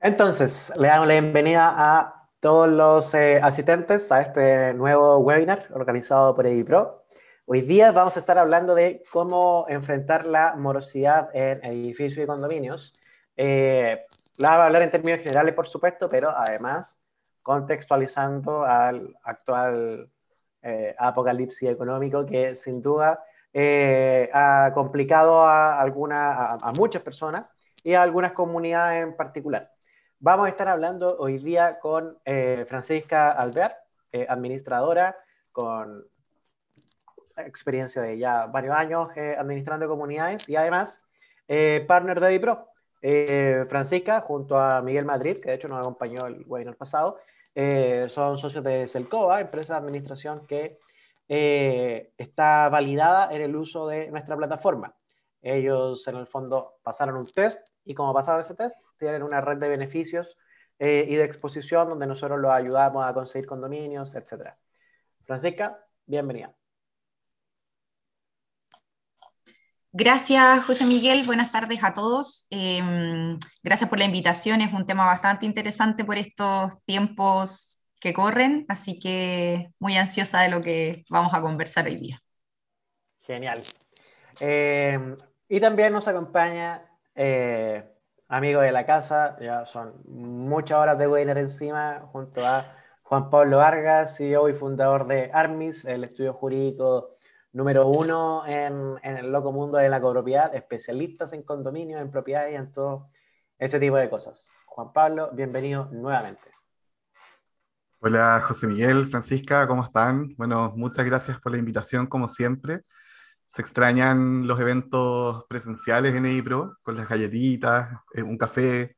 Entonces, 0.00 0.72
le 0.76 0.88
damos 0.88 1.08
la 1.08 1.14
bienvenida 1.14 1.74
a 1.76 2.28
todos 2.38 2.68
los 2.68 3.14
eh, 3.14 3.40
asistentes 3.42 4.12
a 4.12 4.20
este 4.20 4.72
nuevo 4.74 5.18
webinar 5.18 5.66
organizado 5.72 6.36
por 6.36 6.46
EDIPRO. 6.46 7.04
Hoy 7.46 7.62
día 7.62 7.90
vamos 7.90 8.16
a 8.16 8.20
estar 8.20 8.38
hablando 8.38 8.76
de 8.76 9.02
cómo 9.10 9.66
enfrentar 9.68 10.26
la 10.26 10.54
morosidad 10.54 11.30
en 11.34 11.64
edificios 11.64 12.22
y 12.22 12.26
condominios. 12.26 12.94
Eh, 13.36 14.06
la 14.36 14.50
vamos 14.50 14.62
a 14.62 14.66
hablar 14.66 14.82
en 14.82 14.90
términos 14.90 15.20
generales, 15.20 15.54
por 15.54 15.66
supuesto, 15.66 16.08
pero 16.08 16.30
además 16.30 17.02
contextualizando 17.42 18.64
al 18.64 19.16
actual 19.24 20.10
eh, 20.62 20.94
apocalipsis 20.96 21.68
económico 21.70 22.24
que 22.24 22.54
sin 22.54 22.80
duda 22.82 23.24
eh, 23.52 24.30
ha 24.32 24.70
complicado 24.74 25.42
a, 25.42 25.80
alguna, 25.80 26.52
a 26.52 26.72
muchas 26.72 27.02
personas 27.02 27.48
y 27.82 27.94
a 27.94 28.02
algunas 28.02 28.32
comunidades 28.32 29.02
en 29.02 29.16
particular. 29.16 29.72
Vamos 30.20 30.46
a 30.46 30.48
estar 30.48 30.66
hablando 30.66 31.16
hoy 31.20 31.38
día 31.38 31.78
con 31.78 32.18
eh, 32.24 32.66
Francisca 32.68 33.30
Albert, 33.30 33.76
eh, 34.10 34.26
administradora 34.28 35.16
con 35.52 36.04
experiencia 37.36 38.02
de 38.02 38.18
ya 38.18 38.46
varios 38.46 38.74
años 38.74 39.10
eh, 39.14 39.36
administrando 39.38 39.86
comunidades 39.86 40.48
y 40.48 40.56
además 40.56 41.04
partner 41.86 42.18
de 42.18 42.30
Vipro. 42.30 42.66
Francisca, 43.68 44.20
junto 44.22 44.58
a 44.58 44.82
Miguel 44.82 45.04
Madrid, 45.04 45.38
que 45.40 45.50
de 45.50 45.54
hecho 45.54 45.68
nos 45.68 45.78
acompañó 45.78 46.26
el 46.26 46.44
webinar 46.48 46.74
pasado, 46.74 47.18
son 48.08 48.36
socios 48.36 48.64
de 48.64 48.88
Celcoa, 48.88 49.40
empresa 49.40 49.74
de 49.74 49.78
administración 49.78 50.46
que 50.48 50.80
está 52.18 52.68
validada 52.68 53.32
en 53.32 53.40
el 53.40 53.54
uso 53.54 53.86
de 53.86 54.10
nuestra 54.10 54.36
plataforma. 54.36 54.94
Ellos 55.40 56.06
en 56.08 56.16
el 56.16 56.26
fondo 56.26 56.80
pasaron 56.82 57.16
un 57.16 57.24
test 57.24 57.66
y 57.84 57.94
como 57.94 58.12
pasaron 58.12 58.40
ese 58.40 58.56
test, 58.56 58.76
tienen 58.98 59.22
una 59.22 59.40
red 59.40 59.58
de 59.58 59.68
beneficios 59.68 60.36
eh, 60.78 61.06
y 61.08 61.16
de 61.16 61.24
exposición 61.24 61.88
donde 61.88 62.06
nosotros 62.06 62.38
los 62.38 62.52
ayudamos 62.52 63.08
a 63.08 63.14
conseguir 63.14 63.46
condominios, 63.46 64.14
etc. 64.14 64.54
Francisca, 65.24 65.84
bienvenida. 66.06 66.54
Gracias, 69.90 70.64
José 70.64 70.84
Miguel. 70.84 71.24
Buenas 71.24 71.50
tardes 71.50 71.82
a 71.82 71.94
todos. 71.94 72.46
Em, 72.50 73.38
gracias 73.62 73.88
por 73.88 73.98
la 73.98 74.04
invitación. 74.04 74.60
Es 74.60 74.72
un 74.72 74.86
tema 74.86 75.06
bastante 75.06 75.46
interesante 75.46 76.04
por 76.04 76.18
estos 76.18 76.80
tiempos 76.84 77.88
que 77.98 78.12
corren, 78.12 78.64
así 78.68 79.00
que 79.00 79.72
muy 79.78 79.96
ansiosa 79.96 80.42
de 80.42 80.50
lo 80.50 80.60
que 80.60 81.04
vamos 81.08 81.34
a 81.34 81.40
conversar 81.40 81.86
hoy 81.86 81.96
día. 81.96 82.22
Genial. 83.22 83.62
Em, 84.38 85.16
y 85.48 85.58
también 85.58 85.92
nos 85.92 86.06
acompaña 86.06 86.84
eh, 87.14 87.82
amigo 88.28 88.60
de 88.60 88.72
la 88.72 88.84
casa, 88.84 89.36
ya 89.40 89.64
son 89.64 89.94
muchas 90.06 90.78
horas 90.78 90.98
de 90.98 91.08
webinar 91.08 91.38
encima, 91.38 92.00
junto 92.12 92.46
a 92.46 92.64
Juan 93.02 93.30
Pablo 93.30 93.56
Vargas, 93.56 94.16
CEO 94.16 94.48
y 94.48 94.54
fundador 94.54 95.06
de 95.06 95.30
Armis, 95.32 95.84
el 95.86 96.04
estudio 96.04 96.34
jurídico 96.34 97.16
número 97.52 97.88
uno 97.88 98.46
en, 98.46 98.98
el 99.02 99.32
loco 99.32 99.50
mundo 99.50 99.78
de 99.78 99.88
la 99.88 100.00
copropiedad, 100.00 100.54
especialistas 100.54 101.32
en 101.32 101.42
condominios, 101.42 102.00
en 102.00 102.10
propiedades 102.10 102.52
y 102.52 102.56
en 102.56 102.70
todo 102.70 103.08
ese 103.58 103.80
tipo 103.80 103.96
de 103.96 104.10
cosas. 104.10 104.52
Juan 104.66 104.92
Pablo, 104.92 105.30
bienvenido 105.32 105.88
nuevamente. 105.90 106.42
Hola 108.00 108.40
José 108.46 108.68
Miguel, 108.68 109.06
Francisca, 109.06 109.66
¿cómo 109.66 109.82
están? 109.82 110.34
Bueno, 110.36 110.72
muchas 110.76 111.04
gracias 111.04 111.40
por 111.40 111.50
la 111.50 111.58
invitación 111.58 112.06
como 112.06 112.28
siempre 112.28 112.84
se 113.48 113.62
extrañan 113.62 114.46
los 114.46 114.60
eventos 114.60 115.44
presenciales 115.48 116.14
en 116.14 116.26
EIPRO, 116.26 116.78
con 116.82 116.96
las 116.96 117.08
galletitas, 117.08 118.00
eh, 118.14 118.22
un 118.22 118.38
café, 118.38 118.96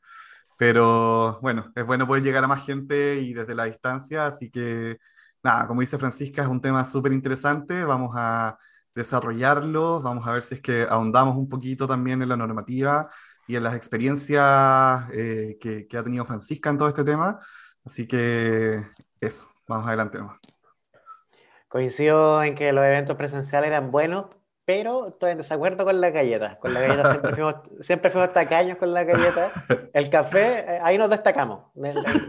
pero 0.59 1.41
bueno, 1.43 1.73
es 1.75 1.87
bueno 1.87 2.06
poder 2.06 2.23
llegar 2.25 2.45
a 2.45 2.48
más 2.48 2.67
gente 2.67 3.21
y 3.21 3.33
desde 3.34 3.55
la 3.55 3.65
distancia, 3.65 4.27
así 4.27 4.51
que 4.51 4.98
nada, 5.43 5.67
como 5.67 5.81
dice 5.83 5.98
Francisca, 5.98 6.43
es 6.43 6.48
un 6.48 6.61
tema 6.61 6.84
súper 6.84 7.12
interesante, 7.12 7.84
vamos 7.84 8.12
a 8.16 8.59
desarrollarlo, 8.94 10.00
vamos 10.03 10.27
a 10.27 10.33
ver 10.33 10.43
si 10.43 10.56
es 10.56 10.61
que 10.61 10.87
ahondamos 10.88 11.37
un 11.37 11.49
poquito 11.49 11.87
también 11.87 12.22
en 12.22 12.28
la 12.28 12.37
normativa 12.37 13.09
y 13.47 13.56
en 13.56 13.62
las 13.65 13.77
experiencias 13.77 15.09
eh, 15.12 15.59
que, 15.61 15.87
que, 15.87 15.97
ha 15.97 16.05
tenido 16.05 16.25
Francisca 16.25 16.71
en 16.71 16.78
todo 16.78 16.88
este 16.88 17.05
tema, 17.05 17.38
así 17.84 18.06
que 18.06 18.84
eso, 19.21 19.49
vamos 19.69 19.87
adelante 19.87 20.19
nomás. 20.19 20.38
Coincido 21.69 22.43
en 22.43 22.56
que 22.56 22.72
los 22.72 22.84
eventos 22.84 23.17
presenciales 23.17 23.69
eran 23.69 23.93
buenos, 23.93 24.27
pero 24.70 25.08
estoy 25.08 25.32
en 25.32 25.38
desacuerdo 25.38 25.84
con 25.84 26.00
la 26.00 26.10
galleta. 26.10 26.56
Con 26.60 26.72
la 26.72 26.81
galleta 26.81 27.10
siempre 27.10 27.32
fuimos, 27.34 27.54
siempre 27.81 28.10
fuimos 28.10 28.32
tacaños 28.32 28.78
con 28.78 28.94
la 28.94 29.03
galleta. 29.03 29.50
El 29.92 30.08
café, 30.08 30.60
eh, 30.60 30.81
ahí 30.81 30.97
nos 30.97 31.10
destacamos. 31.10 31.64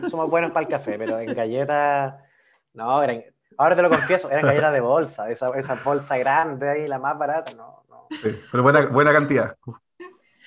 Somos 0.10 0.28
buenos 0.28 0.50
para 0.50 0.66
el 0.66 0.72
café, 0.72 0.98
pero 0.98 1.20
en 1.20 1.36
galleta, 1.36 2.26
no, 2.74 2.84
ahora 2.90 3.76
te 3.76 3.82
lo 3.84 3.90
confieso, 3.92 4.32
eran 4.32 4.48
galletas 4.48 4.74
de 4.74 4.80
bolsa, 4.80 5.30
esa, 5.30 5.56
esa 5.56 5.76
bolsa 5.76 6.18
grande 6.18 6.68
ahí, 6.68 6.88
la 6.88 6.98
más 6.98 7.16
barata, 7.16 7.52
no. 7.56 7.84
no. 7.88 8.08
Sí, 8.10 8.36
pero 8.50 8.64
buena, 8.64 8.88
buena 8.88 9.14
cantidad. 9.14 9.56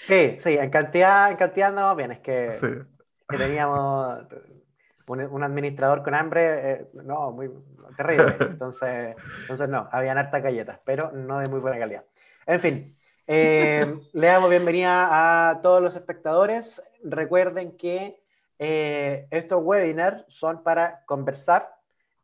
Sí, 0.00 0.34
sí, 0.38 0.58
en 0.58 0.70
cantidad, 0.70 1.30
en 1.30 1.36
cantidad 1.36 1.68
andamos 1.68 1.96
bien, 1.96 2.10
es 2.10 2.18
que, 2.18 2.50
que 3.28 3.36
teníamos 3.36 4.18
un, 5.06 5.42
administrador 5.42 6.02
con 6.02 6.14
hambre, 6.14 6.70
eh, 6.70 6.86
no, 6.94 7.30
muy 7.32 7.50
terrible. 7.96 8.34
Entonces, 8.40 9.16
entonces, 9.42 9.68
no, 9.68 9.88
habían 9.92 10.18
hartas 10.18 10.42
galletas, 10.42 10.80
pero 10.84 11.12
no 11.12 11.38
de 11.38 11.48
muy 11.48 11.60
buena 11.60 11.78
calidad. 11.78 12.04
En 12.46 12.60
fin, 12.60 12.96
eh, 13.26 13.86
le 14.12 14.26
damos 14.26 14.50
bienvenida 14.50 15.50
a 15.50 15.60
todos 15.60 15.82
los 15.82 15.94
espectadores. 15.94 16.82
Recuerden 17.02 17.76
que 17.76 18.22
eh, 18.58 19.26
estos 19.30 19.62
webinars 19.62 20.24
son 20.28 20.62
para 20.62 21.04
conversar 21.04 21.70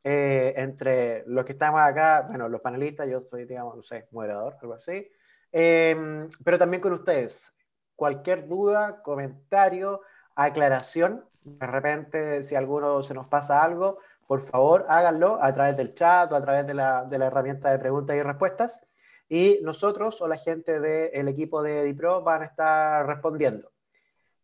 entre 0.02 1.24
los 1.26 1.44
que 1.44 1.52
estamos 1.52 1.78
acá, 1.78 2.24
bueno, 2.26 2.48
los 2.48 2.62
panelistas, 2.62 3.06
yo 3.06 3.20
soy, 3.20 3.44
digamos, 3.44 3.76
no 3.76 3.82
sé, 3.82 4.08
moderador, 4.12 4.56
algo 4.62 4.72
así, 4.72 5.06
pero 5.52 6.58
también 6.58 6.80
con 6.80 6.94
ustedes. 6.94 7.54
Cualquier 7.96 8.48
duda, 8.48 9.02
comentario, 9.02 10.00
aclaración, 10.34 11.22
de 11.44 11.66
repente, 11.66 12.42
si 12.42 12.54
alguno 12.54 13.02
se 13.02 13.14
nos 13.14 13.26
pasa 13.26 13.62
algo, 13.62 13.98
por 14.26 14.42
favor 14.42 14.86
háganlo 14.88 15.42
a 15.42 15.52
través 15.52 15.76
del 15.76 15.94
chat 15.94 16.30
o 16.32 16.36
a 16.36 16.42
través 16.42 16.66
de 16.66 16.74
la, 16.74 17.04
de 17.04 17.18
la 17.18 17.26
herramienta 17.26 17.70
de 17.70 17.78
preguntas 17.78 18.16
y 18.16 18.22
respuestas. 18.22 18.80
Y 19.28 19.60
nosotros 19.62 20.20
o 20.22 20.28
la 20.28 20.36
gente 20.36 20.80
del 20.80 21.28
equipo 21.28 21.62
de 21.62 21.82
Edipro 21.82 22.22
van 22.22 22.42
a 22.42 22.46
estar 22.46 23.06
respondiendo. 23.06 23.70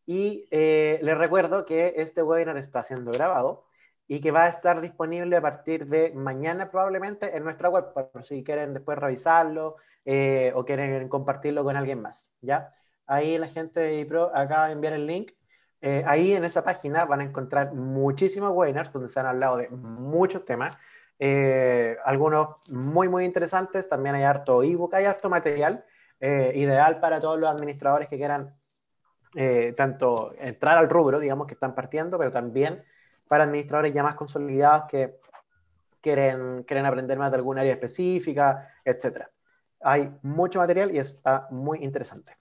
Y 0.06 0.46
eh, 0.50 1.00
les 1.02 1.18
recuerdo 1.18 1.64
que 1.64 1.94
este 1.96 2.22
webinar 2.22 2.56
está 2.56 2.82
siendo 2.84 3.10
grabado 3.10 3.66
y 4.06 4.20
que 4.20 4.30
va 4.30 4.44
a 4.44 4.48
estar 4.48 4.80
disponible 4.80 5.36
a 5.36 5.40
partir 5.40 5.86
de 5.86 6.12
mañana 6.12 6.70
probablemente 6.70 7.36
en 7.36 7.42
nuestra 7.42 7.68
web, 7.68 7.92
por 7.92 8.24
si 8.24 8.44
quieren 8.44 8.72
después 8.72 8.96
revisarlo 8.96 9.76
eh, 10.04 10.52
o 10.54 10.64
quieren 10.64 11.08
compartirlo 11.08 11.64
con 11.64 11.76
alguien 11.76 12.00
más. 12.00 12.36
¿ya? 12.40 12.72
Ahí 13.06 13.36
la 13.38 13.48
gente 13.48 13.80
de 13.80 13.96
Edipro 13.96 14.30
acaba 14.32 14.66
de 14.66 14.74
enviar 14.74 14.94
el 14.94 15.06
link 15.06 15.32
eh, 15.80 16.02
ahí 16.06 16.32
en 16.32 16.44
esa 16.44 16.64
página 16.64 17.04
van 17.04 17.20
a 17.20 17.24
encontrar 17.24 17.74
muchísimos 17.74 18.52
webinars 18.52 18.92
donde 18.92 19.08
se 19.08 19.20
han 19.20 19.26
hablado 19.26 19.58
de 19.58 19.68
muchos 19.68 20.44
temas, 20.44 20.76
eh, 21.18 21.96
algunos 22.04 22.56
muy, 22.70 23.08
muy 23.08 23.24
interesantes, 23.24 23.88
también 23.88 24.14
hay 24.14 24.22
harto 24.24 24.62
ebook, 24.62 24.94
hay 24.94 25.04
harto 25.04 25.28
material, 25.28 25.84
eh, 26.20 26.52
ideal 26.54 26.98
para 27.00 27.20
todos 27.20 27.38
los 27.38 27.50
administradores 27.50 28.08
que 28.08 28.16
quieran 28.16 28.54
tanto 29.76 30.32
entrar 30.38 30.78
al 30.78 30.88
rubro, 30.88 31.20
digamos, 31.20 31.46
que 31.46 31.52
están 31.52 31.74
partiendo, 31.74 32.16
pero 32.16 32.30
también 32.30 32.82
para 33.28 33.44
administradores 33.44 33.92
ya 33.92 34.02
más 34.02 34.14
consolidados 34.14 34.84
que 34.88 35.18
quieren, 36.00 36.62
quieren 36.62 36.86
aprender 36.86 37.18
más 37.18 37.30
de 37.30 37.36
alguna 37.36 37.60
área 37.60 37.74
específica, 37.74 38.72
etc. 38.82 39.26
Hay 39.82 40.10
mucho 40.22 40.58
material 40.58 40.94
y 40.94 41.00
está 41.00 41.48
muy 41.50 41.84
interesante. 41.84 42.38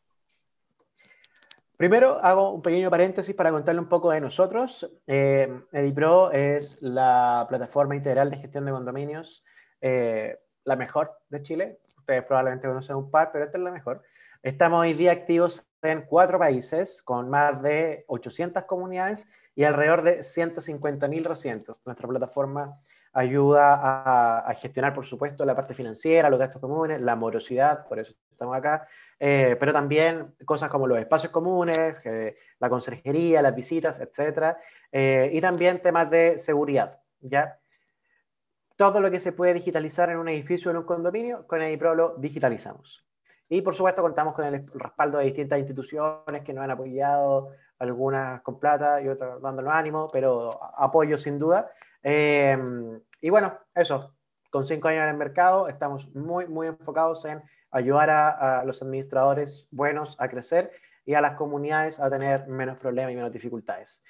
Primero 1.78 2.24
hago 2.24 2.52
un 2.52 2.62
pequeño 2.62 2.90
paréntesis 2.90 3.36
para 3.36 3.52
contarle 3.52 3.82
un 3.82 3.90
poco 3.90 4.12
de 4.12 4.22
nosotros. 4.22 4.90
Eh, 5.08 5.62
Edipro 5.74 6.32
es 6.32 6.82
la 6.82 7.46
plataforma 7.50 7.98
integral 7.98 8.32
de 8.32 8.38
gestión 8.38 8.66
de 8.66 8.72
condominios, 8.72 9.44
eh, 9.82 10.40
la 10.64 10.78
mejor 10.78 11.12
de 11.28 11.42
Chile. 11.42 11.80
Ustedes 11.98 12.24
probablemente 12.24 12.68
conocen 12.68 12.96
un 12.96 13.12
par, 13.12 13.32
pero 13.34 13.44
esta 13.44 13.58
es 13.58 13.64
la 13.64 13.72
mejor. 13.72 14.02
Estamos 14.42 14.82
hoy 14.82 14.94
día 14.94 15.12
activos 15.12 15.68
en 15.82 16.04
cuatro 16.04 16.40
países 16.40 17.04
con 17.04 17.30
más 17.30 17.62
de 17.62 18.06
800 18.08 18.64
comunidades 18.64 19.28
y 19.54 19.66
alrededor 19.66 20.02
de 20.02 20.20
150.000 20.20 21.24
residentes. 21.26 21.82
Nuestra 21.86 22.08
plataforma 22.08 22.80
ayuda 23.16 24.46
a, 24.46 24.54
gestionar, 24.56 24.94
por 24.94 25.06
supuesto, 25.06 25.46
la 25.46 25.56
parte 25.56 25.74
financiera, 25.74 26.30
los 26.30 26.38
gastos 26.38 26.62
comunes, 26.62 27.00
la 27.02 27.16
morosidad, 27.16 27.88
por 27.88 27.98
eso 27.98 28.14
estamos 28.30 28.58
acá, 28.58 28.88
eh, 29.18 29.56
pero 29.58 29.72
también 29.72 30.36
cosas 30.44 30.70
como 30.70 30.86
los 30.86 31.00
espacios 31.00 31.32
comunes, 31.32 31.96
eh, 32.04 32.36
la 32.60 32.70
conserjería, 32.70 33.42
las 33.42 33.56
visitas, 33.56 34.02
etc. 34.02 34.58
Eh, 34.92 35.30
y 35.32 35.40
también 35.40 35.82
temas 35.82 36.10
de 36.10 36.38
seguridad, 36.38 37.00
¿ya? 37.22 37.58
Todo 38.76 39.00
lo 39.00 39.10
que 39.10 39.22
se 39.22 39.32
puede 39.32 39.54
digitalizar 39.54 40.10
en 40.10 40.18
un 40.18 40.28
edificio 40.28 40.70
en 40.70 40.78
un 40.78 40.84
condominio, 40.84 41.48
con 41.48 41.62
EDIPRO 41.62 41.96
lo 41.96 42.16
digitalizamos. 42.18 43.06
Y 43.48 43.62
por 43.62 43.74
supuesto 43.74 44.02
contamos 44.02 44.34
con 44.34 44.44
el 44.44 44.68
respaldo 44.74 45.20
de 45.20 45.26
distintas 45.26 45.60
instituciones 45.60 46.44
que 46.44 46.52
nos 46.52 46.66
han 46.66 46.72
apoyado, 46.72 47.52
algunas 47.80 48.42
con 48.42 48.60
plata 48.60 49.02
y 49.02 49.08
otras 49.08 49.42
dándonos 49.42 49.74
ánimo, 49.74 50.08
pero 50.12 50.50
apoyo 50.78 51.18
sin 51.18 51.40
duda. 51.40 51.72
Eh, 52.08 52.56
y 53.20 53.30
bueno, 53.32 53.58
eso, 53.74 54.16
con 54.52 54.64
cinco 54.66 54.90
años 54.90 55.04
en 55.04 55.10
el 55.10 55.18
mercado, 55.18 55.68
estamos 55.68 56.14
muy, 56.16 56.48
muy 56.48 56.68
enfocados 56.68 57.26
en 57.26 57.42
ayudar 57.72 58.12
a, 58.12 58.64
los 58.64 58.82
administradores 58.84 59.68
buenos 59.72 60.16
a 60.20 60.30
crecer 60.30 60.72
y 61.04 61.16
a 61.16 61.22
las 61.22 61.36
comunidades 61.36 62.00
a 62.00 62.10
tener 62.10 62.48
menos 62.48 62.78
problemas 62.78 63.12
y 63.12 63.16
menos 63.16 63.32
dificultades. 63.32 64.04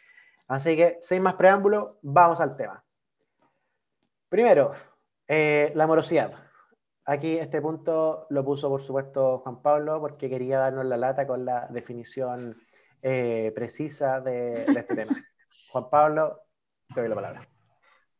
Así 0.49 0.75
que, 0.75 0.97
sin 0.99 1.23
más 1.23 1.35
preámbulo, 1.35 1.97
vamos 2.01 2.41
al 2.41 2.57
tema. 2.57 2.83
Primero, 4.27 4.73
eh, 5.25 5.71
la 5.73 5.87
morosidad. 5.87 6.33
Aquí 7.05 7.37
este 7.37 7.61
punto 7.61 8.27
lo 8.29 8.43
puso, 8.43 8.67
por 8.67 8.81
supuesto, 8.81 9.39
Juan 9.39 9.61
Pablo, 9.61 10.01
porque 10.01 10.29
quería 10.29 10.59
darnos 10.59 10.85
la 10.85 10.97
lata 10.97 11.25
con 11.25 11.45
la 11.45 11.67
definición 11.67 12.57
eh, 13.01 13.53
precisa 13.55 14.19
de, 14.19 14.65
de 14.65 14.79
este 14.79 14.95
tema. 14.95 15.15
Juan 15.71 15.89
Pablo, 15.89 16.41
te 16.93 16.99
doy 16.99 17.09
la 17.09 17.15
palabra. 17.15 17.54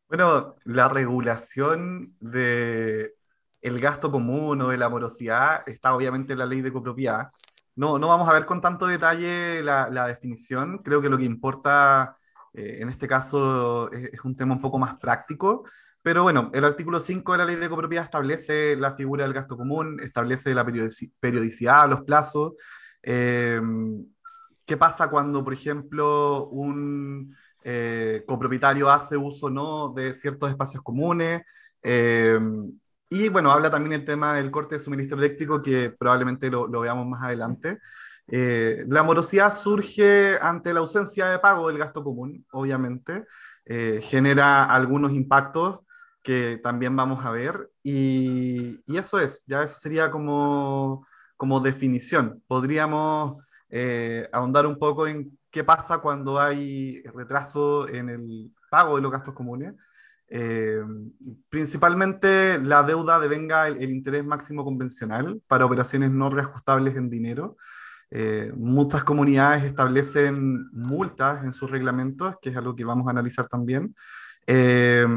Bueno, 0.07 0.55
la 0.65 0.87
regulación 0.87 2.15
de 2.19 3.15
el 3.61 3.79
gasto 3.79 4.11
común 4.11 4.61
o 4.61 4.69
de 4.69 4.77
la 4.77 4.89
morosidad 4.89 5.67
está 5.67 5.95
obviamente 5.95 6.33
en 6.33 6.39
la 6.39 6.45
ley 6.45 6.61
de 6.61 6.71
copropiedad. 6.71 7.31
No, 7.75 7.97
no 7.99 8.09
vamos 8.09 8.29
a 8.29 8.33
ver 8.33 8.45
con 8.45 8.61
tanto 8.61 8.85
detalle 8.87 9.63
la, 9.63 9.89
la 9.89 10.07
definición. 10.07 10.79
Creo 10.79 11.01
que 11.01 11.09
lo 11.09 11.17
que 11.17 11.25
importa 11.25 12.17
eh, 12.55 12.77
en 12.81 12.89
este 12.89 13.07
caso 13.07 13.91
es, 13.91 14.23
un 14.23 14.35
tema 14.35 14.53
un 14.53 14.61
poco 14.61 14.79
más 14.79 14.97
práctico. 14.97 15.65
Pero 16.01 16.23
bueno, 16.23 16.51
el 16.53 16.63
artículo 16.63 16.99
5 16.99 17.33
de 17.33 17.37
la 17.39 17.45
ley 17.45 17.55
de 17.55 17.69
copropiedad 17.69 18.05
establece 18.05 18.75
la 18.75 18.93
figura 18.93 19.23
del 19.23 19.33
gasto 19.33 19.57
común, 19.57 19.99
establece 20.01 20.53
la 20.53 20.65
periodicidad, 20.65 21.89
los 21.89 22.03
plazos. 22.03 22.53
Eh, 23.01 23.59
¿Qué 24.65 24.77
pasa 24.77 25.09
cuando, 25.09 25.43
por 25.43 25.53
ejemplo, 25.53 26.47
un 26.47 27.35
eh, 27.67 28.23
copropietario 28.27 28.91
hace 28.91 29.17
uso 29.17 29.49
no 29.49 29.91
de 29.93 30.13
ciertos 30.13 30.51
espacios 30.51 30.83
comunes? 30.83 31.41
Eh, 31.81 32.39
y 33.09 33.29
bueno, 33.29 33.51
habla 33.51 33.71
también 33.71 33.93
el 33.93 34.05
tema 34.05 34.35
del 34.35 34.51
corte 34.51 34.75
de 34.75 34.79
suministro 34.79 35.17
eléctrico, 35.17 35.61
que 35.61 35.89
probablemente 35.89 36.49
lo, 36.49 36.67
lo 36.67 36.81
veamos 36.81 37.07
más 37.07 37.23
adelante. 37.23 37.79
Eh, 38.27 38.85
la 38.87 39.03
morosidad 39.03 39.53
surge 39.53 40.37
ante 40.39 40.73
la 40.73 40.81
ausencia 40.81 41.27
de 41.27 41.39
pago 41.39 41.67
del 41.67 41.79
gasto 41.79 42.03
común, 42.03 42.45
obviamente. 42.51 43.25
Eh, 43.65 43.99
genera 44.03 44.65
algunos 44.65 45.11
impactos 45.13 45.79
que 46.21 46.59
también 46.63 46.95
vamos 46.95 47.25
a 47.25 47.31
ver. 47.31 47.71
Y, 47.81 48.81
y, 48.85 48.97
eso 48.97 49.19
es, 49.19 49.43
ya 49.47 49.63
eso 49.63 49.77
sería 49.77 50.11
como, 50.11 51.07
como 51.35 51.59
definición. 51.59 52.43
Podríamos 52.47 53.43
ahondar 54.31 54.65
un 54.67 54.79
poco 54.79 55.05
en 55.07 55.37
qué 55.55 55.63
pasa 55.63 55.99
cuando 55.99 56.37
hay 56.37 57.01
retraso 57.13 57.87
en 57.87 58.09
el 58.09 58.51
pago 58.69 58.97
de 58.97 59.01
los 59.01 59.09
gastos 59.09 59.33
comunes. 59.33 59.73
Eh, 60.27 60.81
principalmente 61.47 62.59
la 62.59 62.83
deuda 62.83 63.21
devenga 63.21 63.69
el, 63.69 63.81
el, 63.81 63.89
interés 63.89 64.25
máximo 64.25 64.65
convencional 64.65 65.41
para 65.47 65.65
operaciones 65.65 66.11
no 66.11 66.29
reajustables 66.29 66.97
en 66.97 67.09
dinero. 67.09 67.55
Eh, 68.11 68.51
muchas 68.53 69.05
comunidades 69.05 69.63
establecen 69.63 70.69
multas 70.73 71.45
en 71.45 71.53
sus 71.53 71.71
reglamentos, 71.71 72.35
que 72.41 72.49
es 72.49 72.57
algo 72.57 72.75
que 72.75 72.83
vamos 72.83 73.07
a 73.07 73.11
analizar 73.11 73.47
también. 73.47 73.95
Eh, 74.45 75.07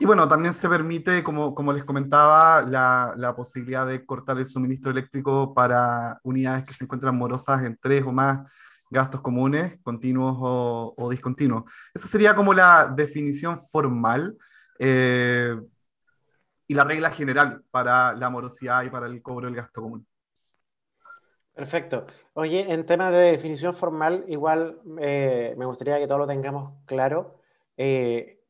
y 0.00 0.06
bueno, 0.06 0.26
también 0.26 0.54
se 0.54 0.68
permite, 0.68 1.22
como, 1.22 1.54
como 1.54 1.72
les 1.72 1.84
comentaba, 1.84 2.62
la, 2.62 3.14
la, 3.16 3.36
posibilidad 3.36 3.86
de 3.86 4.04
cortar 4.04 4.38
el 4.38 4.46
suministro 4.46 4.90
eléctrico 4.90 5.54
para 5.54 6.18
unidades 6.24 6.64
que 6.64 6.72
se 6.72 6.82
encuentran 6.82 7.16
morosas 7.16 7.62
en 7.62 7.78
tres 7.80 8.02
o 8.04 8.10
más 8.10 8.50
gastos 8.90 9.20
comunes, 9.20 9.78
continuos 9.82 10.36
o, 10.40 11.08
discontinuos. 11.10 11.64
Esa 11.94 12.08
sería 12.08 12.34
como 12.34 12.52
la 12.52 12.92
definición 12.94 13.56
formal 13.56 14.36
eh, 14.78 15.56
y 16.66 16.74
la 16.74 16.84
regla 16.84 17.10
general 17.10 17.62
para 17.70 18.12
la 18.14 18.28
morosidad 18.30 18.82
y 18.82 18.90
para 18.90 19.06
el 19.06 19.22
cobro 19.22 19.46
del 19.46 19.56
gasto 19.56 19.80
común. 19.82 20.06
Perfecto. 21.54 22.06
Oye, 22.32 22.72
en 22.72 22.86
temas 22.86 23.12
de 23.12 23.32
definición 23.32 23.74
formal, 23.74 24.24
igual 24.28 24.80
eh, 24.98 25.54
me 25.58 25.66
gustaría 25.66 25.98
que 25.98 26.06
todos 26.06 26.20
lo 26.20 26.26
tengamos 26.26 26.72
claro. 26.86 27.38
Eh, 27.76 28.40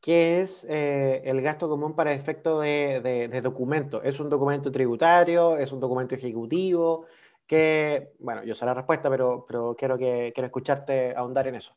¿Qué 0.00 0.40
es 0.40 0.64
eh, 0.68 1.22
el 1.24 1.42
gasto 1.42 1.68
común 1.68 1.94
para 1.94 2.12
efecto 2.12 2.60
de, 2.60 3.00
de, 3.02 3.28
de, 3.28 3.40
documento? 3.42 4.02
¿Es 4.02 4.20
un 4.20 4.28
documento 4.28 4.70
tributario? 4.72 5.56
¿Es 5.58 5.72
un 5.72 5.80
documento 5.80 6.14
ejecutivo? 6.14 7.06
Que, 7.48 8.10
bueno, 8.20 8.44
yo 8.44 8.54
sé 8.54 8.64
la 8.64 8.74
respuesta, 8.74 9.10
pero, 9.10 9.44
pero 9.48 9.74
quiero, 9.76 9.98
que, 9.98 10.30
quiero 10.34 10.46
escucharte 10.46 11.16
ahondar 11.16 11.48
en 11.48 11.56
eso. 11.56 11.74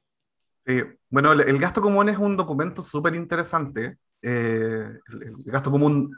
Sí, 0.65 0.83
bueno, 1.09 1.31
el, 1.31 1.41
el 1.41 1.57
gasto 1.57 1.81
común 1.81 2.09
es 2.09 2.17
un 2.19 2.37
documento 2.37 2.83
súper 2.83 3.15
interesante. 3.15 3.97
Eh, 4.21 4.85
el, 5.13 5.23
el, 5.23 5.35
gasto 5.45 5.71
común, 5.71 6.15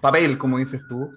papel, 0.00 0.38
como 0.38 0.58
dices 0.58 0.86
tú, 0.86 1.10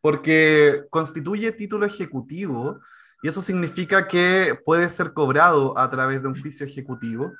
porque 0.00 0.86
constituye 0.90 1.52
título 1.52 1.86
ejecutivo 1.86 2.80
y 3.22 3.28
eso 3.28 3.42
significa 3.42 4.06
que 4.06 4.58
puede 4.64 4.88
ser 4.88 5.12
cobrado 5.12 5.76
a 5.76 5.90
través 5.90 6.22
de 6.22 6.28
un 6.28 6.40
juicio 6.40 6.64
ejecutivo. 6.64 7.32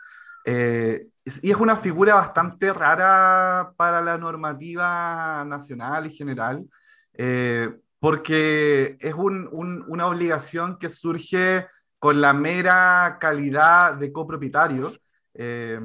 Eh, 0.44 1.06
y 1.42 1.50
es 1.50 1.56
una 1.56 1.76
figura 1.76 2.14
bastante 2.14 2.72
rara 2.72 3.72
para 3.76 4.00
la 4.00 4.18
normativa 4.18 5.44
nacional 5.46 6.06
y 6.06 6.10
general, 6.10 6.64
eh, 7.12 7.70
porque 7.98 8.96
es 9.00 9.14
un, 9.14 9.48
un, 9.52 9.84
una 9.88 10.06
obligación 10.06 10.78
que 10.78 10.88
surge 10.88 11.66
con 11.98 12.20
la 12.20 12.32
mera 12.32 13.18
calidad 13.20 13.94
de 13.94 14.12
copropietario. 14.12 14.92
Eh, 15.34 15.80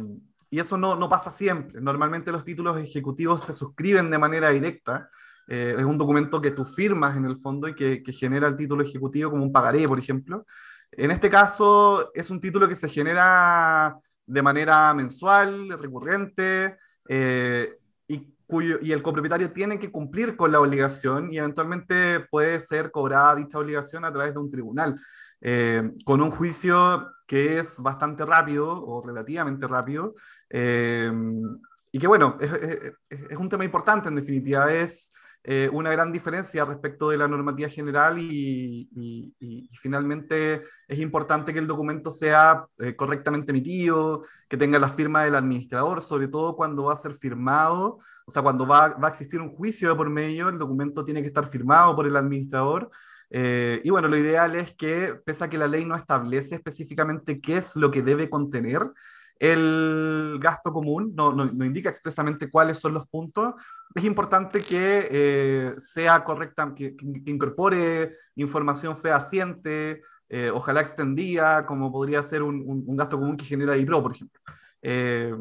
y 0.50 0.60
eso 0.60 0.78
no, 0.78 0.96
no, 0.96 1.10
pasa 1.10 1.32
siempre. 1.32 1.82
Normalmente 1.82 2.32
los 2.32 2.46
títulos 2.46 2.80
ejecutivos 2.80 3.42
se 3.42 3.54
suscriben 3.54 4.12
de 4.12 4.18
manera 4.20 4.50
directa. 4.50 5.10
Eh, 5.48 5.76
es 5.78 5.84
un 5.84 5.98
documento 5.98 6.40
que 6.40 6.52
tú 6.52 6.64
firmas 6.64 7.18
en 7.18 7.26
el 7.26 7.38
fondo 7.38 7.68
y 7.68 7.76
que, 7.76 8.04
que 8.04 8.14
genera 8.14 8.48
el 8.48 8.56
título 8.56 8.84
ejecutivo 8.84 9.32
como 9.32 9.44
un 9.44 9.52
pagaré, 9.52 9.88
por 9.88 9.98
ejemplo. 9.98 10.46
En 10.92 11.10
este 11.10 11.30
caso 11.30 12.12
es 12.14 12.30
un 12.30 12.40
título 12.40 12.68
que 12.68 12.76
se 12.76 12.88
genera 12.88 13.98
de 14.26 14.42
manera 14.42 14.94
mensual, 14.94 15.70
recurrente, 15.78 16.78
eh, 17.10 17.78
y, 18.08 18.28
y 18.62 18.92
el 18.92 19.02
copropietario 19.02 19.52
tiene 19.52 19.80
que 19.80 19.92
cumplir 19.92 20.36
con 20.36 20.52
la 20.52 20.60
obligación 20.60 21.32
y 21.32 21.38
eventualmente 21.38 22.22
puede 22.22 22.60
ser 22.60 22.92
cobrada 22.92 23.36
dicha 23.36 23.60
obligación 23.60 24.06
a 24.06 24.12
través 24.12 24.34
de 24.34 24.40
un 24.40 24.52
tribunal, 24.52 25.00
eh, 25.42 25.92
con 26.06 26.22
un 26.22 26.32
juicio 26.32 27.08
que 27.28 27.60
es 27.60 27.80
bastante 27.80 28.26
rápido 28.26 28.70
o 28.70 29.02
relativamente 29.02 29.68
rápido, 29.68 30.16
eh, 30.50 31.12
y 31.92 32.00
que 32.00 32.08
bueno, 32.08 32.38
es, 32.40 33.38
un 33.38 33.50
tema 33.50 33.66
importante 33.66 34.10
en 34.10 34.16
definitiva, 34.16 34.74
es 34.74 35.12
eh, 35.46 35.70
una 35.74 35.92
gran 35.92 36.14
diferencia 36.14 36.64
respecto 36.64 37.10
de 37.10 37.18
la 37.18 37.28
normativa 37.28 37.68
general 37.68 38.18
y, 38.18 38.90
finalmente 39.82 40.62
es 40.88 41.00
importante 41.00 41.52
que 41.52 41.60
el 41.60 41.68
documento 41.68 42.10
sea 42.12 42.66
eh, 42.80 42.96
correctamente 42.96 43.52
emitido, 43.52 44.24
que 44.48 44.56
tenga 44.56 44.80
la 44.80 44.88
firma 44.88 45.26
del 45.26 45.36
administrador, 45.36 46.02
sobre 46.02 46.30
todo 46.30 46.56
cuando 46.56 46.86
va 46.86 46.94
a 46.94 46.96
ser 46.98 47.14
firmado, 47.14 47.98
o 48.26 48.32
sea, 48.32 48.42
cuando 48.42 48.66
va, 48.66 48.96
a 49.02 49.08
existir 49.10 49.42
un 49.42 49.54
juicio 49.54 49.96
por 49.98 50.10
medio, 50.10 50.48
el 50.48 50.58
documento 50.58 51.04
tiene 51.04 51.22
que 51.22 51.28
estar 51.28 51.46
firmado 51.46 51.96
por 51.96 52.08
el 52.08 52.16
administrador. 52.16 52.90
Eh, 53.30 53.82
y 53.84 53.90
bueno, 53.90 54.08
lo 54.08 54.18
ideal 54.18 54.56
es 54.56 54.74
que, 54.76 55.16
pese 55.26 55.44
a 55.44 55.50
que 55.50 55.58
la 55.58 55.68
ley 55.68 55.86
no 55.86 55.96
establece 55.96 56.56
específicamente 56.56 57.42
qué 57.42 57.58
es 57.58 57.76
lo 57.76 57.92
que 57.92 58.02
debe 58.02 58.30
contener, 58.30 58.82
el 59.44 60.38
gasto 60.40 60.72
común, 60.72 61.14
no, 61.16 61.34
no, 61.34 61.44
no, 61.46 61.66
indica 61.66 61.90
expresamente 61.90 62.50
cuáles 62.50 62.80
son 62.80 62.94
los 62.94 63.08
puntos, 63.10 63.56
es 63.94 64.04
importante 64.06 64.62
que 64.62 65.08
eh, 65.12 65.74
sea 65.80 66.24
correcta, 66.24 66.74
que, 66.74 66.96
que, 66.96 67.06
incorpore 67.30 68.14
información 68.36 68.96
fehaciente, 68.96 70.02
eh, 70.30 70.50
ojalá 70.50 70.80
extendida, 70.80 71.66
como 71.66 71.92
podría 71.92 72.24
ser 72.24 72.42
un, 72.42 72.64
un, 72.66 72.96
gasto 72.96 73.20
común 73.20 73.36
que 73.36 73.44
genera 73.44 73.76
IPRO, 73.76 74.02
por 74.02 74.14
ejemplo. 74.14 74.42
Eh, 74.82 75.36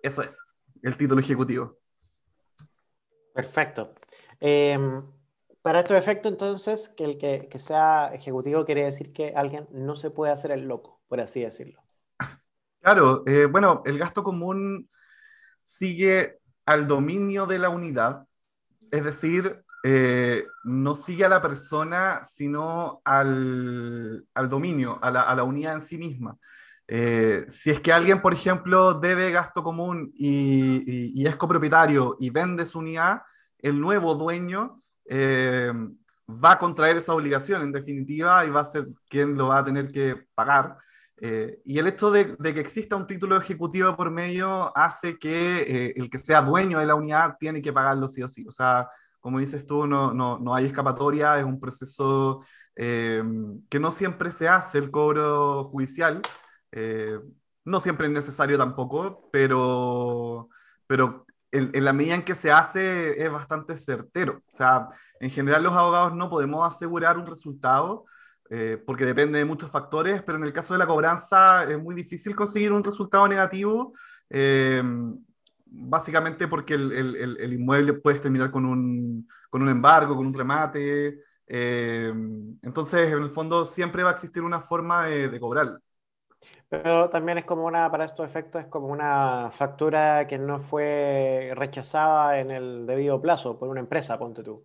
eso 0.00 0.22
es 0.22 0.68
el 0.80 0.96
título 0.96 1.20
ejecutivo. 1.20 1.78
Perfecto. 3.34 3.92
Em, 4.38 5.02
para 5.62 5.80
estos 5.80 5.96
efectos, 5.96 6.30
entonces, 6.30 6.88
que 6.88 7.04
el 7.04 7.18
que, 7.18 7.48
que 7.50 7.58
sea 7.58 8.10
ejecutivo 8.14 8.64
quiere 8.64 8.84
decir 8.84 9.12
que 9.12 9.32
alguien 9.34 9.66
no 9.72 9.96
se 9.96 10.10
puede 10.10 10.32
hacer 10.32 10.52
el 10.52 10.68
loco, 10.68 11.00
por 11.08 11.20
así 11.20 11.40
decirlo. 11.40 11.79
Claro, 12.80 13.22
eh, 13.26 13.44
bueno, 13.46 13.82
el 13.84 13.98
gasto 13.98 14.22
común 14.22 14.88
sigue 15.62 16.38
al 16.64 16.86
dominio 16.86 17.46
de 17.46 17.58
la 17.58 17.68
unidad, 17.68 18.26
es 18.90 19.04
decir, 19.04 19.62
eh, 19.84 20.46
no 20.64 20.94
sigue 20.94 21.24
a 21.26 21.28
la 21.28 21.42
persona, 21.42 22.22
sino 22.24 23.02
al, 23.04 24.26
al 24.34 24.48
dominio, 24.48 24.98
a 25.02 25.10
la, 25.10 25.22
a 25.22 25.34
la, 25.34 25.44
unidad 25.44 25.74
en 25.74 25.80
sí 25.82 25.98
misma. 25.98 26.38
Eh, 26.88 27.44
si 27.48 27.70
es 27.70 27.80
que 27.80 27.92
alguien, 27.92 28.22
por 28.22 28.32
ejemplo, 28.32 28.94
debe 28.94 29.30
gasto 29.30 29.62
común 29.62 30.10
y, 30.14 30.82
y, 30.90 31.12
y 31.22 31.26
es 31.26 31.36
copropietario 31.36 32.16
y 32.18 32.30
vende 32.30 32.66
su 32.66 32.78
unidad, 32.78 33.22
el 33.58 33.80
nuevo 33.80 34.14
dueño 34.14 34.82
va 36.30 36.52
a 36.52 36.58
contraer 36.58 36.96
esa 36.96 37.14
obligación 37.14 37.62
en 37.62 37.72
definitiva 37.72 38.44
y 38.46 38.50
va 38.50 38.60
a 38.60 38.64
ser 38.64 38.86
quien 39.08 39.36
lo 39.36 39.48
va 39.48 39.58
a 39.58 39.64
tener 39.64 39.90
que 39.92 40.16
pagar. 40.34 40.78
Eh, 41.22 41.60
y 41.66 41.78
el 41.78 41.86
hecho 41.86 42.10
de, 42.10 42.34
que 42.36 42.60
exista 42.60 42.96
un 42.96 43.06
título 43.06 43.36
ejecutivo 43.36 43.94
por 43.94 44.10
medio 44.10 44.76
hace 44.76 45.18
que 45.18 45.60
eh, 45.60 45.92
el 45.96 46.08
que 46.08 46.18
sea 46.18 46.40
dueño 46.40 46.78
de 46.78 46.86
la 46.86 46.94
unidad 46.94 47.36
tiene 47.38 47.60
que 47.60 47.72
pagarlo 47.72 48.08
sí 48.08 48.22
o 48.22 48.28
sí. 48.28 48.46
O 48.48 48.52
sea, 48.52 48.88
como 49.20 49.38
dices 49.38 49.66
tú, 49.66 49.86
no, 49.86 50.14
no, 50.14 50.38
no 50.38 50.54
hay 50.54 50.64
escapatoria, 50.66 51.38
es 51.38 51.44
un 51.44 51.60
proceso 51.60 52.42
eh, 52.74 53.22
que 53.68 53.78
no 53.78 53.92
siempre 53.92 54.32
se 54.32 54.48
hace 54.48 54.78
el 54.78 54.90
cobro 54.90 55.64
judicial. 55.64 56.22
no 57.64 57.80
siempre 57.80 58.06
es 58.06 58.12
necesario 58.12 58.56
tampoco, 58.58 59.28
pero, 59.32 60.48
pero 60.86 61.26
en, 61.50 61.70
en, 61.74 61.84
la 61.84 61.92
medida 61.92 62.14
en 62.14 62.24
que 62.24 62.34
se 62.34 62.50
hace 62.50 63.22
es 63.22 63.30
bastante 63.30 63.76
certero. 63.76 64.42
O 64.52 64.56
sea, 64.56 64.88
en 65.20 65.30
general 65.30 65.62
los 65.62 65.74
abogados 65.74 66.14
no 66.14 66.30
podemos 66.30 66.66
asegurar 66.66 67.18
un 67.18 67.26
resultado 67.26 68.06
eh, 68.52 68.82
porque 68.84 69.04
depende 69.04 69.38
de 69.38 69.44
muchos 69.44 69.70
factores, 69.70 70.22
pero 70.22 70.36
en 70.36 70.42
el 70.42 70.52
caso 70.52 70.74
de 70.74 70.78
la 70.78 70.86
cobranza 70.86 71.62
es 71.70 71.80
muy 71.80 71.94
difícil 71.94 72.34
conseguir 72.34 72.72
un 72.72 72.82
resultado 72.82 73.28
negativo, 73.28 73.94
eh, 74.28 74.82
básicamente 75.66 76.48
porque 76.48 76.74
el, 76.74 76.90
el, 76.90 77.36
el, 77.38 77.52
inmueble 77.52 77.92
puede 77.92 78.18
terminar 78.18 78.50
con 78.50 78.66
un, 78.66 79.28
con 79.48 79.62
un 79.62 79.68
embargo, 79.68 80.16
con 80.16 80.26
un 80.26 80.34
remate, 80.34 81.20
eh, 81.46 82.12
entonces 82.62 83.12
en 83.12 83.22
el 83.22 83.28
fondo 83.28 83.64
siempre 83.64 84.02
va 84.02 84.10
a 84.10 84.14
existir 84.14 84.42
una 84.42 84.60
forma 84.60 85.06
de, 85.06 85.28
de 85.28 85.38
cobrar. 85.38 85.78
Pero 86.68 87.08
también 87.08 87.38
es 87.38 87.44
como 87.44 87.66
una, 87.66 87.88
para 87.88 88.04
estos 88.04 88.28
efectos, 88.28 88.62
es 88.62 88.68
como 88.68 88.88
una 88.88 89.50
factura 89.52 90.26
que 90.26 90.38
no 90.38 90.58
fue 90.58 91.52
rechazada 91.54 92.40
en 92.40 92.50
el 92.50 92.84
debido 92.84 93.22
plazo 93.22 93.60
por 93.60 93.68
una 93.68 93.78
empresa, 93.78 94.18
ponte 94.18 94.42
tú 94.42 94.64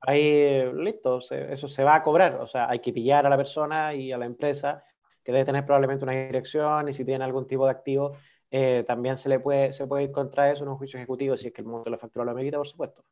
ahí 0.00 0.64
listo, 0.74 1.20
eso 1.30 1.68
se 1.68 1.84
va 1.84 1.96
a 1.96 2.02
cobrar. 2.02 2.36
O 2.36 2.46
sea, 2.46 2.68
hay 2.68 2.80
que 2.80 2.92
pillar 2.92 3.26
a 3.26 3.30
la 3.30 3.36
persona 3.36 3.94
y 3.94 4.12
a 4.12 4.18
la 4.18 4.26
empresa 4.26 4.84
que 5.22 5.32
debe 5.32 5.44
tener 5.44 5.64
probablemente 5.64 6.04
una 6.04 6.12
dirección 6.12 6.88
y 6.88 6.94
si 6.94 7.04
tiene 7.04 7.24
algún 7.24 7.46
tipo 7.46 7.64
de 7.64 7.70
activo, 7.70 8.12
eh, 8.50 8.84
también 8.86 9.16
se 9.16 9.28
le 9.28 9.38
puede, 9.38 9.72
se 9.72 9.86
puede 9.86 10.04
ir 10.04 10.12
contra 10.12 10.50
eso 10.50 10.64
en 10.64 10.70
un 10.70 10.76
juicio 10.76 10.98
ejecutivo 10.98 11.36
si 11.36 11.48
es 11.48 11.52
que 11.52 11.60
el 11.60 11.68
monto 11.68 11.84
de 11.84 11.92
la 11.92 11.98
factura 11.98 12.24
lo 12.24 12.32
amerita, 12.32 12.56
por 12.56 12.66
supuesto. 12.66 13.04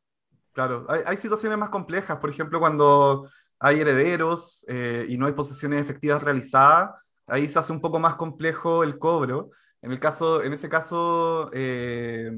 Claro, 0.51 0.85
hay, 0.89 1.01
hay, 1.05 1.17
situaciones 1.17 1.57
más 1.57 1.69
complejas, 1.69 2.17
por 2.17 2.29
ejemplo, 2.29 2.59
cuando 2.59 3.29
hay 3.59 3.79
herederos 3.79 4.65
eh, 4.67 5.05
y 5.07 5.17
no 5.17 5.27
hay 5.27 5.33
posesiones 5.33 5.79
efectivas 5.79 6.23
realizadas, 6.23 7.01
ahí 7.27 7.47
se 7.47 7.59
hace 7.59 7.71
un 7.71 7.81
poco 7.81 7.99
más 7.99 8.15
complejo 8.15 8.83
el 8.83 8.97
cobro. 8.97 9.51
En, 9.81 9.91
el 9.91 9.99
caso, 9.99 10.43
en 10.43 10.53
ese 10.53 10.67
caso, 10.67 11.49
eh, 11.53 12.31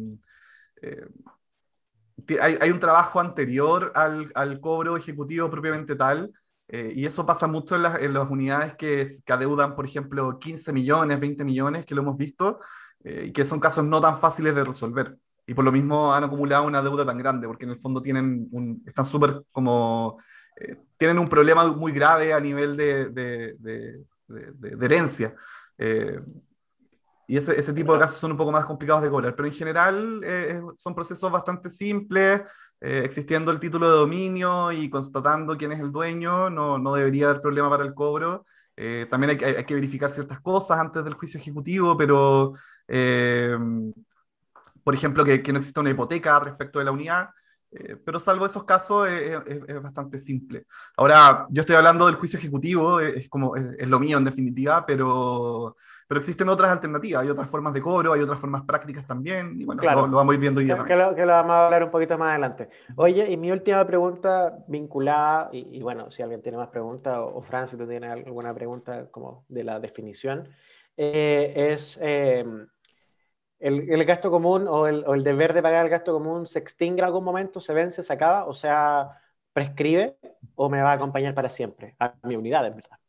hay, 2.42 2.70
un 2.72 2.80
trabajo 2.80 3.20
anterior 3.20 3.92
al, 3.96 4.60
cobro 4.60 4.98
ejecutivo 4.98 5.50
propiamente 5.50 5.96
tal, 5.96 6.32
eh, 6.68 6.94
y 6.96 7.06
eso 7.06 7.25
pasa 7.25 7.48
mucho 7.48 7.75
en, 7.75 8.13
las 8.13 8.30
unidades 8.30 8.75
que, 8.75 9.06
que, 9.25 9.34
adeudan, 9.34 9.75
por 9.75 9.86
ejemplo, 9.86 10.40
15 10.40 10.72
millones, 10.72 11.20
20 11.20 11.44
millones, 11.44 11.86
que 11.86 11.96
lo 11.96 12.01
hemos 12.01 12.18
visto, 12.18 12.60
eh, 13.04 13.25
y 13.28 13.32
que 13.32 13.46
son 13.46 13.60
casos 13.60 13.84
no 13.84 14.00
tan 14.00 14.16
fáciles 14.16 14.56
de 14.56 14.63
resolver. 14.63 15.18
Y 15.46 15.54
por 15.54 15.66
lo 15.66 15.72
mismo 15.72 16.13
han 16.13 16.24
acumulado 16.24 16.66
una 16.66 16.82
deuda 16.82 17.06
tan 17.06 17.18
grande, 17.18 17.48
porque 17.48 17.66
en 17.66 17.72
el 17.72 17.78
fondo 17.78 18.01
tienen 18.01 18.48
un, 18.51 18.84
están 18.86 19.06
súper 19.06 19.44
como, 19.51 20.20
eh, 20.60 20.78
tienen 20.98 21.20
un 21.20 21.28
problema 21.28 21.66
muy 21.74 21.92
grave 21.92 22.34
a 22.34 22.40
nivel 22.40 22.78
de, 22.78 23.10
de, 23.10 23.56
de, 23.58 24.06
de 24.28 24.86
herencia. 24.86 25.36
Y 27.28 27.38
ese, 27.38 27.58
ese, 27.58 27.74
tipo 27.74 27.94
de 27.94 28.00
casos 28.00 28.18
son 28.18 28.32
un 28.32 28.38
poco 28.38 28.51
más 28.51 28.66
complicados 28.66 29.04
de 29.04 29.10
cobrar, 29.10 29.36
pero 29.36 29.48
en 29.48 29.54
general 29.54 30.22
eh, 30.24 30.62
son 30.75 30.94
procesos 30.96 31.32
bastante 31.32 31.70
simples, 31.70 32.42
eh, 32.80 33.04
existiendo 33.06 33.51
el 33.51 33.60
título 33.60 33.90
de 33.90 33.98
dominio 33.98 34.72
y 34.72 34.90
constatando 34.90 35.58
quién 35.58 35.72
es 35.72 35.80
el 35.80 35.92
dueño, 35.92 36.50
no, 36.50 36.78
no 36.78 36.94
debería 36.94 37.30
haber 37.30 37.42
problema 37.42 37.70
para 37.70 37.84
el 37.84 37.94
cobro. 37.94 38.46
Eh, 38.75 39.08
también 39.10 39.32
hay, 39.32 39.56
hay, 39.56 39.63
que 39.66 39.75
verificar 39.75 40.10
ciertas 40.10 40.40
cosas 40.42 40.80
antes 40.80 41.04
del 41.04 41.13
juicio 41.13 41.40
ejecutivo, 41.40 41.96
pero, 41.98 42.54
por 44.84 44.96
ejemplo, 44.96 45.24
que, 45.24 45.44
que, 45.44 45.54
no 45.54 45.60
exista 45.60 45.82
una 45.82 45.92
hipoteca 45.92 46.40
respecto 46.40 46.80
de 46.80 46.86
la 46.86 46.92
unidad. 46.92 47.30
pero 48.06 48.20
salvo 48.20 48.46
esos 48.46 48.63
casos 48.66 49.08
es, 49.08 49.38
es, 49.68 49.82
bastante 49.82 50.20
simple. 50.20 50.66
Ahora, 50.98 51.48
yo 51.50 51.62
estoy 51.62 51.75
hablando 51.75 52.08
del 52.08 52.16
juicio 52.16 52.40
ejecutivo, 52.40 53.00
es, 53.00 53.30
como, 53.30 53.56
es 53.56 53.88
lo 53.88 54.00
mío 54.00 54.18
en 54.18 54.25
definitiva, 54.25 54.86
pero, 54.86 55.78
pero 56.12 56.20
existen 56.20 56.50
otras 56.50 56.70
alternativas, 56.70 57.24
hay 57.24 57.30
otras 57.30 57.50
formas 57.50 57.72
de 57.72 57.80
cobro, 57.80 58.12
hay 58.12 58.20
otras 58.20 58.38
formas 58.38 58.63
prácticas 58.63 59.08
también, 59.08 59.53
y 59.58 59.63
bueno, 59.63 59.82
lo, 59.82 60.18
vamos 60.18 60.30
a 60.30 60.34
ir 60.34 60.41
viendo 60.41 60.60
hoy 60.60 60.65
día. 60.65 60.84
Que, 60.84 60.94
lo, 60.94 61.15
que 61.15 61.25
lo, 61.25 61.32
vamos 61.32 61.51
a 61.51 61.65
hablar 61.68 61.86
un 61.86 61.89
poquito 61.89 62.18
más 62.18 62.32
adelante. 62.32 62.68
Oye, 62.98 63.32
y 63.32 63.38
mi 63.38 63.50
última 63.50 63.88
pregunta 63.88 64.58
vinculada, 64.68 65.48
y, 65.53 65.82
bueno, 65.82 66.12
si 66.12 66.22
alguien 66.22 66.41
tiene 66.41 66.58
más 66.58 66.68
preguntas, 66.68 67.18
o, 67.18 67.41
Fran, 67.41 67.70
si 67.70 67.77
tú 67.77 67.88
tienes 67.88 68.12
alguna 68.12 68.53
pregunta 68.53 69.06
como 69.10 69.46
de 69.48 69.63
la 69.63 69.80
definición, 69.80 70.50
eh, 70.98 71.53
es 71.72 71.98
eh, 72.01 72.44
el, 73.60 73.89
el, 73.89 74.03
gasto 74.03 74.30
común 74.30 74.68
o 74.68 74.88
el, 74.88 75.06
o 75.08 75.13
el 75.13 75.24
deber 75.24 75.53
de 75.53 75.62
pagar 75.62 75.86
el 75.86 75.91
gasto 75.91 76.12
común 76.12 76.46
se 76.46 76.60
extingue 76.60 77.00
en 77.00 77.06
algún 77.06 77.24
momento, 77.24 77.62
se 77.62 77.74
vence, 77.74 78.03
se 78.03 78.12
acaba, 78.12 78.48
o 78.48 78.53
sea, 78.53 79.18
prescribe 79.53 80.18
o 80.56 80.68
me 80.68 80.82
va 80.82 80.91
a 80.91 80.96
acompañar 80.96 81.34
para 81.34 81.48
siempre 81.48 81.96
a 82.00 82.15
mi 82.24 82.36
unidad, 82.36 82.65
en 82.65 82.75
verdad. 82.75 83.00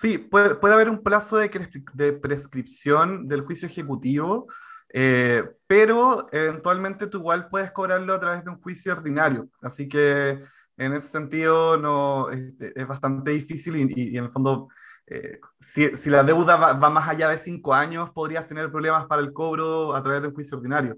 Sí, 0.00 0.16
puede, 0.16 0.56
haber 0.72 0.88
un 0.90 1.02
plazo 1.02 1.38
de, 1.38 2.12
prescripción 2.22 3.26
del 3.26 3.40
juicio 3.42 3.66
ejecutivo, 3.66 4.46
eh, 4.90 5.42
pero 5.66 6.26
eventualmente 6.30 7.08
tú 7.08 7.18
igual 7.18 7.48
puedes 7.48 7.72
cobrarlo 7.72 8.14
a 8.14 8.20
través 8.20 8.44
de 8.44 8.50
un 8.50 8.60
juicio 8.60 8.92
ordinario. 8.92 9.48
Así 9.60 9.88
que 9.88 10.40
en 10.76 10.92
ese 10.92 11.08
sentido 11.08 11.76
no, 11.76 12.30
es, 12.30 12.54
es 12.76 12.86
bastante 12.86 13.32
difícil 13.32 13.74
y, 13.96 14.16
en 14.16 14.24
el 14.24 14.30
fondo, 14.30 14.68
eh, 15.06 15.40
si, 15.58 15.90
la 16.10 16.22
deuda 16.22 16.54
va, 16.56 16.90
más 16.90 17.08
allá 17.08 17.28
de 17.30 17.38
cinco 17.38 17.74
años, 17.74 18.10
podrías 18.10 18.46
tener 18.46 18.70
problemas 18.70 19.06
para 19.06 19.20
el 19.20 19.32
cobro 19.32 19.96
a 19.96 20.02
través 20.04 20.22
de 20.22 20.28
un 20.28 20.34
juicio 20.34 20.58
ordinario. 20.58 20.96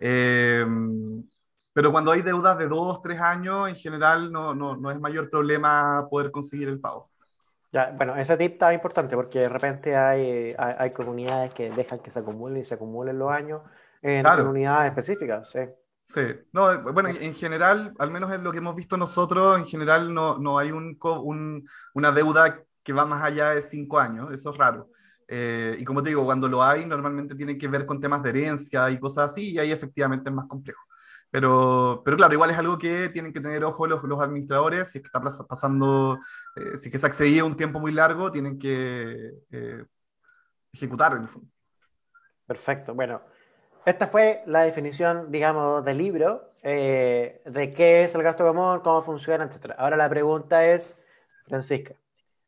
Eh, 0.00 0.66
pero 1.72 1.92
cuando 1.92 2.10
hay 2.10 2.22
deudas 2.22 2.58
de 2.58 2.66
dos, 2.66 3.00
tres 3.00 3.20
años, 3.20 3.68
en 3.68 3.76
general 3.76 4.32
no, 4.32 4.54
no, 4.56 4.76
no 4.76 4.90
es 4.90 4.98
mayor 4.98 5.30
problema 5.30 6.08
poder 6.10 6.32
conseguir 6.32 6.68
el 6.68 6.80
pago. 6.80 7.09
Ya, 7.72 7.92
bueno, 7.96 8.16
ese 8.16 8.36
tip 8.36 8.52
está 8.52 8.74
importante 8.74 9.14
porque 9.14 9.40
de 9.40 9.48
repente 9.48 9.96
hay, 9.96 10.54
hay, 10.58 10.90
comunidades 10.90 11.54
que 11.54 11.70
dejan 11.70 12.00
que 12.00 12.10
se 12.10 12.18
acumulen 12.18 12.62
y 12.62 12.64
se 12.64 12.74
acumulen 12.74 13.18
los 13.18 13.30
años 13.30 13.62
en, 14.02 14.26
unidades 14.26 14.90
específicas. 14.90 15.50
Sí. 15.50 15.60
Sí, 16.02 16.22
no, 16.52 16.82
bueno, 16.92 17.10
en 17.10 17.34
general, 17.34 17.94
al 17.98 18.10
menos 18.10 18.32
en 18.32 18.42
lo 18.42 18.50
que 18.50 18.58
hemos 18.58 18.74
visto 18.74 18.96
nosotros, 18.96 19.58
en 19.58 19.66
general 19.66 20.12
no, 20.12 20.38
no 20.38 20.58
hay 20.58 20.72
un, 20.72 20.98
un, 21.00 21.68
una 21.94 22.10
deuda 22.10 22.64
que 22.82 22.92
va 22.92 23.04
más 23.04 23.22
allá 23.22 23.50
de 23.50 23.62
cinco 23.62 24.00
años, 24.00 24.32
eso 24.32 24.50
es 24.50 24.56
raro. 24.56 24.88
Eh, 25.28 25.76
y 25.78 25.84
como 25.84 26.02
te 26.02 26.08
digo, 26.08 26.24
cuando 26.24 26.48
lo 26.48 26.64
hay, 26.64 26.84
normalmente 26.84 27.36
tiene 27.36 27.56
que 27.56 27.68
ver 27.68 27.86
con 27.86 28.00
temas 28.00 28.20
de 28.24 28.30
herencia 28.30 28.90
y 28.90 28.98
cosas 28.98 29.30
así, 29.30 29.52
y 29.52 29.58
ahí 29.60 29.70
efectivamente 29.70 30.28
es 30.28 30.34
más 30.34 30.48
complejo. 30.48 30.82
Pero, 31.30 32.02
pero 32.04 32.16
claro, 32.16 32.34
igual 32.34 32.50
es 32.50 32.58
algo 32.58 32.76
que 32.76 33.08
tienen 33.08 33.32
que 33.32 33.40
tener 33.40 33.62
ojo 33.64 33.86
los, 33.86 34.02
los 34.02 34.20
administradores, 34.20 34.90
si 34.90 34.98
es 34.98 35.02
que 35.02 35.06
está 35.06 35.46
pasando, 35.46 36.18
eh, 36.56 36.76
si 36.76 36.88
es 36.88 36.92
que 36.92 36.98
se 36.98 37.06
accedía 37.06 37.44
un 37.44 37.56
tiempo 37.56 37.78
muy 37.78 37.92
largo, 37.92 38.32
tienen 38.32 38.58
que 38.58 39.34
eh, 39.52 39.84
ejecutar 40.72 41.12
en 41.12 41.22
el 41.22 41.28
fondo. 41.28 41.48
Perfecto, 42.46 42.94
bueno, 42.94 43.22
esta 43.86 44.08
fue 44.08 44.42
la 44.46 44.62
definición, 44.62 45.30
digamos, 45.30 45.84
del 45.84 45.98
libro, 45.98 46.50
eh, 46.62 47.40
de 47.44 47.70
qué 47.70 48.00
es 48.00 48.14
el 48.16 48.24
gasto 48.24 48.44
común, 48.44 48.80
cómo 48.80 49.02
funciona, 49.02 49.44
etc. 49.44 49.74
Ahora 49.78 49.96
la 49.96 50.08
pregunta 50.08 50.66
es, 50.66 51.00
Francisca, 51.46 51.94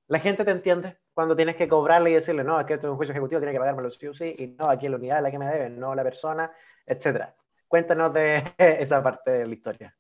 ¿la 0.08 0.18
gente 0.18 0.44
te 0.44 0.50
entiende 0.50 0.98
cuando 1.14 1.36
tienes 1.36 1.54
que 1.54 1.68
cobrarle 1.68 2.10
y 2.10 2.14
decirle, 2.14 2.42
no, 2.42 2.58
es 2.58 2.66
que 2.66 2.74
esto 2.74 2.88
es 2.88 2.90
un 2.90 2.96
juicio 2.96 3.12
ejecutivo, 3.12 3.40
tiene 3.40 3.52
que 3.52 3.60
pagármelo 3.60 3.90
sí 3.90 4.08
o 4.08 4.12
y 4.12 4.56
no, 4.58 4.68
aquí 4.68 4.86
en 4.86 4.92
la 4.92 4.98
unidad 4.98 5.16
es 5.18 5.22
la 5.22 5.30
que 5.30 5.38
me 5.38 5.46
deben, 5.46 5.78
no 5.78 5.94
la 5.94 6.02
persona, 6.02 6.50
etcétera? 6.84 7.32
Cuéntanos 7.73 8.12
de 8.12 8.45
esa 8.59 9.02
parte 9.02 9.31
de 9.31 9.47
la 9.47 9.55
historia. 9.55 9.97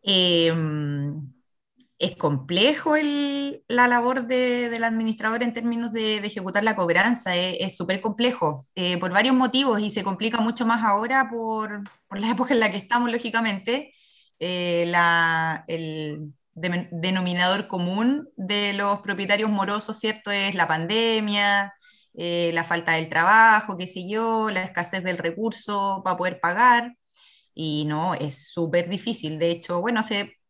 Em, 0.00 1.30
es 1.98 2.16
complejo 2.16 2.94
la 3.68 3.86
labor 3.86 4.26
del 4.26 4.82
administrador 4.82 5.42
en 5.42 5.52
términos 5.52 5.92
de, 5.92 6.16
ejecutar 6.16 6.64
la 6.64 6.74
cobranza, 6.74 7.36
es 7.36 7.76
súper 7.76 8.00
complejo 8.00 8.64
eh, 8.76 8.96
por 8.96 9.12
varios 9.12 9.36
motivos 9.36 9.82
y 9.82 9.90
se 9.90 10.02
complica 10.02 10.40
mucho 10.40 10.64
más 10.64 10.82
ahora 10.82 11.28
por, 11.30 11.82
la 12.18 12.30
época 12.30 12.54
en 12.54 12.60
la 12.60 12.70
que 12.70 12.78
estamos, 12.78 13.12
lógicamente. 13.12 13.92
Eh, 14.38 14.90
el 15.66 16.32
denominador 16.54 17.68
común 17.68 18.26
de 18.36 18.72
los 18.72 19.00
propietarios 19.00 19.50
morosos, 19.50 19.98
¿cierto? 19.98 20.30
Es 20.30 20.54
la 20.54 20.66
pandemia, 20.66 21.74
eh, 22.14 22.50
la 22.54 22.64
falta 22.64 22.92
del 22.92 23.08
trabajo, 23.08 23.76
qué 23.76 23.86
sé 23.86 24.08
yo, 24.08 24.50
la 24.50 24.62
escasez 24.62 25.02
del 25.04 25.18
recurso 25.18 26.02
para 26.04 26.16
poder 26.16 26.40
pagar. 26.40 26.94
Y 27.54 27.84
no, 27.86 28.14
es 28.14 28.50
súper 28.52 28.88
difícil. 28.88 29.38
De 29.38 29.50
hecho, 29.50 29.80
bueno, 29.80 30.00
hace 30.00 30.40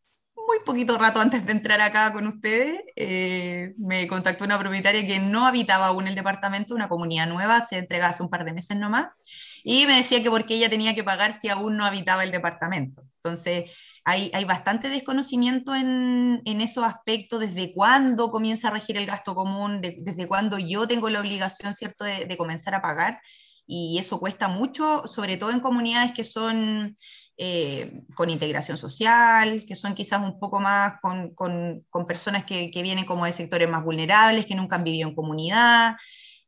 muy 0.47 0.59
poquito 0.65 0.97
rato 0.97 1.19
antes 1.19 1.45
de 1.45 1.51
entrar 1.53 1.81
acá 1.81 2.11
con 2.13 2.27
ustedes, 2.27 2.81
eh, 2.95 3.73
me 3.77 4.07
contactó 4.07 4.43
una 4.43 4.59
propietaria 4.59 5.05
que 5.05 5.19
no 5.19 5.45
habitaba 5.47 5.87
aún 5.87 6.07
el 6.07 6.15
departamento, 6.15 6.75
una 6.75 6.89
comunidad 6.89 7.27
nueva, 7.27 7.61
se 7.61 7.77
entrega 7.77 8.09
hace 8.09 8.23
un 8.23 8.29
par 8.29 8.43
de 8.45 8.53
meses 8.53 8.77
nomás, 8.77 9.09
y 9.63 9.85
me 9.85 9.95
decía 9.97 10.21
que 10.21 10.29
porque 10.29 10.55
ella 10.55 10.69
tenía 10.69 10.95
que 10.95 11.03
pagar 11.03 11.33
si 11.33 11.49
aún 11.49 11.77
no 11.77 11.85
habitaba 11.85 12.23
el 12.23 12.31
departamento. 12.31 13.03
Entonces, 13.15 13.71
hay, 14.03 14.31
hay 14.33 14.45
bastante 14.45 14.89
desconocimiento 14.89 15.75
en, 15.75 16.41
en, 16.45 16.61
esos 16.61 16.83
aspectos, 16.83 17.39
desde 17.39 17.73
cuándo 17.73 18.31
comienza 18.31 18.67
a 18.67 18.71
regir 18.71 18.97
el 18.97 19.05
gasto 19.05 19.35
común, 19.35 19.81
desde 19.81 20.27
cuándo 20.27 20.57
yo 20.57 20.87
tengo 20.87 21.09
la 21.09 21.19
obligación, 21.19 21.73
¿cierto?, 21.73 22.03
de, 22.03 22.25
de, 22.25 22.37
comenzar 22.37 22.73
a 22.75 22.81
pagar. 22.81 23.21
Y 23.67 23.97
eso 23.99 24.19
cuesta 24.19 24.47
mucho, 24.47 25.03
sobre 25.05 25.37
todo 25.37 25.51
en 25.51 25.59
comunidades 25.59 26.11
que 26.13 26.25
son 26.25 26.95
eh, 27.43 28.03
con 28.15 28.29
integración 28.29 28.77
social, 28.77 29.65
que 29.65 29.75
son 29.75 29.95
quizás 29.95 30.21
un 30.21 30.39
poco 30.39 30.59
más 30.59 30.99
con, 31.01 31.33
con, 31.33 31.83
con 31.89 32.05
personas 32.05 32.43
que, 32.43 32.69
que, 32.69 32.83
vienen 32.83 33.05
como 33.05 33.25
de 33.25 33.33
sectores 33.33 33.67
más 33.67 33.83
vulnerables, 33.83 34.45
que 34.45 34.53
nunca 34.53 34.75
han 34.75 34.83
vivido 34.83 35.09
en 35.09 35.15
comunidad. 35.15 35.95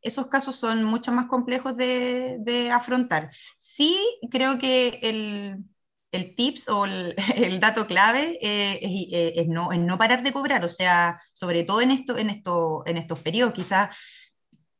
Esos 0.01 0.27
casos 0.27 0.55
son 0.55 0.83
mucho 0.83 1.11
más 1.11 1.25
complejos 1.25 1.75
de, 1.77 2.37
de 2.41 2.69
afrontar. 2.69 3.31
Sí, 3.57 3.97
creo 4.29 4.59
que 4.59 4.99
el, 5.01 5.63
el 6.13 6.35
tips 6.35 6.69
o 6.69 6.85
el, 6.85 7.15
el 7.35 7.59
dato 7.59 7.85
clave 7.85 8.37
eh, 8.41 8.79
es, 8.81 9.13
eh, 9.13 9.33
es, 9.35 9.47
no, 9.47 9.73
es, 9.73 9.79
no, 9.79 9.97
parar 9.97 10.23
de 10.23 10.31
cobrar, 10.31 10.63
o 10.63 10.69
sea, 10.69 11.21
sobre 11.33 11.63
todo 11.63 11.81
en, 11.81 11.91
esto, 11.91 12.17
en, 12.17 12.29
esto, 12.29 12.83
en 12.85 12.97
estos 12.97 13.19
periodos, 13.19 13.53
quizás 13.53 13.89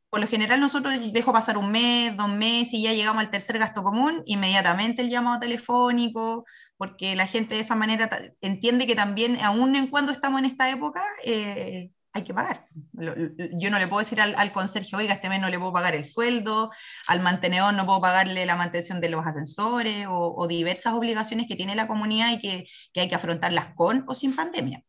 por 0.08 0.20
lo 0.20 0.28
general 0.28 0.60
nosotros 0.60 0.94
dejo 1.12 1.32
pasar 1.32 1.58
un 1.58 1.72
mes, 1.72 2.16
dos 2.16 2.28
meses 2.28 2.74
y 2.74 2.82
ya 2.82 2.92
llegamos 2.92 3.20
al 3.20 3.30
tercer 3.30 3.58
gasto 3.58 3.82
común, 3.82 4.22
inmediatamente 4.26 5.02
el 5.02 5.10
llamado 5.10 5.40
telefónico, 5.40 6.44
porque 6.76 7.16
la 7.16 7.26
gente 7.26 7.56
de 7.56 7.62
esa 7.62 7.74
manera 7.74 8.08
entiende 8.40 8.86
que 8.86 8.94
también, 8.94 9.38
aún 9.42 9.74
en 9.74 9.88
cuando 9.88 10.12
estamos 10.12 10.38
en 10.38 10.44
esta 10.44 10.70
época, 10.70 11.02
eh, 11.24 11.90
hay 12.14 12.22
que 12.22 12.32
pagar. 12.32 12.66
Yo 12.92 13.70
no 13.70 13.78
le 13.78 13.88
puedo 13.88 13.98
decir 13.98 14.20
al, 14.20 14.34
al, 14.38 14.52
conserje, 14.52 14.94
oiga, 14.94 15.14
este 15.14 15.28
mes 15.28 15.40
no 15.40 15.48
le 15.48 15.58
puedo 15.58 15.72
pagar 15.72 15.96
el 15.96 16.04
sueldo, 16.04 16.70
al 17.08 17.20
mantenedor 17.20 17.74
no 17.74 17.84
puedo 17.84 18.00
pagarle 18.00 18.46
la 18.46 18.54
mantención 18.54 19.00
de 19.00 19.10
los 19.10 19.26
ascensores 19.26 20.06
o, 20.08 20.46
diversas 20.46 20.94
obligaciones 20.94 21.46
que 21.48 21.56
tiene 21.56 21.74
la 21.74 21.88
comunidad 21.88 22.30
y 22.32 22.38
que, 22.38 23.00
hay 23.00 23.08
que 23.08 23.14
afrontarlas 23.16 23.74
con 23.74 24.04
o 24.06 24.14
sin 24.14 24.36
pandemia. 24.36 24.82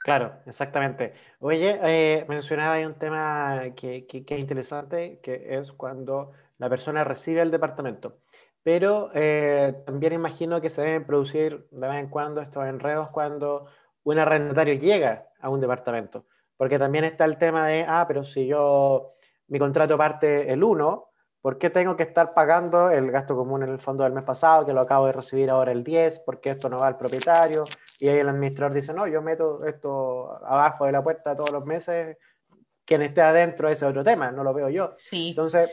Claro, 0.00 0.40
exactamente. 0.46 1.14
Oye, 1.38 1.78
eh, 1.82 2.24
mencionaba 2.28 2.74
ahí 2.74 2.84
un 2.84 2.98
tema 2.98 3.60
que, 3.76 4.06
que, 4.06 4.24
que, 4.24 4.34
es 4.34 4.40
interesante, 4.40 5.20
que 5.22 5.58
es 5.58 5.70
cuando 5.70 6.32
la 6.56 6.68
persona 6.68 7.04
recibe 7.04 7.42
el 7.42 7.50
departamento. 7.50 8.18
Pero 8.64 9.10
eh, 9.14 9.82
también 9.86 10.14
imagino 10.14 10.60
que 10.60 10.70
se 10.70 10.82
deben 10.82 11.06
producir 11.06 11.68
de 11.70 11.88
vez 11.88 11.98
en 11.98 12.08
cuando 12.08 12.40
estos 12.40 12.66
enredos 12.66 13.10
cuando 13.10 13.66
un 14.02 14.18
arrendatario 14.18 14.74
llega 14.74 15.27
a 15.40 15.48
un 15.48 15.60
departamento. 15.60 16.26
Porque 16.56 16.78
también 16.78 17.04
está 17.04 17.24
el 17.24 17.38
tema 17.38 17.66
de, 17.66 17.84
ah, 17.86 18.04
pero 18.06 18.24
si 18.24 18.46
yo, 18.46 19.14
mi 19.48 19.58
contrato 19.58 19.96
parte 19.96 20.52
el 20.52 20.62
1, 20.62 21.08
¿Por 21.40 21.56
qué 21.56 21.70
tengo 21.70 21.96
que 21.96 22.02
estar 22.02 22.34
pagando 22.34 22.90
el 22.90 23.12
gasto 23.12 23.36
común 23.36 23.62
en 23.62 23.70
el 23.70 23.78
fondo 23.78 24.02
del 24.02 24.12
mes 24.12 24.24
pasado, 24.24 24.66
que 24.66 24.72
lo 24.72 24.80
acabo 24.80 25.06
de 25.06 25.12
recibir 25.12 25.48
ahora 25.50 25.70
el 25.70 25.84
10, 25.84 26.18
porque 26.20 26.50
esto 26.50 26.68
no 26.68 26.78
va 26.78 26.88
al 26.88 26.96
propietario? 26.96 27.64
Y 28.00 28.08
ahí 28.08 28.18
el 28.18 28.28
administrador 28.28 28.74
dice, 28.74 28.92
no, 28.92 29.06
yo 29.06 29.22
meto 29.22 29.64
esto 29.64 30.44
abajo 30.44 30.84
de 30.84 30.92
la 30.92 31.02
puerta 31.02 31.36
todos 31.36 31.52
los 31.52 31.64
meses, 31.64 32.16
quien 32.84 33.02
esté 33.02 33.22
adentro 33.22 33.68
ese 33.68 33.86
es 33.86 33.90
otro 33.90 34.02
tema, 34.02 34.32
no 34.32 34.42
lo 34.42 34.52
veo 34.52 34.68
yo. 34.68 34.92
Sí. 34.96 35.30
Entonces, 35.30 35.70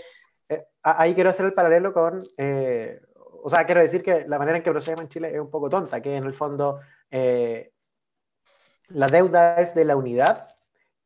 eh, 0.48 0.68
ahí 0.84 1.16
quiero 1.16 1.32
hacer 1.32 1.48
el 1.48 1.54
paralelo 1.54 1.92
con, 1.92 2.22
eh, 2.38 3.02
o 3.44 3.50
sea, 3.50 3.66
quiero 3.66 3.82
decir 3.82 4.04
que 4.04 4.26
la 4.28 4.38
manera 4.38 4.58
en 4.58 4.64
que 4.64 4.72
procedemos 4.72 5.02
en 5.02 5.10
Chile 5.10 5.32
es 5.34 5.40
un 5.42 5.50
poco 5.50 5.68
tonta, 5.68 6.00
que 6.00 6.16
en 6.16 6.26
el 6.26 6.34
fondo 6.34 6.80
eh, 7.10 7.74
la 8.90 9.08
deuda 9.08 9.56
es 9.58 9.76
de 9.76 9.86
la 9.86 9.96
unidad 9.96 10.56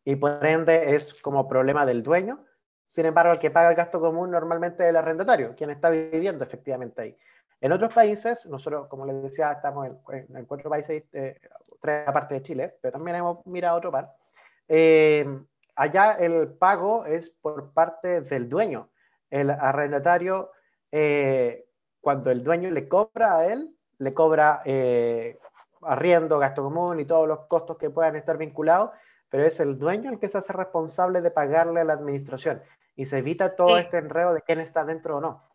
y 0.05 0.15
por 0.15 0.45
ende 0.45 0.95
es 0.95 1.13
como 1.21 1.47
problema 1.47 1.85
del 1.85 2.03
dueño 2.03 2.45
sin 2.89 3.05
embargo, 3.05 3.31
el 3.31 3.39
que 3.39 3.51
paga 3.51 3.69
el 3.69 3.75
gasto 3.75 4.01
común 4.01 4.31
normalmente 4.31 4.83
es 4.83 4.89
el 4.89 4.95
arrendatario, 4.95 5.53
quien 5.55 5.69
está 5.69 5.91
viviendo 5.91 6.43
efectivamente 6.43 7.01
ahí. 7.03 7.17
En 7.61 7.71
otros 7.71 7.93
países, 7.93 8.47
nosotros, 8.47 8.87
como 8.87 9.05
les 9.05 9.21
decía, 9.21 9.51
estamos 9.51 9.87
en, 9.87 10.35
en 10.35 10.45
cuatro 10.45 10.71
países, 10.71 11.03
eh, 11.13 11.39
tres 11.79 12.07
aparte 12.07 12.33
de 12.33 12.41
Chile, 12.41 12.77
pero 12.81 12.93
también 12.93 13.17
hemos 13.17 13.45
mirado 13.45 13.77
otro 13.77 13.91
par. 13.91 14.11
Eh, 14.67 15.23
allá 15.75 16.13
el 16.13 16.47
pago 16.53 17.05
es 17.05 17.29
por 17.29 17.71
parte 17.73 18.21
del 18.21 18.49
dueño. 18.49 18.89
El 19.29 19.51
arrendatario, 19.51 20.51
eh, 20.91 21.67
cuando 22.01 22.31
el 22.31 22.43
dueño 22.43 22.71
le 22.71 22.87
cobra 22.87 23.37
a 23.37 23.45
él, 23.45 23.69
le 23.99 24.15
cobra 24.15 24.61
arriendo, 25.81 26.39
gasto 26.39 26.63
común 26.63 26.99
y 26.99 27.05
todos 27.05 27.27
los 27.27 27.47
costos 27.47 27.77
que 27.77 27.89
puedan 27.89 28.15
estar 28.15 28.37
vinculados, 28.37 28.91
pero 29.29 29.45
es 29.45 29.59
el 29.59 29.77
dueño 29.77 30.11
el 30.11 30.19
que 30.19 30.27
se 30.27 30.37
hace 30.37 30.53
responsable 30.53 31.21
de 31.21 31.31
pagarle 31.31 31.81
a 31.81 31.85
la 31.85 31.93
administración 31.93 32.61
y 32.95 33.05
se 33.05 33.19
evita 33.19 33.55
todo 33.55 33.77
este 33.77 33.97
enredo 33.97 34.33
de 34.33 34.41
quién 34.41 34.59
está 34.59 34.83
dentro 34.83 35.17
o 35.17 35.21
no. 35.21 35.49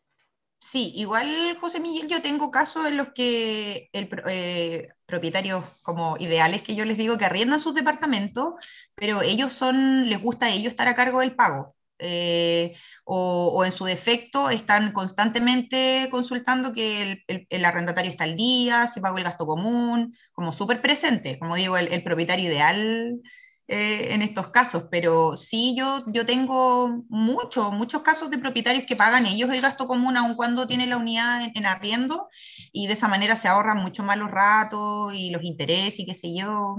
Sí, 0.65 0.93
igual, 0.95 1.59
José 1.61 1.79
Miguel, 1.79 2.09
yo 2.09 2.23
tengo 2.23 2.51
casos 2.51 2.87
en 2.87 2.97
los 2.97 3.09
que 3.09 3.91
el, 3.93 4.09
eh, 4.27 4.89
propietarios 5.05 5.63
como 5.83 6.17
ideales 6.19 6.63
que 6.63 6.75
yo 6.75 6.87
les 6.87 6.97
digo 6.97 7.19
que 7.19 7.27
arriendan 7.27 7.61
sus 7.61 7.75
departamentos, 7.75 8.55
pero 8.95 9.21
ellos 9.21 9.53
son, 9.53 10.09
les 10.09 10.23
gusta 10.23 10.47
a 10.47 10.51
ellos 10.51 10.71
estar 10.71 10.89
a 10.89 10.95
cargo 10.95 11.21
del 11.21 11.37
pago. 11.37 11.74
Eh, 11.99 12.75
o, 13.05 13.49
o 13.57 13.65
en 13.65 13.73
su 13.73 13.85
defecto 13.85 14.51
están 14.51 14.93
constantemente 14.93 16.09
consultando 16.11 16.73
que 16.73 17.03
el, 17.03 17.25
el- 17.29 17.47
el 17.51 17.65
arrendatario 17.65 18.11
está 18.11 18.25
al 18.25 18.37
día, 18.37 18.87
si 18.89 19.01
pagó 19.01 19.19
el 19.19 19.25
gasto 19.25 19.47
común, 19.47 20.15
como 20.33 20.53
súper 20.53 20.83
presente, 20.83 21.39
como 21.39 21.55
digo, 21.57 21.77
el, 21.77 21.89
el 21.93 22.03
propietario 22.05 22.47
ideal 22.51 23.21
eh, 23.69 24.09
en 24.13 24.21
estos 24.23 24.49
casos, 24.51 24.85
pero 24.91 25.37
sí 25.37 25.75
yo, 25.77 26.05
yo 26.09 26.27
tengo 26.27 27.05
muchos, 27.09 27.73
muchos 27.73 28.03
casos 28.03 28.31
de 28.31 28.39
propietarios 28.39 28.85
que 28.87 28.97
pagan 28.97 29.25
ellos 29.27 29.51
el 29.51 29.61
gasto 29.63 29.87
común 29.87 30.17
aun 30.19 30.35
cuando 30.37 30.67
tienen 30.67 30.91
la 30.91 30.99
unidad 30.99 31.43
en, 31.45 31.53
en 31.55 31.67
arriendo 31.67 32.29
y 32.73 32.87
de 32.87 32.93
esa 32.95 33.09
manera 33.09 33.37
se 33.37 33.49
ahorran 33.49 33.79
mucho 33.79 34.03
más 34.03 34.19
los 34.19 34.31
ratos 34.31 35.15
y 35.15 35.31
los 35.31 35.43
intereses 35.45 35.99
y 36.01 36.07
qué 36.07 36.15
sé 36.15 36.35
yo, 36.37 36.77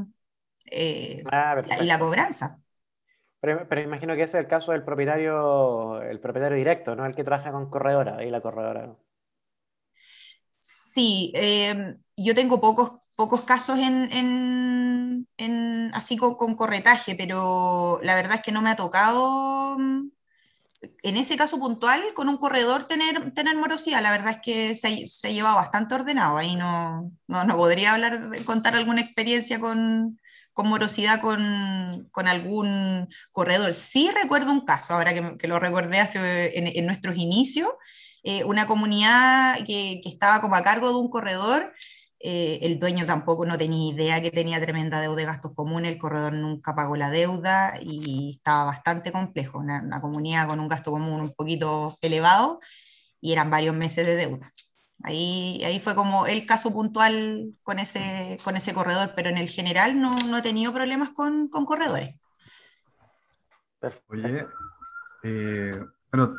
eh, 0.72 1.30
Ah, 1.70 1.80
y 1.82 1.86
la 1.88 2.00
cobranza. 2.00 2.60
Pero, 3.46 3.68
pero 3.70 3.82
imagino 3.82 4.16
que 4.16 4.24
ese 4.24 4.40
es 4.40 4.44
el 4.44 4.50
caso 4.50 4.72
del 4.72 4.84
propietario, 4.84 6.02
el 6.02 6.20
propietario 6.20 6.58
directo, 6.58 6.96
¿no? 6.96 7.06
El 7.06 7.14
que 7.14 7.24
trabaja 7.24 7.52
con 7.52 7.70
corredora, 7.70 8.24
y 8.26 8.32
la 8.32 8.42
corredora. 8.42 8.96
Sí, 10.58 11.32
eh, 11.36 11.96
yo 12.18 12.34
tengo 12.34 12.60
pocos, 12.60 12.94
pocos 13.14 13.44
casos 13.44 13.78
en, 13.78 15.28
así 15.94 16.18
con, 16.18 16.56
corretaje, 16.56 17.14
pero 17.16 18.00
la 18.02 18.16
verdad 18.16 18.38
es 18.38 18.42
que 18.42 18.52
no 18.52 18.64
me 18.64 18.72
ha 18.72 18.76
tocado, 18.76 19.78
mm, 19.78 20.10
en 21.04 21.18
ese 21.18 21.38
caso 21.38 21.60
puntual, 21.60 22.02
con 22.16 22.30
un 22.30 22.38
corredor 22.38 22.86
tener, 22.88 23.32
tener 23.34 23.56
morosidad. 23.58 24.02
La 24.02 24.12
verdad 24.12 24.32
es 24.32 24.40
que 24.42 24.74
se, 24.74 25.06
se 25.06 25.28
ha 25.28 25.32
llevado 25.32 25.56
bastante 25.58 25.94
ordenado. 25.94 26.38
Ahí 26.38 26.56
no, 26.56 27.12
no, 27.28 27.44
no 27.44 27.58
podría 27.58 27.94
hablar, 27.94 28.32
contar 28.46 28.76
alguna 28.76 29.02
experiencia 29.02 29.60
con, 29.60 30.18
con 30.56 30.68
morosidad 30.70 31.22
con, 31.22 32.10
con 32.12 32.28
algún 32.28 33.08
corredor. 33.32 33.74
Sí 33.74 34.10
recuerdo 34.22 34.52
un 34.52 34.66
caso, 34.66 34.94
ahora 34.94 35.14
que, 35.14 35.38
que 35.38 35.48
lo 35.48 35.60
recordé 35.60 36.00
hace, 36.00 36.58
en, 36.58 36.66
en 36.68 36.86
nuestros 36.86 37.16
inicios, 37.18 37.70
eh, 38.24 38.44
una 38.46 38.66
comunidad 38.66 39.58
que, 39.68 40.00
que 40.02 40.10
estaba 40.10 40.42
como 40.42 40.56
a 40.56 40.64
cargo 40.64 40.90
de 40.90 40.96
un 40.96 41.10
corredor. 41.10 41.74
eh, 42.20 42.60
el 42.64 42.80
dueño 42.80 43.06
tampoco 43.06 43.46
no 43.46 43.58
tenía 43.58 43.94
idea 43.94 44.22
que 44.22 44.32
tenía 44.32 44.60
tremenda 44.62 45.00
deuda 45.02 45.18
de 45.18 45.26
gastos 45.26 45.54
comunes, 45.54 45.92
el 45.92 46.00
corredor 46.00 46.34
nunca 46.34 46.74
pagó 46.74 46.96
la 46.96 47.12
deuda 47.12 47.76
y 47.82 48.32
estaba 48.38 48.66
bastante 48.66 49.12
complejo, 49.12 49.60
una, 49.60 49.82
una 49.84 50.02
comunidad 50.02 50.48
con 50.48 50.60
un 50.60 50.68
gasto 50.68 50.92
común 50.92 51.22
un 51.22 51.34
poquito 51.34 51.98
elevado 52.02 52.60
y 53.22 53.34
eran 53.34 53.50
varios 53.52 53.76
meses 53.76 54.06
de 54.08 54.16
deuda. 54.16 54.52
Ahí, 55.04 55.62
ahí 55.64 55.80
fue 55.80 55.96
como 55.96 56.26
el 56.26 56.46
caso 56.46 56.72
puntual 56.74 57.54
con 57.64 57.80
ese, 57.80 58.38
con 58.44 58.56
ese 58.58 58.74
corredor, 58.74 59.14
pero 59.16 59.30
en 59.30 59.38
el 59.38 59.48
general 59.50 60.02
no, 60.02 60.18
no 60.20 60.38
he 60.38 60.42
tenido 60.42 60.74
problemas 60.74 61.10
con, 61.12 61.48
con 61.50 61.66
corredores. 61.66 62.16
Oye, 64.08 64.48
eh, 65.24 65.80
bueno, 66.12 66.36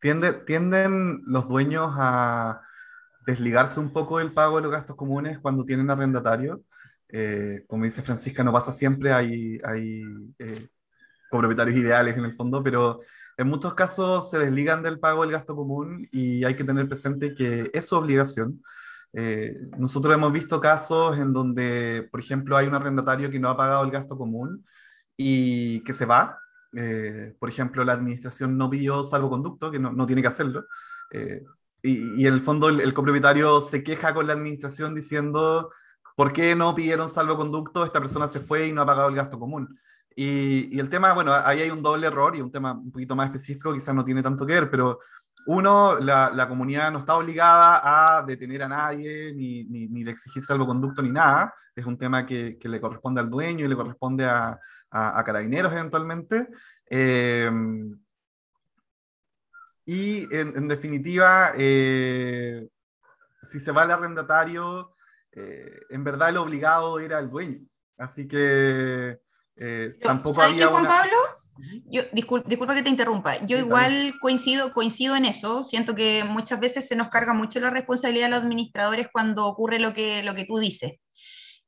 tiende- 0.00 0.32
tienden 0.44 1.22
los 1.26 1.48
dueños 1.48 1.92
a 1.96 2.62
desligarse 3.26 3.78
un 3.80 3.92
poco 3.92 4.18
del 4.18 4.32
pago 4.32 4.56
de 4.56 4.62
los 4.62 4.72
gastos 4.72 4.96
comunes 4.96 5.38
cuando 5.38 5.64
tienen 5.64 5.90
arrendatario. 5.90 6.62
Eh, 7.08 7.64
como 7.68 7.84
dice 7.84 8.02
Francisca, 8.02 8.42
no 8.42 8.52
pasa 8.52 8.72
siempre, 8.72 9.12
hay, 9.12 9.58
hay 9.64 10.02
eh, 10.38 10.68
copropietarios 11.30 11.76
ideales 11.78 12.16
en 12.16 12.24
el 12.24 12.36
fondo, 12.36 12.62
pero 12.62 13.00
en 13.40 13.48
muchos 13.48 13.72
casos 13.72 14.28
se 14.28 14.38
desligan 14.38 14.82
del 14.82 15.00
pago 15.00 15.22
del 15.22 15.32
gasto 15.32 15.56
común 15.56 16.06
y 16.12 16.44
hay 16.44 16.54
que 16.56 16.64
tener 16.64 16.86
presente 16.86 17.34
que 17.34 17.70
es 17.72 17.86
su 17.86 17.96
obligación. 17.96 18.62
Eh, 19.14 19.56
nosotros 19.78 20.14
hemos 20.14 20.30
visto 20.30 20.60
casos 20.60 21.18
en 21.18 21.32
donde, 21.32 22.06
por 22.10 22.20
ejemplo, 22.20 22.54
hay 22.58 22.66
un 22.66 22.74
arrendatario 22.74 23.30
que 23.30 23.38
no 23.40 23.48
ha 23.48 23.56
pagado 23.56 23.82
el 23.84 23.90
gasto 23.90 24.18
común 24.18 24.66
y 25.16 25.82
que 25.84 25.94
se 25.94 26.04
va. 26.04 26.38
Eh, 26.76 27.34
por 27.38 27.48
ejemplo, 27.48 27.82
la 27.82 27.94
administración 27.94 28.58
no 28.58 28.68
pidió 28.68 29.04
salvoconducto, 29.04 29.70
que 29.70 29.78
no, 29.78 29.90
no 29.90 30.04
tiene 30.04 30.20
que 30.20 30.28
hacerlo. 30.28 30.66
Eh, 31.10 31.42
y, 31.82 32.22
y, 32.22 32.26
en 32.26 32.34
el 32.34 32.40
fondo 32.40 32.68
el, 32.68 32.80
el, 32.82 32.92
copropietario 32.92 33.62
se 33.62 33.82
queja 33.82 34.12
con 34.12 34.26
la 34.26 34.34
administración 34.34 34.94
diciendo, 34.94 35.70
¿por 36.14 36.34
qué 36.34 36.54
no 36.54 36.74
pidieron 36.74 37.08
salvoconducto? 37.08 37.86
Esta 37.86 38.00
persona 38.00 38.28
se 38.28 38.40
fue 38.40 38.66
y 38.68 38.72
no 38.72 38.82
ha 38.82 38.86
pagado 38.86 39.08
el 39.08 39.14
gasto 39.16 39.38
común. 39.38 39.78
Y, 40.22 40.76
y, 40.76 40.78
el 40.78 40.90
tema, 40.90 41.14
bueno, 41.14 41.32
ahí 41.32 41.62
hay 41.62 41.70
un 41.70 41.82
doble 41.82 42.06
error 42.06 42.36
y 42.36 42.42
un 42.42 42.52
tema 42.52 42.72
un 42.72 42.92
poquito 42.92 43.16
más 43.16 43.28
específico, 43.28 43.72
quizás 43.72 43.94
no 43.94 44.04
tiene 44.04 44.22
tanto 44.22 44.44
que 44.44 44.52
ver, 44.52 44.70
pero 44.70 44.98
uno, 45.46 45.98
la, 45.98 46.46
comunidad 46.46 46.92
no 46.92 46.98
está 46.98 47.16
obligada 47.16 48.18
a 48.18 48.22
detener 48.24 48.64
a 48.64 48.68
nadie, 48.68 49.32
ni, 49.34 49.64
ni, 49.64 49.88
ni 49.88 50.04
de 50.04 50.10
exigir 50.10 50.42
salvoconducto, 50.42 51.00
ni 51.00 51.10
nada. 51.10 51.54
Es 51.74 51.86
un 51.86 51.96
tema 51.96 52.26
que, 52.26 52.58
que, 52.58 52.68
le 52.68 52.82
corresponde 52.82 53.22
al 53.22 53.30
dueño 53.30 53.64
y 53.64 53.68
le 53.68 53.74
corresponde 53.74 54.26
a, 54.26 54.60
a, 54.90 55.24
carabineros 55.24 55.72
eventualmente. 55.72 56.48
Eh, 56.84 57.50
y 59.86 60.36
en, 60.36 60.68
definitiva, 60.68 61.52
eh, 61.56 62.68
si 63.44 63.58
se 63.58 63.72
va 63.72 63.84
al 63.84 63.90
arrendatario, 63.92 64.94
eh, 65.32 65.80
en 65.88 66.04
verdad 66.04 66.28
el 66.28 66.36
obligado 66.36 67.00
era 67.00 67.18
el 67.20 67.30
dueño. 67.30 67.60
Así 67.96 68.28
que 68.28 69.18
tampoco 70.02 70.42
había. 70.42 70.68
Juan 70.68 70.86
Pablo? 70.86 71.16
Yo, 71.90 72.02
disculpa, 72.12 72.74
que 72.74 72.82
te 72.82 72.88
interrumpa. 72.88 73.44
Yo 73.44 73.58
igual 73.58 74.14
coincido, 74.20 74.72
coincido 74.72 75.16
en 75.16 75.24
eso. 75.24 75.64
Siento 75.64 75.94
que 75.94 76.24
muchas 76.24 76.60
veces 76.60 76.88
se 76.88 76.96
nos 76.96 77.08
carga 77.08 77.34
mucho 77.34 77.60
la 77.60 77.70
responsabilidad 77.70 78.26
de 78.26 78.30
los 78.30 78.42
administradores 78.42 79.08
cuando 79.12 79.46
ocurre 79.46 79.78
lo 79.78 79.92
que, 79.92 80.22
lo 80.22 80.34
que 80.34 80.44
tú 80.44 80.58
dices. 80.58 80.92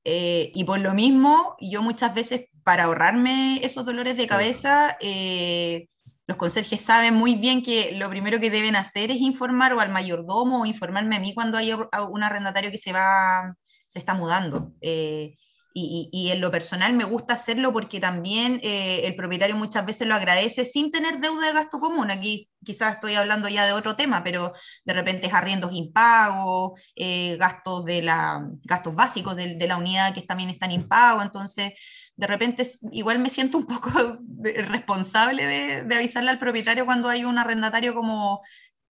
Eh, 0.04 0.50
y 0.54 0.64
por 0.64 0.80
lo 0.80 0.94
mismo, 0.94 1.56
yo 1.60 1.82
muchas 1.82 2.14
veces, 2.14 2.46
para 2.64 2.84
ahorrarme 2.84 3.60
esos 3.62 3.84
dolores 3.84 4.16
de 4.16 4.26
cabeza, 4.26 4.96
eh, 5.00 5.88
los 6.26 6.36
conserjes 6.36 6.80
saben 6.80 7.14
muy 7.14 7.34
bien 7.34 7.62
que 7.62 7.92
lo 7.92 8.08
primero 8.08 8.40
que 8.40 8.50
deben 8.50 8.76
hacer 8.76 9.10
es 9.10 9.18
informar 9.18 9.72
o 9.72 9.80
al 9.80 9.90
mayordomo 9.90 10.62
o 10.62 10.66
informarme 10.66 11.16
a 11.16 11.20
mí 11.20 11.34
cuando 11.34 11.58
hay 11.58 11.72
un 11.72 12.22
arrendatario 12.22 12.70
que 12.70 12.78
se 12.78 12.92
va, 12.92 13.54
se 13.88 13.98
está 13.98 14.14
mudando. 14.14 14.72
Eh, 14.80 15.36
y, 15.74 16.30
en 16.30 16.40
lo 16.40 16.50
personal 16.50 16.92
me 16.92 17.04
gusta 17.04 17.34
hacerlo 17.34 17.72
porque 17.72 18.00
también 18.00 18.60
eh, 18.62 19.06
el 19.06 19.14
propietario 19.16 19.56
muchas 19.56 19.86
veces 19.86 20.06
lo 20.06 20.14
agradece 20.14 20.64
sin 20.64 20.90
tener 20.90 21.20
deuda 21.20 21.46
de 21.46 21.52
gasto 21.52 21.78
común. 21.80 22.10
Aquí 22.10 22.50
quizás 22.64 22.94
estoy 22.94 23.14
hablando 23.14 23.48
ya 23.48 23.64
de 23.64 23.72
otro 23.72 23.96
tema, 23.96 24.22
pero 24.22 24.52
de 24.84 24.92
repente 24.92 25.26
es 25.26 25.34
arriendos 25.34 25.72
impagos, 25.72 26.80
eh, 26.96 27.36
gastos, 27.38 27.84
de 27.84 28.02
la, 28.02 28.46
gastos 28.64 28.94
básicos 28.94 29.36
de, 29.36 29.54
de, 29.54 29.66
la 29.66 29.76
unidad 29.76 30.14
que 30.14 30.22
también 30.22 30.50
están 30.50 30.72
impagos. 30.72 31.24
Entonces, 31.24 31.72
de 32.16 32.26
repente 32.26 32.66
igual 32.92 33.18
me 33.18 33.30
siento 33.30 33.58
un 33.58 33.66
poco 33.66 33.90
responsable 34.42 35.46
de, 35.46 35.84
de 35.84 35.94
avisarle 35.94 36.30
al 36.30 36.38
propietario 36.38 36.84
cuando 36.84 37.08
hay 37.08 37.24
un 37.24 37.38
arrendatario 37.38 37.94
como 37.94 38.42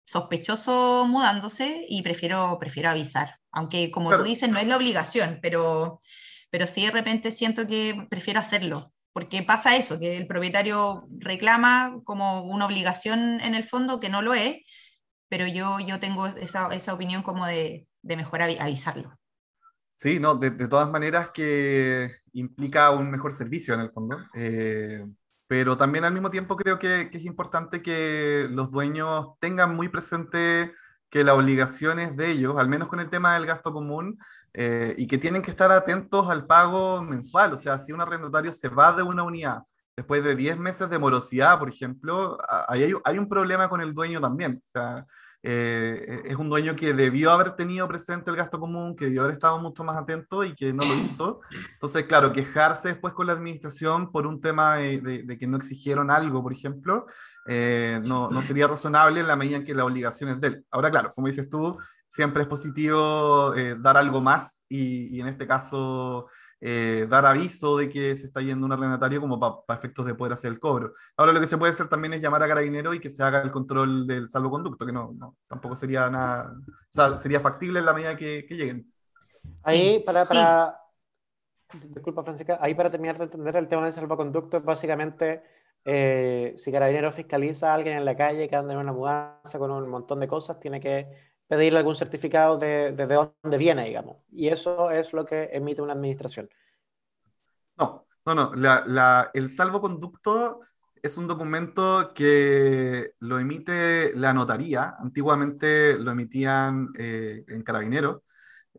sospechoso 0.06 1.06
mudándose 1.08 1.86
y 1.88 2.02
prefiero, 2.02 2.58
prefiero 2.60 2.90
avisar. 2.90 3.40
Aunque 3.52 3.92
como 3.92 4.16
tú 4.16 4.24
dices, 4.24 4.50
no 4.50 4.60
es 4.60 4.68
la 4.68 4.78
obligación, 4.78 5.40
pero 5.42 6.00
pero 6.54 6.68
sí 6.68 6.86
de 6.86 6.92
repente 6.92 7.32
siento 7.32 7.66
que 7.66 8.06
prefiero 8.12 8.39
hacerlo, 8.39 8.94
porque 9.12 9.42
pasa 9.42 9.76
eso, 9.76 10.00
que 10.00 10.16
el 10.16 10.28
propietario 10.28 11.08
reclama 11.18 12.00
como 12.04 12.44
una 12.44 12.68
obligación 12.68 13.42
en 13.42 13.56
el 13.56 13.63
fondo 13.63 14.00
que 14.00 14.10
no 14.10 14.22
lo 14.22 14.36
es, 14.36 14.58
pero 15.30 15.48
yo, 15.48 15.80
yo 15.80 16.00
tengo 16.00 16.28
esa, 16.28 16.72
esa 16.76 16.94
opinión 16.94 17.24
como 17.24 17.48
de, 17.48 17.88
de 18.04 18.18
mejor 18.18 18.44
avisarlo. 18.44 19.18
Sí, 19.94 20.20
no, 20.20 20.36
de, 20.36 20.52
de, 20.52 20.68
todas 20.68 20.92
maneras 20.92 21.32
que 21.34 22.18
implica 22.34 22.92
un 22.92 23.10
mejor 23.10 23.34
servicio 23.34 23.74
en 23.74 23.80
el 23.80 23.89
fondo, 23.89 24.20
eh, 24.36 25.04
pero 25.48 25.76
también 25.76 26.06
al 26.06 26.13
mismo 26.13 26.30
tiempo 26.30 26.56
creo 26.56 26.78
que, 26.78 27.10
que, 27.10 27.18
es 27.18 27.26
importante 27.26 27.82
que 27.82 28.46
los 28.52 28.70
dueños 28.70 29.39
tengan 29.39 29.76
muy 29.76 29.88
presente 29.89 30.72
que 31.13 31.23
la 31.23 31.36
obligación 31.36 31.99
es 31.99 32.17
de 32.17 32.32
ellos, 32.32 32.56
al 32.58 32.67
menos 32.67 32.88
con 32.88 32.99
el 32.99 33.08
tema 33.08 33.36
del 33.36 33.45
gasto 33.45 33.71
común, 33.71 34.17
eh, 34.52 34.95
y 34.97 35.06
que 35.06 35.19
tienen 35.19 35.43
que 35.43 35.52
estar 35.52 35.71
atentos 35.71 36.28
al 36.28 36.47
pago 36.47 37.04
mensual. 37.04 37.54
O 37.54 37.58
sea, 37.60 37.78
si 37.78 37.91
un 37.91 38.02
arrendatario 38.02 38.52
se 38.52 38.67
va 38.67 38.93
de 38.93 39.04
una 39.04 39.21
unidad 39.21 39.60
después 39.95 40.23
de 40.23 40.36
10 40.36 40.58
meses 40.58 40.89
de 40.89 40.97
morosidad, 40.97 41.60
por 41.60 41.69
ejemplo, 41.69 42.39
ahí 42.67 42.82
hay, 42.86 42.93
hay, 43.04 43.19
un 43.19 43.30
problema 43.30 43.69
con 43.69 43.80
el 43.80 43.93
dueño 43.93 44.19
también. 44.19 44.60
O 44.63 44.67
sea, 44.67 45.06
eh, 45.43 46.23
es 46.26 46.36
un 46.36 46.49
dueño 46.49 46.76
que 46.76 46.95
debió 46.95 47.30
haber 47.30 47.56
tenido 47.56 47.88
presente 47.88 48.32
el 48.32 48.38
gasto 48.38 48.60
común, 48.60 48.95
que 48.95 49.06
debió 49.06 49.21
haber 49.21 49.34
estado 49.34 49.60
mucho 49.60 49.84
más 49.84 49.95
atento 49.97 50.43
y 50.43 50.56
que 50.56 50.73
no 50.73 50.84
lo 50.84 50.95
hizo. 50.95 51.41
Entonces, 51.73 52.06
claro, 52.06 52.34
quejarse 52.34 52.88
después 52.88 53.13
con 53.13 53.28
la 53.28 53.34
administración 53.34 54.12
por 54.12 54.26
un 54.26 54.41
tema 54.41 54.78
de, 54.78 55.23
de, 55.23 55.38
que 55.38 55.45
no 55.45 55.58
exigieron 55.58 56.10
algo, 56.10 56.41
por 56.41 56.54
ejemplo, 56.54 57.06
eh, 57.48 58.00
no, 58.04 58.30
no, 58.30 58.42
sería 58.42 58.68
razonable 58.68 59.20
en 59.20 59.28
la 59.28 59.36
medida 59.36 59.58
en 59.58 59.66
que 59.66 59.76
la 59.76 59.86
obligación 59.86 60.30
es 60.30 60.42
de 60.42 60.48
él. 60.48 60.66
Ahora, 60.72 60.92
claro, 60.92 61.14
como 61.14 61.28
dices 61.28 61.50
tú, 61.50 61.78
siempre 62.08 62.44
es 62.44 62.48
positivo 62.48 63.54
eh, 63.56 63.76
dar 63.80 63.98
algo 63.98 64.22
más 64.22 64.64
y, 64.70 65.20
en 65.20 65.28
este 65.28 65.48
caso 65.48 66.28
eh, 66.62 67.08
dar 67.10 67.26
aviso 67.26 67.78
de 67.78 67.90
que 67.90 68.16
se 68.16 68.28
está 68.28 68.40
yendo 68.42 68.66
un 68.66 68.72
arrendatario 68.72 69.20
como 69.20 69.40
para 69.40 69.78
efectos 69.78 70.06
de 70.06 70.16
poder 70.16 70.34
hacer 70.34 70.52
el 70.52 70.60
cobro. 70.60 70.94
Ahora 71.18 71.34
lo 71.34 71.40
que 71.42 71.48
se 71.48 71.58
puede 71.58 71.74
hacer 71.74 71.90
también 71.90 72.14
es 72.14 72.22
llamar 72.22 72.44
a 72.44 72.48
carabinero 72.48 72.94
y 72.94 73.00
que 73.00 73.10
se 73.10 73.24
haga 73.24 73.42
el 73.42 73.52
control 73.52 74.08
del 74.08 74.28
salvoconducto, 74.30 74.86
que 74.86 74.94
no, 74.94 75.12
no 75.18 75.36
tampoco 75.48 75.76
sería 75.76 76.10
nada, 76.10 76.54
o 76.56 76.94
sea, 76.94 77.18
sería 77.18 77.40
factible 77.40 77.80
en 77.80 77.86
la 77.86 77.94
medida 77.94 78.16
que, 78.16 78.46
que 78.48 78.56
lleguen. 78.56 78.94
Ahí 79.64 80.02
para, 80.06 80.24
para 80.24 80.80
disculpa 81.74 82.24
Francisca, 82.24 82.60
ahí 82.62 82.76
para 82.76 82.92
terminar 82.92 83.18
de 83.18 83.26
entender 83.26 83.56
el 83.56 83.68
tema 83.68 83.86
del 83.86 83.94
salvoconducto 83.94 84.58
es 84.58 84.64
básicamente 84.64 85.44
eh, 85.86 86.54
si 86.56 86.72
carabinero 86.72 87.12
fiscaliza 87.12 87.72
a 87.72 87.76
alguien 87.76 87.98
en 87.98 88.06
la 88.06 88.15
calle 88.15 88.48
que 88.48 88.56
anda 88.56 88.74
en 88.74 88.80
una 88.80 88.93
mudanza 88.93 89.60
con 89.60 89.72
un 89.72 89.89
montón 89.89 90.19
de 90.19 90.28
cosas, 90.28 90.60
tiene 90.60 90.80
que 90.80 91.08
pedirle 91.48 91.80
algún 91.80 91.96
certificado 91.96 92.58
de, 92.58 92.93
de, 92.93 93.06
dónde 93.06 93.58
viene, 93.58 93.86
digamos. 93.86 94.17
Y 94.32 94.48
eso 94.48 94.91
es 94.91 95.13
lo 95.13 95.26
que 95.26 95.50
emite 95.52 95.82
una 95.82 95.93
administración. 95.93 96.50
No, 97.78 98.08
no, 98.26 98.36
no. 98.36 98.56
La, 98.56 98.84
la, 98.86 99.30
el 99.34 99.50
salvoconducto 99.50 100.62
es 101.02 101.17
un 101.17 101.28
documento 101.28 102.13
que 102.13 103.12
lo 103.19 103.39
emite 103.39 104.15
la 104.15 104.34
notaría. 104.34 104.96
Antiguamente 105.00 105.98
lo 106.00 106.12
emitían 106.12 106.89
eh, 106.98 107.43
en 107.48 107.62
carabineros. 107.62 108.22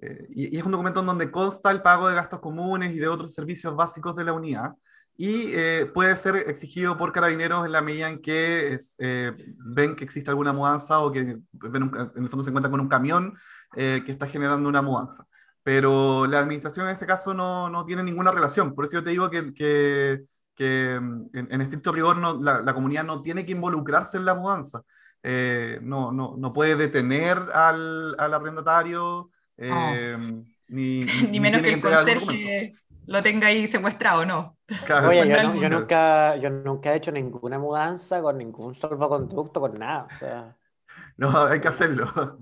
Eh, 0.00 0.26
y, 0.30 0.56
y, 0.56 0.58
es 0.58 0.64
un 0.64 0.72
documento 0.72 1.00
en 1.00 1.06
donde 1.06 1.30
consta 1.30 1.70
el 1.70 1.82
pago 1.82 2.08
de 2.08 2.14
gastos 2.14 2.40
comunes 2.40 2.94
y 2.94 2.98
de 2.98 3.08
otros 3.08 3.34
servicios 3.34 3.76
básicos 3.76 4.16
de 4.16 4.24
la 4.24 4.32
unidad 4.32 4.72
y 5.16 5.53
eh, 5.55 5.87
puede 5.92 6.16
ser 6.16 6.37
exigido 6.37 6.96
por 6.96 7.12
carabineros 7.12 7.64
en 7.64 7.72
la 7.72 7.83
medida 7.83 8.09
en 8.09 8.20
que 8.20 8.79
eh, 8.98 9.33
ven 9.59 9.94
que 9.94 10.05
existe 10.05 10.31
alguna 10.31 10.53
mudanza 10.53 11.00
o 11.00 11.12
que 11.12 11.20
en 11.20 11.46
el 11.62 12.29
fondo 12.29 12.42
se 12.42 12.50
encuentran 12.50 12.72
con 12.72 12.81
un 12.81 12.88
camión 12.88 13.38
eh, 13.77 14.03
que 14.05 14.11
está 14.11 14.27
generando 14.27 14.68
una 14.68 14.83
mudanza. 14.83 15.27
Pero 15.62 16.27
la 16.27 16.40
administración 16.40 16.87
en 16.87 16.92
ese 16.92 17.07
caso 17.07 17.33
no, 17.33 17.70
no 17.70 17.85
tiene 17.85 18.03
ninguna 18.03 18.33
relación. 18.33 18.74
Por 18.74 18.85
eso 18.85 18.94
yo 18.94 19.05
te 19.05 19.11
digo 19.11 19.31
que, 19.31 19.55
que, 19.55 20.24
que 20.55 20.98
mm, 21.00 21.31
en, 21.33 21.53
en, 21.53 21.61
estricto 21.61 21.92
rigor 21.92 22.16
no, 22.16 22.42
la, 22.42 22.61
la, 22.61 22.74
comunidad 22.74 23.05
no 23.05 23.22
tiene 23.22 23.46
que 23.46 23.53
involucrarse 23.53 24.16
en 24.18 24.24
la 24.24 24.35
mudanza. 24.35 24.83
no, 25.22 26.11
no, 26.12 26.35
no, 26.37 26.53
puede 26.53 26.74
detener 26.74 27.38
al, 27.55 28.16
al 28.18 28.35
arrendatario. 28.35 29.31
Oh. 29.57 29.94
Ni, 30.66 31.00
ni, 31.05 31.07
ni, 31.31 31.40
menos 31.40 31.62
que 31.62 31.74
el 31.74 31.81
conserje 31.81 32.72
lo 33.06 33.22
tenga 33.22 33.48
ahí 33.48 33.66
secuestrado, 33.66 34.24
¿no? 34.24 34.56
Oye, 35.06 35.28
yo, 35.28 35.68
nunca, 35.68 36.36
yo 36.36 36.50
nunca 36.50 36.92
he 36.92 36.96
hecho 36.96 37.12
ninguna 37.12 37.58
mudanza 37.58 38.22
con 38.22 38.38
ningún 38.38 38.74
salvoconducto, 38.74 39.60
con 39.60 39.74
nada. 39.74 40.06
O 40.14 40.18
sea, 40.18 40.56
no, 41.16 41.46
hay 41.46 41.60
que 41.60 41.68
hacerlo. 41.68 42.38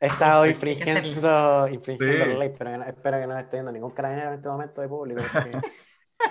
He 0.00 0.06
estado 0.06 0.46
infringiendo, 0.46 1.68
infringiendo 1.68 2.26
la 2.26 2.38
ley, 2.38 2.54
pero 2.56 2.82
espero 2.84 3.20
que 3.20 3.26
no 3.26 3.38
esté 3.38 3.56
viendo 3.56 3.72
ningún 3.72 3.92
carabinero 3.92 4.28
en 4.28 4.34
este 4.34 4.48
momento 4.48 4.80
de 4.80 4.88
público. 4.88 5.22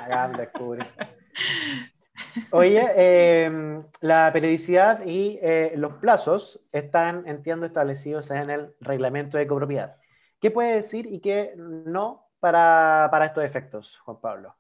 Hagan 0.04 0.34
descubrir. 0.34 0.86
Oye, 2.52 2.86
eh, 2.95 3.82
la 4.02 4.32
periodicidad 4.34 5.06
y 5.06 5.39
eh, 5.41 5.74
los 5.78 5.93
plazos 5.93 6.65
están, 6.71 7.28
entiendo, 7.28 7.65
establecidos 7.65 8.30
en 8.32 8.50
el 8.50 8.76
reglamento 8.82 9.38
de 9.38 9.48
copropiedad. 9.48 9.95
¿Qué 10.39 10.52
puede 10.52 10.76
decir 10.76 11.08
y 11.10 11.21
qué 11.21 11.54
no 11.58 12.25
para, 12.46 13.08
para 13.10 13.26
estos 13.26 13.44
efectos, 13.44 13.98
Juan 14.06 14.22
Pablo? 14.22 14.56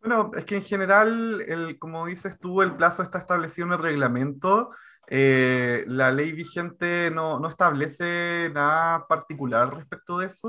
Bueno, 0.00 0.32
es 0.36 0.44
que 0.44 0.56
en 0.56 0.64
general, 0.64 1.40
el, 1.46 1.78
como 1.78 2.06
dices 2.06 2.40
tú, 2.40 2.60
el 2.60 2.74
plazo 2.74 3.04
está 3.04 3.18
establecido 3.18 3.68
en 3.68 3.74
el 3.74 3.78
reglamento. 3.78 4.70
Eh, 5.06 5.84
la 5.86 6.10
ley 6.10 6.32
vigente 6.32 7.08
no, 7.12 7.38
no, 7.38 7.46
establece 7.46 8.50
nada 8.52 9.06
particular 9.06 9.72
respecto 9.72 10.18
de 10.18 10.26
eso. 10.26 10.48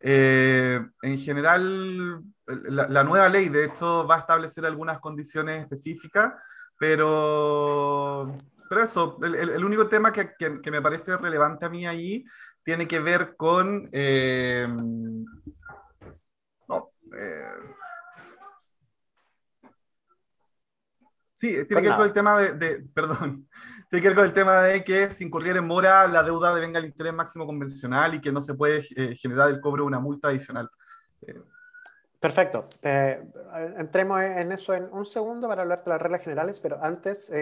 Eh, 0.00 0.86
en 1.00 1.18
general, 1.18 2.24
la, 2.46 2.86
la, 2.86 3.02
nueva 3.02 3.30
ley, 3.30 3.48
de 3.48 3.64
hecho, 3.64 4.06
va 4.06 4.16
a 4.16 4.20
establecer 4.20 4.66
algunas 4.66 4.98
condiciones 4.98 5.62
específicas, 5.62 6.34
pero, 6.78 8.36
pero 8.68 8.82
eso, 8.82 9.16
el, 9.22 9.34
el 9.34 9.64
único 9.64 9.88
tema 9.88 10.12
que, 10.12 10.34
que, 10.38 10.60
que, 10.60 10.70
me 10.70 10.82
parece 10.82 11.16
relevante 11.16 11.64
a 11.64 11.70
mí 11.70 11.86
ahí 11.86 12.26
tiene 12.62 12.86
que 12.86 13.00
ver 13.00 13.34
con... 13.34 13.88
Eh, 13.92 14.68
eh, 17.20 17.52
sí, 21.32 21.66
tiene 21.66 21.82
que 21.82 21.88
ver 21.88 21.96
con 21.96 22.06
el 22.06 22.12
tema 22.12 22.40
de, 22.40 22.84
perdón, 22.94 23.48
tiene 23.90 24.02
que 24.02 24.08
ver 24.08 24.16
con 24.16 24.24
el 24.24 24.32
tema 24.32 24.60
de 24.62 24.84
que 24.84 25.10
si 25.10 25.24
incurriera 25.24 25.58
en 25.58 25.66
mora 25.66 26.06
la 26.06 26.22
deuda 26.22 26.54
devenga 26.54 26.78
el 26.78 26.86
interés 26.86 27.12
máximo 27.12 27.46
convencional 27.46 28.14
y 28.14 28.20
que 28.20 28.32
no 28.32 28.40
se 28.40 28.54
puede 28.54 28.86
eh, 28.96 29.16
generar 29.16 29.50
el 29.50 29.60
cobro 29.60 29.84
de 29.84 29.88
una 29.88 30.00
multa 30.00 30.28
adicional. 30.28 30.70
Eh, 31.26 31.40
Perfecto. 32.18 32.68
entremos 33.78 34.20
en 34.20 34.52
eso 34.52 34.74
en 34.74 34.88
un 34.92 35.06
segundo 35.06 35.48
para 35.48 35.62
hablar 35.62 35.82
de 35.82 35.90
las 35.90 36.02
reglas 36.02 36.20
generales, 36.20 36.60
pero 36.60 36.78
antes, 36.84 37.32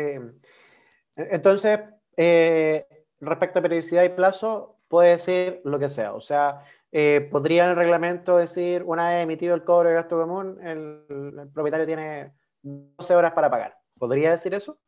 entonces, 1.19 1.81
eh, 2.17 2.87
respecto 3.21 3.59
a 3.59 3.63
periodicidad 3.63 4.05
y 4.05 4.11
plazo, 4.11 4.78
puede 4.89 5.11
decir 5.11 5.61
lo 5.65 5.79
que 5.79 5.89
sea. 5.89 6.15
O 6.15 6.21
sea, 6.21 6.63
eh, 6.91 7.29
podría 7.31 7.65
en 7.65 7.71
el 7.71 7.77
reglamento 7.77 8.39
decir, 8.39 8.83
una 8.85 9.09
vez 9.09 9.23
emitido 9.23 9.55
el 9.55 9.65
cobro 9.65 9.91
de 9.91 9.95
gasto 9.95 10.19
común, 10.19 10.59
el, 10.63 11.49
propietario 11.53 11.87
tiene 11.87 12.33
12 12.63 13.15
horas 13.15 13.33
para 13.33 13.51
pagar. 13.51 13.77
¿Podría 13.99 14.31
decir 14.31 14.55
eso? 14.55 14.79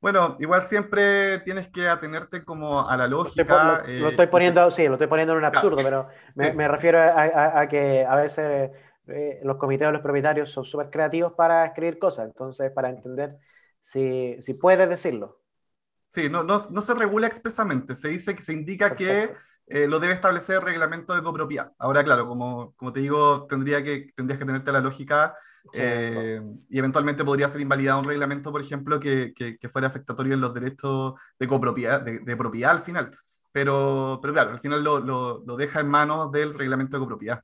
Bueno, 0.00 0.36
igual 0.40 0.62
siempre 0.62 1.38
tienes 1.40 1.68
que 1.68 1.88
atenerte 1.88 2.44
como 2.44 2.86
a 2.86 2.96
la 2.96 3.08
lógica. 3.08 3.82
Lo 3.86 4.08
estoy, 4.10 4.26
poniendo, 4.26 4.70
sí, 4.70 4.86
lo 4.86 4.94
estoy 4.94 5.06
poniendo 5.06 5.32
en 5.32 5.38
un 5.38 5.44
absurdo, 5.46 5.78
pero 5.82 6.08
me, 6.34 6.68
refiero 6.68 7.00
a, 7.00 7.66
que 7.66 8.04
a 8.04 8.16
veces 8.16 8.70
los 9.42 9.56
comités 9.56 9.88
de 9.88 9.92
los 9.92 10.02
propietarios 10.02 10.50
son 10.50 10.64
súper 10.64 10.90
creativos 10.90 11.32
para 11.32 11.64
escribir 11.64 11.98
cosas, 11.98 12.26
entonces 12.26 12.70
para 12.72 12.90
entender 12.90 13.36
si, 13.80 14.36
si 14.40 14.54
puedes 14.54 14.88
decirlo. 14.88 15.40
Sí, 16.16 16.30
no, 16.30 16.42
no, 16.42 16.56
no, 16.70 16.80
se 16.80 16.94
regula 16.94 17.26
expresamente, 17.26 17.94
se 17.94 18.08
dice 18.08 18.34
que 18.34 18.42
se 18.42 18.54
indica 18.54 18.96
que 18.96 19.34
eh, 19.66 19.86
lo 19.86 20.00
debe 20.00 20.14
establecer 20.14 20.56
el 20.56 20.62
reglamento 20.62 21.14
de 21.14 21.22
copropiedad. 21.22 21.72
Ahora, 21.78 22.02
claro, 22.02 22.26
como, 22.26 22.72
como 22.74 22.90
te 22.90 23.00
digo, 23.00 23.46
tendría 23.46 23.84
que, 23.84 24.06
tendrías 24.16 24.38
que 24.38 24.46
tenerte 24.46 24.72
la 24.72 24.80
lógica 24.80 25.36
eh, 25.74 26.40
y 26.70 26.78
eventualmente 26.78 27.22
podría 27.22 27.50
ser 27.50 27.60
invalidado 27.60 27.98
un 27.98 28.06
reglamento, 28.06 28.50
por 28.50 28.62
ejemplo, 28.62 28.98
que, 28.98 29.34
que, 29.34 29.68
fuera 29.68 29.88
afectatorio 29.88 30.32
en 30.32 30.40
los 30.40 30.54
derechos 30.54 31.16
de 31.38 31.46
copropiedad, 31.46 32.00
de, 32.00 32.20
de, 32.20 32.36
propiedad 32.38 32.70
al 32.70 32.80
final. 32.80 33.14
Pero, 33.52 34.18
pero 34.22 34.32
claro, 34.32 34.52
al 34.52 34.60
final 34.60 34.82
lo, 34.82 35.00
lo, 35.00 35.42
lo 35.44 35.56
deja 35.58 35.80
en 35.80 35.88
manos 35.88 36.32
del 36.32 36.54
reglamento 36.54 36.96
de 36.96 37.00
copropiedad. 37.02 37.42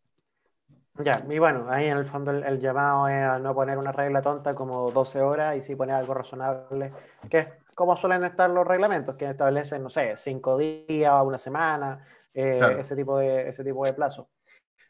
Ya, 0.94 1.22
y 1.28 1.38
bueno, 1.38 1.66
ahí 1.68 1.88
en 1.88 1.98
el 1.98 2.06
fondo 2.06 2.30
el, 2.30 2.58
llamado 2.58 3.06
es 3.08 3.22
a 3.22 3.38
no 3.38 3.54
poner 3.54 3.76
una 3.76 3.92
regla 3.92 4.22
tonta 4.22 4.54
como 4.54 4.90
12 4.90 5.20
horas 5.20 5.56
y 5.58 5.60
sí 5.60 5.76
poner 5.76 5.96
algo 5.96 6.14
razonable, 6.14 6.90
que 7.28 7.61
es 7.82 7.86
como 7.86 7.96
suelen 7.96 8.24
estar 8.24 8.48
los 8.50 8.66
reglamentos, 8.66 9.16
que 9.16 9.30
establecen, 9.30 9.82
no 9.82 9.90
sé, 9.90 10.16
5 10.16 10.56
días 10.58 11.12
o 11.12 11.24
una 11.24 11.38
semana, 11.38 12.04
eh, 12.32 12.60
ese, 12.78 12.96
tipo 12.96 13.18
de, 13.18 13.48
ese 13.48 13.64
tipo 13.64 13.84
de 13.84 13.92
plazo. 13.92 14.30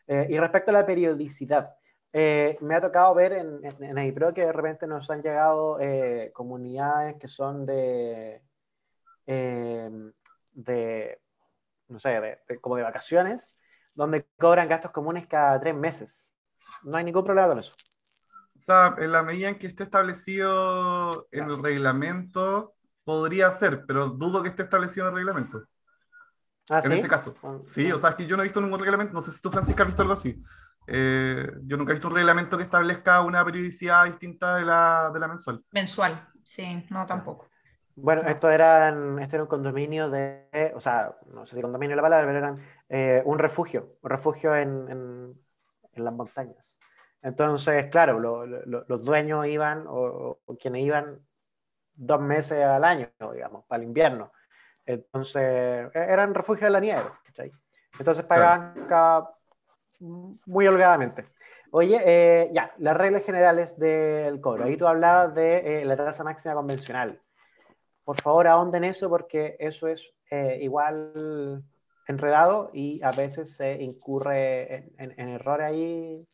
Eh, 0.07 0.27
y 0.31 0.39
respecto 0.39 0.71
a 0.71 0.75
la 0.75 0.87
periodicidad, 0.87 1.75
eh, 2.13 2.59
me 2.61 2.75
ha 2.75 2.81
tocado 2.81 3.15
ver 3.15 3.33
en, 3.33 3.61
en, 3.65 3.99
en 3.99 4.35
que 4.35 4.47
de 4.47 4.53
repente 4.53 4.87
nos 4.87 5.09
han 5.11 5.23
llegado 5.23 5.79
comunidades 6.33 7.17
que 7.17 7.29
son 7.29 7.65
de, 7.65 8.43
de 9.25 11.19
no 11.89 11.99
sé, 11.99 12.39
de, 12.49 12.61
como 12.61 12.77
de 12.77 12.83
vacaciones 12.83 13.57
donde 13.95 14.27
cobran 14.39 14.69
gastos 14.69 14.91
comunes 14.91 15.27
cada 15.27 15.61
tres 15.61 15.75
meses. 15.75 16.35
No 16.83 16.97
hay 16.97 17.05
ningún 17.05 17.25
problema 17.25 17.49
con 17.49 17.59
eso. 17.59 17.73
O 18.57 18.61
sea, 18.61 18.95
en 18.99 19.13
la 19.13 19.23
medida 19.23 19.49
en 19.49 19.59
que 19.59 19.67
esté 19.67 19.85
establecido 19.85 21.29
en 21.31 21.51
el 21.51 21.63
reglamento, 21.63 22.75
podría 23.05 23.51
ser, 23.53 23.85
pero 23.87 24.09
dudo 24.09 24.43
que 24.43 24.49
esté 24.51 24.63
establecido 24.63 25.07
en 25.07 25.13
el 25.13 25.17
reglamento. 25.17 25.65
¿Ah, 26.71 26.81
en 26.85 26.93
ese 26.93 27.09
caso. 27.09 27.35
Ah, 27.43 27.59
sí, 27.65 27.91
o 27.91 27.99
sea, 27.99 28.11
es 28.11 28.17
que 28.17 28.27
yo 28.27 28.37
no 28.37 28.43
he 28.43 28.47
visto 28.47 28.61
ningún 28.61 28.79
reglamento, 28.79 29.13
no 29.13 29.23
sé 29.23 29.33
si 29.33 29.41
tú, 29.41 29.51
Francisca, 29.51 29.83
has 29.83 29.89
visto 29.89 30.03
algo 30.03 30.15
así. 30.15 30.43
Eh, 30.87 31.51
yo 31.65 31.77
nunca 31.77 31.93
he 31.93 31.95
visto 31.95 32.09
un 32.09 32.15
reglamento 32.15 32.57
que 32.57 32.65
establezca 32.65 33.23
una 33.23 33.45
periodicidad 33.45 34.05
distinta 34.07 34.57
de 34.57 34.65
la, 34.65 35.11
de 35.13 35.21
la 35.21 35.29
mensual. 35.29 35.65
Mensual, 35.73 36.29
sí, 36.43 36.87
no 36.91 37.07
tampoco. 37.07 37.49
Bueno, 37.95 38.23
esto, 38.23 38.51
eran, 38.51 39.19
este 39.19 39.37
era 39.37 39.43
un 39.43 39.49
condominio 39.49 40.09
de, 40.09 40.73
o 40.75 40.81
sea, 40.81 41.15
no 41.27 41.47
sé 41.47 41.57
si 41.57 41.63
condominio 41.63 41.95
es 41.95 41.97
la 41.97 42.03
palabra, 42.03 42.27
pero 42.27 42.39
eran 42.39 42.59
eh, 42.89 43.23
un 43.27 43.39
refugio, 43.39 43.99
un 44.01 44.11
refugio 44.11 44.57
en, 44.57 44.89
en, 44.89 46.05
las 46.05 46.15
montañas. 46.15 46.81
Entonces, 47.21 47.91
claro, 47.91 48.19
los 48.19 49.05
dueños 49.05 49.47
iban, 49.47 49.85
o, 49.87 50.39
quienes 50.59 50.83
iban 50.83 51.21
dos 52.05 52.21
meses 52.21 52.65
al 52.65 52.85
año, 52.85 53.09
digamos, 53.33 53.65
para 53.67 53.83
el 53.83 53.89
invierno. 53.89 54.33
Entonces, 54.85 55.43
e, 55.95 55.99
eran 55.99 56.35
refugio 56.35 56.67
de 56.67 56.73
la 56.73 56.81
nieve, 56.81 57.05
¿cachai? 57.25 57.53
Entonces 57.99 58.25
pagaban 58.25 58.75
muy 60.01 60.67
holgadamente. 60.67 61.29
Oye, 61.71 62.01
eh, 62.05 62.51
ya, 62.53 62.73
las 62.79 62.97
reglas 62.97 63.25
generales 63.25 63.79
del 63.79 64.41
cobro. 64.41 64.65
Ahí 64.65 64.77
tú 64.77 64.87
hablabas 64.87 65.35
de 65.35 65.83
eh, 65.83 65.85
la 65.85 65.97
tasa 65.97 66.25
máxima 66.25 66.55
convencional 66.55 67.21
por 68.05 68.21
favor 68.21 68.47
ahonden 68.47 68.85
eso 68.85 69.09
porque 69.09 69.57
eso 69.59 69.89
es 69.89 70.13
eh, 70.31 70.59
igual 70.63 71.65
enredado 72.07 72.71
y 72.73 73.01
a 73.03 73.11
veces 73.13 73.57
se 73.57 73.75
incurre 73.83 74.93
en, 74.99 75.15
en, 75.19 75.29
errores 75.29 75.67
ahí 75.67 76.27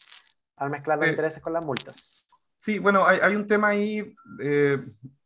al 0.57 0.71
mezclar 0.71 0.99
los 0.99 1.09
intereses 1.09 1.43
con 1.43 1.53
las 1.53 1.65
multas. 1.65 2.25
Sí, 2.57 2.79
bueno, 2.79 3.07
hay, 3.07 3.19
hay 3.23 3.37
un 3.37 3.47
tema 3.47 3.69
ahí 3.69 4.15
eh, 4.43 4.79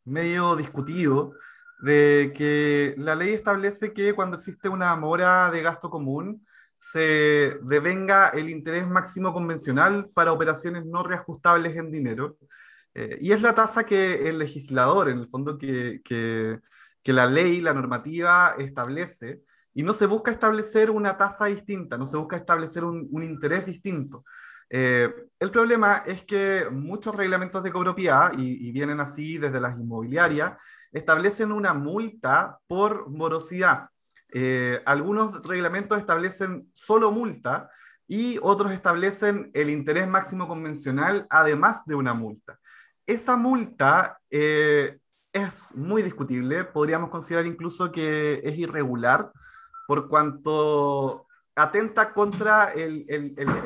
medio 0.04 0.56
discutido 0.56 1.34
de 1.82 2.32
que 2.36 2.94
la 2.98 3.14
ley 3.14 3.32
establece 3.32 3.92
que 3.92 4.14
cuando 4.14 4.36
existe 4.36 4.68
una 4.68 4.94
mora 4.96 5.50
de 5.50 5.62
gasto 5.62 5.90
común, 5.90 6.46
se 6.78 7.58
devenga 7.62 8.28
el 8.30 8.50
interés 8.50 8.86
máximo 8.86 9.32
convencional 9.32 10.08
para 10.14 10.32
operaciones 10.32 10.84
no 10.84 11.02
reajustables 11.02 11.76
en 11.76 11.90
dinero. 11.90 12.36
Eh, 12.94 13.18
y 13.20 13.32
es 13.32 13.40
la 13.42 13.54
tasa 13.54 13.84
que 13.84 14.28
el 14.28 14.38
legislador, 14.38 15.08
en 15.08 15.18
el 15.18 15.28
fondo, 15.28 15.58
que, 15.58 16.00
que, 16.04 16.60
que, 17.02 17.12
la 17.12 17.26
ley, 17.26 17.60
la 17.60 17.72
normativa 17.72 18.54
establece, 18.58 19.42
y 19.74 19.82
no 19.82 19.94
se 19.94 20.06
busca 20.06 20.30
establecer 20.30 20.90
una 20.90 21.16
tasa 21.16 21.46
distinta, 21.46 21.96
no 21.96 22.06
se 22.06 22.16
busca 22.16 22.36
establecer 22.36 22.84
un, 22.84 23.08
un 23.10 23.22
interés 23.22 23.64
distinto. 23.64 24.24
Eh, 24.74 25.12
el 25.38 25.50
problema 25.50 25.98
es 26.06 26.24
que 26.24 26.66
muchos 26.70 27.14
reglamentos 27.14 27.62
de 27.62 27.70
copropiedad, 27.70 28.32
y, 28.36 28.68
y, 28.68 28.72
vienen 28.72 29.00
así 29.00 29.36
desde 29.36 29.60
las 29.60 29.78
inmobiliarias, 29.78 30.54
establecen 30.90 31.52
una 31.52 31.74
multa 31.74 32.58
por 32.66 33.10
morosidad. 33.10 33.84
Eh, 34.32 34.80
algunos 34.86 35.46
reglamentos 35.46 35.98
establecen 35.98 36.70
solo 36.72 37.12
multa 37.12 37.70
y 38.08 38.38
otros 38.40 38.72
establecen 38.72 39.50
el 39.52 39.68
interés 39.68 40.08
máximo 40.08 40.48
convencional 40.48 41.26
además 41.28 41.84
de 41.84 41.94
una 41.94 42.14
multa 42.14 42.58
esa 43.06 43.36
multa 43.36 44.20
eh, 44.30 44.98
es 45.32 45.74
muy 45.74 46.02
discutible, 46.02 46.64
podríamos 46.64 47.10
considerar 47.10 47.46
incluso 47.46 47.90
que 47.90 48.40
es 48.44 48.58
irregular 48.58 49.30
por 49.86 50.08
cuanto 50.08 51.26
atenta 51.54 52.12
contra 52.12 52.72
el, 52.72 53.04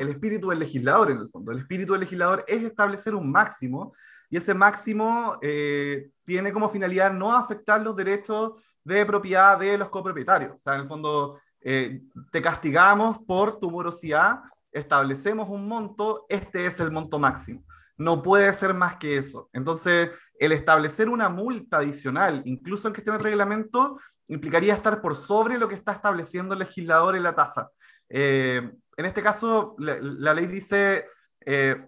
espíritu 0.09 0.49
del 0.49 0.59
legislador 0.59 1.11
en 1.11 1.19
el 1.19 1.29
fondo. 1.29 1.51
El 1.51 1.59
espíritu 1.59 1.93
del 1.93 2.01
legislador 2.01 2.43
es 2.47 2.63
establecer 2.63 3.15
un 3.15 3.31
máximo 3.31 3.93
y 4.29 4.37
ese 4.37 4.53
máximo 4.53 5.37
eh, 5.41 6.09
tiene 6.23 6.51
como 6.51 6.69
finalidad 6.69 7.13
no 7.13 7.33
afectar 7.33 7.81
los 7.81 7.95
derechos 7.95 8.53
de 8.83 9.05
propiedad 9.05 9.57
de 9.57 9.77
los 9.77 9.89
copropietarios. 9.89 10.55
O 10.55 10.59
sea, 10.59 10.75
en 10.75 10.81
el 10.81 10.87
fondo 10.87 11.39
eh, 11.61 12.01
te 12.31 12.41
castigamos 12.41 13.19
por 13.19 13.59
tu 13.59 13.71
morosidad, 13.71 14.41
establecemos 14.71 15.47
un 15.49 15.67
monto, 15.67 16.25
este 16.29 16.65
es 16.65 16.79
el 16.79 16.91
monto 16.91 17.19
máximo 17.19 17.66
no 17.97 18.21
puede 18.21 18.51
ser 18.53 18.73
más 18.73 18.97
que 18.97 19.17
eso. 19.17 19.49
Entonces, 19.53 20.11
el 20.39 20.51
establecer 20.51 21.09
una 21.09 21.29
multa 21.29 21.77
adicional, 21.77 22.41
incluso 22.45 22.87
en 22.87 22.93
que 22.93 23.01
esté 23.01 23.09
en 23.09 23.17
el 23.17 23.23
reglamento, 23.23 23.99
implicaría 24.27 24.73
estar 24.73 25.01
por 25.01 25.15
sobre 25.15 25.57
lo 25.57 25.67
que 25.67 25.75
está 25.75 25.93
estableciendo 25.93 26.53
el 26.53 26.59
legislador 26.59 27.15
en 27.15 27.23
la 27.23 27.35
tasa. 27.35 27.69
Eh, 28.09 28.71
en 28.97 29.05
este 29.05 29.21
caso, 29.21 29.75
la, 29.79 30.33
ley 30.33 30.47
dice, 30.47 31.05
eh, 31.45 31.87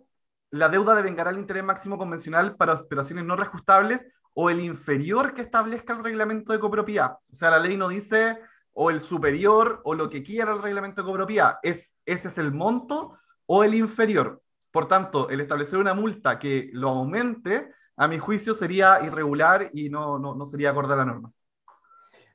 la 0.51 0.69
deuda 0.69 0.95
devengará 0.95 1.31
el 1.31 1.37
interés 1.37 1.63
máximo 1.63 1.97
convencional 1.97 2.55
para 2.55 2.73
operaciones 2.73 3.25
no 3.25 3.35
reajustables 3.35 4.07
o 4.33 4.49
el 4.49 4.61
inferior 4.61 5.33
que 5.33 5.41
establezca 5.41 5.93
el 5.93 6.03
reglamento 6.03 6.53
de 6.53 6.59
copropiedad. 6.59 7.17
O 7.31 7.35
sea, 7.35 7.49
la 7.49 7.59
ley 7.59 7.77
no 7.77 7.89
dice 7.89 8.37
o 8.71 8.89
el 8.89 9.01
superior 9.01 9.81
o 9.83 9.95
lo 9.95 10.09
que 10.09 10.23
quiera 10.23 10.53
el 10.53 10.61
reglamento 10.61 11.01
de 11.01 11.07
copropiedad, 11.07 11.57
es, 11.63 11.93
ese 12.05 12.29
es 12.29 12.37
el 12.37 12.51
monto 12.51 13.17
o 13.45 13.63
el 13.63 13.73
inferior. 13.73 14.41
Por 14.71 14.87
tanto, 14.87 15.29
el 15.29 15.41
establecer 15.41 15.79
una 15.79 15.93
multa 15.93 16.37
que 16.39 16.69
lo 16.73 16.89
aumente, 16.89 17.71
a 17.97 18.07
mi 18.07 18.17
juicio, 18.17 18.53
sería 18.53 18.99
irregular 19.03 19.69
y 19.73 19.89
no, 19.89 20.19
no, 20.19 20.35
no 20.35 20.45
sería 20.45 20.69
acorde 20.69 20.93
a 20.93 20.97
la 20.97 21.05
norma. 21.05 21.31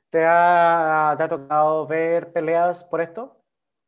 ¿Te 0.09 0.23
ha, 0.25 1.15
¿Te 1.17 1.23
ha, 1.23 1.29
tocado 1.29 1.87
ver 1.87 2.31
peleas 2.31 2.83
por 2.83 3.01
esto? 3.01 3.41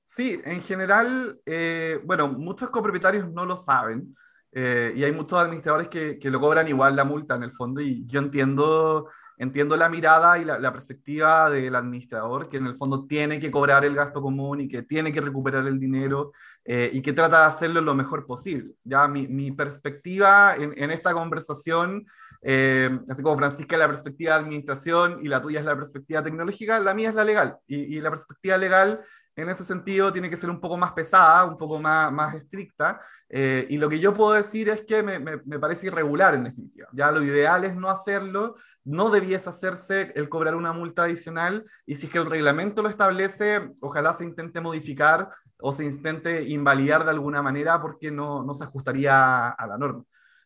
Sí, 0.03 0.41
en 0.45 0.61
general, 0.61 1.39
eh, 1.45 2.01
bueno, 2.03 2.27
muchos 2.29 2.69
copropietarios 2.69 3.31
no 3.31 3.45
lo 3.45 3.57
saben 3.57 4.15
eh, 4.51 4.93
y 4.95 5.03
hay 5.03 5.11
muchos 5.11 5.39
administradores 5.39 5.89
que, 5.89 6.17
que, 6.17 6.29
lo 6.29 6.39
cobran 6.39 6.67
igual 6.67 6.95
la 6.95 7.03
multa 7.03 7.35
en 7.35 7.43
el 7.43 7.51
fondo 7.51 7.81
y 7.81 8.05
yo 8.07 8.19
entiendo, 8.19 9.09
entiendo 9.37 9.75
la 9.75 9.89
mirada 9.89 10.39
y 10.39 10.45
la, 10.45 10.59
la, 10.59 10.71
perspectiva 10.71 11.49
del 11.49 11.75
administrador 11.75 12.49
que 12.49 12.57
en 12.57 12.65
el 12.67 12.75
fondo 12.75 13.05
tiene 13.05 13.39
que 13.39 13.51
cobrar 13.51 13.83
el 13.85 13.95
gasto 13.95 14.21
común 14.21 14.61
y 14.61 14.67
que 14.67 14.83
tiene 14.83 15.11
que 15.11 15.21
recuperar 15.21 15.67
el 15.67 15.79
dinero 15.79 16.31
eh, 16.69 16.89
y 16.91 17.01
que 17.01 17.13
trata 17.13 17.39
de 17.39 17.45
hacerlo 17.45 17.79
lo 17.79 17.95
mejor 17.95 18.25
posible. 18.25 18.73
Ya 18.83 19.07
mi, 19.07 19.25
mi 19.25 19.53
perspectiva 19.53 20.53
en, 20.53 20.73
en, 20.75 20.91
esta 20.91 21.13
conversación, 21.13 22.05
eh, 22.41 22.89
así 23.09 23.23
como 23.23 23.37
Francisca 23.37 23.77
la 23.77 23.87
perspectiva 23.87 24.33
de 24.33 24.41
administración 24.41 25.19
y 25.23 25.29
la 25.29 25.41
tuya 25.41 25.61
es 25.61 25.65
la 25.65 25.77
perspectiva 25.77 26.21
tecnológica, 26.21 26.77
la 26.81 26.93
mía 26.93 27.07
es 27.07 27.15
la 27.15 27.23
legal. 27.23 27.55
Y, 27.67 27.95
y, 27.95 28.01
la 28.01 28.09
perspectiva 28.09 28.57
legal 28.57 28.99
en 29.37 29.47
ese 29.47 29.63
sentido 29.63 30.11
tiene 30.11 30.29
que 30.29 30.35
ser 30.35 30.49
un 30.49 30.59
poco 30.59 30.75
más 30.75 30.91
pesada, 30.91 31.45
un 31.45 31.55
poco 31.55 31.79
más, 31.79 32.11
más 32.11 32.35
estricta. 32.35 32.99
Eh, 33.29 33.65
y 33.69 33.77
lo 33.77 33.87
que 33.87 33.99
yo 33.99 34.13
puedo 34.13 34.33
decir 34.33 34.67
es 34.67 34.81
que 34.81 35.01
me, 35.03 35.19
me, 35.19 35.37
me, 35.45 35.59
parece 35.59 35.87
irregular 35.87 36.35
en 36.35 36.43
definitiva. 36.43 36.89
Ya 36.91 37.11
lo 37.11 37.23
ideal 37.23 37.63
es 37.63 37.77
no 37.77 37.89
hacerlo, 37.89 38.55
no 38.83 39.09
debiese 39.09 39.49
hacerse 39.49 40.11
el 40.15 40.27
cobrar 40.27 40.55
una 40.55 40.73
multa 40.73 41.03
adicional 41.03 41.63
y 41.85 41.95
si 41.95 42.07
es 42.07 42.11
que 42.11 42.19
el 42.19 42.25
reglamento 42.25 42.81
lo 42.81 42.89
establece, 42.89 43.69
ojalá 43.79 44.13
se 44.13 44.25
intente 44.25 44.59
modificar 44.59 45.29
o 45.59 45.71
se 45.71 45.85
intente 45.85 46.43
invalidar 46.43 47.03
de 47.03 47.11
alguna 47.11 47.41
manera 47.41 47.81
porque 47.81 48.11
no, 48.11 48.43
no 48.43 48.53
se 48.53 48.63
ajustaría 48.63 49.49
a 49.49 49.67
la 49.67 49.77
norma. 49.77 50.03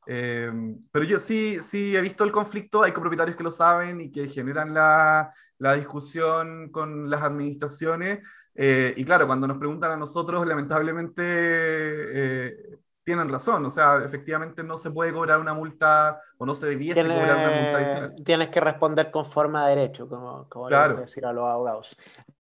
Eh, 0.07 0.51
pero 0.91 1.05
yo 1.05 1.19
sí, 1.19 1.59
sí 1.61 1.95
he 1.95 2.01
visto 2.01 2.23
el 2.23 2.31
conflicto, 2.31 2.83
hay 2.83 2.91
copropietarios 2.91 3.37
que 3.37 3.43
lo 3.43 3.51
saben 3.51 4.01
y 4.01 4.11
que 4.11 4.27
generan 4.27 4.73
la, 4.73 5.33
la 5.59 5.73
discusión 5.73 6.69
con 6.71 7.09
las 7.09 7.21
administraciones. 7.21 8.19
Eh, 8.55 8.93
y 8.97 9.05
claro, 9.05 9.27
cuando 9.27 9.47
nos 9.47 9.57
preguntan 9.57 9.91
a 9.91 9.97
nosotros, 9.97 10.45
lamentablemente 10.45 11.23
eh, 11.23 12.79
tienen 13.03 13.29
razón. 13.29 13.65
O 13.65 13.69
sea, 13.69 14.03
efectivamente 14.03 14.63
no 14.63 14.77
se 14.77 14.91
puede 14.91 15.13
cobrar 15.13 15.39
una 15.39 15.53
multa 15.53 16.19
o 16.37 16.45
no 16.45 16.55
se 16.55 16.67
debiese 16.67 17.01
cobrar 17.01 17.35
una 17.35 17.61
multa 17.61 17.77
adicional. 17.77 18.15
Tienes 18.23 18.49
que 18.49 18.59
responder 18.59 19.11
conforme 19.11 19.59
a 19.59 19.67
derecho, 19.67 20.09
como, 20.09 20.47
como 20.49 20.67
claro. 20.67 20.95
decir 20.95 21.25
a 21.25 21.31
los 21.31 21.45
abogados. 21.45 21.95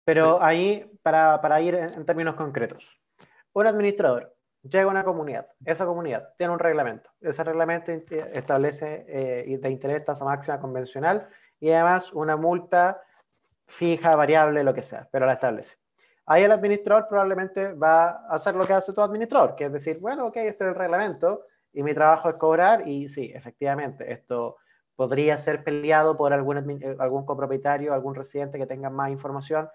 Pero 0.08 0.42
ahí, 0.42 0.90
para, 1.02 1.38
para 1.42 1.60
ir 1.60 1.74
en, 1.74 1.92
en 1.92 2.06
términos 2.06 2.32
concretos, 2.32 2.98
un 3.52 3.66
administrador 3.66 4.34
llega 4.62 4.84
a 4.84 4.88
una 4.88 5.04
comunidad, 5.04 5.48
esa 5.66 5.84
comunidad 5.84 6.30
tiene 6.38 6.54
un 6.54 6.58
reglamento, 6.58 7.10
ese 7.20 7.44
reglamento 7.44 7.92
establece 7.92 9.04
eh, 9.06 9.58
de 9.60 9.70
interés 9.70 10.02
tasa 10.06 10.24
máxima 10.24 10.58
convencional 10.60 11.28
y 11.60 11.70
además 11.72 12.10
una 12.14 12.38
multa 12.38 13.02
fija, 13.66 14.16
variable, 14.16 14.64
lo 14.64 14.72
que 14.72 14.80
sea, 14.80 15.06
pero 15.12 15.26
la 15.26 15.34
establece. 15.34 15.76
Ahí 16.24 16.42
el 16.42 16.52
administrador 16.52 17.06
probablemente 17.06 17.74
va 17.74 18.08
a 18.08 18.36
hacer 18.36 18.54
lo 18.54 18.66
que 18.66 18.72
hace 18.72 18.94
todo 18.94 19.04
administrador, 19.04 19.56
que 19.56 19.66
es 19.66 19.72
decir, 19.74 19.98
bueno, 19.98 20.28
ok, 20.28 20.36
este 20.36 20.64
es 20.64 20.70
el 20.70 20.74
reglamento 20.74 21.44
y 21.70 21.82
mi 21.82 21.92
trabajo 21.92 22.30
es 22.30 22.36
cobrar 22.36 22.88
y 22.88 23.10
sí, 23.10 23.30
efectivamente, 23.34 24.10
esto 24.10 24.56
podría 24.96 25.36
ser 25.36 25.62
peleado 25.62 26.16
por 26.16 26.32
algún, 26.32 26.82
eh, 26.82 26.96
algún 26.98 27.26
copropietario, 27.26 27.92
algún 27.92 28.14
residente 28.14 28.56
que 28.56 28.66
tenga 28.66 28.88
más 28.88 29.10
información. 29.10 29.68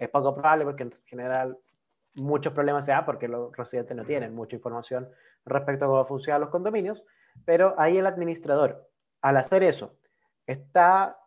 Es 0.00 0.08
poco 0.08 0.34
probable 0.34 0.64
porque 0.64 0.84
en 0.84 0.92
general 1.04 1.58
muchos 2.14 2.52
problemas 2.52 2.86
se 2.86 2.92
dan 2.92 3.04
porque 3.04 3.28
los 3.28 3.54
residentes 3.56 3.96
no 3.96 4.04
tienen 4.04 4.34
mucha 4.34 4.56
información 4.56 5.08
respecto 5.44 5.84
a 5.84 5.88
cómo 5.88 6.04
funcionan 6.06 6.40
los 6.40 6.50
condominios, 6.50 7.04
pero 7.44 7.74
ahí 7.78 7.98
el 7.98 8.06
administrador, 8.06 8.88
al 9.20 9.36
hacer 9.36 9.62
eso, 9.62 9.96
está 10.46 11.18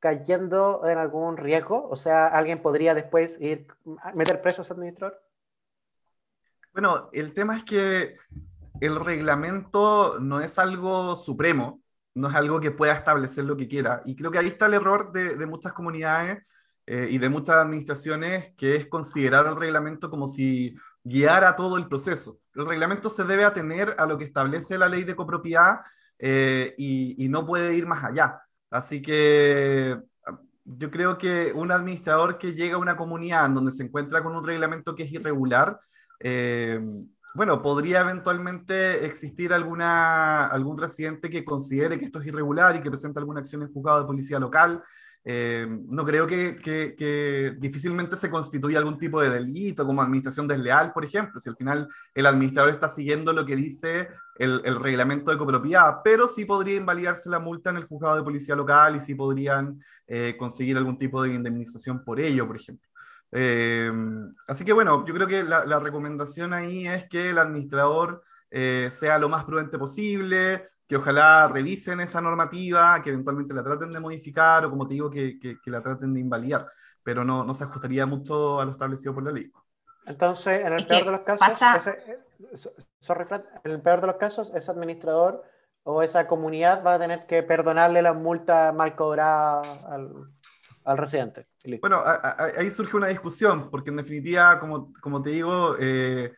cayendo 0.00 0.88
en 0.88 0.98
algún 0.98 1.36
riesgo, 1.36 1.88
o 1.88 1.94
sea, 1.94 2.26
alguien 2.26 2.60
podría 2.60 2.94
después 2.94 3.40
ir 3.40 3.68
a 4.00 4.12
meter 4.12 4.40
preso 4.40 4.60
a 4.60 4.64
ese 4.64 4.72
administrador. 4.72 5.22
Bueno, 6.72 7.10
el 7.12 7.34
tema 7.34 7.56
es 7.56 7.64
que 7.64 8.16
el 8.80 8.98
reglamento 8.98 10.18
no 10.18 10.40
es 10.40 10.58
algo 10.58 11.16
supremo, 11.16 11.82
no 12.14 12.28
es 12.28 12.34
algo 12.34 12.60
que 12.60 12.72
pueda 12.72 12.94
establecer 12.94 13.44
lo 13.44 13.56
que 13.56 13.68
quiera. 13.68 14.02
Y 14.04 14.16
creo 14.16 14.30
que 14.30 14.38
ahí 14.38 14.48
está 14.48 14.66
el 14.66 14.74
error 14.74 15.12
de, 15.12 15.36
de 15.36 15.46
muchas 15.46 15.72
comunidades 15.72 16.42
eh, 16.86 17.08
y 17.10 17.18
de 17.18 17.28
muchas 17.28 17.56
administraciones, 17.56 18.54
que 18.56 18.76
es 18.76 18.86
considerar 18.86 19.46
el 19.46 19.56
reglamento 19.56 20.10
como 20.10 20.28
si 20.28 20.76
guiara 21.04 21.56
todo 21.56 21.76
el 21.76 21.88
proceso. 21.88 22.40
El 22.54 22.66
reglamento 22.66 23.10
se 23.10 23.24
debe 23.24 23.44
atener 23.44 23.94
a 23.98 24.06
lo 24.06 24.18
que 24.18 24.24
establece 24.24 24.78
la 24.78 24.88
ley 24.88 25.04
de 25.04 25.16
copropiedad 25.16 25.80
eh, 26.18 26.74
y, 26.78 27.28
no 27.28 27.46
puede 27.46 27.74
ir 27.76 27.86
más 27.86 28.04
allá. 28.04 28.40
Así 28.70 29.02
que 29.02 29.98
yo 30.64 30.90
creo 30.90 31.18
que 31.18 31.52
un 31.52 31.72
administrador 31.72 32.38
que 32.38 32.54
llega 32.54 32.76
a 32.76 32.78
una 32.78 32.96
comunidad 32.96 33.46
en 33.46 33.54
donde 33.54 33.72
se 33.72 33.82
encuentra 33.82 34.22
con 34.22 34.36
un 34.36 34.46
reglamento 34.46 34.94
que 34.94 35.04
es 35.04 35.12
irregular, 35.12 35.80
eh, 36.20 36.80
bueno, 37.34 37.62
podría 37.62 38.02
eventualmente 38.02 39.06
existir 39.06 39.52
alguna, 39.52 40.46
algún 40.46 40.78
residente 40.78 41.30
que 41.30 41.44
considere 41.44 41.98
que 41.98 42.04
esto 42.06 42.20
es 42.20 42.26
irregular 42.26 42.76
y 42.76 42.80
que 42.82 42.90
presente 42.90 43.18
alguna 43.18 43.40
acción 43.40 43.62
en 43.62 43.72
juzgado 43.72 44.00
de 44.00 44.06
policía 44.06 44.38
local. 44.38 44.82
Eh, 45.24 45.66
no 45.68 46.04
creo 46.04 46.26
que, 46.26 47.54
difícilmente 47.58 48.16
se 48.16 48.30
constituya 48.30 48.78
algún 48.78 48.98
tipo 48.98 49.20
de 49.20 49.30
delito 49.30 49.86
como 49.86 50.02
administración 50.02 50.48
desleal, 50.48 50.92
por 50.92 51.04
ejemplo, 51.04 51.38
si 51.38 51.48
al 51.48 51.56
final 51.56 51.88
el 52.14 52.26
administrador 52.26 52.72
está 52.72 52.88
siguiendo 52.88 53.32
lo 53.32 53.46
que 53.46 53.54
dice 53.54 54.08
el, 54.36 54.80
reglamento 54.80 55.30
de 55.30 55.38
copropiedad, 55.38 55.98
pero 56.02 56.26
sí 56.26 56.44
podría 56.44 56.76
invalidarse 56.76 57.30
la 57.30 57.38
multa 57.38 57.70
en 57.70 57.76
el 57.76 57.84
juzgado 57.84 58.16
de 58.16 58.24
policía 58.24 58.56
local 58.56 58.96
y 58.96 59.00
sí 59.00 59.14
podrían 59.14 59.80
eh, 60.08 60.34
conseguir 60.38 60.76
algún 60.76 60.98
tipo 60.98 61.22
de 61.22 61.32
indemnización 61.34 62.02
por 62.02 62.18
ello, 62.18 62.46
por 62.46 62.56
ejemplo. 62.56 62.88
Eh, 63.30 63.90
así 64.48 64.64
que 64.64 64.72
bueno, 64.72 65.06
yo 65.06 65.14
creo 65.14 65.26
que 65.28 65.44
la, 65.44 65.78
recomendación 65.78 66.52
ahí 66.52 66.86
es 66.86 67.08
que 67.08 67.30
el 67.30 67.38
administrador 67.38 68.22
sea 68.50 69.18
lo 69.18 69.30
más 69.30 69.44
prudente 69.44 69.78
posible, 69.78 70.68
que 70.92 70.98
ojalá 70.98 71.48
revisen 71.48 72.00
esa 72.00 72.20
normativa, 72.20 73.00
que 73.00 73.08
eventualmente 73.08 73.54
la 73.54 73.62
traten 73.62 73.94
de 73.94 73.98
modificar 73.98 74.66
o, 74.66 74.68
como 74.68 74.86
te 74.86 74.92
digo, 74.92 75.08
que, 75.08 75.38
que, 75.38 75.58
que 75.58 75.70
la 75.70 75.80
traten 75.80 76.12
de 76.12 76.20
invalidar, 76.20 76.68
pero 77.02 77.24
no, 77.24 77.44
no, 77.44 77.54
se 77.54 77.64
ajustaría 77.64 78.04
mucho 78.04 78.60
a 78.60 78.66
lo 78.66 78.72
establecido 78.72 79.14
por 79.14 79.22
la 79.22 79.32
ley. 79.32 79.50
Entonces, 80.04 80.62
en 80.62 80.74
el 80.74 80.86
peor 80.86 81.06
de 81.06 81.10
los 81.12 81.20
casos, 81.20 81.48
ese, 81.48 81.96
sorry, 83.00 83.24
Fran, 83.24 83.42
en 83.64 83.72
el 83.72 83.80
peor 83.80 84.02
de 84.02 84.08
los 84.08 84.16
casos, 84.16 84.52
ese 84.54 84.70
administrador 84.70 85.42
o 85.82 86.02
esa 86.02 86.26
comunidad 86.26 86.84
va 86.84 86.96
a 86.96 86.98
tener 86.98 87.24
que 87.24 87.42
perdonarle 87.42 88.02
la 88.02 88.12
multa 88.12 88.70
mal 88.72 88.94
cobrada 88.94 89.62
al, 89.88 90.12
al 90.84 90.98
residente. 90.98 91.46
Bueno, 91.80 92.00
a, 92.04 92.16
a, 92.16 92.44
ahí 92.58 92.70
surge 92.70 92.98
una 92.98 93.06
discusión, 93.06 93.70
porque 93.70 93.88
en 93.88 93.96
definitiva, 93.96 94.60
como, 94.60 94.92
como 95.00 95.22
te 95.22 95.30
digo, 95.30 95.74
eh, 95.80 96.34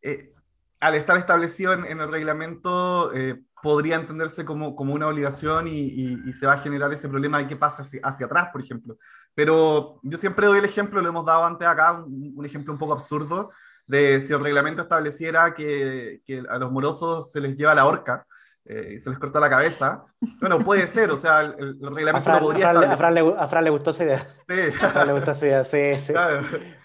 eh, 0.00 0.32
al 0.80 0.94
estar 0.94 1.18
establecido 1.18 1.74
en, 1.74 1.84
en 1.84 2.00
el 2.00 2.10
reglamento, 2.10 3.12
eh, 3.12 3.42
podría 3.62 3.96
entenderse 3.96 4.44
como, 4.44 4.74
como 4.76 4.94
una 4.94 5.08
obligación 5.08 5.68
y, 5.68 6.20
y, 6.24 6.32
se 6.32 6.46
va 6.46 6.54
a 6.54 6.58
generar 6.58 6.92
ese 6.92 7.08
problema 7.08 7.38
de 7.38 7.48
qué 7.48 7.56
pasa 7.56 7.82
hacia, 7.82 8.00
hacia, 8.02 8.26
atrás, 8.26 8.48
por 8.52 8.60
ejemplo. 8.60 8.96
Pero 9.34 10.00
yo 10.02 10.18
siempre 10.18 10.46
doy 10.46 10.58
el 10.58 10.64
ejemplo, 10.64 11.00
lo 11.00 11.08
hemos 11.08 11.24
dado 11.24 11.44
antes 11.44 11.66
acá, 11.66 11.92
un, 11.92 12.32
un 12.36 12.46
ejemplo 12.46 12.72
un 12.72 12.78
poco 12.78 12.92
absurdo, 12.92 13.50
de 13.86 14.20
si 14.20 14.32
el 14.32 14.40
reglamento 14.40 14.82
estableciera 14.82 15.54
que, 15.54 16.20
que 16.24 16.44
a 16.48 16.58
los 16.58 16.70
morosos 16.70 17.32
se 17.32 17.40
les 17.40 17.56
lleva 17.56 17.74
la 17.74 17.86
horca 17.86 18.26
eh, 18.64 18.94
y 18.96 19.00
se 19.00 19.08
les 19.08 19.18
corta 19.18 19.40
la 19.40 19.48
cabeza. 19.48 20.04
Bueno, 20.40 20.58
puede 20.58 20.86
ser, 20.86 21.10
o 21.10 21.16
sea, 21.16 21.40
el, 21.40 21.78
el 21.80 21.94
reglamento 21.94 22.30
lo 22.32 22.40
podría 22.40 22.70
a 22.70 22.74
Fran, 22.74 22.90
a 22.90 22.96
Fran, 22.96 23.14
le, 23.14 23.34
a 23.38 23.48
Fran 23.48 23.64
le 23.64 23.70
gustó 23.70 23.90
esa 23.90 24.04
idea. 24.04 24.28
Sí. 24.46 24.54
A 24.82 24.90
Fran 24.90 25.06
le 25.06 25.12
gustó 25.14 25.30
esa 25.30 25.46
idea, 25.46 25.64
sí, 25.64 25.94
sí. 26.00 26.12
Claro. 26.12 26.42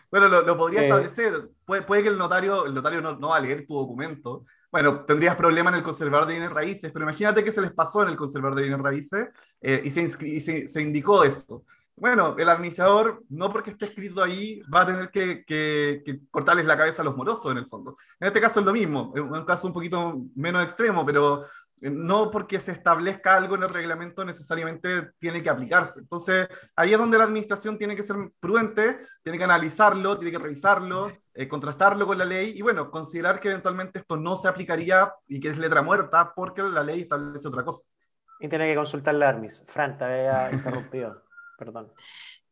Bueno, 0.09 0.27
lo, 0.29 0.43
lo 0.43 0.57
podría 0.57 0.81
eh. 0.81 0.83
establecer. 0.85 1.49
Puede, 1.65 1.81
puede, 1.81 2.03
que 2.03 2.09
el 2.09 2.17
notario, 2.17 2.65
el 2.67 2.73
notario 2.73 3.01
no, 3.01 3.17
no 3.17 3.29
va 3.29 3.37
a 3.37 3.41
leer 3.41 3.65
tu 3.65 3.75
documento, 3.75 4.45
bueno, 4.73 5.05
tendrías 5.05 5.35
problema 5.35 5.69
en 5.69 5.75
el 5.75 5.83
conservador 5.83 6.25
de 6.25 6.33
bienes 6.33 6.51
raíces, 6.51 6.91
pero 6.91 7.05
imagínate 7.05 7.43
que 7.43 7.51
se 7.51 7.61
les 7.61 7.71
pasó 7.71 8.01
en 8.01 8.09
el 8.09 8.17
conservador 8.17 8.55
de 8.55 8.63
bienes 8.63 8.81
raíces 8.81 9.29
eh, 9.61 9.83
y, 9.85 9.91
se, 9.91 10.67
se, 10.67 10.81
indicó 10.81 11.23
esto. 11.23 11.63
Bueno, 11.95 12.35
el 12.39 12.49
administrador, 12.49 13.21
no 13.29 13.51
porque 13.51 13.69
esté 13.69 13.85
escrito 13.85 14.23
ahí, 14.23 14.61
va 14.61 14.81
a 14.81 14.85
tener 14.87 15.11
que, 15.11 15.45
que, 15.45 16.01
que, 16.03 16.21
cortarles 16.31 16.65
la 16.65 16.75
cabeza 16.75 17.03
a 17.03 17.05
los 17.05 17.15
morosos, 17.15 17.51
en 17.51 17.59
el 17.59 17.67
fondo. 17.67 17.97
En 18.19 18.25
este 18.29 18.41
caso 18.41 18.61
es 18.61 18.65
lo 18.65 18.73
mismo, 18.73 19.13
es 19.15 19.21
un 19.21 19.45
caso 19.45 19.67
un 19.67 19.73
poquito 19.73 20.19
menos 20.33 20.63
extremo, 20.63 21.05
pero 21.05 21.45
no 21.91 22.31
porque 22.31 22.59
se 22.59 22.71
establezca 22.71 23.35
algo 23.35 23.55
en 23.55 23.63
el 23.63 23.69
reglamento 23.69 24.23
necesariamente 24.23 25.11
tiene 25.19 25.43
que 25.43 25.49
aplicarse. 25.49 25.99
Entonces, 25.99 26.47
ahí 26.75 26.93
es 26.93 26.97
donde 26.97 27.17
la 27.17 27.25
administración 27.25 27.77
tiene 27.77 27.95
que 27.95 28.03
ser 28.03 28.15
prudente, 28.39 28.99
tiene 29.21 29.37
que 29.37 29.43
analizarlo, 29.43 30.17
tiene 30.17 30.31
que 30.31 30.41
revisarlo, 30.41 31.11
eh, 31.33 31.47
contrastarlo 31.47 32.07
con 32.07 32.17
la 32.17 32.25
ley 32.25 32.53
y, 32.55 32.61
bueno, 32.61 32.89
considerar 32.89 33.39
que 33.39 33.49
eventualmente 33.49 33.99
esto 33.99 34.15
no 34.15 34.37
se 34.37 34.47
aplicaría 34.47 35.13
y 35.27 35.39
que 35.39 35.49
es 35.49 35.57
letra 35.57 35.81
muerta 35.81 36.33
porque 36.33 36.61
la 36.61 36.83
ley 36.83 37.01
establece 37.01 37.47
otra 37.47 37.65
cosa. 37.65 37.83
Y 38.39 38.47
tiene 38.47 38.67
que 38.67 38.75
consultar 38.75 39.15
la 39.15 39.29
ARMIS. 39.29 39.65
Fran, 39.67 39.97
te 39.97 40.05
había 40.05 40.51
interrumpido. 40.53 41.23
Perdón. 41.57 41.91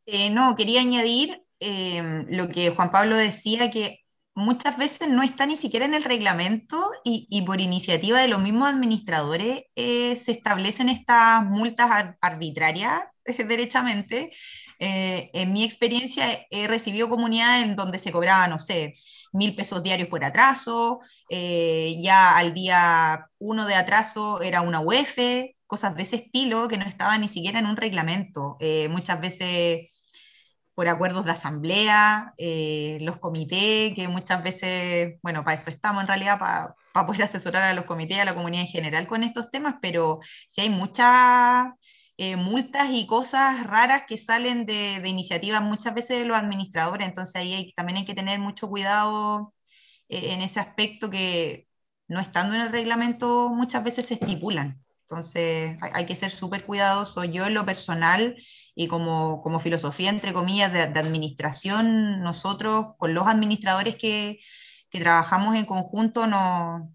Eh, 0.05 0.29
no, 0.29 0.55
quería 0.55 0.81
añadir 0.81 1.41
eh, 1.59 2.25
lo 2.27 2.49
que 2.49 2.71
Juan 2.71 2.91
Pablo 2.91 3.15
decía, 3.15 3.69
que 3.69 4.00
muchas 4.33 4.77
veces 4.77 5.09
no 5.09 5.23
está 5.23 5.45
ni 5.45 5.55
siquiera 5.55 5.85
en 5.85 5.93
el 5.93 6.03
reglamento 6.03 6.91
y, 7.03 7.41
por 7.43 7.61
iniciativa 7.61 8.19
de 8.21 8.27
los 8.27 8.41
mismos 8.41 8.69
administradores 8.69 9.63
eh, 9.75 10.15
se 10.15 10.31
establecen 10.31 10.89
estas 10.89 11.45
multas 11.45 11.91
ar 11.91 12.17
arbitrarias 12.21 13.03
eh, 13.25 13.43
derechamente. 13.43 14.31
Eh, 14.79 15.29
en 15.33 15.53
mi 15.53 15.63
experiencia 15.63 16.45
he 16.49 16.67
recibido 16.67 17.09
comunidades 17.09 17.65
en 17.65 17.75
donde 17.75 17.99
se 17.99 18.11
cobraba, 18.11 18.47
no 18.47 18.59
sé, 18.59 18.93
mil 19.31 19.55
pesos 19.55 19.83
diarios 19.83 20.09
por 20.09 20.23
atraso, 20.23 21.01
eh, 21.29 21.97
ya 22.01 22.35
al 22.37 22.53
día 22.53 23.27
uno 23.37 23.65
de 23.65 23.75
atraso 23.75 24.41
era 24.41 24.61
una 24.61 24.81
UF, 24.81 25.17
cosas 25.67 25.95
de 25.95 26.03
ese 26.03 26.17
estilo 26.17 26.67
que 26.67 26.77
no 26.77 26.85
estaban 26.85 27.21
ni 27.21 27.27
siquiera 27.27 27.59
en 27.59 27.65
un 27.67 27.77
reglamento. 27.77 28.57
muchas 28.89 29.21
veces 29.21 29.91
por 30.75 30.87
acuerdos 30.87 31.25
de 31.25 31.31
asamblea, 31.31 32.33
eh, 32.37 32.97
los 33.01 33.17
comités, 33.19 33.93
que 33.95 34.07
muchas 34.07 34.43
veces, 34.43 35.15
bueno, 35.21 35.43
para 35.43 35.55
eso 35.55 35.69
estamos 35.69 36.01
en 36.01 36.07
realidad, 36.07 36.39
para, 36.39 36.75
poder 37.05 37.23
asesorar 37.23 37.63
a 37.63 37.73
los 37.73 37.85
comités 37.85 38.17
y 38.17 38.19
a 38.19 38.25
la 38.25 38.35
comunidad 38.35 38.63
en 38.63 38.69
general 38.69 39.07
con 39.07 39.23
estos 39.23 39.49
temas, 39.51 39.75
pero 39.81 40.19
si 40.47 40.61
hay 40.61 40.69
muchas 40.69 41.67
eh, 42.17 42.35
multas 42.35 42.89
y 42.91 43.07
cosas 43.07 43.65
raras 43.65 44.03
que 44.07 44.17
salen 44.17 44.65
de, 44.65 44.99
de, 45.01 45.09
iniciativas 45.09 45.61
muchas 45.61 45.93
veces 45.93 46.19
de 46.19 46.25
los 46.25 46.37
administradores, 46.37 47.07
entonces 47.07 47.35
ahí 47.35 47.53
hay, 47.53 47.73
también 47.73 47.97
hay 47.99 48.05
que 48.05 48.15
tener 48.15 48.39
mucho 48.39 48.67
cuidado 48.69 49.53
eh, 50.11 50.33
en 50.33 50.41
ese 50.41 50.59
aspecto 50.59 51.09
que 51.09 51.67
no 52.07 52.19
estando 52.19 52.53
en 52.55 52.61
el 52.61 52.71
reglamento 52.71 53.49
muchas 53.49 53.83
veces 53.83 54.07
se 54.07 54.15
estipulan. 54.15 54.83
Entonces 55.01 55.77
hay, 55.81 56.05
que 56.05 56.15
ser 56.15 56.31
súper 56.31 56.65
cuidadoso. 56.65 57.23
Yo 57.23 57.45
en 57.45 57.53
lo 57.53 57.65
personal 57.65 58.35
y 58.75 58.87
como, 58.87 59.41
como 59.41 59.59
filosofía, 59.59 60.09
entre 60.09 60.33
comillas, 60.33 60.71
de, 60.71 60.81
administración, 60.81 62.21
nosotros 62.21 62.95
con 62.97 63.13
los 63.13 63.27
administradores 63.27 63.95
que, 63.95 64.39
que 64.89 64.99
trabajamos 64.99 65.55
en 65.55 65.65
conjunto 65.65 66.27
no, 66.27 66.93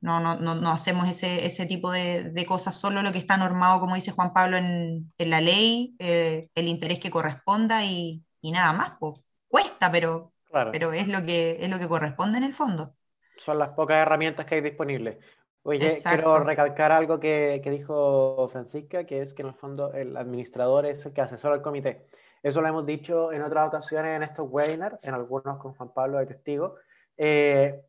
no, 0.00 0.20
no, 0.20 0.54
no, 0.54 0.70
hacemos 0.70 1.08
ese, 1.08 1.46
ese 1.46 1.66
tipo 1.66 1.90
de, 1.90 2.24
de, 2.24 2.46
cosas, 2.46 2.78
solo 2.78 3.02
lo 3.02 3.12
que 3.12 3.18
está 3.18 3.36
normado, 3.36 3.80
como 3.80 3.96
dice 3.96 4.12
Juan 4.12 4.32
Pablo, 4.32 4.56
en, 4.56 5.12
en 5.18 5.30
la 5.30 5.40
ley, 5.40 5.94
eh, 5.98 6.48
el 6.54 6.68
interés 6.68 7.00
que 7.00 7.10
corresponda 7.10 7.84
y, 7.84 8.22
y 8.40 8.52
nada 8.52 8.72
más. 8.72 8.92
Pues. 8.98 9.20
Cuesta, 9.48 9.90
pero, 9.90 10.32
pero 10.70 10.92
es, 10.92 11.08
lo 11.08 11.24
que, 11.24 11.58
es 11.60 11.68
lo 11.68 11.80
que 11.80 11.88
corresponde 11.88 12.38
en 12.38 12.44
el 12.44 12.54
fondo. 12.54 12.94
Son 13.36 13.58
las 13.58 13.70
pocas 13.70 13.96
herramientas 13.96 14.46
que 14.46 14.54
hay 14.54 14.60
disponibles. 14.60 15.16
Oye, 15.62 15.90
quiero 16.02 16.42
recalcar 16.42 16.90
algo 16.90 17.20
que, 17.20 17.60
que, 17.62 17.70
dijo 17.70 18.48
Francisca, 18.50 19.04
que 19.04 19.20
es 19.20 19.34
que 19.34 19.42
en 19.42 19.48
el 19.48 19.54
fondo 19.54 19.92
el 19.92 20.16
administrador 20.16 20.86
es 20.86 21.04
el 21.04 21.12
que 21.12 21.20
asesora 21.20 21.54
al 21.54 21.62
comité. 21.62 22.06
Eso 22.42 22.62
lo 22.62 22.68
hemos 22.68 22.86
dicho 22.86 23.32
en 23.32 23.42
otras 23.42 23.68
ocasiones 23.68 24.16
en 24.16 24.22
estos 24.22 24.48
webinars, 24.50 24.98
en 25.02 25.12
algunos 25.14 25.58
con 25.58 25.74
Juan 25.74 25.92
Pablo 25.92 26.18
de 26.18 26.26
testigo. 26.26 26.76
Eh, 27.18 27.82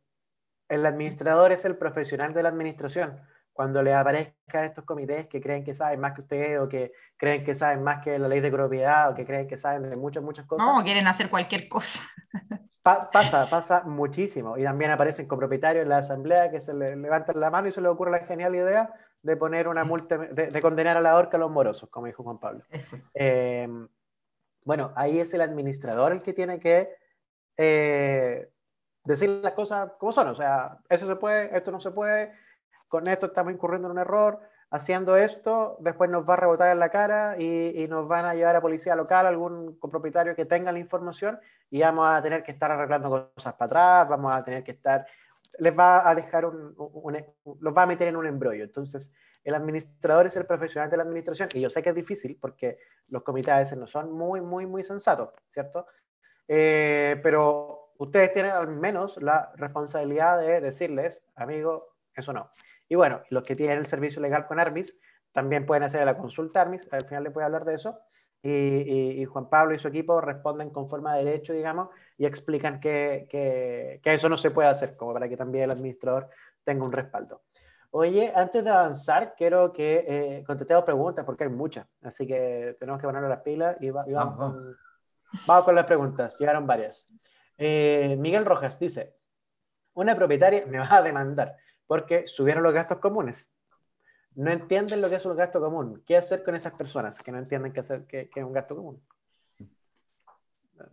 el 0.67 0.85
administrador 0.85 1.51
es 1.53 1.63
el 1.63 1.77
profesional 1.77 2.33
de 2.33 2.43
la 2.43 2.49
administración. 2.49 3.21
Cuando 3.61 3.83
le 3.83 3.93
aparezcan 3.93 4.63
estos 4.63 4.85
comités 4.85 5.27
que 5.27 5.39
creen 5.39 5.63
que 5.63 5.75
saben 5.75 5.99
más 5.99 6.13
que 6.13 6.21
ustedes 6.21 6.59
o 6.59 6.67
que 6.67 6.93
creen 7.15 7.43
que 7.43 7.53
saben 7.53 7.83
más 7.83 8.03
que 8.03 8.17
la 8.17 8.27
ley 8.27 8.39
de 8.39 8.49
propiedad 8.49 9.11
o 9.11 9.13
que 9.13 9.23
creen 9.23 9.47
que 9.47 9.55
saben 9.55 9.87
de 9.87 9.95
muchas, 9.95 10.23
muchas 10.23 10.47
cosas. 10.47 10.65
No, 10.65 10.83
quieren 10.83 11.05
hacer 11.05 11.29
cualquier 11.29 11.69
cosa. 11.69 11.99
pasa, 12.81 13.47
pasa 13.47 13.83
muchísimo. 13.83 14.57
Y 14.57 14.63
también 14.63 14.89
aparecen 14.89 15.27
copropietarios 15.27 15.83
en 15.83 15.89
la 15.89 15.99
asamblea 15.99 16.49
que 16.49 16.59
se 16.59 16.73
le 16.73 16.95
levantan 16.95 17.39
la 17.39 17.51
mano 17.51 17.67
y 17.67 17.71
se 17.71 17.81
les 17.81 17.91
ocurre 17.91 18.09
la 18.09 18.25
genial 18.25 18.55
idea 18.55 18.91
de 19.21 19.37
poner 19.37 19.67
una 19.67 19.83
multa, 19.83 20.17
de, 20.17 20.59
condenar 20.59 20.97
a 20.97 21.01
la 21.01 21.15
horca 21.15 21.37
a 21.37 21.39
los 21.39 21.51
morosos, 21.51 21.87
como 21.91 22.07
dijo 22.07 22.23
Juan 22.23 22.39
Pablo. 22.39 22.63
Em, 23.13 23.87
bueno, 24.63 24.91
ahí 24.95 25.19
es 25.19 25.35
el 25.35 25.41
administrador 25.41 26.13
el 26.13 26.23
que 26.23 26.33
tiene 26.33 26.59
que 26.59 26.95
eh, 27.57 28.49
decir 29.03 29.29
las 29.29 29.53
cosas 29.53 29.91
como 29.99 30.11
son. 30.11 30.29
O 30.29 30.35
sea, 30.35 30.79
eso 30.89 31.05
se 31.05 31.15
puede, 31.15 31.55
esto 31.55 31.71
no 31.71 31.79
se 31.79 31.91
puede, 31.91 32.33
con 32.91 33.07
esto 33.07 33.27
estamos 33.27 33.53
incurriendo 33.53 33.87
en 33.87 33.93
un 33.93 33.99
error, 33.99 34.41
haciendo 34.69 35.15
esto, 35.15 35.77
después 35.79 36.09
nos 36.09 36.29
va 36.29 36.33
a 36.33 36.37
rebotar 36.37 36.71
en 36.73 36.79
la 36.79 36.89
cara 36.89 37.37
y, 37.39 37.87
nos 37.87 38.05
van 38.05 38.25
a 38.25 38.35
llevar 38.35 38.57
a 38.57 38.61
policía 38.61 38.97
local, 38.97 39.25
algún 39.25 39.79
copropietario 39.79 40.35
que 40.35 40.43
tenga 40.43 40.73
la 40.73 40.79
información 40.79 41.39
y 41.69 41.79
vamos 41.79 42.05
a 42.09 42.21
tener 42.21 42.43
que 42.43 42.51
estar 42.51 42.69
arreglando 42.69 43.31
cosas 43.33 43.53
para 43.53 43.65
atrás, 43.67 44.09
vamos 44.09 44.35
a 44.35 44.43
tener 44.43 44.61
que 44.65 44.71
estar, 44.71 45.07
les 45.57 45.77
va 45.77 46.07
a 46.07 46.13
dejar 46.13 46.45
un, 46.45 46.75
los 47.61 47.77
va 47.77 47.83
a 47.83 47.85
meter 47.85 48.09
en 48.09 48.17
un 48.17 48.27
embrollo. 48.27 48.65
Entonces, 48.65 49.15
el 49.45 49.55
administrador 49.55 50.25
es 50.25 50.35
el 50.35 50.45
profesional 50.45 50.89
de 50.89 50.97
la 50.97 51.03
administración 51.03 51.47
y 51.53 51.61
yo 51.61 51.69
sé 51.69 51.81
que 51.81 51.89
es 51.89 51.95
difícil 51.95 52.37
porque 52.41 52.77
los 53.07 53.23
comités 53.23 53.53
a 53.53 53.59
veces 53.59 53.77
no 53.77 53.87
son 53.87 54.11
muy, 54.11 54.41
muy, 54.41 54.65
muy 54.65 54.83
sensatos, 54.83 55.29
¿cierto? 55.47 55.85
Eh, 56.45 57.21
pero 57.23 57.93
ustedes 57.99 58.33
tienen 58.33 58.51
al 58.51 58.67
menos 58.67 59.15
la 59.21 59.53
responsabilidad 59.55 60.39
de 60.39 60.59
decirles, 60.59 61.23
amigo, 61.35 61.95
eso 62.13 62.33
no. 62.33 62.51
Y 62.91 62.95
bueno, 62.95 63.21
los 63.29 63.43
que 63.43 63.55
tienen 63.55 63.77
el 63.77 63.85
servicio 63.85 64.21
legal 64.21 64.45
con 64.45 64.59
Armis 64.59 64.99
también 65.31 65.65
pueden 65.65 65.83
hacer 65.83 66.05
la 66.05 66.17
consulta 66.17 66.59
Armis, 66.59 66.91
al 66.91 67.05
final 67.05 67.23
les 67.23 67.33
voy 67.33 67.41
a 67.41 67.45
hablar 67.45 67.63
de 67.63 67.75
eso. 67.75 67.97
Y, 68.43 69.23
Juan 69.23 69.47
Pablo 69.47 69.73
y 69.73 69.79
su 69.79 69.87
equipo 69.87 70.19
responden 70.19 70.71
con 70.71 70.89
forma 70.89 71.15
de 71.15 71.23
derecho, 71.23 71.53
digamos, 71.53 71.87
y 72.17 72.25
explican 72.25 72.81
que, 72.81 73.27
que, 73.29 74.01
eso 74.03 74.27
no 74.27 74.35
se 74.35 74.51
puede 74.51 74.67
hacer, 74.67 74.97
como 74.97 75.13
para 75.13 75.29
que 75.29 75.37
también 75.37 75.63
el 75.63 75.71
administrador 75.71 76.27
tenga 76.65 76.83
un 76.83 76.91
respaldo. 76.91 77.43
Oye, 77.91 78.33
antes 78.35 78.61
de 78.61 78.69
avanzar, 78.69 79.35
quiero 79.37 79.71
que 79.71 80.05
eh, 80.05 80.43
contestemos 80.45 80.83
preguntas, 80.83 81.23
porque 81.23 81.45
hay 81.45 81.49
muchas, 81.49 81.87
así 82.01 82.27
que 82.27 82.75
tenemos 82.77 82.99
que 82.99 83.07
ponernos 83.07 83.29
las 83.29 83.41
pilas 83.41 83.77
y, 83.79 83.89
vamos, 83.89 84.35
con, 84.35 84.77
vamos, 85.47 85.63
con, 85.63 85.75
las 85.75 85.85
preguntas, 85.85 86.37
llegaron 86.37 86.67
varias. 86.67 87.07
Eh, 87.57 88.17
Miguel 88.19 88.43
Rojas 88.43 88.77
dice, 88.77 89.15
una 89.93 90.13
propietaria 90.13 90.65
me 90.65 90.79
va 90.79 90.93
a 90.93 91.01
demandar 91.01 91.55
porque 91.91 92.25
subieron 92.25 92.63
los 92.63 92.73
gastos 92.73 92.99
comunes. 92.99 93.51
No 94.35 94.49
entienden 94.49 95.01
lo 95.01 95.09
que 95.09 95.17
es 95.17 95.25
un 95.25 95.35
gasto 95.35 95.59
común. 95.59 96.01
¿Qué 96.07 96.15
hacer 96.15 96.41
con 96.41 96.55
esas 96.55 96.71
personas 96.71 97.19
que 97.19 97.33
no 97.33 97.37
entienden 97.37 97.73
qué 97.73 97.81
hacer, 97.81 98.05
qué, 98.07 98.29
es 98.33 98.43
un 98.45 98.53
gasto 98.53 98.77
común? 98.77 99.03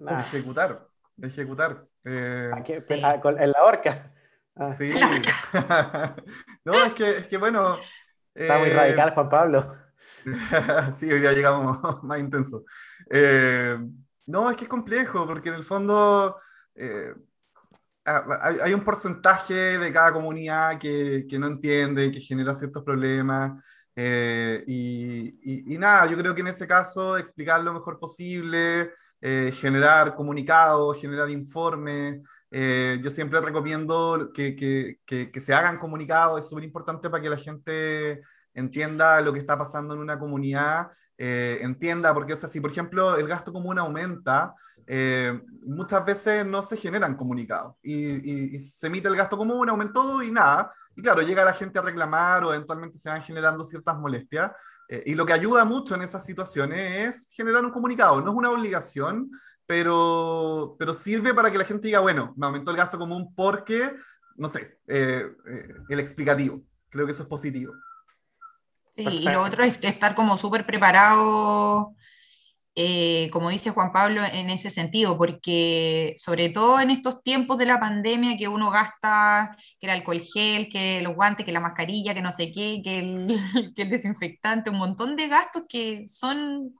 Ejecutar, 0.08 0.88
ejecutar. 1.22 1.86
Eh, 2.04 2.50
ah, 2.52 3.20
en 3.38 3.52
la 3.52 3.64
horca. 3.64 4.12
Ah. 4.56 4.74
Sí. 4.74 4.92
no, 6.64 6.84
es 6.84 6.92
que, 6.94 7.10
es 7.18 7.28
que 7.28 7.36
bueno. 7.36 7.76
Está 8.34 8.58
muy 8.58 8.70
radical, 8.70 9.14
Juan 9.14 9.28
Pablo. 9.28 9.76
sí, 10.98 11.12
hoy 11.12 11.20
día 11.20 11.32
llegamos 11.32 11.78
más 12.02 12.18
intenso. 12.18 12.64
Eh, 13.08 13.78
no, 14.26 14.50
es 14.50 14.56
que 14.56 14.64
es 14.64 14.68
complejo, 14.68 15.28
porque 15.28 15.50
en 15.50 15.54
el 15.54 15.64
fondo 15.64 16.40
eh, 16.74 17.14
hay, 18.62 18.74
un 18.74 18.84
porcentaje 18.84 19.78
de 19.78 19.92
cada 19.92 20.12
comunidad 20.12 20.78
que, 20.78 21.26
que, 21.28 21.38
no 21.38 21.46
entiende, 21.46 22.10
que 22.10 22.20
genera 22.20 22.54
ciertos 22.54 22.82
problemas. 22.82 23.62
Eh, 23.94 24.64
y, 24.66 25.74
y, 25.74 25.78
nada, 25.78 26.06
yo 26.06 26.16
creo 26.16 26.34
que 26.34 26.40
en 26.40 26.48
ese 26.48 26.66
caso 26.66 27.16
explicar 27.16 27.60
lo 27.62 27.72
mejor 27.72 27.98
posible, 27.98 28.92
eh, 29.20 29.52
generar 29.60 30.14
comunicados, 30.14 31.00
generar 31.00 31.28
informes. 31.30 32.22
Eh, 32.50 33.00
yo 33.02 33.10
siempre 33.10 33.40
recomiendo 33.40 34.30
que, 34.32 34.56
que, 34.56 35.30
que 35.30 35.40
se 35.40 35.52
hagan 35.54 35.78
comunicados, 35.78 36.40
es 36.40 36.48
súper 36.48 36.64
importante 36.64 37.10
para 37.10 37.22
que 37.22 37.30
la 37.30 37.36
gente 37.36 38.22
entienda 38.54 39.20
lo 39.20 39.32
que 39.32 39.40
está 39.40 39.58
pasando 39.58 39.94
en 39.94 40.00
una 40.00 40.18
comunidad, 40.18 40.88
entienda, 41.18 42.14
porque 42.14 42.32
o 42.32 42.36
sea, 42.36 42.48
si 42.48 42.60
por 42.60 42.70
ejemplo 42.70 43.16
el 43.16 43.26
gasto 43.26 43.52
común 43.52 43.78
aumenta, 43.78 44.54
eh, 44.90 45.38
muchas 45.64 46.02
veces 46.02 46.46
no 46.46 46.62
se 46.62 46.78
generan 46.78 47.14
comunicados 47.14 47.74
y, 47.82 48.58
se 48.58 48.86
emite 48.86 49.06
el 49.06 49.16
gasto 49.16 49.36
común, 49.36 49.68
aumentó 49.68 50.22
y 50.22 50.30
nada. 50.30 50.72
Y 50.96 51.02
claro, 51.02 51.20
llega 51.20 51.44
la 51.44 51.52
gente 51.52 51.78
a 51.78 51.82
reclamar 51.82 52.42
o 52.42 52.54
eventualmente 52.54 52.98
se 52.98 53.10
van 53.10 53.22
generando 53.22 53.64
ciertas 53.64 53.98
molestias. 53.98 54.50
Eh, 54.88 55.02
y 55.06 55.14
lo 55.14 55.26
que 55.26 55.34
ayuda 55.34 55.66
mucho 55.66 55.94
en 55.94 56.02
esas 56.02 56.24
situaciones 56.24 57.08
es 57.08 57.30
generar 57.34 57.62
un 57.62 57.70
comunicado. 57.70 58.22
No 58.22 58.30
es 58.30 58.36
una 58.36 58.50
obligación, 58.50 59.30
pero, 59.66 60.74
pero 60.78 60.94
sirve 60.94 61.34
para 61.34 61.50
que 61.50 61.58
la 61.58 61.64
gente 61.66 61.86
diga, 61.88 62.00
bueno, 62.00 62.32
me 62.38 62.46
aumentó 62.46 62.70
el 62.70 62.78
gasto 62.78 62.98
común 62.98 63.34
porque, 63.36 63.94
no 64.36 64.48
sé, 64.48 64.78
eh, 64.86 65.30
el 65.90 66.00
explicativo. 66.00 66.62
Creo 66.88 67.04
que 67.04 67.12
eso 67.12 67.24
es 67.24 67.28
positivo. 67.28 67.74
Sí, 68.98 69.06
y 69.06 69.22
lo 69.22 69.42
otro 69.42 69.64
es 69.64 69.78
estar 69.82 70.14
como 70.14 70.36
súper 70.36 70.66
preparado 70.66 71.94
eh, 72.80 73.28
como 73.32 73.50
dice 73.50 73.70
Juan 73.70 73.90
Pablo, 73.90 74.22
en 74.24 74.50
ese 74.50 74.70
sentido, 74.70 75.18
porque 75.18 76.14
sobre 76.16 76.48
todo 76.48 76.78
en 76.78 76.90
estos 76.90 77.24
tiempos 77.24 77.58
de 77.58 77.66
la 77.66 77.80
pandemia 77.80 78.36
que 78.36 78.46
uno 78.46 78.70
gasta, 78.70 79.56
que 79.80 79.88
el 79.88 79.90
alcohol 79.90 80.20
gel, 80.20 80.68
que 80.68 81.02
los 81.02 81.16
guantes, 81.16 81.44
que 81.44 81.50
la 81.50 81.58
mascarilla, 81.58 82.14
que 82.14 82.22
no 82.22 82.30
sé 82.30 82.52
qué, 82.52 82.80
que 82.84 83.00
el, 83.00 83.26
que 83.74 83.82
el 83.82 83.88
desinfectante, 83.88 84.70
un 84.70 84.78
montón 84.78 85.16
de 85.16 85.26
gastos 85.26 85.64
que 85.68 86.06
son 86.06 86.72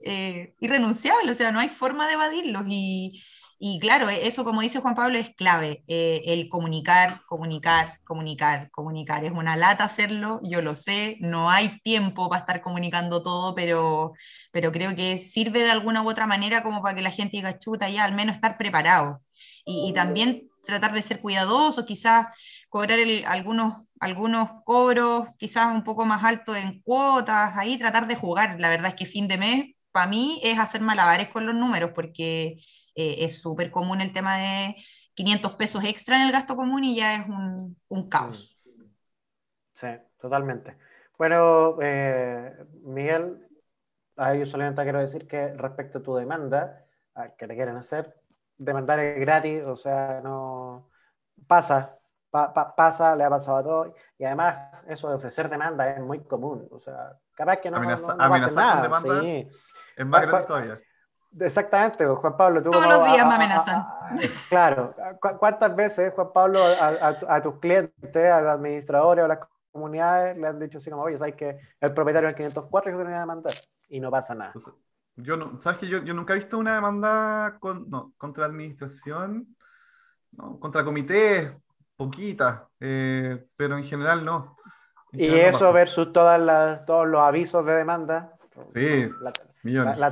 eh, 0.00 0.52
irrenunciables, 0.60 1.30
o 1.30 1.38
sea, 1.38 1.50
no 1.50 1.60
hay 1.60 1.70
forma 1.70 2.06
de 2.06 2.12
evadirlos 2.12 2.64
y 2.68 3.22
y 3.58 3.78
claro, 3.80 4.08
e-, 4.10 4.26
eso 4.26 4.44
como 4.44 4.60
dice 4.60 4.80
Juan 4.80 4.94
Pablo 4.94 5.18
es 5.18 5.30
clave, 5.34 5.82
eh, 5.88 6.22
el 6.26 6.48
comunicar, 6.48 7.22
comunicar, 7.26 8.00
comunicar, 8.04 8.70
comunicar. 8.70 9.24
Es 9.24 9.32
una 9.32 9.56
lata 9.56 9.84
hacerlo, 9.84 10.40
yo 10.42 10.62
lo 10.62 10.74
sé, 10.74 11.16
no 11.20 11.50
hay 11.50 11.80
tiempo 11.80 12.28
para 12.28 12.40
estar 12.40 12.60
comunicando 12.62 13.22
todo, 13.22 13.54
pero, 13.54 14.12
pero 14.52 14.72
creo 14.72 14.94
que 14.94 15.18
sirve 15.18 15.62
de 15.62 15.70
alguna 15.70 16.02
u 16.02 16.10
otra 16.10 16.26
manera 16.26 16.62
como 16.62 16.82
para 16.82 16.94
que 16.96 17.02
la 17.02 17.10
gente 17.10 17.36
diga 17.38 17.58
chuta 17.58 17.88
ya, 17.88 18.04
al 18.04 18.14
menos 18.14 18.36
estar 18.36 18.58
preparado. 18.58 19.22
Y, 19.64 19.92
también 19.94 20.48
tratar 20.64 20.92
de 20.92 21.02
ser 21.02 21.20
cuidadoso, 21.20 21.84
quizás 21.84 22.28
cobrar 22.68 22.98
algunos, 23.26 23.86
algunos 24.00 24.50
cobros 24.64 25.28
quizás 25.38 25.74
un 25.74 25.82
poco 25.84 26.04
más 26.06 26.24
altos 26.24 26.56
en 26.56 26.80
cuotas, 26.82 27.56
ahí 27.56 27.78
tratar 27.78 28.06
de 28.06 28.16
jugar. 28.16 28.56
La 28.60 28.68
verdad 28.68 28.88
es 28.88 28.94
que 28.94 29.06
fin 29.06 29.28
de 29.28 29.38
mes 29.38 29.64
para 29.92 30.06
mí 30.08 30.40
es 30.44 30.58
hacer 30.58 30.82
malabares 30.82 31.28
con 31.28 31.46
los 31.46 31.54
números, 31.54 31.92
porque 31.94 32.58
eh, 32.96 33.16
es 33.20 33.40
súper 33.40 33.70
común 33.70 34.00
el 34.00 34.12
tema 34.12 34.38
de 34.38 34.76
500 35.14 35.52
pesos 35.52 35.84
extra 35.84 36.16
en 36.16 36.22
el 36.22 36.32
gasto 36.32 36.56
común 36.56 36.82
y 36.84 36.96
ya 36.96 37.16
es 37.16 37.28
un, 37.28 37.76
un 37.88 38.08
caos. 38.08 38.56
Sí, 39.72 39.88
totalmente. 40.18 40.76
Bueno, 41.18 41.76
eh, 41.80 42.56
Miguel, 42.82 43.46
a 44.16 44.34
ellos 44.34 44.48
solamente 44.48 44.82
quiero 44.82 45.00
decir 45.00 45.26
que 45.26 45.54
respecto 45.54 45.98
a 45.98 46.02
tu 46.02 46.14
demanda, 46.16 46.84
que 47.38 47.46
te 47.46 47.54
quieren 47.54 47.76
hacer, 47.76 48.14
demandar 48.56 48.98
es 49.00 49.20
gratis, 49.20 49.66
o 49.66 49.76
sea, 49.76 50.20
no 50.22 50.90
pasa, 51.46 51.98
pasa, 52.30 53.16
le 53.16 53.24
ha 53.24 53.30
pasado 53.30 53.56
a 53.56 53.62
todos, 53.62 53.92
y 54.18 54.24
además 54.24 54.70
eso 54.88 55.08
de 55.08 55.16
ofrecer 55.16 55.48
demanda 55.48 55.90
es 55.90 56.00
muy 56.00 56.24
común, 56.24 56.66
o 56.70 56.78
sea, 56.78 57.18
capaz 57.34 57.58
que 57.58 57.70
no, 57.70 57.78
Amenaza, 57.78 58.14
no, 58.14 58.28
nada. 58.54 58.82
demanda 58.82 59.20
sí. 59.20 59.48
es 59.96 60.06
más 60.06 60.46
todavía. 60.46 60.80
Exactamente, 61.40 62.06
pues, 62.06 62.18
Juan 62.18 62.36
Pablo. 62.36 62.62
Tú 62.62 62.70
Todos 62.70 62.86
los 62.86 63.12
días 63.12 63.26
me 63.26 63.34
amenazan. 63.34 63.86
claro. 64.48 64.94
¿Cuántas 65.38 65.74
veces, 65.76 66.12
Juan 66.14 66.32
Pablo, 66.32 66.60
a, 66.60 67.42
tus 67.42 67.58
clientes, 67.58 68.32
a 68.32 68.40
los 68.40 68.54
administradores 68.54 69.24
o 69.24 69.28
las 69.28 69.40
comunidades 69.70 70.36
le 70.38 70.46
han 70.46 70.58
dicho 70.58 70.78
así 70.78 70.90
como, 70.90 71.02
oye, 71.02 71.18
¿sabes 71.18 71.34
que 71.34 71.58
el 71.80 71.92
propietario 71.92 72.28
del 72.28 72.36
504 72.36 72.90
es 72.90 72.96
que 72.96 73.04
me 73.04 73.10
va 73.10 73.16
a 73.16 73.20
demandar? 73.20 73.52
Y 73.88 74.00
no 74.00 74.10
pasa 74.10 74.34
nada. 74.34 74.52
yo 75.16 75.36
no, 75.36 75.60
¿Sabes 75.60 75.78
que 75.78 75.88
yo, 75.88 76.02
yo, 76.02 76.14
nunca 76.14 76.32
he 76.32 76.36
visto 76.36 76.58
una 76.58 76.74
demanda 76.74 77.58
con, 77.60 77.88
no, 77.90 78.12
contra 78.16 78.42
la 78.42 78.52
administración, 78.52 79.54
no, 80.32 80.58
contra 80.58 80.84
comités, 80.84 81.52
poquitas, 81.96 82.62
eh, 82.80 83.46
pero 83.56 83.76
en 83.76 83.84
general 83.84 84.24
no. 84.24 84.56
y 85.12 85.26
eso 85.26 85.72
versus 85.72 86.12
todas 86.12 86.40
las, 86.40 86.84
todos 86.86 87.06
los 87.06 87.20
avisos 87.20 87.64
de 87.66 87.74
demanda. 87.74 88.32
Sí, 88.72 89.10
la, 89.20 89.32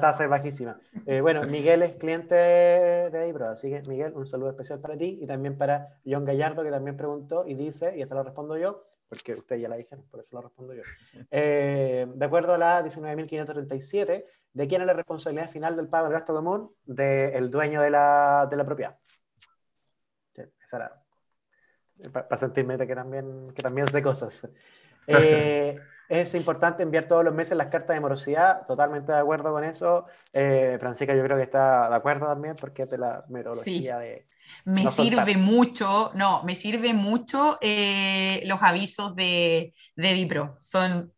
tasa 0.00 0.24
es 0.24 0.30
bajísima. 0.30 0.78
Eh, 1.06 1.20
bueno, 1.20 1.42
Miguel 1.42 1.82
es 1.82 1.96
cliente 1.96 2.34
de 2.34 3.28
Ibro, 3.28 3.48
así 3.48 3.68
que 3.68 3.82
Miguel, 3.88 4.14
un 4.14 4.26
saludo 4.26 4.50
especial 4.50 4.80
para 4.80 4.96
ti 4.96 5.18
y 5.20 5.26
también 5.26 5.58
para 5.58 5.98
John 6.06 6.24
Gallardo, 6.24 6.62
que 6.62 6.70
también 6.70 6.96
preguntó 6.96 7.44
y 7.46 7.54
dice, 7.54 7.94
y 7.96 8.00
esta 8.00 8.14
lo 8.14 8.22
respondo 8.22 8.56
yo, 8.56 8.86
porque 9.06 9.32
usted 9.32 9.56
ya 9.56 9.68
la 9.68 9.76
dijeron, 9.76 10.06
por 10.10 10.20
eso 10.20 10.28
lo 10.32 10.42
respondo 10.42 10.74
yo. 10.74 10.82
Eh, 11.30 12.06
de 12.08 12.24
acuerdo 12.24 12.54
a 12.54 12.58
la 12.58 12.82
19.537, 12.82 14.24
¿de 14.54 14.66
quién 14.66 14.80
es 14.80 14.86
la 14.86 14.94
responsabilidad 14.94 15.50
final 15.50 15.76
del 15.76 15.88
pago 15.88 16.04
del 16.04 16.14
gasto 16.14 16.34
común? 16.34 16.70
Del 16.84 17.50
dueño 17.50 17.82
de 17.82 17.90
la, 17.90 18.48
de 18.50 18.56
la 18.56 18.64
propiedad. 18.64 18.96
esa 20.34 20.76
era, 20.76 21.04
para 22.12 22.36
sentirme 22.36 22.78
que 22.78 22.94
también, 22.94 23.52
que 23.54 23.62
también 23.62 23.88
sé 23.88 24.02
cosas. 24.02 24.48
Eh, 25.06 25.78
es 26.08 26.34
importante 26.34 26.82
enviar 26.82 27.06
todos 27.06 27.24
los 27.24 27.34
meses 27.34 27.56
las 27.56 27.68
cartas 27.68 27.94
de 27.94 28.00
morosidad, 28.00 28.64
totalmente 28.66 29.12
de 29.12 29.18
acuerdo 29.18 29.52
con 29.52 29.64
eso. 29.64 30.06
Eh, 30.32 30.76
Francisca, 30.78 31.14
yo 31.14 31.22
creo 31.22 31.36
que 31.36 31.44
está 31.44 31.88
de 31.88 31.96
acuerdo 31.96 32.26
también 32.26 32.56
porque 32.56 32.82
es 32.82 32.90
de 32.90 32.98
la 32.98 33.24
metodología 33.28 33.98
de... 33.98 34.26
Me 34.66 34.86
sirve 34.90 35.36
mucho, 35.36 36.12
no, 36.14 36.42
me 36.42 36.54
sirve 36.54 36.92
mucho 36.92 37.58
eh, 37.62 38.42
los 38.46 38.62
avisos 38.62 39.16
de, 39.16 39.72
de 39.96 40.12
Dipro. 40.12 40.56
Son 40.60 41.10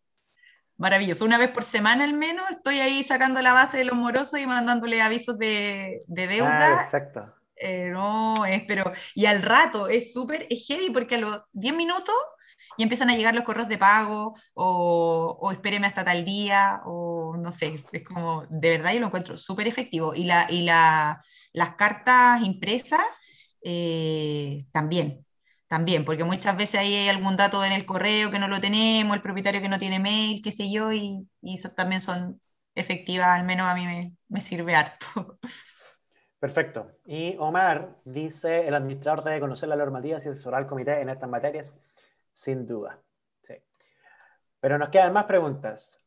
maravillosos. 0.77 1.27
Una 1.27 1.39
vez 1.39 1.51
por 1.51 1.65
semana 1.65 2.05
al 2.05 2.13
menos 2.13 2.49
estoy 2.51 2.79
ahí 2.79 3.03
sacando 3.03 3.43
la 3.43 3.53
base 3.53 3.79
de 3.79 3.85
los 3.85 3.97
morosos 3.97 4.39
y 4.39 4.47
mandándole 4.47 5.03
avisos 5.03 5.39
de, 5.39 6.03
de 6.07 6.27
deuda. 6.29 6.79
Ah, 6.79 6.85
exacto. 6.85 7.35
Eh, 7.57 7.91
no, 7.91 8.45
es, 8.45 8.63
pero, 8.69 8.93
y 9.15 9.27
al 9.27 9.43
rato 9.43 9.89
es 9.89 10.13
súper, 10.13 10.47
es 10.51 10.67
heavy 10.67 10.91
porque 10.91 11.15
a 11.15 11.21
los 11.21 11.43
10 11.53 11.75
minutos 11.75 12.15
y 12.77 12.83
empiezan 12.83 13.11
a 13.11 13.17
llegar 13.17 13.35
los 13.35 13.45
correos 13.45 13.69
de 13.69 13.79
pago 13.79 14.35
o, 14.55 15.39
o 15.41 15.53
espéreme 15.53 15.87
hasta 15.87 16.05
tal 16.05 16.25
día 16.25 16.83
o 16.85 17.37
no 17.37 17.53
sé, 17.53 17.85
es 17.93 18.03
como, 18.05 18.47
de 18.49 18.71
verdad 18.71 18.93
yo 18.93 19.01
lo 19.01 19.07
encuentro 19.07 19.37
súper 19.37 19.67
efectivo. 19.67 20.15
Y, 20.15 20.25
la, 20.25 20.47
y 20.51 20.63
la, 20.63 21.23
las 21.53 21.75
cartas 21.77 22.43
impresas 22.43 23.01
eh, 23.63 24.65
también, 24.73 25.27
también, 25.69 26.05
porque 26.05 26.25
muchas 26.25 26.57
veces 26.57 26.81
ahí 26.81 26.95
hay 26.95 27.09
algún 27.09 27.37
dato 27.37 27.65
en 27.65 27.73
el 27.73 27.87
correo 27.87 28.31
que 28.31 28.39
no 28.39 28.49
lo 28.49 28.61
tenemos, 28.61 29.17
el 29.17 29.23
propietario 29.23 29.61
que 29.61 29.69
no 29.69 29.79
tiene 29.79 29.99
mail, 29.99 30.41
qué 30.43 30.53
sé 30.53 30.71
yo, 30.71 30.93
y, 30.93 31.29
y 31.43 31.61
también 31.75 32.01
son 32.01 32.41
efectivas, 32.75 33.29
al 33.29 33.45
menos 33.45 33.67
a 33.67 33.75
mí 33.75 34.15
me, 34.29 34.41
sirve 34.41 34.77
harto. 34.77 35.39
Perfecto. 36.39 36.93
Y 37.07 37.37
Omar 37.39 37.97
dice, 38.05 38.69
el 38.69 38.75
administrador 38.75 39.25
debe 39.25 39.41
conocer 39.41 39.69
la 39.69 39.77
normativa 39.77 40.15
y 40.15 40.19
asesorar 40.19 40.63
al 40.63 40.69
comité 40.69 41.01
en 41.01 41.09
estas 41.09 41.31
materias 41.31 41.81
sin 42.37 42.67
duda. 42.67 43.01
Sí. 43.41 43.55
Pero 44.61 44.79
nos 44.79 44.91
quedan 44.91 45.15
más 45.15 45.25
preguntas. 45.25 46.01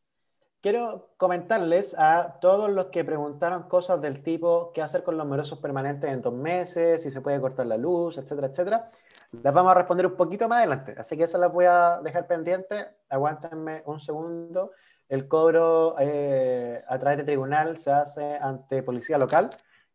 Quiero 0.61 1.13
comentarles 1.17 1.95
a 1.97 2.37
todos 2.39 2.69
los 2.69 2.87
que 2.87 3.03
preguntaron 3.03 3.63
cosas 3.63 4.01
del 4.01 4.21
tipo 4.21 4.71
qué 4.73 4.81
hacer 4.81 5.03
con 5.03 5.17
los 5.17 5.25
numerosos 5.25 5.59
permanentes 5.59 6.09
en 6.11 6.21
dos 6.21 6.33
meses, 6.33 7.01
si 7.01 7.11
se 7.11 7.21
puede 7.21 7.39
cortar 7.41 7.65
la 7.65 7.77
luz, 7.77 8.17
etcétera, 8.17 8.47
etcétera. 8.47 8.89
Las 9.31 9.53
vamos 9.53 9.71
a 9.71 9.75
responder 9.75 10.05
un 10.05 10.15
poquito 10.15 10.47
más 10.47 10.59
adelante, 10.59 10.95
así 10.97 11.17
que 11.17 11.23
esas 11.23 11.41
las 11.41 11.51
voy 11.51 11.65
a 11.65 11.99
dejar 12.03 12.27
pendientes. 12.27 12.87
Aguántenme 13.09 13.83
un 13.85 13.99
segundo. 13.99 14.71
El 15.07 15.27
cobro 15.27 15.95
eh, 15.97 16.83
a 16.87 16.99
través 16.99 17.17
de 17.19 17.23
tribunal 17.23 17.77
se 17.77 17.91
hace 17.91 18.35
ante 18.35 18.83
policía 18.83 19.17
local. 19.17 19.49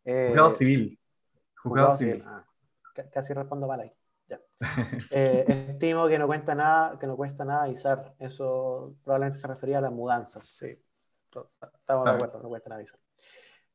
Eh, 0.04 0.28
juzgado 0.30 0.50
civil. 0.50 0.98
Juzgado, 1.62 1.96
civil. 1.96 2.24
Ah, 2.26 2.44
casi 3.12 3.32
respondo 3.34 3.68
mal 3.68 3.80
ahí. 3.80 3.94
Eh, 5.10 5.44
estimo 5.70 6.08
que 6.08 6.18
no 6.18 6.26
cuesta 6.26 6.54
nada, 6.54 6.98
que 6.98 7.06
no 7.06 7.16
cuesta 7.16 7.44
nada 7.44 7.64
avisar. 7.64 8.14
Eso 8.18 8.96
probablemente 9.04 9.38
se 9.38 9.46
refería 9.46 9.78
a 9.78 9.82
las 9.82 9.92
mudanzas. 9.92 10.46
Sí. 10.46 10.78
Estamos 11.78 12.04
de 12.04 12.10
acuerdo, 12.10 12.40
no 12.42 12.48
cuesta 12.48 12.70
nada 12.70 12.78
avisar. 12.78 13.00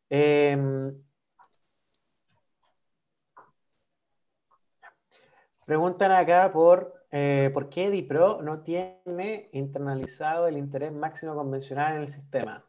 Em, 0.09 1.01
preguntan 5.65 6.11
acá 6.11 6.51
por 6.51 6.99
eh, 7.11 7.49
por 7.53 7.69
qué 7.69 7.89
DiPro 7.89 8.41
no 8.41 8.61
tiene 8.61 9.49
internalizado 9.53 10.47
el 10.47 10.57
interés 10.57 10.91
máximo 10.91 11.35
convencional 11.35 11.95
en 11.95 12.01
el 12.03 12.09
sistema. 12.09 12.63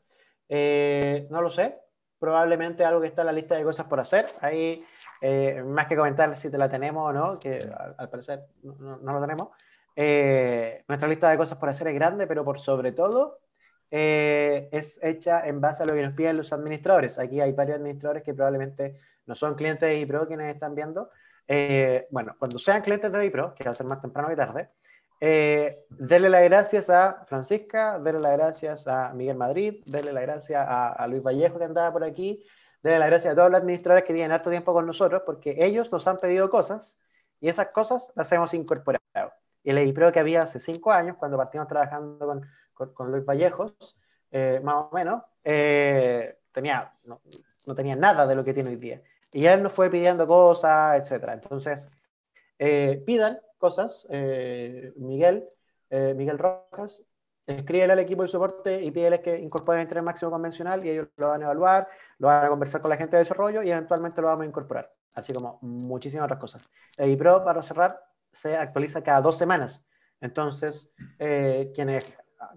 Eh, 0.48 1.28
no 1.30 1.42
lo 1.42 1.50
sé, 1.50 1.78
probablemente 2.18 2.84
algo 2.84 3.00
que 3.00 3.08
está 3.08 3.22
en 3.22 3.26
la 3.26 3.32
lista 3.32 3.54
de 3.56 3.64
cosas 3.64 3.86
por 3.86 4.00
hacer. 4.00 4.26
Ahí 4.40 4.82
eh, 5.20 5.62
más 5.66 5.86
que 5.86 5.96
comentar 5.96 6.34
si 6.36 6.50
te 6.50 6.56
la 6.56 6.68
tenemos 6.68 7.10
o 7.10 7.12
no, 7.12 7.38
que 7.38 7.58
al, 7.96 8.08
parecer 8.08 8.46
no, 8.62 8.98
lo 8.98 9.20
tenemos, 9.20 9.48
eh, 9.94 10.82
nuestra 10.88 11.08
lista 11.08 11.30
de 11.30 11.36
cosas 11.36 11.58
por 11.58 11.68
hacer 11.68 11.88
es 11.88 11.94
grande, 11.94 12.26
pero 12.26 12.44
por 12.44 12.58
sobre 12.58 12.92
todo 12.92 13.40
eh, 13.90 14.68
es 14.72 14.98
hecha 15.02 15.46
en 15.46 15.60
base 15.60 15.82
a 15.82 15.86
lo 15.86 15.94
que 15.94 16.02
nos 16.02 16.14
piden 16.14 16.38
los 16.38 16.52
administradores. 16.52 17.18
Aquí 17.18 17.40
hay 17.40 17.52
varios 17.52 17.76
administradores 17.76 18.22
que 18.22 18.32
probablemente 18.32 18.96
no 19.26 19.34
son 19.34 19.54
clientes 19.54 19.88
de 19.88 19.98
iPro 19.98 20.26
quienes 20.26 20.54
están 20.54 20.74
viendo. 20.74 21.10
bueno, 22.10 22.34
cuando 22.38 22.58
sean 22.58 22.80
clientes 22.80 23.12
de 23.12 23.26
iPro, 23.26 23.54
que 23.54 23.64
va 23.64 23.72
a 23.72 23.74
ser 23.74 23.86
más 23.86 24.00
temprano 24.00 24.28
que 24.28 24.36
tarde, 24.36 24.70
denle 25.20 26.30
las 26.30 26.44
gracias 26.44 26.88
a 26.88 27.26
Francisca, 27.26 27.98
denle 27.98 28.20
las 28.22 28.38
gracias 28.38 28.88
a 28.88 29.12
Miguel 29.12 29.36
Madrid, 29.36 29.82
denle 29.84 30.14
las 30.14 30.22
gracias 30.22 30.66
a, 30.66 30.92
a 30.92 31.06
Luis 31.08 31.22
Vallejo 31.22 31.58
que 31.58 31.64
andaba 31.64 31.92
por 31.92 32.04
aquí, 32.04 32.42
Debe 32.82 32.98
la 32.98 33.06
gracia 33.06 33.32
a 33.32 33.34
todos 33.34 33.50
los 33.50 33.60
administradores 33.60 34.04
que 34.04 34.14
tienen 34.14 34.32
harto 34.32 34.50
tiempo 34.50 34.72
con 34.72 34.86
nosotros, 34.86 35.22
porque 35.26 35.56
ellos 35.58 35.92
nos 35.92 36.06
han 36.06 36.16
pedido 36.16 36.48
cosas 36.48 37.00
y 37.40 37.48
esas 37.48 37.68
cosas 37.68 38.12
las 38.14 38.30
hemos 38.32 38.54
incorporado. 38.54 39.00
Y 39.62 39.70
el 39.70 39.78
EIPRO 39.78 40.12
que 40.12 40.20
había 40.20 40.42
hace 40.42 40.60
cinco 40.60 40.92
años, 40.92 41.16
cuando 41.18 41.36
partimos 41.36 41.68
trabajando 41.68 42.40
con, 42.72 43.10
Luis 43.10 43.24
Vallejos, 43.24 43.96
eh, 44.30 44.60
más 44.62 44.76
o 44.76 44.90
menos, 44.92 45.22
eh, 45.44 46.38
no, 47.64 47.74
tenía 47.74 47.96
nada 47.96 48.26
de 48.26 48.34
lo 48.34 48.44
que 48.44 48.54
tiene 48.54 48.70
hoy 48.70 48.76
día. 48.76 49.02
Y 49.32 49.46
él 49.46 49.62
nos 49.62 49.72
fue 49.72 49.90
pidiendo 49.90 50.26
cosas, 50.26 51.10
etc. 51.10 51.30
Entonces, 51.34 51.88
eh, 52.58 53.02
pidan 53.06 53.38
cosas, 53.58 54.06
Miguel, 54.96 55.48
Miguel 55.90 56.38
Rojas, 56.38 57.06
escríbele 57.58 57.92
al 57.92 57.98
equipo 57.98 58.22
de 58.22 58.28
soporte 58.28 58.82
y 58.82 58.90
pídeles 58.90 59.20
que 59.20 59.38
incorporen 59.38 59.80
el 59.80 59.84
interés 59.84 60.04
máximo 60.04 60.30
convencional 60.30 60.84
y 60.84 60.90
ellos 60.90 61.08
lo 61.16 61.28
van 61.28 61.42
a 61.42 61.44
evaluar, 61.44 61.88
lo 62.18 62.28
van 62.28 62.44
a 62.46 62.48
conversar 62.48 62.80
con 62.80 62.90
la 62.90 62.96
gente 62.96 63.16
de 63.16 63.20
desarrollo 63.20 63.62
y 63.62 63.70
eventualmente 63.70 64.20
lo 64.20 64.28
vamos 64.28 64.42
a 64.42 64.46
incorporar. 64.46 64.92
Así 65.14 65.32
como 65.32 65.58
muchísimas 65.62 66.24
otras 66.24 66.40
cosas. 66.40 66.62
El 66.96 67.16
Pro, 67.16 67.44
para 67.44 67.62
cerrar, 67.62 68.00
se 68.30 68.56
actualiza 68.56 69.02
cada 69.02 69.20
dos 69.20 69.36
semanas. 69.36 69.86
Entonces, 70.20 70.94
eh, 71.18 71.72
quienes 71.74 72.04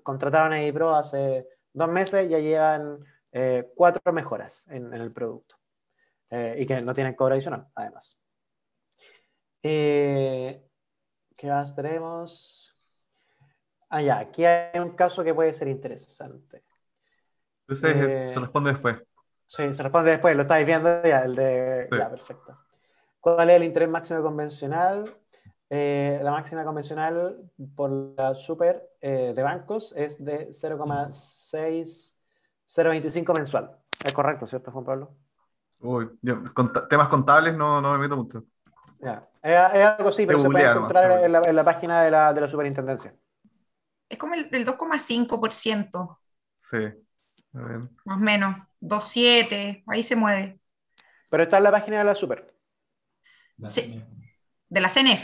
contrataron 0.04 0.54
a 0.54 0.62
EIPRO 0.62 0.96
hace 0.96 1.48
dos 1.72 1.90
meses 1.90 2.30
ya 2.30 2.40
llevan 2.40 3.00
eh, 3.32 3.72
cuatro 3.76 4.14
mejoras 4.14 4.68
en, 4.68 4.94
el 4.94 5.12
producto 5.12 5.56
eh, 6.30 6.56
y 6.60 6.66
que 6.66 6.80
no 6.82 6.94
tienen 6.94 7.16
cobro 7.16 7.34
adicional, 7.34 7.68
además. 7.74 8.22
¿Qué 9.62 10.62
más 11.44 11.74
tenemos? 11.74 12.63
Ah, 13.96 14.02
ya, 14.02 14.18
aquí 14.18 14.44
hay 14.44 14.80
un 14.80 14.96
caso 14.96 15.24
que 15.24 15.36
puede 15.36 15.54
ser 15.54 15.68
interesante. 15.68 16.64
Ese 17.68 18.26
se 18.26 18.40
responde 18.40 18.72
después. 18.72 18.98
Sí, 19.46 19.72
se 19.72 19.84
responde 19.84 20.10
después, 20.10 20.36
lo 20.36 20.42
estáis 20.42 20.66
viendo 20.66 21.04
ya, 21.04 21.20
el 21.20 21.36
de... 21.36 21.88
Ya, 21.96 22.10
perfecto. 22.10 22.58
¿Cuál 23.20 23.52
es 23.52 23.58
el 23.58 23.66
interés 23.66 23.88
máximo 23.88 24.24
convencional? 24.24 25.08
Eh, 25.70 26.20
la 26.24 26.32
máxima 26.32 26.66
convencional 26.66 27.52
por 27.76 28.16
la 28.18 28.34
super 28.34 28.84
eh, 29.00 29.32
de 29.36 29.44
bancos 29.44 29.94
es 29.96 30.26
de 30.26 30.50
0,6025 30.50 33.38
mensual. 33.38 33.78
Es 34.04 34.12
correcto, 34.12 34.48
¿cierto, 34.48 34.72
Juan 34.72 34.86
Pablo? 34.86 35.12
Uy, 35.82 36.10
con 36.56 36.74
temas 36.90 37.10
contables 37.10 37.56
no, 37.56 37.80
no 37.80 37.92
me 37.92 38.00
meto 38.00 38.18
mucho. 38.18 38.44
Ya. 39.02 39.30
Es, 39.44 39.56
algo 39.56 40.12
sí, 40.12 40.26
pero 40.26 40.40
se 40.40 40.50
puede 40.50 40.68
encontrar 40.68 41.26
en 41.26 41.32
la, 41.32 41.44
en 41.46 41.56
la, 41.56 41.64
página 41.64 42.02
de 42.02 42.10
la, 42.10 42.34
de 42.34 42.42
la 42.42 42.48
superintendencia 42.48 43.14
es 44.14 44.20
como 44.20 44.36
el, 44.36 44.50
2,5%. 44.50 46.18
Sí. 46.56 46.78
Más 47.52 48.18
o 48.18 48.20
menos, 48.20 48.56
2,7, 48.82 49.84
ahí 49.88 50.04
se 50.04 50.16
mueve. 50.16 50.60
Pero 51.30 51.44
está 51.44 51.58
en 51.58 51.64
la 51.64 51.72
página 51.72 51.98
de 51.98 52.04
la 52.04 52.16
Super. 52.16 52.56
sí, 53.68 54.04
de 54.70 54.82
la 54.82 54.90
CNF. 54.90 55.24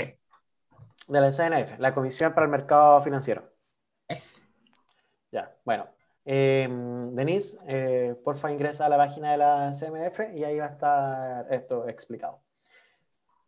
De 1.07 1.21
la 1.21 1.31
CNF, 1.31 1.79
la 1.79 1.93
Comisión 1.93 2.33
para 2.33 2.45
el 2.45 2.51
Mercado 2.51 3.01
Financiero. 3.01 3.51
Es. 4.07 4.41
Ya, 5.31 5.55
bueno. 5.63 5.87
Em, 6.25 7.15
Denise, 7.15 7.57
eh, 7.67 8.15
porfa 8.23 8.51
ingresa 8.51 8.85
a 8.85 8.89
la 8.89 8.97
página 8.97 9.31
de 9.31 9.37
la 9.37 9.73
CMF 9.73 10.35
y 10.35 10.43
ahí 10.43 10.57
va 10.59 10.65
a 10.65 10.69
estar 10.69 11.53
esto 11.53 11.87
explicado. 11.87 12.43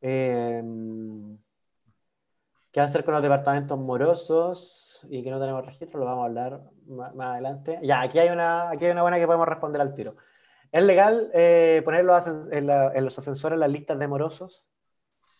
Eh, 0.01 0.63
¿Qué 2.71 2.79
hacer 2.79 3.03
con 3.03 3.13
los 3.13 3.21
departamentos 3.21 3.77
morosos 3.77 4.90
y 5.10 5.24
que 5.24 5.32
no 5.32 5.39
tenemos 5.39 5.66
registro? 5.66 5.99
Lo 5.99 6.06
vamos 6.06 6.24
a 6.24 6.26
hablar 6.26 6.62
más, 6.88 7.14
adelante. 7.16 7.80
Ya, 7.84 8.02
aquí 8.02 8.20
hay, 8.20 8.30
una, 8.30 8.70
aquí 8.70 8.86
hay 8.86 8.91
una 8.91 9.02
buena 9.02 9.20
que 9.20 9.26
podemos 9.26 9.47
responder 9.47 9.82
al 9.82 9.93
tiro. 9.93 10.16
¿Es 10.72 10.84
legal 10.84 11.30
eh, 11.34 11.82
poner 11.84 12.02
en, 12.02 13.06
los 13.06 13.20
ascensores 13.20 13.60
las 13.60 13.70
listas 13.70 13.99
de 13.99 14.08
morosos? 14.08 14.68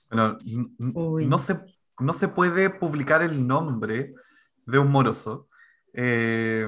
Bueno, 0.10 0.36
no 0.78 1.38
se, 1.38 1.58
no 2.00 2.14
se 2.14 2.28
puede 2.28 2.70
publicar 2.70 3.22
el 3.22 3.48
nombre 3.48 4.14
de 4.66 4.80
un 4.80 4.92
moroso. 4.92 5.48
Eh, 5.94 6.68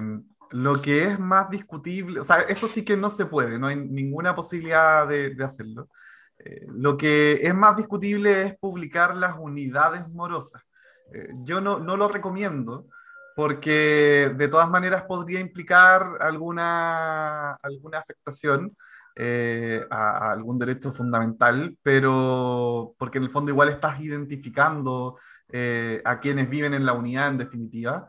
lo 0.53 0.81
que 0.81 1.05
es 1.05 1.19
más 1.19 1.49
discutible, 1.49 2.19
o 2.19 2.23
sea, 2.23 2.41
eso 2.41 2.67
sí 2.67 2.85
que 2.85 2.95
no 2.95 3.09
se 3.09 3.25
puede, 3.25 3.57
no 3.57 3.67
hay 3.67 3.75
ninguna 3.75 4.35
posibilidad 4.35 5.07
de, 5.07 5.35
hacerlo. 5.43 5.89
Eh, 6.37 6.67
lo 6.67 6.95
que 6.95 7.39
es 7.41 7.55
más 7.55 7.75
discutible 7.75 8.43
es 8.43 8.57
publicar 8.57 9.15
las 9.15 9.35
unidades 9.39 10.07
morosas. 10.09 10.61
Eh, 11.13 11.29
yo 11.43 11.61
no, 11.61 11.79
no, 11.79 11.95
lo 11.97 12.07
recomiendo 12.07 12.87
porque 13.35 14.31
de 14.35 14.47
todas 14.47 14.69
maneras 14.69 15.03
podría 15.03 15.39
implicar 15.39 16.17
alguna, 16.19 17.53
alguna 17.55 17.99
afectación 17.99 18.75
eh, 19.15 19.85
a, 19.89 20.31
algún 20.31 20.59
derecho 20.59 20.91
fundamental, 20.91 21.77
pero 21.81 22.91
porque 22.97 23.19
en 23.19 23.25
el 23.25 23.29
fondo 23.29 23.51
igual 23.51 23.69
estás 23.69 23.99
identificando 24.01 25.17
a 26.05 26.19
quienes 26.19 26.49
viven 26.49 26.73
en 26.73 26.83
la 26.83 26.93
unidad 26.93 27.29
en 27.29 27.37
definitiva. 27.37 28.07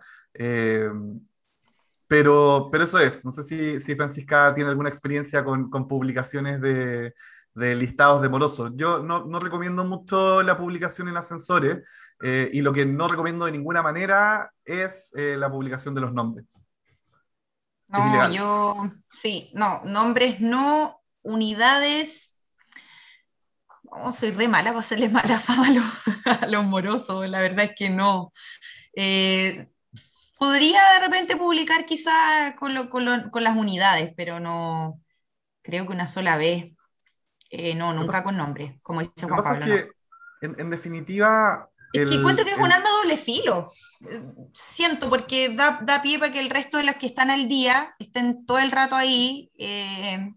Pero, 2.07 2.69
pero 2.71 2.85
eso 2.85 2.99
es, 2.99 3.25
no 3.25 3.31
sé 3.31 3.43
si, 3.43 3.81
si 3.81 3.97
Francisca 3.97 4.53
tiene 4.55 4.71
alguna 4.71 4.89
experiencia 4.89 5.43
con, 5.43 5.71
con 5.71 5.89
publicaciones 5.89 6.61
de, 6.61 7.15
de, 7.55 7.75
listados 7.75 8.21
de 8.23 8.29
morosos. 8.29 8.73
Yo 8.77 8.99
no, 9.03 9.25
no, 9.25 9.41
recomiendo 9.41 9.85
mucho 9.85 10.43
la 10.43 10.57
publicación 10.59 11.09
en 11.09 11.17
ascensores 11.17 11.79
eh, 12.23 12.51
y 12.53 12.63
lo 12.63 12.73
que 12.73 12.87
no 12.87 13.09
recomiendo 13.09 13.47
de 13.47 13.53
ninguna 13.53 13.83
manera 13.83 14.53
es 14.65 15.11
eh, 15.17 15.37
la 15.39 15.51
publicación 15.51 15.95
de 15.95 16.01
los 16.01 16.13
nombres. 16.13 16.47
No, 17.89 18.31
yo 18.31 18.91
sí, 19.11 19.51
no, 19.55 19.83
nombres 19.85 20.41
no, 20.41 21.01
unidades. 21.23 22.45
No, 23.83 24.13
soy 24.13 24.33
re 24.33 24.49
mala 24.49 24.71
para 24.71 24.81
hacerle 24.81 25.09
mala 25.09 25.39
fama 25.39 25.69
a 25.69 25.71
los, 25.71 26.43
a 26.43 26.47
los 26.49 26.65
morosos, 26.65 27.29
la 27.29 27.41
verdad 27.41 27.67
es 27.67 27.73
que 27.77 27.91
no. 27.91 28.33
Eh, 28.97 29.67
podría 30.39 30.81
de 30.95 31.07
repente 31.07 31.37
publicar 31.37 31.85
quizá 31.87 32.55
con, 32.57 32.75
las 32.75 33.57
unidades, 33.57 34.13
pero 34.17 34.41
no, 34.41 35.01
creo 35.63 35.87
que 35.87 35.93
una 35.93 36.09
sola 36.09 36.37
vez. 36.37 36.73
Eh, 37.51 37.75
no, 37.75 37.93
nunca 37.93 38.25
con 38.25 38.37
nombre, 38.37 38.81
como 38.83 39.01
dice 39.01 39.27
Juan 39.29 39.43
Pablo. 39.43 39.67
Es 39.67 39.87
que, 40.41 40.47
en, 40.47 40.71
definitiva... 40.71 41.71
Es 41.95 42.09
que 42.09 42.15
encuentro 42.17 42.45
que 42.45 42.51
es 42.51 42.59
un 42.59 42.73
arma 42.73 42.89
doble 43.03 43.17
filo. 43.17 43.71
Siento, 44.53 45.09
porque 45.09 45.49
da, 45.51 45.81
da, 45.83 46.03
pie 46.03 46.19
para 46.19 46.33
que 46.33 46.41
el 46.41 46.51
resto 46.51 46.79
de 46.79 46.85
los 46.85 46.97
que 46.97 47.07
están 47.07 47.31
al 47.31 47.49
día 47.49 47.95
estén 47.99 48.45
todo 48.45 48.59
el 48.59 48.73
rato 48.73 48.97
ahí 48.97 49.51
eh, 49.59 50.35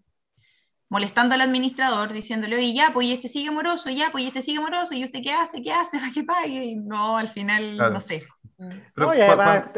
molestando 0.88 1.34
al 1.34 1.40
administrador, 1.40 2.12
diciéndole, 2.12 2.56
oye, 2.56 2.72
ya, 2.74 2.90
pues 2.92 3.08
este 3.08 3.28
sigue 3.28 3.50
moroso, 3.50 3.90
ya, 3.90 4.08
pues 4.12 4.24
este 4.24 4.40
sigue 4.40 4.60
moroso, 4.60 4.94
y 4.94 5.04
usted 5.04 5.20
qué 5.22 5.32
hace, 5.32 5.60
qué 5.60 5.72
hace, 5.72 5.98
para 6.00 6.12
que 6.12 6.24
pague. 6.24 6.64
Y 6.64 6.76
no, 6.76 7.18
al 7.18 7.28
final, 7.28 7.76
no 7.76 8.00
sé. 8.00 8.24
Pero, 8.94 9.10
además, 9.10 9.70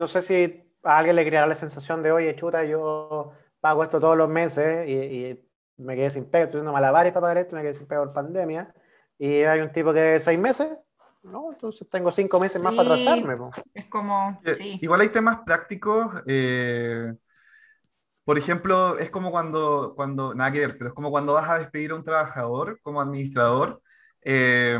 no, 0.00 0.06
sé 0.06 0.22
si 0.22 0.62
a 0.82 0.98
alguien 0.98 1.16
le 1.16 1.26
creará 1.26 1.46
la 1.46 1.54
sensación 1.54 2.02
de, 2.02 2.12
oye, 2.12 2.34
chuta, 2.36 2.64
yo 2.64 3.32
pago 3.60 3.82
esto 3.82 4.00
todos 4.00 4.16
los 4.16 4.28
meses 4.28 4.88
y, 4.88 5.40
me 5.76 5.96
quedé 5.96 6.08
sin 6.08 6.26
pego, 6.26 6.44
estoy 6.44 6.58
haciendo 6.58 6.72
malabares 6.72 7.12
para 7.12 7.22
pagar 7.22 7.38
esto, 7.38 7.56
me 7.56 7.62
quedé 7.62 7.74
sin 7.74 7.88
pego 7.88 8.04
por 8.04 8.12
pandemia, 8.12 8.72
y 9.18 9.42
hay 9.42 9.58
un 9.60 9.72
tipo 9.72 9.92
que 9.92 10.20
seis 10.20 10.38
meses, 10.38 10.68
¿no? 11.24 11.52
Entonces 11.52 11.88
tengo 11.88 12.10
cinco 12.12 12.38
meses 12.38 12.62
más 12.62 12.74
para 12.74 12.94
atrasarme. 12.94 13.34
Es 13.72 13.86
como, 13.86 14.40
sí. 14.56 14.78
Igual 14.80 15.00
hay 15.00 15.08
temas 15.08 15.40
prácticos. 15.44 16.22
Eh, 16.26 17.12
por 18.24 18.38
ejemplo, 18.38 18.98
es 18.98 19.10
como 19.10 19.30
cuando, 19.30 19.94
cuando, 19.96 20.34
nada 20.34 20.52
que 20.52 20.60
ver, 20.60 20.78
pero 20.78 20.88
es 20.88 20.94
como 20.94 21.10
cuando 21.10 21.34
vas 21.34 21.50
a 21.50 21.58
despedir 21.58 21.90
a 21.90 21.96
un 21.96 22.04
trabajador 22.04 22.78
como 22.82 23.00
administrador. 23.00 23.82
Eh, 24.22 24.78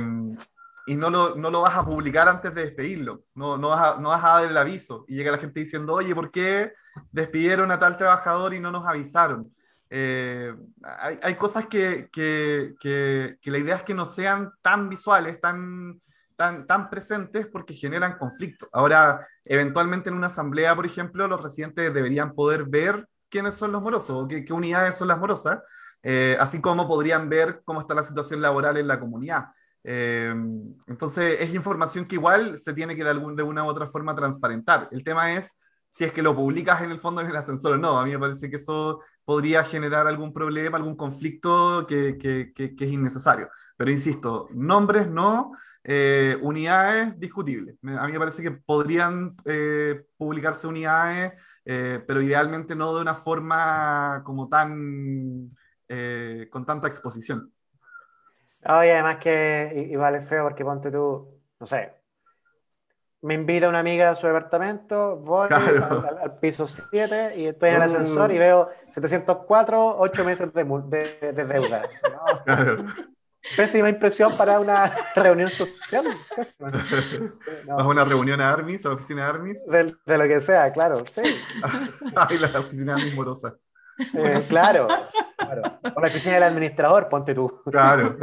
y 0.86 0.96
no 0.96 1.10
lo, 1.10 1.34
no 1.34 1.50
lo 1.50 1.62
vas 1.62 1.76
a 1.76 1.82
publicar 1.82 2.28
antes 2.28 2.54
de 2.54 2.62
despedirlo, 2.62 3.24
no, 3.34 3.56
no, 3.56 3.68
vas 3.70 3.96
a, 3.96 4.00
no 4.00 4.10
vas 4.10 4.24
a 4.24 4.28
dar 4.28 4.50
el 4.50 4.56
aviso. 4.56 5.04
Y 5.08 5.16
llega 5.16 5.32
la 5.32 5.38
gente 5.38 5.60
diciendo, 5.60 5.94
oye, 5.94 6.14
¿por 6.14 6.30
qué 6.30 6.74
despidieron 7.10 7.70
a 7.70 7.78
tal 7.78 7.96
trabajador 7.96 8.54
y 8.54 8.60
no 8.60 8.70
nos 8.70 8.86
avisaron? 8.86 9.52
Eh, 9.88 10.54
hay, 10.82 11.18
hay, 11.22 11.34
cosas 11.36 11.66
que, 11.66 12.08
que, 12.12 12.74
que, 12.80 13.36
que, 13.40 13.50
la 13.50 13.58
idea 13.58 13.76
es 13.76 13.82
que 13.82 13.94
no 13.94 14.06
sean 14.06 14.50
tan 14.60 14.88
visuales, 14.88 15.40
tan, 15.40 16.00
tan, 16.36 16.66
tan 16.66 16.90
presentes 16.90 17.46
porque 17.46 17.74
generan 17.74 18.18
conflicto. 18.18 18.68
Ahora, 18.72 19.26
eventualmente 19.44 20.10
en 20.10 20.16
una 20.16 20.28
asamblea, 20.28 20.74
por 20.74 20.86
ejemplo, 20.86 21.26
los 21.28 21.42
residentes 21.42 21.92
deberían 21.92 22.34
poder 22.34 22.64
ver 22.64 23.08
quiénes 23.28 23.54
son 23.54 23.72
los 23.72 23.82
morosos 23.82 24.24
o 24.24 24.28
qué, 24.28 24.44
qué 24.44 24.52
unidades 24.52 24.96
son 24.96 25.08
las 25.08 25.18
morosas, 25.18 25.60
eh, 26.02 26.36
así 26.38 26.60
como 26.60 26.86
podrían 26.86 27.28
ver 27.28 27.62
cómo 27.64 27.80
está 27.80 27.94
la 27.94 28.02
situación 28.02 28.40
laboral 28.42 28.76
en 28.76 28.88
la 28.88 29.00
comunidad. 29.00 29.46
Eh, 29.82 30.34
entonces, 30.86 31.40
es 31.40 31.54
información 31.54 32.06
que 32.06 32.16
igual 32.16 32.58
se 32.58 32.72
tiene 32.72 32.96
que 32.96 33.04
de, 33.04 33.10
algún, 33.10 33.36
de 33.36 33.42
una 33.42 33.64
u 33.64 33.68
otra 33.68 33.86
forma 33.86 34.14
transparentar. 34.14 34.88
El 34.90 35.04
tema 35.04 35.34
es 35.34 35.58
si 35.94 36.02
es 36.02 36.12
que 36.12 36.22
lo 36.22 36.34
publicas 36.34 36.82
en 36.82 36.90
el 36.90 36.98
fondo 36.98 37.20
en 37.20 37.28
el 37.28 37.36
ascensor 37.36 37.74
o 37.74 37.78
no. 37.78 38.00
A 38.00 38.04
mí 38.04 38.10
me 38.10 38.18
parece 38.18 38.50
que 38.50 38.56
eso 38.56 39.00
podría 39.24 39.62
generar 39.62 40.08
algún 40.08 40.32
problema, 40.32 40.76
algún 40.76 40.96
conflicto 40.96 41.86
que, 41.86 42.18
que, 42.18 42.52
que, 42.52 42.84
es 42.84 42.90
innecesario. 42.90 43.48
Pero 43.76 43.92
insisto, 43.92 44.46
nombres 44.56 45.08
no, 45.08 45.52
eh, 45.84 46.36
unidades 46.40 47.18
discutibles. 47.18 47.76
A 47.82 48.06
mí 48.06 48.12
me 48.12 48.18
parece 48.18 48.42
que 48.42 48.50
podrían 48.50 49.36
eh, 49.44 50.06
publicarse 50.16 50.66
unidades, 50.66 51.32
pero 51.64 52.20
idealmente 52.20 52.74
no 52.74 52.94
de 52.94 53.00
una 53.00 53.14
forma 53.14 54.22
como 54.24 54.48
tan, 54.48 55.50
con 56.50 56.66
tanta 56.66 56.88
exposición. 56.88 57.52
Oye, 58.66 58.92
además 58.92 59.16
que 59.16 59.88
igual 59.90 60.14
es 60.16 60.28
feo 60.28 60.44
porque 60.44 60.64
ponte 60.64 60.90
tú, 60.90 61.40
no 61.60 61.66
sé, 61.66 61.92
me 63.24 63.32
invita 63.32 63.70
una 63.70 63.78
amiga 63.78 64.10
a 64.10 64.16
su 64.16 64.26
departamento, 64.26 65.16
voy 65.16 65.48
al, 65.50 66.38
piso 66.40 66.66
7 66.66 67.36
y 67.36 67.46
estoy 67.46 67.70
en 67.70 67.76
el 67.76 67.82
ascensor 67.82 68.30
y 68.30 68.36
veo 68.36 68.68
704, 68.90 69.96
8 69.98 70.24
meses 70.24 70.52
de, 70.52 70.62
de, 71.32 71.44
deuda. 71.46 71.82
Pésima 73.56 73.88
impresión 73.88 74.34
para 74.36 74.58
una 74.58 74.92
reunión 75.14 75.50
social. 75.50 76.04
No. 77.66 77.76
¿Vas 77.76 77.84
a 77.84 77.88
una 77.88 78.04
reunión 78.04 78.40
a 78.40 78.52
Armis, 78.52 78.84
a 78.84 78.88
la 78.88 78.94
oficina 78.94 79.22
de 79.22 79.28
Armis? 79.28 79.66
De, 79.66 80.18
lo 80.18 80.24
que 80.24 80.40
sea, 80.40 80.72
claro, 80.72 81.02
sí. 81.10 81.22
Ay, 82.16 82.38
la 82.38 82.58
oficina 82.58 82.94
de 82.94 83.00
Armis 83.00 83.14
morosa. 83.14 83.54
Eh, 84.14 84.40
claro, 84.48 84.88
claro. 85.36 85.62
O 85.94 86.00
la 86.00 86.06
oficina 86.06 86.34
del 86.34 86.42
administrador, 86.44 87.08
ponte 87.08 87.34
tú. 87.34 87.62
Claro. 87.64 88.16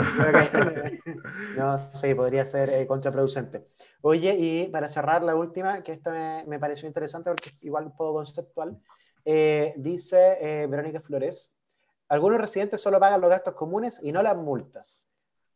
no, 1.57 1.77
sí, 1.93 2.13
podría 2.13 2.45
ser 2.45 2.69
eh, 2.69 2.87
contraproducente. 2.87 3.67
Oye, 4.01 4.35
y 4.37 4.67
para 4.67 4.89
cerrar 4.89 5.23
la 5.23 5.35
última, 5.35 5.81
que 5.81 5.93
esta 5.93 6.11
me, 6.11 6.43
me 6.47 6.59
pareció 6.59 6.87
interesante 6.87 7.29
porque 7.29 7.51
igual 7.61 7.85
un 7.85 7.95
poco 7.95 8.13
conceptual, 8.13 8.77
eh, 9.25 9.73
dice 9.77 10.67
Verónica 10.69 11.01
Flores, 11.01 11.55
algunos 12.09 12.41
residentes 12.41 12.81
solo 12.81 12.99
pagan 12.99 13.21
los 13.21 13.29
gastos 13.29 13.53
comunes 13.55 13.99
y 14.03 14.11
no 14.11 14.21
las 14.21 14.35
multas. 14.35 15.10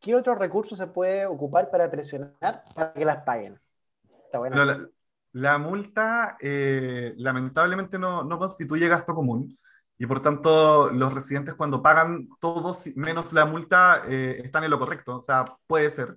¿Qué 0.05 0.13
otros 0.13 0.37
recursos 0.37 0.77
se 0.77 0.85
puede 0.85 1.25
ocupar 1.25 1.71
para 1.71 1.89
presionar 1.89 2.63
para 2.75 2.93
que 2.93 3.03
las 3.03 3.23
paguen? 3.23 3.59
Está 4.07 4.37
bueno. 4.37 4.63
la, 4.63 4.87
la, 5.31 5.57
multa 5.57 6.37
lamentablemente 7.17 7.97
no, 7.97 8.23
no 8.23 8.37
constituye 8.37 8.87
gasto 8.87 9.15
común. 9.15 9.57
Y 9.97 10.05
por 10.05 10.19
tanto, 10.21 10.91
los 10.91 11.11
residentes 11.11 11.55
cuando 11.55 11.81
pagan 11.81 12.27
todos 12.39 12.85
menos 12.95 13.33
la 13.33 13.45
multa 13.45 14.03
eh, 14.07 14.43
están 14.45 14.63
en 14.63 14.69
lo 14.69 14.77
correcto. 14.77 15.17
O 15.17 15.21
sea, 15.23 15.43
puede 15.65 15.89
ser. 15.89 16.15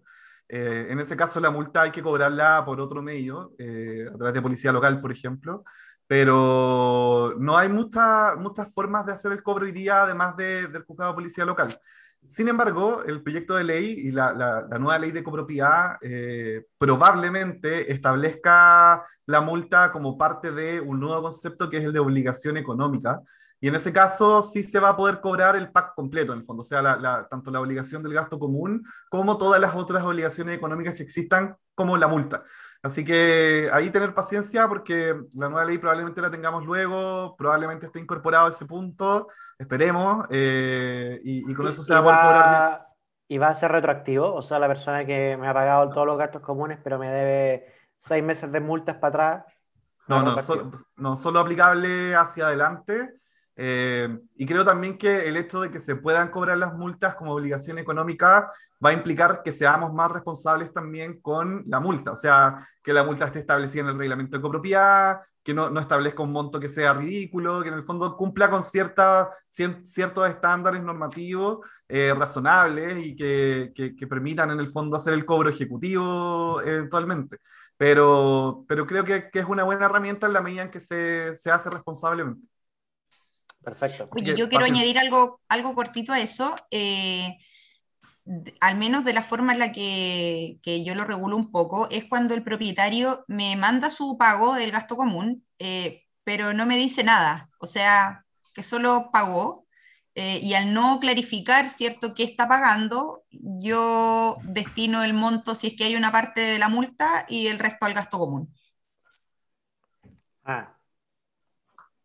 Eh, 0.51 0.89
en 0.91 1.01
ese 1.01 1.17
caso, 1.17 1.41
la 1.41 1.51
multa 1.51 1.81
hay 1.81 1.91
que 1.91 2.03
cobrarla 2.03 2.65
por 2.67 2.83
otro 2.83 3.01
medio, 3.01 3.53
eh, 3.59 4.07
a 4.07 4.19
través 4.19 4.35
de 4.35 4.43
policía 4.43 4.71
local, 4.71 5.01
por 5.01 5.13
ejemplo. 5.13 5.65
Pero 6.07 7.37
no 7.39 7.57
hay 7.57 7.71
muchas 7.71 8.37
muchas 8.37 8.71
formas 8.75 9.07
de 9.07 9.13
hacer 9.13 9.33
el 9.33 9.43
cobro 9.43 9.65
hoy 9.65 9.73
día, 9.73 10.03
además 10.03 10.37
de, 10.37 10.67
del 10.69 10.85
juzgado 10.85 11.13
de 11.13 11.17
policía 11.17 11.47
local. 11.47 11.81
Sin 12.27 12.49
embargo, 12.49 13.03
el 13.05 13.23
proyecto 13.23 13.55
de 13.55 13.65
ley 13.65 13.93
y 14.05 14.11
la, 14.11 14.67
nueva 14.79 14.99
ley 14.99 15.13
de 15.13 15.25
copropiedad 15.25 15.97
probablemente 16.77 17.91
establezca 17.91 19.03
la 19.27 19.41
multa 19.41 19.91
como 19.93 20.19
parte 20.19 20.53
de 20.53 20.81
un 20.81 21.01
nuevo 21.01 21.23
concepto 21.23 21.71
que 21.71 21.79
es 21.79 21.85
el 21.85 21.93
de 21.93 22.01
obligación 22.01 22.57
económica, 22.57 23.23
y 23.61 23.69
en 23.69 23.75
ese 23.75 23.93
caso 23.93 24.43
sí 24.43 24.63
se 24.63 24.79
va 24.79 24.91
a 24.91 24.97
poder 24.97 25.21
cobrar 25.21 25.57
el 25.57 25.73
pack 25.73 25.95
completo, 25.95 26.33
en 26.33 26.41
el 26.41 26.45
fondo, 26.45 26.61
o 26.61 26.65
sea, 26.65 27.27
tanto 27.29 27.51
la 27.51 27.61
obligación 27.61 28.03
del 28.03 28.15
gasto 28.15 28.39
común 28.39 28.85
como 29.11 29.37
todas 29.37 29.61
las 29.61 29.75
otras 29.75 30.05
obligaciones 30.05 30.57
económicas 30.57 30.95
que 30.95 31.03
existan, 31.03 31.57
como 31.75 31.97
la 31.97 32.09
multa. 32.09 32.43
Así 32.83 33.05
que 33.05 33.69
ahí 33.73 33.91
tener 33.91 34.15
paciencia 34.15 34.69
porque 34.69 35.15
la 35.37 35.49
nueva 35.49 35.65
ley 35.65 35.79
probablemente 35.79 36.21
la 36.21 36.31
tengamos 36.31 36.65
luego, 36.65 37.35
probablemente 37.37 37.87
esté 37.87 37.99
incorporado 37.99 38.49
ese 38.49 38.67
punto, 38.67 39.29
esperemos, 39.59 40.27
eh, 40.31 41.21
y, 41.25 41.53
con 41.55 41.67
eso 41.67 41.83
se 41.83 41.93
va 41.93 41.99
a 41.99 42.03
poder 42.03 42.21
cobrar. 42.21 42.87
¿Y 43.27 43.39
va 43.39 43.49
a 43.49 43.55
ser 43.55 43.73
retroactivo? 43.73 44.33
O 44.33 44.43
sea, 44.43 44.59
la 44.59 44.69
persona 44.69 45.05
que 45.05 45.37
me 45.37 45.49
ha 45.49 45.55
pagado 45.55 45.91
todos 45.91 46.07
los 46.07 46.17
gastos 46.17 46.41
comunes, 46.41 46.79
pero 46.83 46.99
me 46.99 47.11
debe 47.11 47.75
seis 47.99 48.25
meses 48.25 48.51
de 48.53 48.61
multas 48.61 48.97
para 48.97 49.09
atrás. 49.09 49.55
No, 50.07 50.23
no, 50.23 50.37
no, 50.97 51.17
solo 51.17 51.41
aplicable 51.41 52.15
hacia 52.15 52.47
adelante. 52.47 53.21
Eh, 53.61 54.17
y 54.37 54.47
creo 54.47 54.65
también 54.65 54.97
que 54.97 55.27
el 55.29 55.37
hecho 55.37 55.61
de 55.61 55.69
que 55.69 55.81
se 55.81 55.97
puedan 55.97 56.31
cobrar 56.31 56.57
las 56.57 56.75
multas 56.75 57.17
como 57.17 57.35
obligación 57.35 57.77
económica 57.79 58.53
va 58.85 58.91
a 58.91 58.93
implicar 58.93 59.43
que 59.43 59.51
seamos 59.51 59.93
más 59.93 60.13
responsables 60.13 60.73
también 60.73 61.21
con 61.21 61.65
la 61.67 61.81
multa. 61.81 62.13
O 62.13 62.17
sea, 62.17 62.69
que 62.81 62.93
la 62.93 63.03
multa 63.03 63.27
esté 63.27 63.41
establecida 63.41 63.83
en 63.83 63.89
el 63.89 63.99
reglamento 63.99 64.37
de 64.37 64.43
copropiedad, 64.43 65.23
que 65.43 65.55
no, 65.55 65.71
no 65.71 65.81
establezca 65.81 66.23
un 66.23 66.31
monto 66.31 66.61
que 66.61 66.69
sea 66.69 66.93
ridículo, 66.93 67.61
que 67.63 67.69
en 67.69 67.75
el 67.75 67.83
fondo 67.83 68.17
cumpla 68.17 68.49
con 68.49 68.63
cierta, 68.63 69.31
ciertos 69.49 70.29
estándares 70.29 70.81
normativos 70.81 71.59
eh, 71.89 72.15
razonables 72.17 73.05
y 73.05 73.17
que, 73.17 73.73
que, 73.75 74.07
permitan 74.07 74.51
en 74.53 74.61
el 74.61 74.69
fondo 74.69 74.97
hacer 74.97 75.15
el 75.15 75.25
cobro 75.25 75.49
ejecutivo 75.49 76.61
eventualmente. 76.63 77.39
Pero, 77.77 78.65
pero 78.69 78.87
creo 78.87 79.05
que, 79.05 79.31
que, 79.31 79.41
es 79.41 79.47
una 79.47 79.65
buena 79.65 79.87
herramienta 79.87 80.27
en 80.29 80.33
la 80.35 80.43
medida 80.43 80.63
en 80.63 80.71
que 80.71 80.81
se, 80.81 81.35
se 81.35 81.51
hace 81.51 81.71
responsablemente. 81.71 82.47
Perfecto. 83.69 84.09
Oye, 84.13 84.35
yo 84.35 84.49
quiero 84.49 84.65
añadir 84.65 84.99
algo, 84.99 85.43
algo 85.47 85.75
cortito 85.75 86.15
a 86.15 86.21
eso. 86.21 86.57
Eh, 86.71 87.37
al 88.61 88.77
menos 88.77 89.05
de 89.05 89.13
la 89.13 89.23
forma 89.23 89.53
en 89.53 89.59
la 89.59 89.73
que, 89.73 90.59
que, 90.63 90.85
yo 90.85 90.95
lo 90.95 91.05
regulo 91.05 91.37
un 91.37 91.51
poco, 91.51 91.87
es 91.91 92.07
cuando 92.07 92.35
el 92.35 92.43
propietario 92.43 93.25
me 93.29 93.57
manda 93.57 93.91
su 93.91 94.17
pago 94.17 94.55
del 94.55 94.71
gasto 94.71 94.97
común, 94.97 95.47
eh, 95.59 96.05
pero 96.25 96.55
no 96.55 96.65
me 96.65 96.79
dice 96.79 97.05
nada. 97.05 97.51
O 97.61 97.67
sea, 97.67 98.25
que 98.55 98.63
solo 98.63 99.11
pagó. 99.13 99.67
Eh, 100.15 100.41
y 100.43 100.55
al 100.55 100.73
no 100.73 100.99
clarificar, 100.99 101.69
¿cierto?, 101.69 102.13
qué 102.13 102.25
está 102.25 102.49
pagando, 102.49 103.23
yo 103.31 104.39
destino 104.43 105.05
el 105.05 105.15
monto, 105.15 105.55
si 105.55 105.69
es 105.69 105.77
que 105.77 105.85
hay 105.85 105.95
una 105.95 106.11
parte 106.11 106.41
de 106.41 106.59
la 106.59 106.69
multa, 106.69 107.25
y 107.29 107.47
el 107.47 107.59
resto 107.59 107.87
al 107.87 107.95
gasto 107.95 108.19
común. 108.19 108.53
Ah, 110.43 110.78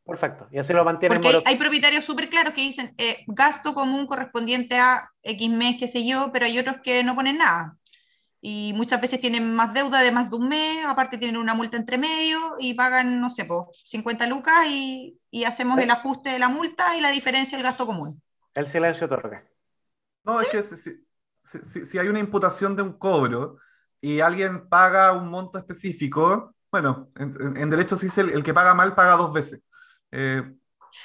Perfecto, 0.06 0.47
y 0.51 0.60
así 0.60 0.74
lo 0.74 0.84
mantienen. 0.84 1.22
Porque 1.22 1.41
hay, 1.45 1.56
propietarios 1.56 2.04
súper 2.04 2.30
claros 2.30 2.54
que 2.54 2.62
dicen 2.62 2.93
eh, 2.97 3.24
gasto 3.28 3.74
común 3.74 4.06
correspondiente 4.06 4.78
a 4.78 5.10
X 5.22 5.49
mes, 5.49 5.78
qué 5.80 5.88
sé 5.88 6.06
yo, 6.06 6.30
pero 6.34 6.45
hay 6.45 6.60
otros 6.60 6.78
que 6.84 7.04
no 7.04 7.16
ponen 7.16 7.38
nada. 7.38 7.78
Y 8.41 8.74
muchas 8.76 8.99
veces 8.99 9.22
tienen 9.22 9.56
más 9.56 9.74
deuda 9.74 10.01
de 10.01 10.12
más 10.12 10.30
de 10.30 10.36
un 10.36 10.49
mes, 10.49 10.86
aparte 10.86 11.18
tienen 11.18 11.38
una 11.38 11.54
multa 11.54 11.78
entre 11.78 11.97
medio 11.97 12.58
y 12.60 12.74
pagan, 12.74 13.22
no 13.22 13.30
sé, 13.30 13.45
pues 13.45 13.64
50 13.86 14.28
lucas 14.28 14.68
y, 14.68 15.18
y 15.32 15.45
hacemos 15.45 15.80
el 15.80 15.89
ajuste 15.89 16.32
de 16.32 16.39
la 16.39 16.49
multa 16.49 16.97
y 16.97 17.01
la 17.01 17.10
diferencia 17.12 17.58
del 17.58 17.64
gasto 17.64 17.86
común. 17.86 18.22
El 18.54 18.68
silencio 18.68 19.06
otorga. 19.06 19.45
No, 20.26 20.41
es 20.41 20.49
que 20.49 20.64
si, 20.64 21.06
si, 21.41 21.86
si, 21.86 21.97
hay 21.97 22.10
una 22.10 22.20
imputación 22.20 22.76
de 22.76 22.84
un 22.84 22.97
cobro 22.97 23.60
y 24.01 24.20
alguien 24.20 24.68
paga 24.68 25.14
un 25.14 25.30
monto 25.30 25.58
específico, 25.58 26.54
bueno, 26.70 27.10
en, 27.16 27.56
en 27.56 27.70
derecho 27.70 27.95
sí 27.95 28.08
el, 28.20 28.32
el 28.32 28.43
que 28.43 28.54
paga 28.54 28.74
mal 28.74 28.95
paga 28.95 29.16
dos 29.16 29.32
veces. 29.32 29.62
Eh, 30.16 30.43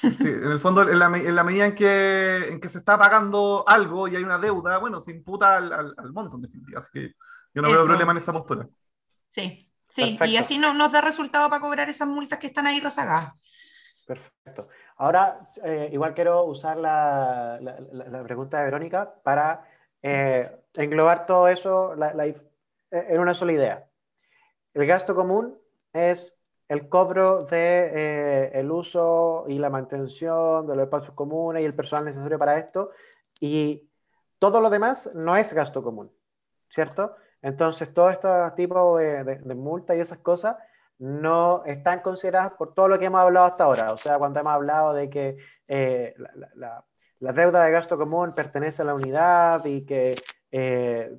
en 0.03 0.51
el 0.51 0.59
fondo, 0.59 0.87
en 0.87 0.99
la, 0.99 1.09
medida 1.09 1.65
en 1.65 1.73
que, 1.73 2.47
en 2.49 2.59
que 2.59 2.69
se 2.69 2.77
está 2.77 2.97
pagando 2.97 3.63
algo 3.67 4.07
y 4.07 4.15
hay 4.15 4.23
una 4.23 4.37
deuda, 4.37 4.77
bueno, 4.77 4.99
se 4.99 5.11
imputa 5.11 5.57
al, 5.57 5.73
al, 5.73 6.13
monto, 6.13 6.35
en 6.35 6.43
definitiva. 6.43 6.79
Así 6.79 6.89
que 6.93 7.13
yo 7.53 7.61
no 7.61 7.71
veo 7.71 7.85
problema 7.85 8.11
en 8.11 8.19
esa 8.19 8.31
postura. 8.31 8.67
Sí, 9.27 9.67
sí, 9.87 10.17
y 10.25 10.37
así 10.37 10.59
no, 10.59 10.75
nos 10.75 10.91
da 10.91 11.01
resultado 11.01 11.49
para 11.49 11.61
cobrar 11.61 11.89
esas 11.89 12.07
multas 12.07 12.37
que 12.37 12.47
están 12.47 12.67
ahí 12.67 12.79
rezagadas. 12.79 13.33
Perfecto. 14.05 14.69
Ahora, 14.97 15.51
eh, 15.63 15.89
igual 15.91 16.13
quiero 16.13 16.43
usar 16.43 16.77
la, 16.77 17.59
la, 17.59 18.23
pregunta 18.23 18.59
de 18.59 18.65
Verónica 18.65 19.13
para 19.23 19.63
eh, 20.01 20.51
englobar 20.75 21.25
todo 21.25 21.47
eso 21.47 21.95
en 22.91 23.19
una 23.19 23.33
sola 23.33 23.53
idea. 23.53 23.85
El 24.73 24.85
gasto 24.85 25.15
común 25.15 25.57
es 25.93 26.38
el 26.69 26.87
cobro 26.87 27.43
de 27.43 27.91
eh, 27.93 28.51
el 28.53 28.71
uso 28.71 29.45
y 29.47 29.57
la 29.57 29.69
mantención 29.69 30.67
de 30.67 30.75
los 30.75 30.83
espacios 30.83 31.15
comunes 31.15 31.63
y 31.63 31.65
el 31.65 31.75
personal 31.75 32.05
necesario 32.05 32.37
para 32.39 32.57
esto 32.59 32.91
y 33.41 33.89
todo 34.37 34.61
lo 34.61 34.69
demás 34.69 35.11
no 35.15 35.35
es 35.35 35.51
gasto 35.51 35.83
común, 35.83 36.11
¿cierto? 36.69 37.15
Entonces, 37.41 37.93
todo 37.93 38.09
este 38.09 38.29
tipo 38.55 38.97
de, 38.97 39.23
de, 39.23 39.55
multas 39.55 39.97
y 39.97 39.99
esas 39.99 40.19
cosas 40.19 40.57
no 40.99 41.63
están 41.65 42.01
consideradas 42.01 42.53
por 42.53 42.73
todo 42.73 42.87
lo 42.87 42.99
que 42.99 43.05
hemos 43.05 43.21
hablado 43.21 43.47
hasta 43.47 43.63
ahora. 43.63 43.93
O 43.93 43.97
sea, 43.97 44.17
cuando 44.17 44.39
hemos 44.41 44.53
hablado 44.53 44.93
de 44.93 45.09
que 45.09 45.37
eh, 45.67 46.13
la, 46.55 46.83
deuda 47.33 47.63
de 47.63 47.71
gasto 47.71 47.97
común 47.97 48.33
pertenece 48.35 48.81
a 48.81 48.85
la 48.85 48.93
unidad 48.93 49.65
y 49.65 49.85
que 49.85 50.13
eh, 50.51 51.17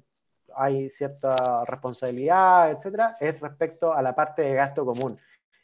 hay 0.55 0.91
cierta 0.91 1.65
responsabilidad, 1.65 2.71
etcétera, 2.71 3.17
es 3.21 3.41
respecto 3.41 3.95
a 3.95 4.03
la 4.03 4.15
parte 4.15 4.43
de 4.43 4.55
gasto 4.55 4.85
común. 4.85 5.19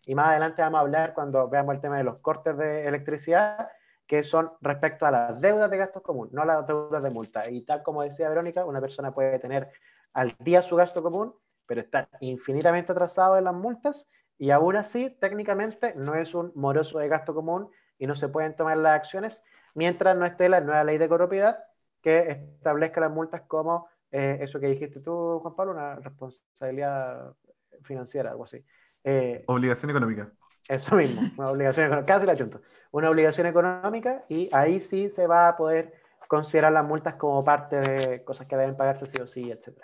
Y 0.07 0.15
más 0.15 0.29
adelante 0.29 0.63
vamos 0.63 0.79
a 0.79 0.81
hablar 0.83 1.13
cuando 1.13 1.49
veamos 1.49 1.75
el 1.75 1.81
tema 1.81 1.99
de 1.99 2.05
los 2.05 2.19
cortes 2.19 2.57
de 2.57 2.87
electricidad, 2.87 3.69
que 4.07 4.23
son 4.23 4.53
respecto 4.61 5.05
a 5.05 5.11
las 5.11 5.41
deudas 5.41 5.69
de 5.69 5.77
gastos 5.77 6.03
comunes, 6.03 6.33
no 6.33 6.43
a 6.43 6.47
las 6.47 6.67
deudas 6.67 7.03
de 7.03 7.11
multa. 7.11 7.51
Y 7.51 7.63
tal 7.63 7.83
como 7.83 8.03
decía 8.03 8.29
Verónica, 8.29 8.65
una 8.65 8.81
persona 8.81 9.13
puede 9.13 9.39
tener 9.41 9.69
al 10.15 10.33
día 10.39 10.63
su 10.63 10.77
gasto 10.77 11.03
común, 11.03 11.35
pero 11.67 11.81
estar 11.81 12.09
infinitamente 12.21 12.93
atrasado 12.93 13.37
en 13.37 13.45
las 13.45 13.55
multas 13.55 14.09
y 14.39 14.51
aún 14.51 14.77
así 14.77 15.11
técnicamente 15.11 15.95
no 15.97 16.15
es 16.15 16.35
un 16.35 16.53
moroso 16.55 17.01
de 17.01 17.09
gasto 17.09 17.35
común 17.35 17.69
y 17.99 18.07
no 18.07 18.15
se 18.15 18.29
pueden 18.29 18.55
tomar 18.55 18.77
las 18.77 18.95
acciones 18.95 19.43
mientras 19.75 20.17
no 20.17 20.25
esté 20.25 20.49
la 20.49 20.61
nueva 20.61 20.85
ley 20.85 20.99
de 20.99 21.09
copropiedad 21.09 21.59
que 22.01 22.31
establezca 22.31 23.01
las 23.01 23.11
multas 23.11 23.43
como 23.43 23.89
eh, 24.13 24.39
eso 24.41 24.61
que 24.61 24.69
dijiste 24.69 25.01
tú, 25.01 25.41
Juan 25.41 25.57
Pablo, 25.57 25.73
una 25.73 25.97
responsabilidad 25.97 27.35
financiera, 27.83 28.31
algo 28.31 28.45
así. 28.45 28.65
Eh, 29.09 29.45
obligación 29.47 29.91
económica. 29.91 30.33
Eso 30.69 30.97
mismo, 30.97 31.23
una 31.37 31.51
obligación 31.51 31.87
económica, 31.87 32.13
casi 32.13 32.27
la 32.27 32.37
junta. 32.37 32.61
Una 32.91 33.09
obligación 33.09 33.47
económica 33.47 34.25
y 34.29 34.51
ahí 34.53 34.81
sí 34.81 35.11
se 35.11 35.29
va 35.29 35.47
a 35.47 35.57
poder 35.57 35.95
considerar 36.27 36.73
las 36.73 36.85
multas 36.85 37.15
como 37.15 37.45
parte 37.45 37.77
de 37.77 38.25
cosas 38.25 38.49
que 38.49 38.57
deben 38.57 38.77
pagarse 38.77 39.07
sí 39.07 39.23
o 39.23 39.29
sí, 39.29 39.49
etc. 39.49 39.79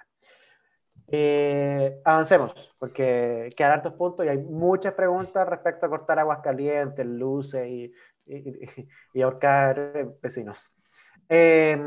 Eh, 1.06 2.00
avancemos, 2.04 2.74
porque 2.80 3.48
quedan 3.56 3.74
hartos 3.74 3.92
puntos 3.92 4.26
y 4.26 4.28
hay 4.28 4.38
muchas 4.38 4.94
preguntas 4.94 5.48
respecto 5.48 5.86
a 5.86 5.88
cortar 5.88 6.18
aguas 6.18 6.40
calientes, 6.40 7.06
luces 7.06 7.68
y, 7.68 7.94
y, 9.14 9.22
ahorcar 9.22 10.16
vecinos. 10.20 10.74
Eh, 11.28 11.80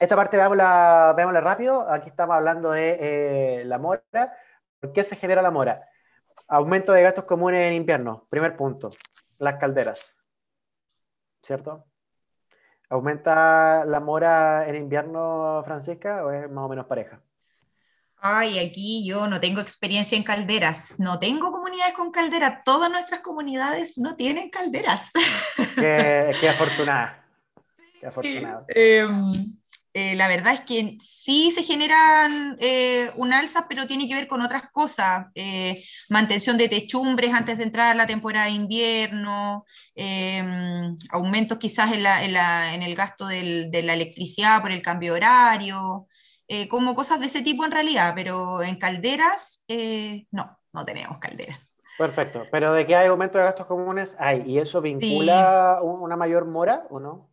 esta 0.00 0.16
parte 0.16 0.38
veámosla, 0.38 1.12
veámosla 1.14 1.40
rápido. 1.42 1.86
Aquí 1.92 2.08
estamos 2.08 2.34
hablando 2.36 2.70
de 2.70 3.64
la 3.66 3.76
mora. 3.76 4.02
¿Por 4.80 4.94
qué 4.94 5.04
se 5.04 5.16
genera 5.16 5.42
la 5.42 5.50
mora? 5.50 5.91
Aumento 6.48 6.92
de 6.92 7.02
gastos 7.02 7.24
comunes 7.24 7.66
en 7.66 7.74
invierno. 7.74 8.26
Primer 8.28 8.56
punto. 8.56 8.90
Las 9.38 9.58
calderas. 9.58 10.18
¿Cierto? 11.42 11.84
¿Aumenta 12.88 13.84
la 13.86 14.00
mora 14.00 14.68
en 14.68 14.76
invierno, 14.76 15.62
Francisca, 15.64 16.24
o 16.24 16.30
es 16.30 16.50
más 16.50 16.64
o 16.64 16.68
menos 16.68 16.86
pareja? 16.86 17.22
Ay, 18.24 18.58
aquí 18.60 19.04
yo 19.04 19.26
no 19.26 19.40
tengo 19.40 19.60
experiencia 19.60 20.16
en 20.16 20.22
calderas. 20.22 21.00
No 21.00 21.18
tengo 21.18 21.50
comunidades 21.50 21.94
con 21.94 22.12
calderas. 22.12 22.62
Todas 22.64 22.90
nuestras 22.90 23.20
comunidades 23.20 23.98
no 23.98 24.14
tienen 24.14 24.50
calderas. 24.50 25.10
Qué, 25.74 26.32
qué 26.40 26.48
afortunada. 26.48 27.26
Qué 27.98 28.06
afortunada. 28.08 28.64
Em, 28.68 29.32
eh, 29.32 29.61
la 29.94 30.26
verdad 30.28 30.54
es 30.54 30.60
que 30.60 30.96
sí 30.98 31.50
se 31.50 31.62
generan 31.62 32.56
eh, 32.60 33.10
un 33.16 33.32
alza, 33.32 33.66
pero 33.68 33.86
tiene 33.86 34.08
que 34.08 34.14
ver 34.14 34.26
con 34.26 34.40
otras 34.40 34.70
cosas. 34.70 35.26
Eh, 35.34 35.84
mantención 36.08 36.56
de 36.56 36.68
techumbres 36.68 37.34
antes 37.34 37.58
de 37.58 37.64
entrar 37.64 37.90
a 37.90 37.94
la 37.94 38.06
temporada 38.06 38.46
de 38.46 38.52
invierno, 38.52 39.64
em, 39.94 40.96
aumentos 41.10 41.58
quizás 41.58 41.92
en, 41.92 42.06
en, 42.06 42.82
el 42.82 42.94
gasto 42.94 43.26
de 43.26 43.82
la 43.84 43.94
electricidad 43.94 44.62
por 44.62 44.72
el 44.72 44.82
cambio 44.82 45.14
horario, 45.14 46.06
como 46.68 46.94
cosas 46.94 47.18
de 47.20 47.26
ese 47.26 47.40
tipo 47.42 47.64
en 47.64 47.70
realidad, 47.70 48.12
pero 48.14 48.62
en 48.62 48.76
calderas, 48.76 49.64
no, 50.30 50.58
no 50.72 50.84
tenemos 50.84 51.18
calderas. 51.18 51.72
Perfecto, 51.98 52.46
pero 52.50 52.72
de 52.72 52.86
qué 52.86 52.96
hay 52.96 53.08
aumento 53.08 53.38
de 53.38 53.44
gastos 53.44 53.66
comunes, 53.66 54.16
hay, 54.18 54.42
¿y 54.46 54.58
eso 54.58 54.80
vincula 54.80 55.80
una 55.82 56.16
mayor 56.16 56.46
mora 56.46 56.86
o 56.90 56.98
no? 56.98 57.31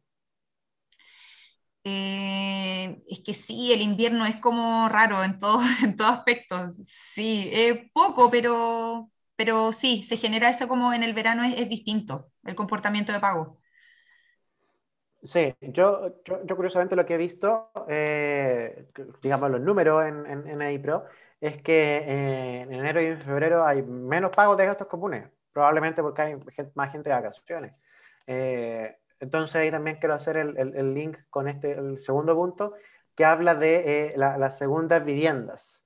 Eh, 1.91 3.01
es 3.09 3.19
que 3.21 3.33
sí, 3.33 3.73
el 3.73 3.81
invierno 3.81 4.25
es 4.25 4.39
como 4.39 4.87
raro 4.89 5.23
en 5.23 5.37
todo, 5.37 5.59
en 5.83 5.95
todo 5.95 6.09
aspecto. 6.09 6.69
Sí, 6.83 7.49
es 7.51 7.89
poco, 7.93 8.29
pero, 8.29 9.09
pero 9.35 9.73
sí, 9.73 10.03
se 10.03 10.17
genera 10.17 10.49
eso 10.49 10.67
como 10.67 10.93
en 10.93 11.03
el 11.03 11.13
verano 11.13 11.43
es, 11.43 11.67
distinto, 11.69 12.31
el 12.43 12.55
comportamiento 12.55 13.11
de 13.11 13.19
pago. 13.19 13.57
Sí, 15.21 15.53
yo, 15.61 16.23
yo, 16.23 16.55
curiosamente 16.55 16.95
lo 16.95 17.05
que 17.05 17.15
he 17.15 17.17
visto, 17.17 17.71
eh, 17.89 18.87
digamos 19.21 19.51
los 19.51 19.59
números 19.59 20.05
en, 20.05 20.25
en, 20.25 20.47
en 20.47 20.61
EIPRO, 20.61 21.05
es 21.41 21.61
que 21.61 21.97
eh, 21.97 22.61
en 22.61 22.73
enero 22.73 23.01
y 23.01 23.07
en 23.07 23.21
febrero 23.21 23.65
hay 23.65 23.81
menos 23.81 24.31
pagos 24.33 24.55
de 24.57 24.65
gastos 24.65 24.87
comunes, 24.87 25.27
probablemente 25.51 26.01
porque 26.01 26.21
hay 26.21 26.35
más 26.75 26.91
gente 26.91 27.09
de 27.09 27.15
vacaciones. 27.15 27.73
Entonces 29.19 29.55
ahí 29.55 29.71
también 29.71 29.97
quiero 29.99 30.15
hacer 30.15 30.37
el, 30.37 30.57
el, 30.57 30.93
link 30.93 31.17
con 31.29 31.47
este, 31.47 31.73
el 31.73 31.99
segundo 31.99 32.35
punto, 32.35 32.73
que 33.15 33.25
habla 33.25 33.55
de 33.55 34.13
las 34.15 34.57
segundas 34.57 35.03
viviendas. 35.03 35.85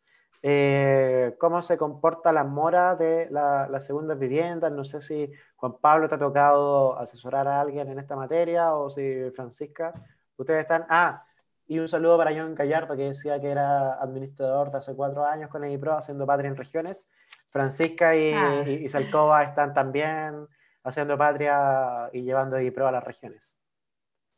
cómo 1.39 1.61
se 1.61 1.77
comporta 1.77 2.31
la 2.31 2.43
mora 2.43 2.95
de 2.95 3.27
las 3.31 3.85
segundas 3.85 4.19
viviendas. 4.19 4.71
No 4.71 4.83
sé 4.83 5.01
si 5.01 5.31
Juan 5.55 5.77
Pablo 5.81 6.07
te 6.07 6.15
ha 6.15 6.19
tocado 6.19 6.97
asesorar 6.99 7.47
a 7.47 7.61
alguien 7.61 7.89
en 7.89 7.99
esta 7.99 8.15
materia 8.15 8.75
o 8.75 8.89
si 8.89 9.31
Francisca. 9.35 9.93
Ustedes 10.37 10.61
están. 10.61 10.85
Ah, 10.89 11.23
y 11.65 11.79
un 11.79 11.87
saludo 11.87 12.17
para 12.17 12.31
John 12.35 12.53
Gallardo, 12.53 12.95
que 12.95 13.03
decía 13.03 13.39
que 13.39 13.49
era 13.49 13.93
administrador 13.93 14.69
de 14.69 14.77
hace 14.77 14.95
cuatro 14.95 15.25
años 15.25 15.49
con 15.49 15.63
el 15.63 15.71
IPRO 15.71 15.97
haciendo 15.97 16.25
patria 16.25 16.49
en 16.49 16.57
regiones. 16.57 17.09
Francisca 17.49 18.15
y, 18.15 18.33
ah. 18.33 18.63
Salcova 18.89 19.43
están 19.43 19.73
también 19.73 20.47
haciendo 20.83 21.17
patria 21.17 22.09
y 22.11 22.21
llevando 22.21 22.59
IPRO 22.59 22.87
a 22.87 22.91
las 22.91 23.03
regiones. 23.03 23.59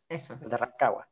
Eso. 0.07 0.35
De 0.37 0.55
Rancagua. 0.55 1.07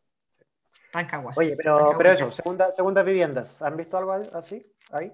Rancagua. 0.92 1.34
Oye, 1.36 1.56
pero, 1.58 1.94
pero 1.98 2.12
eso, 2.12 2.32
segunda, 2.32 2.72
segundas 2.72 3.04
viviendas. 3.04 3.62
¿Han 3.62 3.76
visto 3.76 3.98
algo 3.98 4.14
así? 4.34 4.66
Ahí? 4.92 5.12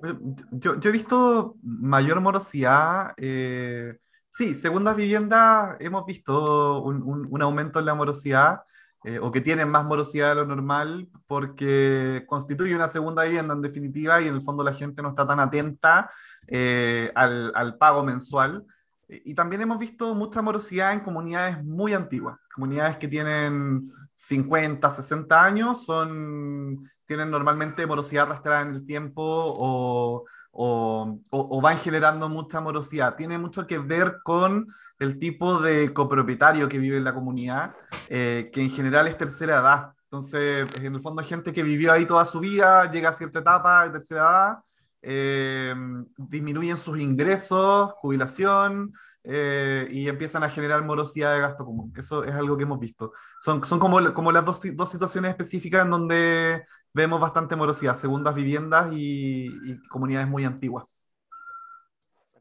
Yo, 0.52 0.80
yo 0.80 0.90
he 0.90 0.94
visto 0.94 1.56
mayor 1.64 2.20
morosidad. 2.20 3.14
Eh, 3.16 3.98
sí, 4.30 4.56
segundas 4.56 4.98
viviendas 4.98 5.78
hemos 5.80 6.06
visto 6.06 6.82
un, 6.82 7.02
un, 7.02 7.28
un 7.30 7.42
aumento 7.42 7.80
en 7.80 7.86
la 7.86 7.96
morosidad. 7.96 8.62
Eh, 9.06 9.18
o 9.18 9.32
que 9.32 9.40
tienen 9.40 9.70
más 9.70 9.86
morosidad 9.86 10.30
de 10.30 10.36
lo 10.36 10.46
normal 10.46 11.08
porque 11.26 12.26
constituye 12.28 12.76
una 12.76 12.90
segunda 12.90 13.24
vivienda 13.24 13.54
en 13.54 13.62
definitiva 13.62 14.22
y 14.22 14.28
en 14.28 14.36
el 14.36 14.42
fondo 14.42 14.62
la 14.62 14.74
gente 14.74 15.02
no 15.02 15.08
está 15.08 15.26
tan 15.26 15.40
atenta 15.40 16.12
eh, 16.48 17.10
al, 17.16 17.54
al, 17.56 17.78
pago 17.78 18.04
mensual. 18.04 18.66
Y 19.10 19.34
también 19.34 19.62
hemos 19.62 19.80
visto 19.80 20.14
mucha 20.14 20.42
morosidad 20.42 20.94
en 20.94 21.00
comunidades 21.00 21.64
muy 21.64 21.94
antiguas, 21.94 22.38
comunidades 22.54 22.98
que 22.98 23.08
tienen 23.08 23.84
50, 24.14 24.88
60 24.90 25.44
años, 25.44 25.84
son, 25.84 26.88
tienen 27.06 27.32
normalmente 27.32 27.88
morosidad 27.88 28.24
arrastrada 28.24 28.62
en 28.62 28.76
el 28.76 28.86
tiempo 28.86 29.24
o, 29.24 30.26
o, 30.52 31.20
o 31.32 31.62
van 31.62 31.80
generando 31.80 32.30
mucha 32.30 32.62
morosidad. 32.62 33.16
Tiene 33.16 33.38
mucho 33.38 33.66
que 33.66 33.80
ver 33.80 34.20
con 34.24 34.68
el 35.00 35.18
tipo 35.18 35.60
de 35.60 35.94
copropietario 35.94 36.68
que 36.68 36.78
vive 36.78 36.98
en 36.98 37.06
la 37.06 37.14
comunidad, 37.14 37.74
eh, 38.10 38.50
que 38.54 38.62
en 38.62 38.70
general 38.70 39.08
es 39.08 39.18
tercera 39.18 39.60
edad. 39.60 39.94
Entonces, 40.04 40.68
en 40.80 40.96
el 40.96 41.02
fondo 41.02 41.24
gente 41.24 41.54
que 41.54 41.64
vivió 41.64 41.94
ahí 41.94 42.06
toda 42.06 42.26
su 42.26 42.40
vida, 42.40 42.92
llega 42.92 43.10
a 43.10 43.14
cierta 43.14 43.40
etapa 43.40 43.86
de 43.86 43.92
tercera 43.92 44.22
edad, 44.22 44.58
eh, 45.02 45.74
disminuyen 46.18 46.78
sus 46.78 47.00
ingresos, 47.00 47.92
jubilación, 47.94 48.94
eh, 49.24 49.88
y 49.92 50.08
empiezan 50.08 50.44
a 50.44 50.50
generar 50.50 50.84
morosidad 50.84 51.34
de 51.34 51.42
gasto 51.42 51.66
común. 51.66 51.94
Eso 51.98 52.24
es 52.24 52.34
algo 52.34 52.58
que 52.58 52.64
hemos 52.64 52.80
visto. 52.80 53.12
Son, 53.40 53.64
son 53.66 53.80
como, 53.80 54.14
como 54.14 54.32
las 54.32 54.46
dos, 54.46 54.62
dos 54.76 54.90
situaciones 54.90 55.32
específicas 55.32 55.86
en 55.86 55.92
donde 55.92 56.66
vemos 56.94 57.20
bastante 57.20 57.56
morosidad, 57.56 57.96
segundas 57.96 58.34
viviendas 58.34 58.92
y, 58.94 59.48
y 59.48 59.88
comunidades 59.90 60.28
muy 60.28 60.46
antiguas. 60.46 61.10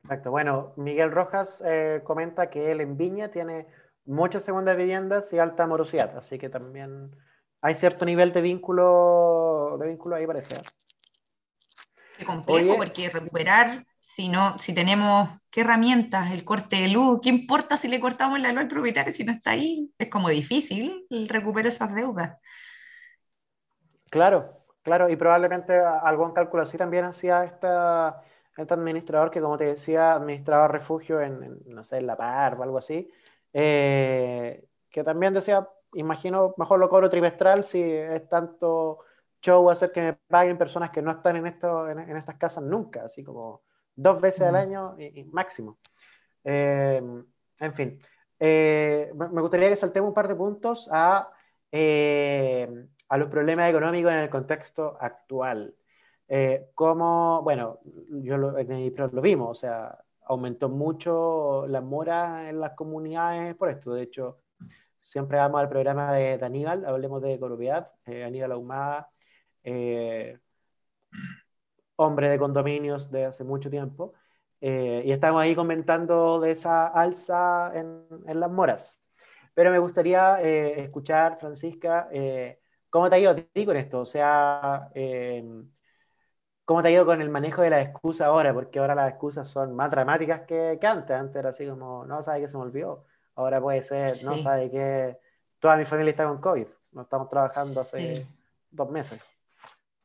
Perfecto. 0.02 0.30
Bueno, 0.30 0.72
Miguel 0.76 1.10
Rojas 1.10 1.62
eh, 1.66 2.00
comenta 2.04 2.48
que 2.48 2.70
él 2.70 2.80
en 2.80 2.96
Viña 2.96 3.28
tiene 3.28 3.66
muchas 4.06 4.42
segundas 4.42 4.76
viviendas 4.76 5.32
y 5.34 5.38
alta 5.38 5.66
morosidad, 5.66 6.16
así 6.16 6.38
que 6.38 6.48
también 6.48 7.14
hay 7.60 7.74
cierto 7.74 8.06
nivel 8.06 8.32
de 8.32 8.40
vínculo, 8.40 9.76
de 9.78 9.88
vínculo 9.88 10.16
ahí 10.16 10.26
parece. 10.26 10.56
Qué 12.18 12.24
complejo, 12.24 12.76
porque 12.76 13.08
recuperar, 13.08 13.86
si 13.98 14.28
no, 14.28 14.58
si 14.58 14.74
tenemos 14.74 15.30
qué 15.50 15.60
herramientas, 15.60 16.32
el 16.32 16.44
corte 16.44 16.76
de 16.76 16.88
luz, 16.88 17.20
¿qué 17.22 17.28
importa 17.28 17.76
si 17.76 17.86
le 17.88 18.00
cortamos 18.00 18.40
la 18.40 18.50
luz 18.52 18.62
al 18.62 18.68
propietario 18.68 19.12
si 19.12 19.24
no 19.24 19.32
está 19.32 19.52
ahí? 19.52 19.92
Es 19.96 20.08
como 20.08 20.28
difícil 20.28 21.06
el 21.10 21.28
recuperar 21.28 21.68
esas 21.68 21.94
deudas. 21.94 22.38
Claro, 24.10 24.64
claro, 24.82 25.08
y 25.08 25.16
probablemente 25.16 25.78
algún 25.78 26.32
cálculo 26.32 26.64
así 26.64 26.76
también 26.76 27.04
hacía 27.04 27.44
esta 27.44 28.22
este 28.62 28.74
administrador 28.74 29.30
que, 29.30 29.40
como 29.40 29.56
te 29.56 29.66
decía, 29.66 30.14
administraba 30.14 30.66
refugio 30.66 31.20
en, 31.20 31.60
no 31.66 31.84
sé, 31.84 31.98
en 31.98 32.06
La 32.08 32.16
Par 32.16 32.56
o 32.56 32.62
algo 32.64 32.78
así, 32.78 33.08
eh, 33.52 34.66
que 34.90 35.04
también 35.04 35.32
decía, 35.32 35.68
imagino, 35.94 36.54
mejor 36.56 36.80
lo 36.80 36.88
cobro 36.88 37.08
trimestral 37.08 37.64
si 37.64 37.80
es 37.80 38.28
tanto 38.28 38.98
show 39.40 39.70
hacer 39.70 39.92
que 39.92 40.00
me 40.00 40.12
paguen 40.14 40.58
personas 40.58 40.90
que 40.90 41.02
no 41.02 41.10
están 41.10 41.36
en, 41.36 41.46
esto, 41.46 41.88
en, 41.88 42.16
estas 42.16 42.36
casas 42.36 42.64
nunca, 42.64 43.04
así 43.04 43.22
como 43.22 43.62
dos 43.94 44.20
veces 44.20 44.42
al 44.42 44.56
año 44.56 44.96
y, 44.98 45.24
máximo. 45.24 45.78
Eh, 46.44 47.02
en 47.60 47.74
fin, 47.74 48.00
eh, 48.38 49.12
me 49.14 49.40
gustaría 49.40 49.68
que 49.68 49.76
saltemos 49.76 50.08
un 50.08 50.14
par 50.14 50.28
de 50.28 50.34
puntos 50.36 50.88
a, 50.92 51.30
a 53.08 53.18
los 53.18 53.28
problemas 53.28 53.70
económicos 53.70 54.12
en 54.12 54.18
el 54.18 54.30
contexto 54.30 54.96
actual. 55.00 55.74
Eh, 56.28 56.70
como, 56.74 57.42
bueno, 57.42 57.80
yo 58.22 58.36
lo, 58.36 58.52
lo 58.52 59.22
vimos, 59.22 59.50
o 59.50 59.54
sea, 59.54 59.98
aumentó 60.26 60.68
mucho 60.68 61.66
la 61.68 61.80
mora 61.80 62.50
en 62.50 62.60
las 62.60 62.72
comunidades 62.72 63.54
por 63.56 63.70
esto. 63.70 63.94
De 63.94 64.02
hecho, 64.02 64.38
siempre 64.98 65.38
vamos 65.38 65.60
al 65.60 65.70
programa 65.70 66.12
de, 66.12 66.38
Aníbal, 66.42 66.84
hablemos 66.84 67.22
de 67.22 67.38
Coropiedad, 67.40 67.92
eh, 68.04 68.24
Aníbal 68.24 68.52
Ahumada, 68.52 69.10
eh, 69.76 70.38
hombre 71.96 72.28
de 72.30 72.38
condominios 72.38 73.10
de 73.10 73.26
hace 73.26 73.44
mucho 73.44 73.70
tiempo, 73.70 74.14
y 74.60 75.12
estamos 75.12 75.40
ahí 75.40 75.54
comentando 75.54 76.40
de 76.40 76.50
esa 76.50 76.88
alza 76.88 77.70
en, 77.74 78.04
en 78.26 78.40
las 78.40 78.50
moras. 78.50 79.00
Pero 79.54 79.70
me 79.70 79.78
gustaría 79.78 80.40
escuchar, 80.40 81.38
Francisca, 81.38 82.08
¿cómo 82.90 83.08
te 83.08 83.16
ha 83.16 83.18
ido 83.20 83.30
a 83.30 83.36
ti 83.36 83.64
con 83.64 83.76
esto? 83.76 84.00
O 84.00 84.06
sea, 84.06 84.90
¿Cómo 86.68 86.82
te 86.82 86.88
ha 86.88 86.90
ido 86.90 87.06
con 87.06 87.22
el 87.22 87.30
manejo 87.30 87.62
de 87.62 87.70
la 87.70 87.80
excusa 87.80 88.26
ahora? 88.26 88.52
Porque 88.52 88.78
ahora 88.78 88.94
las 88.94 89.08
excusas 89.08 89.48
son 89.48 89.74
más 89.74 89.90
dramáticas 89.90 90.42
que, 90.42 90.78
antes. 90.82 91.16
Antes 91.16 91.36
era 91.36 91.48
así 91.48 91.66
como, 91.66 92.04
no 92.04 92.22
sabe 92.22 92.42
que 92.42 92.48
se 92.48 92.58
me 92.58 92.64
olvidó. 92.64 93.06
Ahora 93.36 93.58
puede 93.58 93.80
ser, 93.80 94.10
no 94.26 94.36
sabe 94.36 94.70
que 94.70 95.18
toda 95.60 95.78
mi 95.78 95.86
familia 95.86 96.10
está 96.10 96.28
con 96.28 96.42
COVID. 96.42 96.66
No 96.92 97.00
estamos 97.00 97.30
trabajando 97.30 97.80
hace 97.80 98.26
dos 98.70 98.90
meses. 98.90 99.18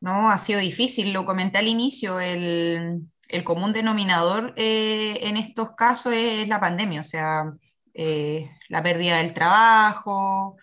No, 0.03 0.29
ha 0.29 0.37
sido 0.37 0.59
difícil. 0.59 1.13
Lo 1.13 1.25
comenté 1.25 1.59
al 1.59 1.67
inicio. 1.67 2.19
El, 2.19 3.07
común 3.45 3.71
denominador 3.73 4.53
eh, 4.57 5.17
en 5.21 5.37
estos 5.37 5.71
casos 5.75 6.13
es 6.13 6.47
la 6.49 6.59
pandemia. 6.59 7.01
O 7.01 7.03
sea, 7.05 7.53
eh, 7.93 8.49
la 8.67 8.83
pérdida 8.83 9.17
del 9.17 9.33
trabajo, 9.33 10.57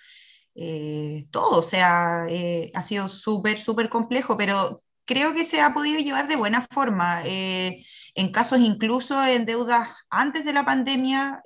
eh, 0.55 1.25
todo. 1.31 1.61
O 1.61 1.63
sea, 1.63 2.27
ha 2.75 2.83
sido 2.83 3.09
súper, 3.09 3.59
súper 3.59 3.89
complejo, 3.89 4.37
pero 4.37 4.77
creo 5.07 5.33
que 5.33 5.47
se 5.47 5.63
ha 5.63 5.73
podido 5.73 6.01
llevar 6.01 6.29
de 6.29 6.37
buena 6.37 6.67
forma. 6.71 7.23
En 7.25 8.33
casos 8.33 8.61
incluso 8.61 9.25
en 9.25 9.47
deudas 9.47 9.89
antes 10.11 10.45
de 10.45 10.53
la 10.53 10.67
pandemia, 10.67 11.43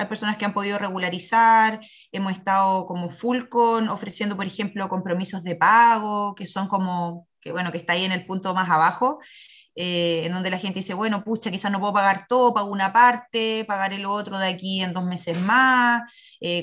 hay 0.00 0.06
personas 0.06 0.36
que 0.36 0.44
han 0.44 0.54
podido 0.54 0.78
regularizar, 0.78 1.80
hemos 2.12 2.32
estado 2.32 2.86
como 2.86 3.10
full 3.10 3.48
con 3.48 3.88
ofreciendo, 3.88 4.36
por 4.36 4.46
ejemplo, 4.46 4.88
compromisos 4.88 5.42
de 5.42 5.56
pago, 5.56 6.34
que 6.34 6.46
son 6.46 6.68
como, 6.68 7.28
que 7.40 7.52
bueno, 7.52 7.70
que 7.70 7.78
está 7.78 7.92
ahí 7.92 8.04
en 8.04 8.12
el 8.12 8.26
punto 8.26 8.54
más 8.54 8.70
abajo, 8.70 9.20
eh, 9.74 10.22
en 10.24 10.32
donde 10.32 10.50
la 10.50 10.58
gente 10.58 10.80
dice, 10.80 10.94
bueno, 10.94 11.22
pucha, 11.22 11.50
quizás 11.50 11.70
no 11.70 11.80
puedo 11.80 11.92
pagar 11.92 12.26
todo, 12.26 12.54
pago 12.54 12.70
una 12.70 12.92
parte, 12.92 13.64
pagar 13.66 13.92
el 13.92 14.06
otro 14.06 14.38
de 14.38 14.48
aquí 14.48 14.82
en 14.82 14.92
dos 14.92 15.04
meses 15.04 15.38
más, 15.40 16.02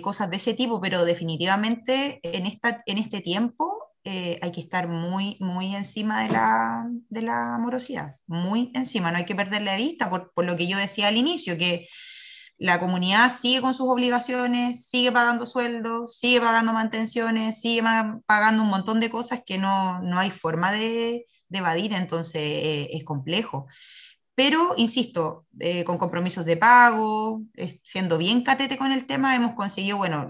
cosas 0.02 0.30
de 0.30 0.38
ese 0.38 0.54
tipo, 0.54 0.82
pero 0.82 1.06
definitivamente 1.06 2.20
en, 2.24 2.46
esta, 2.46 2.82
en 2.86 2.98
este 2.98 3.22
tiempo 3.22 3.88
eh, 4.10 4.40
hay 4.42 4.54
que 4.54 4.62
estar 4.62 4.88
muy, 4.88 5.36
muy 5.42 5.76
encima 5.76 6.24
de 6.24 6.30
la, 6.32 6.88
de 7.10 7.22
la 7.22 7.58
morosidad, 7.60 8.16
muy 8.26 8.72
encima, 8.74 9.12
no 9.12 9.18
hay 9.18 9.26
que 9.26 9.36
perderle 9.36 9.72
de 9.72 9.78
vista, 9.78 10.10
por, 10.10 10.32
por, 10.34 10.46
lo 10.46 10.56
que 10.56 10.66
yo 10.66 10.78
decía 10.78 11.10
al 11.10 11.18
inicio, 11.18 11.58
que 11.58 11.90
la 12.58 12.80
comunidad 12.80 13.32
sigue 13.32 13.62
con 13.62 13.74
sus 13.74 13.88
obligaciones, 13.88 14.88
sigue 14.88 15.12
pagando 15.12 15.46
sueldos, 15.46 16.18
sigue 16.18 16.42
pagando 16.42 16.74
mantenciones, 16.74 17.62
sigue 17.62 17.84
pagando 18.26 18.64
un 18.64 18.70
montón 18.70 19.00
de 19.00 19.10
cosas 19.10 19.42
que 19.46 19.58
no, 19.58 20.02
no 20.02 20.18
hay 20.20 20.32
forma 20.32 20.72
de, 20.72 21.28
de 21.50 21.58
evadir, 21.58 21.94
entonces 21.94 22.42
eh, 22.42 22.90
es 22.92 23.04
complejo. 23.04 23.68
Pero, 24.36 24.74
insisto, 24.78 25.46
eh, 25.60 25.84
con 25.84 25.98
compromisos 25.98 26.46
de 26.46 26.58
pago, 26.58 27.42
siendo 27.84 28.18
bien 28.18 28.44
catete 28.44 28.78
con 28.78 28.92
el 28.92 29.06
tema, 29.06 29.36
hemos 29.36 29.56
conseguido, 29.56 29.98
bueno, 29.98 30.28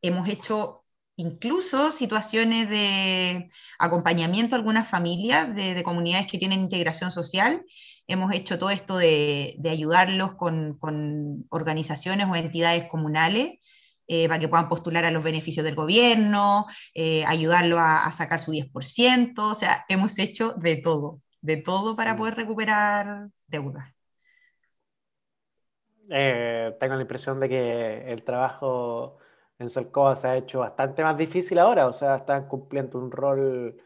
hemos 0.00 0.28
hecho 0.28 0.86
incluso 1.16 1.92
situaciones 1.92 2.68
de 2.68 3.50
acompañamiento 3.78 4.54
a 4.54 4.58
algunas 4.58 4.88
familias 4.88 5.54
de, 5.54 5.82
comunidades 5.82 6.30
que 6.30 6.38
tienen 6.38 6.60
integración 6.60 7.10
social. 7.10 7.64
Hemos 8.08 8.32
hecho 8.32 8.58
todo 8.58 8.70
esto 8.70 8.96
de, 8.96 9.58
ayudarlos 9.68 10.34
con, 10.34 10.78
organizaciones 11.50 12.28
o 12.28 12.36
entidades 12.36 12.84
comunales 12.84 13.58
eh, 14.06 14.28
para 14.28 14.38
que 14.38 14.48
puedan 14.48 14.68
postular 14.68 15.04
a 15.04 15.10
los 15.10 15.24
beneficios 15.24 15.64
del 15.64 15.74
gobierno, 15.74 16.66
eh, 16.94 17.24
ayudarlos 17.26 17.80
a, 17.80 18.10
sacar 18.12 18.38
su 18.38 18.52
10%, 18.52 19.38
o 19.38 19.54
sea, 19.54 19.84
hemos 19.88 20.18
hecho 20.18 20.52
de 20.56 20.76
todo, 20.76 21.20
de 21.40 21.56
todo 21.56 21.96
para 21.96 22.14
mm. 22.14 22.16
poder 22.16 22.34
recuperar 22.36 23.28
deuda. 23.46 23.92
Eh, 26.08 26.76
tengo 26.78 26.94
la 26.94 27.02
impresión 27.02 27.40
de 27.40 27.48
que 27.48 28.12
el 28.12 28.22
trabajo 28.22 29.18
en 29.58 29.68
Salcoa 29.68 30.16
se 30.16 30.28
ha 30.28 30.36
hecho 30.36 30.60
bastante 30.60 31.02
más 31.02 31.16
difícil 31.16 31.58
ahora, 31.58 31.86
o 31.86 31.92
sea, 31.92 32.16
están 32.16 32.46
cumpliendo 32.46 32.98
un 32.98 33.10
rol, 33.10 33.76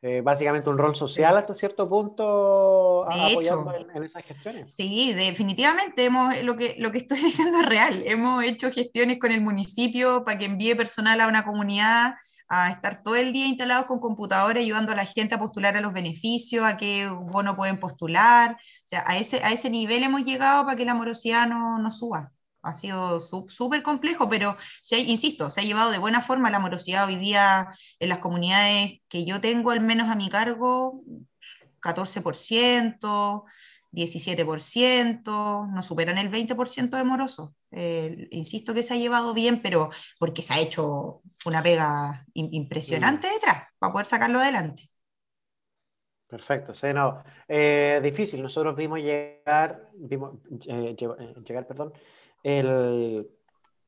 eh, 0.00 0.20
básicamente 0.20 0.70
un 0.70 0.78
rol 0.78 0.94
social 0.94 1.36
hasta 1.36 1.54
cierto 1.54 1.88
punto, 1.88 3.04
apoyando 3.10 3.74
en, 3.74 4.04
esas 4.04 4.24
gestiones. 4.24 4.72
Sí, 4.72 5.12
definitivamente, 5.12 6.04
hemos, 6.04 6.40
lo, 6.42 6.56
que, 6.56 6.76
lo 6.78 6.92
que 6.92 6.98
estoy 6.98 7.18
diciendo 7.24 7.60
es 7.60 7.66
real, 7.66 8.02
hemos 8.06 8.44
hecho 8.44 8.70
gestiones 8.70 9.18
con 9.18 9.32
el 9.32 9.40
municipio 9.40 10.24
para 10.24 10.38
que 10.38 10.44
envíe 10.44 10.76
personal 10.76 11.20
a 11.20 11.26
una 11.26 11.44
comunidad 11.44 12.14
a 12.48 12.70
estar 12.70 13.02
todo 13.02 13.16
el 13.16 13.32
día 13.32 13.46
instalados 13.46 13.86
con 13.86 13.98
computadores 13.98 14.62
ayudando 14.64 14.92
a 14.92 14.96
la 14.96 15.04
gente 15.04 15.34
a 15.34 15.38
postular 15.38 15.76
a 15.76 15.80
los 15.80 15.92
beneficios, 15.92 16.64
a 16.64 16.76
qué 16.76 17.08
bono 17.08 17.56
pueden 17.56 17.78
postular. 17.78 18.52
O 18.52 18.86
sea, 18.86 19.04
a 19.06 19.18
ese, 19.18 19.44
a 19.44 19.52
ese 19.52 19.68
nivel 19.68 20.02
hemos 20.02 20.24
llegado 20.24 20.64
para 20.64 20.76
que 20.76 20.86
la 20.86 20.94
morosidad 20.94 21.46
no, 21.46 21.78
no 21.78 21.92
suba 21.92 22.32
ha 22.68 22.74
sido 22.74 23.20
súper 23.20 23.82
complejo, 23.82 24.28
pero 24.28 24.56
se 24.82 24.98
insisto, 24.98 25.50
se 25.50 25.60
ha 25.60 25.64
llevado 25.64 25.90
de 25.90 25.98
buena 25.98 26.22
forma 26.22 26.50
la 26.50 26.58
morosidad 26.58 27.06
hoy 27.06 27.16
día 27.16 27.72
en 27.98 28.08
las 28.08 28.18
comunidades 28.18 29.00
que 29.08 29.24
yo 29.24 29.40
tengo, 29.40 29.70
al 29.70 29.80
menos 29.80 30.08
a 30.08 30.16
mi 30.16 30.28
cargo, 30.28 31.02
14%, 31.80 33.44
17%, 33.92 35.70
no 35.72 35.82
superan 35.82 36.18
el 36.18 36.30
20% 36.30 36.96
de 36.96 37.04
morosos. 37.04 37.50
Eh, 37.70 38.28
insisto 38.30 38.74
que 38.74 38.82
se 38.82 38.94
ha 38.94 38.96
llevado 38.96 39.34
bien, 39.34 39.60
pero 39.62 39.90
porque 40.18 40.42
se 40.42 40.54
ha 40.54 40.60
hecho 40.60 41.22
una 41.44 41.62
pega 41.62 42.24
impresionante 42.34 43.28
detrás 43.28 43.68
para 43.78 43.92
poder 43.92 44.06
sacarlo 44.06 44.40
adelante. 44.40 44.90
Perfecto, 46.28 46.74
sí, 46.74 46.88
no, 46.92 47.24
eh, 47.48 48.00
difícil. 48.02 48.42
Nosotros 48.42 48.76
vimos 48.76 48.98
llegar, 48.98 49.88
vimos, 49.94 50.34
eh, 50.66 50.94
llegar, 50.94 51.66
perdón, 51.66 51.94
el, 52.48 53.28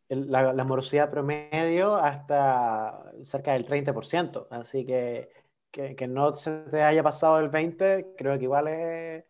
la, 0.08 0.64
morosidad 0.64 1.10
promedio 1.10 1.96
hasta 1.96 3.12
cerca 3.24 3.52
del 3.52 3.66
30%. 3.66 4.48
Así 4.50 4.84
que, 4.84 5.30
que, 5.70 6.06
no 6.06 6.34
se 6.34 6.50
te 6.70 6.82
haya 6.82 7.02
pasado 7.02 7.38
el 7.38 7.50
20%, 7.50 8.14
creo 8.16 8.38
que 8.38 8.44
igual 8.44 8.68
es, 8.68 9.24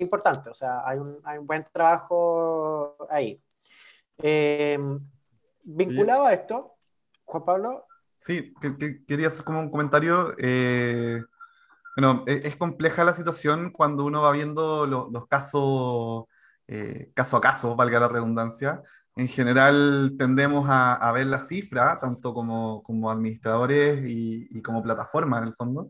importante. 0.00 0.50
O 0.50 0.54
sea, 0.54 0.86
hay 0.86 0.98
un, 0.98 1.18
hay 1.24 1.38
un 1.38 1.46
buen 1.46 1.66
trabajo 1.72 2.96
ahí. 3.10 3.40
Em, 4.18 4.98
vinculado 5.62 6.26
a 6.26 6.32
esto, 6.32 6.76
Juan 7.24 7.44
Pablo. 7.44 7.86
Sí, 8.12 8.54
quería 9.06 9.26
hacer 9.26 9.44
como 9.44 9.60
un 9.60 9.70
comentario. 9.70 10.34
Eh, 10.38 11.22
bueno, 11.96 12.24
e, 12.26 12.42
es, 12.44 12.56
compleja 12.56 13.04
la 13.04 13.12
situación 13.12 13.70
cuando 13.70 14.04
uno 14.04 14.22
va 14.22 14.32
viendo 14.32 14.86
los 14.86 15.26
casos 15.26 16.24
eh, 16.68 17.10
caso 17.14 17.36
a 17.36 17.40
caso, 17.40 17.76
valga 17.76 18.00
la 18.00 18.08
redundancia. 18.08 18.82
En 19.16 19.28
general 19.28 20.14
tendemos 20.18 20.66
a, 20.68 21.10
ver 21.12 21.26
la 21.26 21.38
cifra, 21.38 21.98
tanto 22.00 22.34
como, 22.34 22.82
como 22.82 23.10
administradores 23.10 24.04
y, 24.06 24.60
como 24.62 24.82
plataforma 24.82 25.38
en 25.38 25.44
el 25.44 25.54
fondo. 25.54 25.88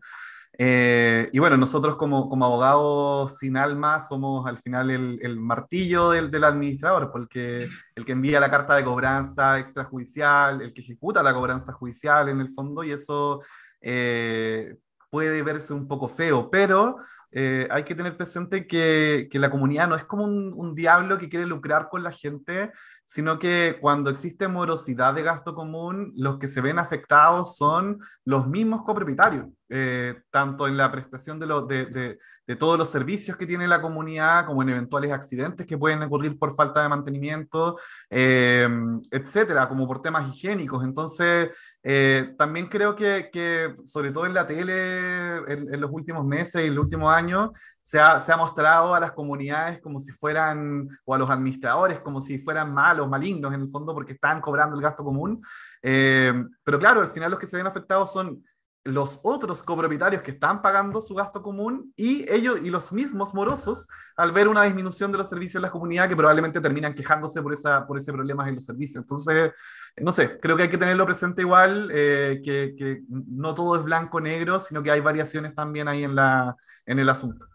Eh, 0.59 1.29
y 1.33 1.39
bueno, 1.39 1.57
nosotros 1.57 1.97
como, 1.97 2.31
como, 2.31 2.47
abogados 2.47 3.39
sin 3.39 3.57
alma 3.57 4.01
somos 4.01 4.47
al 4.47 4.59
final 4.59 4.91
el, 4.91 5.19
el 5.23 5.39
martillo 5.39 6.11
del, 6.11 6.31
del, 6.31 6.45
administrador, 6.45 7.11
porque 7.13 7.69
el 7.95 8.05
que 8.05 8.13
envía 8.13 8.41
la 8.41 8.51
carta 8.51 8.75
de 8.75 8.85
cobranza 8.85 9.59
extrajudicial, 9.59 10.63
el 10.63 10.73
que 10.73 10.81
ejecuta 10.81 11.23
la 11.23 11.35
cobranza 11.35 11.73
judicial 11.73 12.29
en 12.31 12.41
el 12.41 12.51
fondo, 12.53 12.85
y 12.85 12.93
eso 12.93 13.43
eh, 13.81 14.77
puede 15.11 15.43
verse 15.43 15.73
un 15.73 15.87
poco 15.89 16.09
feo, 16.09 16.51
pero 16.51 16.99
eh, 17.39 17.69
hay 17.71 17.85
que 17.85 17.95
tener 17.95 18.17
presente 18.17 18.67
que, 18.67 19.29
la 19.35 19.51
comunidad 19.51 19.89
no 19.89 19.95
es 19.95 20.05
como 20.05 20.25
un, 20.25 20.75
diablo 20.75 21.19
que 21.19 21.29
quiere 21.29 21.45
lucrar 21.45 21.91
con 21.91 22.03
la 22.03 22.11
gente, 22.11 22.73
sino 23.05 23.39
que 23.39 23.77
cuando 23.79 24.09
existe 24.09 24.49
morosidad 24.49 25.13
de 25.13 25.23
gasto 25.23 25.55
común, 25.55 26.15
los 26.17 26.39
que 26.39 26.49
se 26.49 26.63
ven 26.63 26.79
afectados 26.79 27.55
son 27.55 27.99
los 28.25 28.49
mismos 28.49 28.85
copropietarios, 28.85 29.49
eh, 29.69 30.23
tanto 30.31 30.67
en 30.67 30.79
la 30.79 30.91
prestación 30.91 31.39
de, 31.39 32.57
todos 32.59 32.79
los 32.79 32.89
servicios 32.89 33.37
que 33.37 33.47
tiene 33.47 33.69
la 33.69 33.83
comunidad, 33.83 34.47
como 34.47 34.63
en 34.63 34.71
eventuales 34.71 35.13
accidentes 35.13 35.67
que 35.67 35.77
pueden 35.77 36.03
ocurrir 36.05 36.39
por 36.39 36.55
falta 36.55 36.83
de 36.83 36.89
mantenimiento, 36.89 37.79
eh, 38.09 38.67
etcétera, 39.11 39.69
como 39.69 39.87
por 39.87 40.01
temas 40.01 40.35
higiénicos. 40.35 40.83
Entonces, 40.83 41.51
eh, 41.89 42.35
también 42.37 42.67
creo 42.67 42.97
que, 42.97 43.31
que, 43.33 43.77
sobre 43.85 44.11
todo 44.11 44.27
en 44.27 44.35
la 44.35 44.45
tele, 44.45 45.37
en, 45.47 45.73
en 45.73 45.81
los 45.81 45.89
últimos 45.93 46.27
meses 46.27 46.65
y 46.65 46.67
en 46.67 46.75
los 46.75 46.83
últimos 46.83 47.15
años, 47.15 47.51
se 47.81 48.01
ha, 48.01 48.19
se 48.19 48.33
ha, 48.33 48.37
mostrado 48.37 48.93
a 48.93 48.99
las 48.99 49.13
comunidades 49.13 49.81
como 49.81 50.01
si 50.01 50.11
fueran, 50.11 50.89
o 51.05 51.15
a 51.15 51.19
los 51.19 51.31
administradores 51.31 52.01
como 52.01 52.21
si 52.21 52.41
fueran 52.41 52.75
malos, 52.75 53.09
malignos 53.09 53.55
en 53.55 53.61
el 53.61 53.69
fondo, 53.69 53.95
porque 53.95 54.15
están 54.15 54.41
cobrando 54.41 54.75
el 54.75 54.83
gasto 54.83 55.05
común. 55.05 55.41
Eh, 55.81 56.35
pero 56.65 56.81
claro, 56.81 57.03
al 57.03 57.09
final 57.09 57.31
los 57.31 57.39
que 57.39 57.47
se 57.47 57.57
ven 57.57 57.69
afectados 57.69 58.13
son 58.13 58.43
los 58.87 59.21
otros 59.23 59.63
copropietarios 59.63 60.23
que 60.23 60.31
están 60.31 60.63
pagando 60.63 61.01
su 61.01 61.15
gasto 61.15 61.43
común 61.43 61.93
y 61.97 62.31
ellos 62.33 62.61
y 62.63 62.71
los 62.71 62.93
mismos 62.93 63.35
morosos 63.35 63.89
al 64.17 64.33
ver 64.33 64.49
una 64.49 64.63
disminución 64.63 65.13
de 65.13 65.19
los 65.19 65.29
servicios 65.29 65.57
en 65.57 65.63
la 65.63 65.71
comunidad 65.71 66.09
que 66.09 66.17
probablemente 66.17 66.61
terminan 66.61 66.95
quejándose 66.95 67.43
por, 67.43 67.53
esa, 67.53 67.87
por 67.87 67.99
ese 67.99 68.13
problema 68.13 68.49
en 68.49 68.55
los 68.55 68.65
servicios. 68.65 69.03
Entonces, 69.03 69.53
no 69.97 70.13
sé, 70.13 70.39
creo 70.41 70.57
que 70.57 70.65
hay 70.65 70.71
que 70.71 70.79
tenerlo 70.79 71.05
presente 71.05 71.43
igual, 71.43 71.91
eh, 71.93 72.41
que, 72.45 72.75
que, 72.77 73.03
no 73.09 73.55
todo 73.55 73.77
es 73.77 73.85
blanco-negro, 73.85 74.61
sino 74.61 74.83
que 74.83 74.91
hay 74.91 75.01
variaciones 75.01 75.55
también 75.55 75.89
ahí 75.89 76.05
en, 76.05 76.15
la, 76.15 76.57
en 76.87 76.99
el 76.99 77.09
asunto. 77.09 77.47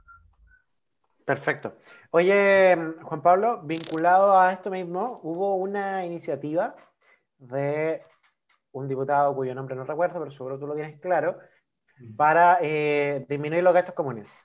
Perfecto. 1.25 1.77
Oye, 2.11 2.75
Juan 3.03 3.21
Pablo, 3.21 3.61
vinculado 3.63 4.37
a 4.37 4.51
esto 4.51 4.69
mismo, 4.69 5.21
hubo 5.23 5.55
una 5.55 6.05
iniciativa 6.05 6.75
de 7.37 8.03
un 8.73 8.87
diputado 8.87 9.35
cuyo 9.35 9.53
nombre 9.53 9.75
no 9.75 9.83
recuerdo, 9.83 10.19
pero 10.19 10.31
seguro 10.31 10.59
tú 10.59 10.67
lo 10.67 10.75
tienes 10.75 10.99
claro, 10.99 11.37
para 12.15 12.59
eh, 12.61 13.25
disminuir 13.27 13.63
los 13.63 13.73
gastos 13.73 13.95
comunes. 13.95 14.43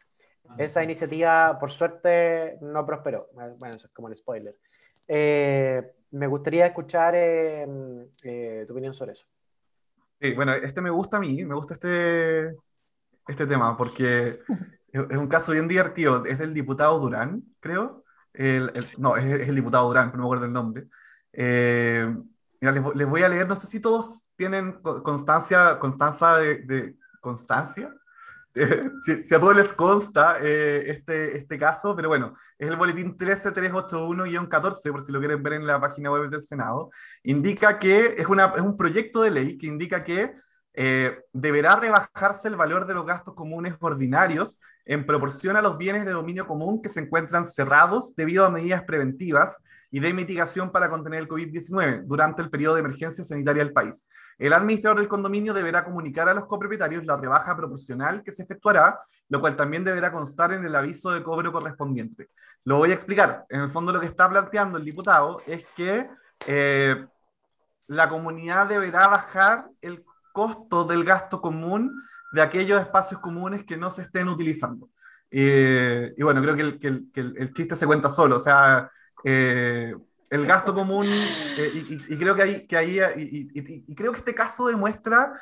Ah, 0.49 0.57
Esa 0.59 0.83
iniciativa, 0.83 1.59
por 1.59 1.70
suerte, 1.70 2.59
no 2.61 2.85
prosperó. 2.85 3.29
Bueno, 3.33 3.77
eso 3.77 3.87
es 3.87 3.93
como 3.93 4.09
el 4.09 4.16
spoiler. 4.16 4.57
Eh, 5.09 5.83
me 6.11 6.27
gustaría 6.27 6.66
escuchar 6.66 7.14
eh, 7.16 8.64
tu 8.66 8.72
opinión 8.72 8.95
sobre 8.95 9.12
eso. 9.12 9.27
Sí, 10.20 10.35
bueno, 10.35 10.53
este 10.55 10.81
me 10.81 10.91
gusta 10.91 11.18
a 11.18 11.20
mí, 11.20 11.45
me 11.45 11.55
gusta 11.55 11.74
este, 11.74 12.57
este 13.29 13.47
tema, 13.47 13.77
porque 13.77 14.41
es 14.89 15.16
un 15.16 15.29
caso 15.29 15.53
bien 15.53 15.68
divertido. 15.68 16.24
Es 16.24 16.39
del 16.39 16.55
diputado 16.55 16.99
Durán, 16.99 17.43
creo. 17.61 18.05
no, 18.99 19.16
es, 19.16 19.49
el 19.49 19.55
diputado 19.55 19.89
Durán, 19.89 20.11
pero 20.11 20.18
no 20.18 20.22
me 20.22 20.27
acuerdo 20.27 20.47
el 20.47 20.53
nombre. 20.53 20.87
Eh, 22.61 22.73
les, 22.95 23.07
voy 23.07 23.23
a 23.23 23.29
leer, 23.29 23.47
no 23.47 23.57
sé 23.57 23.67
si 23.67 23.81
todos 23.81 24.25
tienen 24.37 24.81
constancia, 25.03 25.79
constancia 25.79 26.35
de, 26.35 26.97
constancia. 27.21 27.95
si, 29.05 29.35
a 29.35 29.41
todos 29.41 29.55
les 29.55 29.73
consta 29.73 30.39
eh, 30.41 30.91
este, 30.91 31.37
este 31.39 31.59
caso, 31.59 31.95
pero 31.95 32.09
bueno, 32.09 32.35
es 32.59 32.69
el 32.69 32.77
boletín 32.77 33.17
13381-14, 33.19 34.91
por 34.91 35.03
si 35.03 35.13
lo 35.13 35.19
quieren 35.19 35.43
ver 35.43 35.55
en 35.55 35.67
la 35.67 35.81
página 35.81 36.11
web 36.11 36.31
del 36.31 36.41
Senado. 36.41 36.91
Indica 37.23 37.79
que 37.79 38.15
es, 38.17 38.27
una, 38.27 38.53
es 38.57 38.63
un 38.63 38.77
proyecto 38.77 39.23
de 39.23 39.31
ley 39.31 39.59
que 39.59 39.67
indica 39.67 40.03
que 40.03 40.35
eh, 40.79 41.18
deberá 41.33 41.77
rebajarse 41.77 42.49
el 42.49 42.57
valor 42.57 42.87
de 42.87 42.93
los 42.93 43.07
gastos 43.07 43.35
comunes 43.35 43.74
ordinarios 43.81 44.61
en 44.85 45.07
proporción 45.07 45.57
a 45.57 45.62
los 45.62 45.79
bienes 45.79 46.05
de 46.05 46.12
dominio 46.12 46.47
común 46.47 46.83
que 46.83 46.91
se 46.91 47.01
encuentran 47.01 47.47
cerrados 47.47 48.14
debido 48.14 48.45
a 48.45 48.51
medidas 48.51 48.85
preventivas 48.85 49.57
y 49.91 50.01
de 50.01 50.12
mitigación 50.12 50.70
para 50.70 50.91
contener 50.91 51.20
el 51.20 51.29
COVID-19 51.29 52.03
durante 52.05 52.43
el 52.43 52.51
periodo 52.51 52.74
de 52.74 52.81
emergencia 52.81 53.24
sanitaria 53.24 53.64
del 53.64 53.72
país. 53.72 54.07
El 54.39 54.53
administrador 54.53 54.99
del 54.99 55.09
condominio 55.09 55.55
deberá 55.55 55.83
comunicar 55.83 56.29
a 56.29 56.35
los 56.35 56.45
copropietarios 56.45 57.07
la 57.07 57.16
rebaja 57.16 57.57
proporcional 57.57 58.22
que 58.22 58.31
se 58.31 58.43
efectuará, 58.43 59.01
lo 59.31 59.41
cual 59.41 59.57
también 59.57 59.83
deberá 59.83 60.12
constar 60.12 60.53
en 60.53 60.62
el 60.66 60.74
aviso 60.74 61.11
de 61.11 61.22
cobro 61.22 61.51
correspondiente. 61.53 62.29
Lo 62.64 62.77
voy 62.77 62.91
a 62.91 62.95
explicar. 62.95 63.47
En 63.49 63.62
el 63.62 63.70
fondo 63.70 63.93
lo 63.93 64.01
que 64.01 64.07
está 64.07 64.29
planteando 64.29 64.77
el 64.77 64.85
diputado 64.85 65.41
es 65.47 65.64
que 65.74 66.07
eh, 66.47 67.07
la 67.87 68.09
comunidad 68.09 68.66
deberá 68.66 69.09
bajar 69.09 69.68
el 69.81 70.05
costo 70.37 70.84
del 70.84 71.03
gasto 71.03 71.41
común 71.41 72.03
de 72.30 72.43
aquellos 72.43 72.78
espacios 72.78 73.22
comunes 73.22 73.64
que 73.64 73.78
no 73.78 73.91
se 73.91 74.03
estén 74.03 74.28
utilizando. 74.28 74.91
Eh, 75.30 76.12
y 76.14 76.22
bueno, 76.22 76.43
creo 76.43 76.55
que 76.78 76.87
el, 76.87 77.55
chiste 77.55 77.74
se 77.74 77.87
cuenta 77.87 78.11
solo, 78.11 78.37
o 78.37 78.39
sea, 78.39 78.91
eh, 79.24 79.95
el 80.31 80.47
gasto 80.47 80.74
común, 80.74 81.07
eh, 81.07 81.85
y, 82.09 82.16
creo 82.16 82.35
que 82.35 82.43
ahí, 82.43 82.66
que 82.66 82.77
ahí 82.77 83.01
y, 83.16 83.95
creo 83.95 84.12
que 84.12 84.18
este 84.18 84.35
caso 84.35 84.66
demuestra 84.66 85.33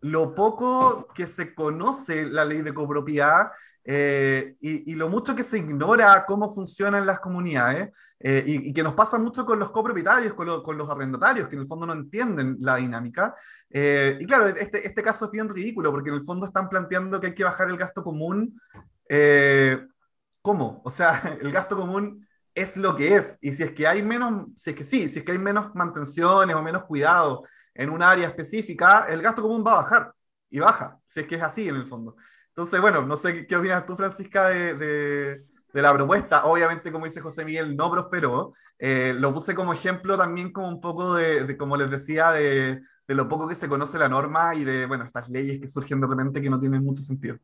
lo 0.00 0.34
poco 0.34 1.06
que 1.14 1.26
se 1.26 1.54
conoce 1.54 2.24
la 2.24 2.44
ley 2.44 2.62
de 2.62 2.74
copropiedad 2.74 3.50
y, 3.84 4.94
lo 4.94 5.08
mucho 5.08 5.34
que 5.34 5.44
se 5.44 5.58
ignora 5.58 6.24
cómo 6.26 6.48
funcionan 6.48 7.06
las 7.06 7.20
comunidades. 7.20 7.90
Eh, 8.22 8.44
y, 8.46 8.72
que 8.74 8.82
nos 8.82 8.92
pasa 8.92 9.18
mucho 9.18 9.46
con 9.46 9.58
los 9.58 9.70
copropietarios, 9.70 10.34
con, 10.34 10.62
con, 10.62 10.76
los 10.76 10.90
arrendatarios, 10.90 11.48
que 11.48 11.54
en 11.54 11.62
el 11.62 11.66
fondo 11.66 11.86
no 11.86 11.94
entienden 11.94 12.58
la 12.60 12.76
dinámica. 12.76 13.34
Eh, 13.70 14.18
y 14.20 14.26
claro, 14.26 14.46
este, 14.46 14.86
este 14.86 15.02
caso 15.02 15.24
es 15.24 15.30
bien 15.30 15.48
ridículo, 15.48 15.90
porque 15.90 16.10
en 16.10 16.16
el 16.16 16.22
fondo 16.22 16.44
están 16.44 16.68
planteando 16.68 17.18
que 17.18 17.28
hay 17.28 17.34
que 17.34 17.44
bajar 17.44 17.70
el 17.70 17.78
gasto 17.78 18.04
común. 18.04 18.60
Eh, 19.08 19.86
¿Cómo? 20.42 20.82
O 20.84 20.90
sea, 20.90 21.38
el 21.40 21.50
gasto 21.50 21.76
común 21.76 22.26
es 22.60 22.76
lo 22.76 22.94
que 22.94 23.16
es. 23.16 23.38
Y 23.40 23.52
si 23.52 23.62
es 23.62 23.72
que 23.72 23.86
hay 23.86 24.02
menos, 24.02 24.46
si 24.56 24.70
es 24.70 24.76
que 24.76 24.84
sí, 24.84 25.08
si 25.08 25.20
es 25.20 25.24
que 25.24 25.32
hay 25.32 25.38
menos 25.38 25.74
mantenciones 25.74 26.54
o 26.56 26.62
menos 26.62 26.84
cuidado 26.84 27.44
en 27.74 27.90
un 27.90 28.02
área 28.02 28.28
específica, 28.28 29.06
el 29.08 29.22
gasto 29.22 29.42
común 29.42 29.64
va 29.66 29.72
a 29.72 29.82
bajar 29.82 30.14
y 30.50 30.58
baja, 30.58 30.98
si 31.06 31.20
es 31.20 31.26
que 31.26 31.36
es 31.36 31.42
así 31.42 31.68
en 31.68 31.76
el 31.76 31.86
fondo. 31.86 32.16
Entonces, 32.48 32.80
bueno, 32.80 33.06
no 33.06 33.16
sé 33.16 33.46
qué, 33.46 33.56
opinas 33.56 33.86
tú, 33.86 33.96
Francisca, 33.96 34.48
de, 34.48 34.74
de, 34.74 35.82
la 35.82 35.94
propuesta. 35.94 36.44
Obviamente, 36.46 36.90
como 36.92 37.04
dice 37.06 37.20
José 37.20 37.44
Miguel, 37.44 37.76
no 37.76 37.90
prosperó. 37.90 38.52
Eh, 38.78 39.14
lo 39.16 39.32
puse 39.32 39.54
como 39.54 39.72
ejemplo 39.72 40.18
también 40.18 40.52
como 40.52 40.68
un 40.68 40.80
poco 40.80 41.14
de, 41.14 41.56
como 41.56 41.76
les 41.76 41.90
decía, 41.90 42.32
de, 42.32 42.82
de 43.06 43.14
lo 43.14 43.28
poco 43.28 43.48
que 43.48 43.54
se 43.54 43.68
conoce 43.68 43.98
la 43.98 44.08
norma 44.08 44.54
y 44.54 44.64
de, 44.64 44.86
bueno, 44.86 45.04
estas 45.04 45.28
leyes 45.28 45.60
que 45.60 45.68
surgen 45.68 46.00
de 46.00 46.06
repente 46.08 46.42
que 46.42 46.50
no 46.50 46.60
tienen 46.60 46.84
mucho 46.84 47.02
sentido. 47.02 47.38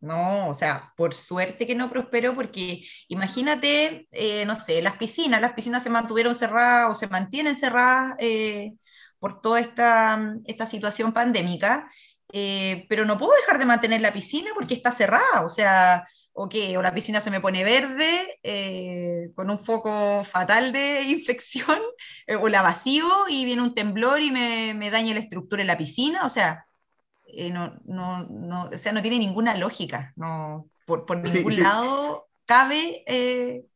No, 0.00 0.48
o 0.48 0.54
sea, 0.54 0.92
por 0.96 1.12
suerte 1.12 1.66
que 1.66 1.74
no 1.74 1.90
prosperó, 1.90 2.34
porque 2.34 2.82
imagínate, 3.08 4.06
eh, 4.12 4.44
no 4.46 4.54
sé, 4.54 4.80
las 4.80 4.96
piscinas, 4.96 5.40
las 5.40 5.54
piscinas 5.54 5.82
se 5.82 5.90
mantuvieron 5.90 6.36
cerradas 6.36 6.90
o 6.92 6.94
se 6.94 7.08
mantienen 7.08 7.56
cerradas 7.56 8.14
eh, 8.20 8.74
por 9.18 9.40
toda 9.40 9.58
esta, 9.58 10.34
esta 10.44 10.66
situación 10.68 11.12
pandémica, 11.12 11.90
eh, 12.32 12.86
pero 12.88 13.04
no 13.06 13.18
puedo 13.18 13.32
dejar 13.40 13.58
de 13.58 13.66
mantener 13.66 14.00
la 14.00 14.12
piscina 14.12 14.52
porque 14.54 14.74
está 14.74 14.92
cerrada, 14.92 15.44
o 15.44 15.50
sea, 15.50 16.06
o 16.32 16.44
o 16.76 16.82
la 16.82 16.94
piscina 16.94 17.20
se 17.20 17.32
me 17.32 17.40
pone 17.40 17.64
verde 17.64 19.32
con 19.34 19.50
un 19.50 19.58
foco 19.58 20.22
fatal 20.22 20.72
de 20.72 21.02
infección, 21.08 21.80
o 22.40 22.48
la 22.48 22.62
vacío 22.62 23.04
y 23.28 23.44
viene 23.44 23.62
un 23.62 23.74
temblor 23.74 24.20
y 24.22 24.30
me, 24.30 24.74
me 24.74 24.90
daña 24.90 25.14
la 25.14 25.20
estructura 25.20 25.62
de 25.62 25.66
la 25.66 25.78
piscina, 25.78 26.24
o 26.24 26.30
sea, 26.30 26.67
eh, 27.28 27.50
no, 27.50 27.78
no, 27.84 28.24
no, 28.24 28.64
o 28.72 28.78
sea, 28.78 28.92
no 28.92 29.02
tiene 29.02 29.18
ninguna 29.18 29.56
lógica. 29.56 30.12
No, 30.16 30.68
por, 30.86 31.06
por 31.06 31.18
ningún 31.18 31.60
lado 31.60 32.28
cabe 32.46 33.04
eh, 33.06 33.66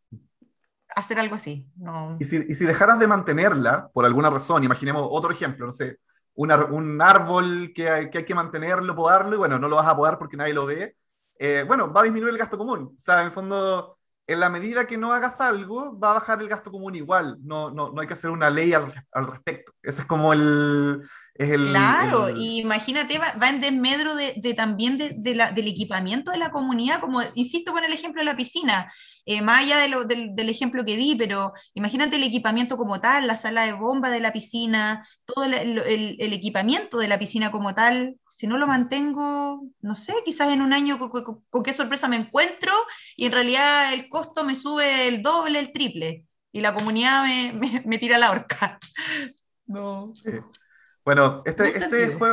hacer 0.96 1.18
algo 1.18 1.34
así. 1.34 1.66
No. 1.76 2.16
Y, 2.18 2.24
si, 2.24 2.36
y, 2.36 2.54
si, 2.54 2.64
dejaras 2.64 2.98
de 2.98 3.06
mantenerla, 3.06 3.88
por 3.92 4.04
alguna 4.04 4.30
razón, 4.30 4.64
imaginemos 4.64 5.06
otro 5.10 5.30
ejemplo, 5.30 5.66
no 5.66 5.72
sé, 5.72 5.98
un, 6.34 6.50
un 6.50 7.02
árbol 7.02 7.72
que 7.74 7.90
hay, 7.90 8.10
que 8.10 8.18
hay, 8.18 8.24
que 8.24 8.34
mantenerlo, 8.34 8.96
podarlo, 8.96 9.34
y 9.34 9.38
bueno, 9.38 9.58
no 9.58 9.68
lo 9.68 9.76
vas 9.76 9.88
a 9.88 9.96
podar 9.96 10.18
porque 10.18 10.36
nadie 10.36 10.54
lo 10.54 10.66
ve, 10.66 10.96
eh, 11.38 11.64
bueno, 11.66 11.92
va 11.92 12.00
a 12.00 12.04
disminuir 12.04 12.32
el 12.32 12.38
gasto 12.38 12.56
común. 12.56 12.94
O 12.96 12.98
sea, 12.98 13.20
en 13.20 13.26
el 13.26 13.32
fondo, 13.32 13.98
en 14.26 14.40
la 14.40 14.48
medida 14.48 14.86
que 14.86 14.96
no 14.96 15.12
hagas 15.12 15.40
algo, 15.40 15.98
va 15.98 16.12
a 16.12 16.14
bajar 16.14 16.40
el 16.40 16.48
gasto 16.48 16.70
común 16.70 16.94
igual. 16.94 17.38
No, 17.42 17.70
no, 17.70 17.90
no 17.90 18.00
hay 18.00 18.06
que 18.06 18.14
hacer 18.14 18.30
una 18.30 18.48
ley 18.48 18.72
al, 18.72 18.84
al 19.12 19.26
respecto. 19.26 19.72
Ese 19.82 20.02
es 20.02 20.06
como 20.06 20.32
el, 20.32 21.02
claro, 21.34 22.28
imagínate, 22.36 23.18
va, 23.18 23.48
en 23.48 23.60
desmedro 23.60 24.14
de, 24.14 24.54
también 24.54 24.98
de, 24.98 25.10
del 25.14 25.66
equipamiento 25.66 26.30
de 26.30 26.38
la 26.38 26.50
comunidad, 26.50 27.00
como 27.00 27.20
insisto 27.34 27.72
con 27.72 27.84
el 27.84 27.92
ejemplo 27.92 28.20
de 28.20 28.26
la 28.26 28.36
piscina, 28.36 28.92
eh, 29.24 29.40
más 29.40 29.60
allá 29.60 29.78
del, 29.78 30.48
ejemplo 30.48 30.84
que 30.84 30.96
di, 30.96 31.14
pero 31.14 31.52
imagínate 31.74 32.16
el 32.16 32.24
equipamiento 32.24 32.76
como 32.76 33.00
tal, 33.00 33.26
la 33.26 33.36
sala 33.36 33.64
de 33.64 33.72
bomba 33.72 34.10
de 34.10 34.20
la 34.20 34.32
piscina, 34.32 35.06
todo 35.24 35.44
el, 35.44 35.78
equipamiento 36.32 36.98
de 36.98 37.08
la 37.08 37.18
piscina 37.18 37.50
como 37.50 37.72
tal, 37.72 38.16
si 38.28 38.46
no 38.46 38.58
lo 38.58 38.66
mantengo, 38.66 39.62
no 39.80 39.94
sé, 39.94 40.14
quizás 40.24 40.52
en 40.52 40.60
un 40.60 40.72
año 40.72 40.98
con, 40.98 41.62
qué 41.62 41.72
sorpresa 41.72 42.08
me 42.08 42.16
encuentro 42.16 42.72
y 43.16 43.26
en 43.26 43.32
realidad 43.32 43.94
el 43.94 44.08
costo 44.08 44.44
me 44.44 44.56
sube 44.56 45.08
el 45.08 45.22
doble, 45.22 45.58
el 45.58 45.72
triple, 45.72 46.26
y 46.50 46.60
la 46.60 46.74
comunidad 46.74 47.24
me, 47.84 47.98
tira 47.98 48.18
la 48.18 48.30
horca. 48.30 48.78
No. 49.64 50.12
Bueno, 51.04 51.42
este, 51.44 51.68
este 51.68 52.10
fue 52.10 52.30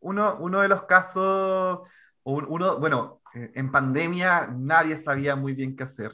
uno, 0.00 0.36
uno 0.40 0.60
de 0.62 0.68
los 0.68 0.84
casos, 0.84 1.80
uno, 2.22 2.78
bueno, 2.78 3.20
eh, 3.34 3.52
en 3.54 3.70
pandemia 3.70 4.46
nadie 4.46 4.96
sabía 4.96 5.36
muy 5.36 5.52
bien 5.52 5.76
qué 5.76 5.84
hacer. 5.84 6.12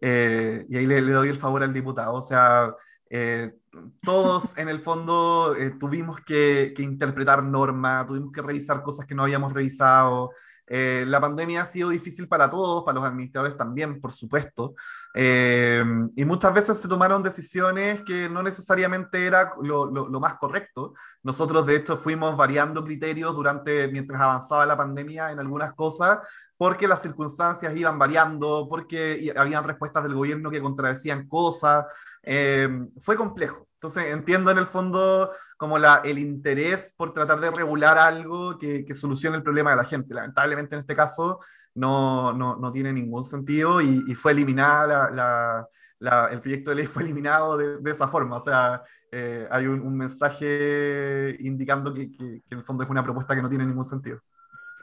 Eh, 0.00 0.66
y 0.68 0.76
ahí 0.76 0.86
le, 0.86 1.00
doy 1.02 1.28
el 1.28 1.36
favor 1.36 1.62
al 1.62 1.72
diputado. 1.72 2.14
O 2.14 2.22
sea, 2.22 2.74
eh, 3.10 3.54
todos 4.00 4.56
en 4.56 4.68
el 4.68 4.80
fondo 4.80 5.54
tuvimos 5.78 6.20
que, 6.20 6.72
que, 6.74 6.82
interpretar 6.82 7.42
normas, 7.44 8.06
tuvimos 8.06 8.32
que 8.32 8.42
revisar 8.42 8.82
cosas 8.82 9.06
que 9.06 9.14
no 9.14 9.22
habíamos 9.24 9.52
revisado. 9.52 10.30
la 10.66 11.20
pandemia 11.20 11.62
ha 11.62 11.66
sido 11.66 11.90
difícil 11.90 12.28
para 12.28 12.48
todos, 12.48 12.84
para 12.84 12.94
los 12.96 13.04
administradores 13.04 13.56
también, 13.56 14.00
por 14.00 14.12
supuesto. 14.12 14.74
Eh, 15.14 15.84
y 16.16 16.24
muchas 16.24 16.54
veces 16.54 16.78
se 16.78 16.88
tomaron 16.88 17.22
decisiones 17.22 18.00
que 18.02 18.28
no 18.30 18.42
necesariamente 18.42 19.26
era 19.26 19.52
lo, 19.60 19.86
lo, 19.86 20.20
más 20.20 20.34
correcto. 20.38 20.94
Nosotros, 21.22 21.66
de 21.66 21.76
hecho, 21.76 21.96
fuimos 21.96 22.36
variando 22.36 22.84
criterios 22.84 23.34
durante, 23.34 23.88
mientras 23.88 24.20
avanzaba 24.20 24.64
la 24.64 24.76
pandemia 24.76 25.30
en 25.30 25.38
algunas 25.38 25.74
cosas, 25.74 26.20
porque 26.56 26.88
las 26.88 27.02
circunstancias 27.02 27.76
iban 27.76 27.98
variando, 27.98 28.66
porque 28.68 29.32
habían 29.36 29.64
respuestas 29.64 30.04
del 30.04 30.14
gobierno 30.14 30.50
que 30.50 30.62
contradecían 30.62 31.28
cosas. 31.28 31.84
Eh, 32.22 32.68
fue 32.98 33.16
complejo. 33.16 33.68
Entonces, 33.74 34.06
entiendo 34.12 34.50
en 34.50 34.58
el 34.58 34.66
fondo 34.66 35.32
como 35.56 35.78
la, 35.78 36.02
el 36.04 36.18
interés 36.18 36.94
por 36.96 37.12
tratar 37.12 37.40
de 37.40 37.50
regular 37.50 37.98
algo 37.98 38.58
que, 38.58 38.84
que 38.84 38.94
solucione 38.94 39.36
el 39.36 39.42
problema 39.42 39.72
de 39.72 39.76
la 39.76 39.84
gente. 39.84 40.14
Lamentablemente, 40.14 40.76
en 40.76 40.82
este 40.82 40.94
caso, 40.94 41.40
no, 41.74 42.32
no, 42.32 42.56
no 42.56 42.70
tiene 42.72 42.92
ningún 42.92 43.24
sentido 43.24 43.80
y, 43.80 44.14
fue 44.14 44.32
eliminada 44.32 45.10
la, 45.10 45.68
la, 45.98 46.26
el 46.26 46.40
proyecto 46.40 46.70
de 46.70 46.76
ley 46.76 46.86
fue 46.86 47.02
eliminado 47.02 47.56
de, 47.56 47.78
de 47.78 47.90
esa 47.90 48.08
forma. 48.08 48.36
O 48.36 48.40
sea, 48.40 48.82
eh, 49.10 49.46
hay 49.50 49.66
un, 49.66 49.96
mensaje 49.96 51.36
indicando 51.40 51.92
que, 51.92 52.10
que, 52.10 52.24
en 52.50 52.58
el 52.58 52.64
fondo 52.64 52.82
es 52.82 52.90
una 52.90 53.04
propuesta 53.04 53.34
que 53.34 53.42
no 53.42 53.48
tiene 53.48 53.66
ningún 53.66 53.84
sentido. 53.84 54.20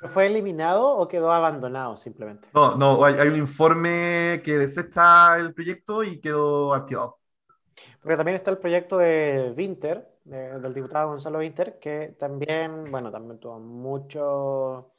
¿Fue 0.07 0.27
eliminado 0.27 0.95
o 0.97 1.07
quedó 1.07 1.31
abandonado 1.31 1.97
simplemente? 1.97 2.47
No, 2.53 2.75
no, 2.75 3.03
hay, 3.03 3.15
hay 3.15 3.27
un 3.27 3.35
informe 3.35 4.41
que 4.45 4.57
desecha 4.57 5.35
el 5.37 5.53
proyecto 5.53 6.03
y 6.03 6.21
quedó 6.21 6.73
activado. 6.73 7.17
Porque 8.01 8.15
también 8.15 8.37
está 8.37 8.51
el 8.51 8.59
proyecto 8.59 8.97
de 8.97 9.53
Winter, 9.57 10.07
del 10.23 10.73
diputado 10.73 11.09
Gonzalo 11.09 11.39
Winter, 11.39 11.79
que 11.79 12.15
también, 12.19 12.85
bueno, 12.91 13.11
también 13.11 13.39
tuvo 13.39 13.59
mucho 13.59 14.93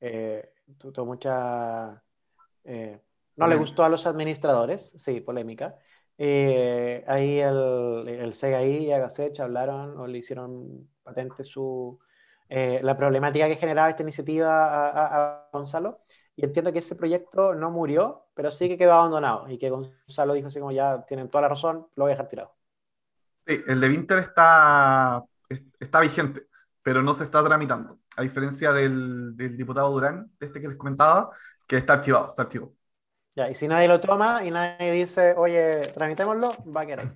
eh, 0.00 0.49
tuvo 0.78 1.06
mucha... 1.06 2.02
Eh, 2.64 3.00
no 3.36 3.46
le 3.46 3.56
gustó 3.56 3.84
a 3.84 3.88
los 3.88 4.06
administradores, 4.06 4.92
sí, 4.96 5.20
polémica. 5.20 5.76
Eh, 6.18 7.02
ahí 7.06 7.38
el, 7.38 8.06
el 8.06 8.34
CGI 8.34 8.86
y 8.86 8.92
Agasech 8.92 9.40
hablaron 9.40 9.98
o 9.98 10.06
le 10.06 10.18
hicieron 10.18 10.90
patente 11.02 11.42
su, 11.42 11.98
eh, 12.50 12.80
la 12.82 12.96
problemática 12.96 13.46
que 13.46 13.54
generaba 13.54 13.88
esta 13.88 14.02
iniciativa 14.02 14.88
a, 14.88 15.48
Gonzalo. 15.52 16.00
Y 16.34 16.44
entiendo 16.44 16.72
que 16.72 16.80
ese 16.80 16.96
proyecto 16.96 17.54
no 17.54 17.70
murió, 17.70 18.26
pero 18.34 18.50
sí 18.50 18.68
que 18.68 18.76
quedó 18.76 18.92
abandonado. 18.94 19.48
Y 19.48 19.56
que 19.56 19.70
Gonzalo 19.70 20.34
dijo 20.34 20.48
así 20.48 20.58
como 20.58 20.72
ya 20.72 21.04
tienen 21.06 21.28
toda 21.28 21.42
la 21.42 21.48
razón, 21.48 21.86
lo 21.94 22.04
voy 22.04 22.10
a 22.10 22.14
dejar 22.14 22.28
tirado. 22.28 22.54
Sí, 23.46 23.62
el 23.66 23.80
de 23.80 23.88
Winter 23.88 24.18
está, 24.18 25.24
está 25.78 26.00
vigente, 26.00 26.48
pero 26.82 27.02
no 27.02 27.14
se 27.14 27.24
está 27.24 27.42
tramitando 27.44 27.99
a 28.16 28.22
diferencia 28.22 28.72
del, 28.72 29.36
del, 29.36 29.56
diputado 29.56 29.90
Durán, 29.90 30.30
de 30.38 30.46
este 30.46 30.60
que 30.60 30.68
les 30.68 30.76
comentaba, 30.76 31.30
que 31.66 31.76
está 31.76 31.94
archivado, 31.94 32.28
está 32.28 32.42
archivado. 32.42 32.74
Ya, 33.36 33.48
y 33.48 33.54
si 33.54 33.68
nadie 33.68 33.88
lo 33.88 34.00
toma 34.00 34.44
y 34.44 34.50
nadie 34.50 34.92
dice, 34.92 35.34
oye, 35.36 35.80
tramitémoslo, 35.94 36.52
va 36.74 36.82
a 36.82 36.86
quedar. 36.86 37.14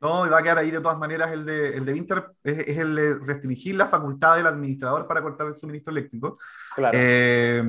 No, 0.00 0.26
y 0.26 0.28
va 0.28 0.38
a 0.38 0.42
quedar 0.42 0.58
ahí 0.58 0.70
de 0.70 0.80
todas 0.80 0.98
maneras 0.98 1.32
el 1.32 1.44
de, 1.46 1.76
el 1.76 1.84
de 1.84 1.92
Winter, 1.92 2.26
es, 2.44 2.76
el 2.78 2.94
de 2.94 3.14
restringir 3.14 3.74
la 3.74 3.86
facultad 3.86 4.36
del 4.36 4.46
administrador 4.46 5.06
para 5.06 5.22
cortar 5.22 5.46
el 5.46 5.54
suministro 5.54 5.90
eléctrico. 5.90 6.36
Claro. 6.74 6.96
Eh, 7.00 7.64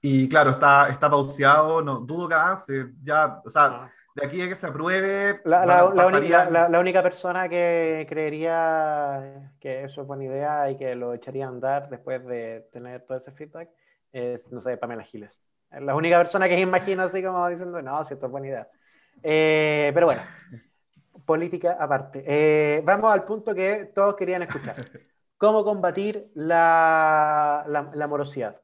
y 0.00 0.28
claro, 0.28 0.50
está, 0.50 0.88
está 0.88 1.10
pauseado, 1.10 1.82
no, 1.82 1.98
dudo 1.98 2.28
que 2.28 2.34
avance, 2.34 2.92
ya, 3.02 3.40
o 3.44 3.50
sea, 3.50 3.64
ah 3.64 3.90
de 4.16 4.26
aquí 4.26 4.40
a 4.40 4.48
que 4.48 4.56
se 4.56 4.66
apruebe. 4.66 5.42
La, 5.44 5.66
la, 5.66 5.84
única, 5.84 6.48
la, 6.48 6.80
única, 6.80 7.02
persona 7.02 7.50
que 7.50 8.06
creería 8.08 9.52
que 9.60 9.84
eso 9.84 10.00
es 10.00 10.06
buena 10.06 10.24
idea 10.24 10.70
y 10.70 10.78
que 10.78 10.94
lo 10.94 11.12
echaría 11.12 11.44
a 11.44 11.48
andar 11.48 11.90
después 11.90 12.24
de 12.24 12.66
tener 12.72 13.02
todo 13.02 13.18
ese 13.18 13.30
feedback 13.30 13.68
es, 14.10 14.50
no 14.50 14.62
sé, 14.62 14.78
Pamela 14.78 15.02
Giles. 15.02 15.44
Es 15.70 15.82
la 15.82 15.94
única 15.94 16.16
persona 16.16 16.48
que 16.48 16.58
imagino 16.58 17.02
así 17.02 17.22
como 17.22 17.46
diciendo, 17.46 17.82
no, 17.82 18.02
si 18.04 18.14
esto 18.14 18.24
es 18.24 18.32
buena 18.32 18.46
idea. 18.46 18.68
Eh, 19.22 19.90
pero 19.92 20.06
bueno, 20.06 20.22
política 21.26 21.76
aparte. 21.78 22.24
Eh, 22.26 22.80
vamos 22.84 23.12
al 23.12 23.24
punto 23.24 23.54
que 23.54 23.92
todos 23.94 24.16
querían 24.16 24.42
escuchar. 24.42 24.76
¿Cómo 25.36 25.62
combatir 25.62 26.30
la, 26.34 27.66
la 27.66 28.06
morosidad? 28.06 28.62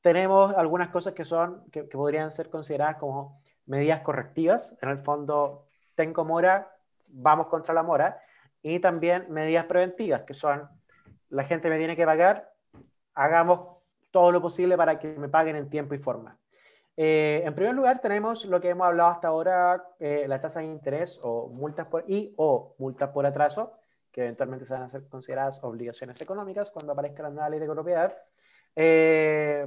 Tenemos 0.00 0.54
algunas 0.54 0.88
cosas 0.88 1.12
que 1.12 1.26
son, 1.26 1.68
que, 1.70 1.86
que 1.86 1.98
podrían 1.98 2.30
ser 2.30 2.48
consideradas 2.48 2.96
como 2.96 3.42
medidas 3.70 4.00
correctivas, 4.00 4.76
en 4.82 4.88
el 4.88 4.98
fondo 4.98 5.64
tengo 5.94 6.24
mora, 6.24 6.76
vamos 7.06 7.46
contra 7.46 7.72
la 7.72 7.84
mora, 7.84 8.20
y 8.62 8.80
también 8.80 9.26
medidas 9.30 9.64
preventivas, 9.66 10.22
que 10.22 10.34
son 10.34 10.68
la 11.28 11.44
gente 11.44 11.70
me 11.70 11.78
tiene 11.78 11.94
que 11.94 12.04
pagar, 12.04 12.52
hagamos 13.14 13.78
todo 14.10 14.32
lo 14.32 14.42
posible 14.42 14.76
para 14.76 14.98
que 14.98 15.14
me 15.16 15.28
paguen 15.28 15.54
en 15.54 15.70
tiempo 15.70 15.94
y 15.94 15.98
forma. 15.98 16.36
Eh, 16.96 17.42
en 17.44 17.54
primer 17.54 17.74
lugar, 17.76 18.00
tenemos 18.00 18.44
lo 18.44 18.60
que 18.60 18.70
hemos 18.70 18.88
hablado 18.88 19.10
hasta 19.10 19.28
ahora, 19.28 19.84
eh, 20.00 20.24
la 20.26 20.40
tasa 20.40 20.58
de 20.58 20.66
interés 20.66 21.20
o 21.22 21.46
multas 21.48 21.86
por, 21.86 22.04
y 22.08 22.34
o 22.36 22.74
multas 22.78 23.10
por 23.10 23.24
atraso, 23.24 23.74
que 24.10 24.22
eventualmente 24.22 24.66
se 24.66 24.74
van 24.74 24.82
a 24.82 24.88
ser 24.88 25.06
consideradas 25.08 25.62
obligaciones 25.62 26.20
económicas 26.20 26.72
cuando 26.72 26.92
aparezca 26.92 27.22
la 27.22 27.30
nueva 27.30 27.48
ley 27.48 27.60
de 27.60 27.68
propiedad. 27.68 28.16
Eh, 28.74 29.66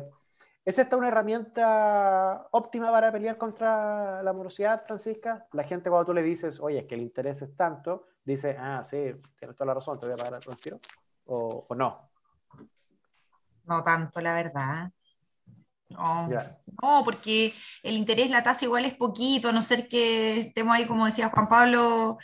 ¿Es 0.66 0.80
esta 0.80 0.96
una 0.96 1.10
herramienta 1.10 2.48
óptima 2.52 2.90
para 2.90 3.12
pelear 3.12 3.38
contra 3.38 4.24
la 4.24 4.32
morosidad, 4.32 4.82
Francisca? 4.82 5.46
La 5.52 5.64
gente 5.64 5.90
cuando 5.90 6.06
tú 6.06 6.14
le 6.14 6.24
dices, 6.24 6.60
oye, 6.62 6.80
es 6.80 6.86
que 6.86 6.96
el 6.96 7.02
interés 7.02 7.42
es 7.42 7.56
tanto, 7.56 8.08
dice, 8.24 8.56
ah, 8.58 8.82
sí, 8.84 9.14
tienes 9.38 9.58
toda 9.58 9.68
la 9.68 9.74
razón, 9.74 10.00
te 10.00 10.06
voy 10.06 10.14
a 10.14 10.24
pagar 10.24 10.42
el 10.48 10.58
tiro, 10.58 10.80
o, 11.26 11.66
o 11.68 11.76
no. 11.76 12.10
No 13.66 13.84
tanto, 13.84 14.22
la 14.22 14.36
verdad. 14.36 14.92
No, 15.90 16.30
no, 16.82 17.04
porque 17.04 17.54
el 17.84 17.96
interés, 17.98 18.32
la 18.32 18.42
tasa 18.42 18.66
igual 18.66 18.86
es 18.86 18.96
poquito, 18.96 19.50
a 19.50 19.52
no 19.52 19.62
ser 19.62 19.88
que 19.88 20.40
estemos 20.40 20.76
ahí, 20.76 20.86
como 20.86 21.06
decía 21.06 21.30
Juan 21.30 21.48
Pablo, 21.48 22.18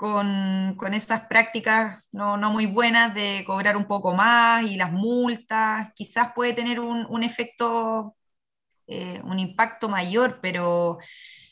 con, 0.00 0.76
con 0.78 0.94
esas 0.94 1.26
prácticas 1.26 2.08
no, 2.10 2.38
no, 2.38 2.50
muy 2.50 2.64
buenas 2.64 3.14
de 3.14 3.44
cobrar 3.46 3.76
un 3.76 3.84
poco 3.86 4.14
más 4.14 4.64
y 4.64 4.76
las 4.76 4.92
multas, 4.92 5.92
quizás 5.94 6.32
puede 6.34 6.54
tener 6.54 6.80
un, 6.80 7.06
un 7.10 7.22
efecto, 7.22 8.16
eh, 8.86 9.20
un 9.24 9.38
impacto 9.38 9.90
mayor, 9.90 10.40
pero 10.40 10.98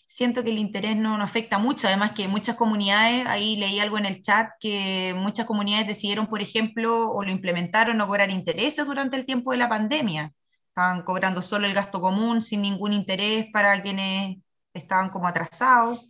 siento 0.08 0.42
que 0.42 0.50
el 0.50 0.58
interés 0.58 0.96
no, 0.96 1.18
no, 1.18 1.24
afecta 1.24 1.58
mucho, 1.58 1.88
además 1.88 2.12
que 2.12 2.26
muchas 2.26 2.56
comunidades, 2.56 3.26
ahí 3.26 3.56
leí 3.56 3.80
algo 3.80 3.98
en 3.98 4.06
el 4.06 4.22
chat, 4.22 4.48
que 4.60 5.14
muchas 5.14 5.44
comunidades 5.44 5.88
decidieron, 5.88 6.26
por 6.26 6.40
ejemplo, 6.40 7.10
o 7.10 7.22
lo 7.24 7.30
implementaron, 7.30 7.98
no 7.98 8.06
cobrar 8.06 8.30
intereses 8.30 8.86
durante 8.86 9.18
el 9.18 9.26
tiempo 9.26 9.52
de 9.52 9.58
la 9.58 9.68
pandemia. 9.68 10.32
Estaban 10.70 11.02
cobrando 11.02 11.42
solo 11.42 11.66
el 11.66 11.74
gasto 11.74 12.00
común 12.00 12.40
sin 12.40 12.62
ningún 12.62 12.94
interés 12.94 13.46
para 13.52 13.82
quienes 13.82 14.38
estaban 14.72 15.10
como 15.10 15.28
atrasados 15.28 16.00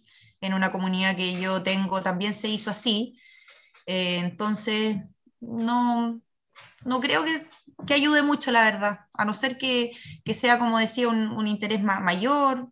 en 0.41 0.55
una 0.55 0.73
comunidad 0.73 1.17
que 1.17 1.41
yo 1.41 1.63
tengo 1.63 2.03
también 2.03 2.35
se 2.35 2.49
hizo 2.49 2.71
así. 2.71 3.19
Eh, 3.87 4.19
entonces, 4.19 4.97
no, 5.41 6.21
no 6.85 7.01
creo 7.01 7.25
que, 7.25 7.47
que, 7.87 7.95
ayude 7.95 8.23
mucho, 8.23 8.53
la 8.53 8.65
verdad, 8.65 9.01
a 9.15 9.25
no 9.25 9.35
ser 9.35 9.59
que, 9.59 9.93
que 10.25 10.35
sea, 10.35 10.59
como 10.59 10.79
decía, 10.79 11.09
un, 11.09 11.47
interés 11.47 11.83
más, 11.83 12.01
mayor, 12.01 12.69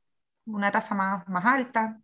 una 0.46 0.70
tasa 0.70 0.94
más, 0.94 1.28
más 1.28 1.44
alta. 1.46 2.00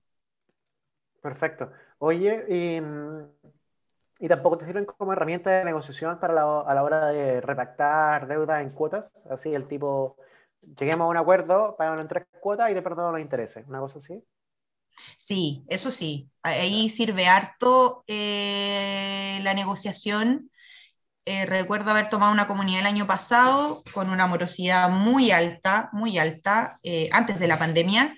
Perfecto. 1.21 1.71
Oye, 1.99 2.45
y, 2.49 4.25
y, 4.25 4.29
tampoco 4.29 4.59
te 4.59 4.67
sirven 4.67 4.85
como 4.85 5.13
herramienta 5.13 5.51
de 5.51 5.65
negociación 5.65 6.19
para 6.19 6.33
a 6.33 6.75
la 6.75 6.83
hora 6.83 7.07
de 7.09 7.41
repactar 7.41 8.27
deuda 8.27 8.61
en 8.61 8.71
cuotas, 8.71 9.13
así 9.31 9.55
el 9.55 9.69
tipo, 9.69 10.17
lleguemos 10.79 11.05
a 11.07 11.09
un 11.09 11.17
acuerdo, 11.17 11.77
pagamos 11.77 12.01
en 12.01 12.09
tres 12.09 12.27
cuotas 12.41 12.71
y 12.71 12.75
te 12.75 12.83
perdono 12.83 13.13
los 13.13 13.21
intereses, 13.21 13.67
una 13.69 13.81
cosa 13.81 13.99
así. 13.99 14.25
Sí, 15.17 15.63
eso 15.69 15.91
sí, 15.91 16.29
ahí 16.43 16.89
sirve 16.89 17.27
harto 17.29 18.05
eh, 18.07 19.41
la 19.43 19.55
negociación. 19.55 20.51
Eh, 21.25 21.47
recuerdo 21.47 21.93
haber 21.93 22.09
tomado 22.09 22.33
una 22.33 22.49
comunidad 22.49 22.81
el 22.81 22.87
año 22.87 23.07
pasado 23.07 23.85
con 23.95 24.11
una 24.11 24.27
morosidad 24.27 24.91
muy 24.91 25.31
alta, 25.31 25.89
muy 25.93 26.19
alta, 26.19 26.81
eh, 26.83 27.09
antes 27.13 27.39
de 27.39 27.47
la 27.47 27.59
pandemia, 27.59 28.17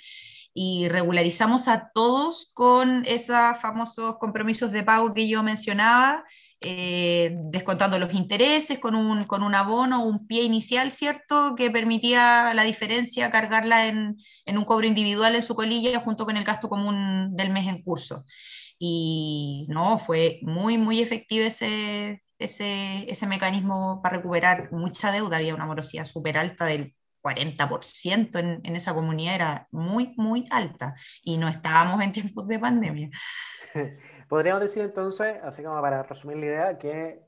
y 0.54 0.88
regularizamos 0.88 1.68
a 1.68 1.90
todos 1.92 2.50
con 2.54 3.04
esos 3.06 3.36
famosos 3.60 4.16
compromisos 4.18 4.72
de 4.72 4.84
pago 4.84 5.12
que 5.12 5.28
yo 5.28 5.42
mencionaba, 5.42 6.24
eh, 6.66 7.36
descontando 7.50 7.98
los 7.98 8.14
intereses 8.14 8.78
con 8.78 8.94
un, 8.94 9.24
con 9.24 9.42
un 9.42 9.54
abono, 9.54 10.02
un 10.02 10.26
pie 10.26 10.44
inicial, 10.44 10.92
¿cierto? 10.92 11.54
Que 11.54 11.70
permitía 11.70 12.54
la 12.54 12.62
diferencia 12.62 13.30
cargarla 13.30 13.86
en, 13.86 14.16
en, 14.46 14.58
un 14.58 14.64
cobro 14.64 14.86
individual 14.86 15.34
en 15.34 15.42
su 15.42 15.54
colilla 15.54 16.00
junto 16.00 16.24
con 16.24 16.38
el 16.38 16.44
gasto 16.44 16.70
común 16.70 17.36
del 17.36 17.50
mes 17.50 17.68
en 17.68 17.82
curso. 17.82 18.24
Y 18.78 19.66
no, 19.68 19.98
fue 19.98 20.40
muy, 20.42 20.78
muy 20.78 21.02
efectivo 21.02 21.44
ese, 21.44 22.22
ese, 22.38 23.04
ese 23.10 23.26
mecanismo 23.26 24.00
para 24.02 24.16
recuperar 24.16 24.72
mucha 24.72 25.12
deuda. 25.12 25.36
Había 25.36 25.54
una 25.54 25.66
morosidad 25.66 26.06
súper 26.06 26.38
alta 26.38 26.64
del 26.64 26.94
40% 27.22 28.38
en, 28.38 28.60
en 28.64 28.76
esa 28.76 28.94
comunidad, 28.94 29.34
era 29.34 29.68
muy, 29.70 30.14
muy 30.16 30.46
alta. 30.50 30.94
Y 31.22 31.36
no 31.36 31.48
estábamos 31.48 32.00
en 32.02 32.12
tiempos 32.12 32.48
de 32.48 32.58
pandemia. 32.58 33.10
Podríamos 34.28 34.62
decir 34.62 34.82
entonces, 34.82 35.36
así 35.42 35.62
como 35.62 35.80
para 35.80 36.02
resumir 36.02 36.38
la 36.38 36.46
idea, 36.46 36.78
que 36.78 37.22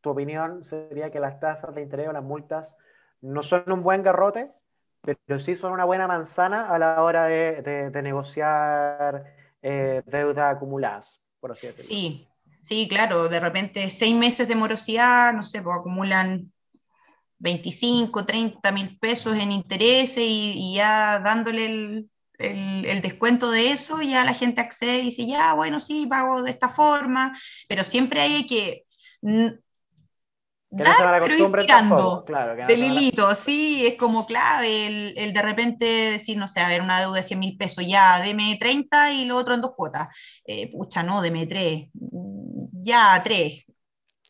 tu 0.00 0.10
opinión 0.10 0.64
sería 0.64 1.10
que 1.10 1.20
las 1.20 1.40
tasas 1.40 1.74
de 1.74 1.82
interés 1.82 2.08
o 2.08 2.12
las 2.12 2.22
multas 2.22 2.76
no 3.20 3.42
son 3.42 3.64
un 3.70 3.82
buen 3.82 4.02
garrote, 4.02 4.52
pero 5.00 5.38
sí 5.38 5.56
son 5.56 5.72
una 5.72 5.84
buena 5.84 6.06
manzana 6.06 6.68
a 6.68 6.78
la 6.78 7.02
hora 7.02 7.26
de, 7.26 7.90
de, 7.90 8.02
negociar 8.02 9.24
eh, 9.62 10.02
deudas 10.06 10.56
acumuladas, 10.56 11.20
por 11.40 11.52
así 11.52 11.66
decirlo. 11.66 11.84
Sí, 11.84 12.28
sí, 12.60 12.88
claro, 12.88 13.28
de 13.28 13.40
repente 13.40 13.90
seis 13.90 14.14
meses 14.14 14.46
de 14.48 14.54
morosidad, 14.54 15.32
no 15.32 15.42
sé, 15.42 15.62
pues 15.62 15.76
acumulan 15.76 16.52
25, 17.38 18.24
30 18.24 18.70
mil 18.70 18.98
pesos 18.98 19.36
en 19.36 19.50
intereses 19.50 20.18
y, 20.18 20.52
y 20.56 20.74
ya 20.76 21.20
dándole 21.20 21.66
el, 21.66 22.10
el, 22.42 23.00
descuento 23.00 23.50
de 23.50 23.70
eso, 23.70 24.02
ya 24.02 24.24
la 24.24 24.34
gente 24.34 24.60
accede 24.60 24.98
y 24.98 25.04
dice, 25.06 25.26
ya, 25.26 25.54
bueno, 25.54 25.80
sí, 25.80 26.06
pago 26.06 26.42
de 26.42 26.50
esta 26.50 26.68
forma, 26.68 27.36
pero 27.68 27.84
siempre 27.84 28.20
hay 28.20 28.46
que... 28.46 28.84
dar, 30.70 31.22
pero 31.22 31.36
ir 31.36 31.52
tirando 31.60 32.24
claro, 32.24 32.66
del 32.66 32.84
hilito, 32.84 33.34
sí, 33.34 33.86
es 33.86 33.96
como 33.96 34.26
clave 34.26 34.86
el, 34.86 35.14
el, 35.16 35.32
de 35.32 35.42
repente 35.42 35.84
decir, 35.84 36.36
no 36.36 36.48
sé, 36.48 36.60
a 36.60 36.68
ver, 36.68 36.82
una 36.82 37.00
deuda 37.00 37.16
de 37.16 37.22
100 37.22 37.38
mil 37.38 37.56
pesos, 37.56 37.86
ya, 37.86 38.20
deme 38.20 38.56
30 38.58 39.12
y 39.12 39.24
lo 39.24 39.36
otro 39.36 39.54
en 39.54 39.60
dos 39.60 39.72
cuotas. 39.76 40.08
Eh, 40.44 40.70
pucha, 40.70 41.02
no, 41.02 41.20
deme 41.22 41.46
3, 41.46 41.88
ya, 42.72 43.20
3. 43.22 43.64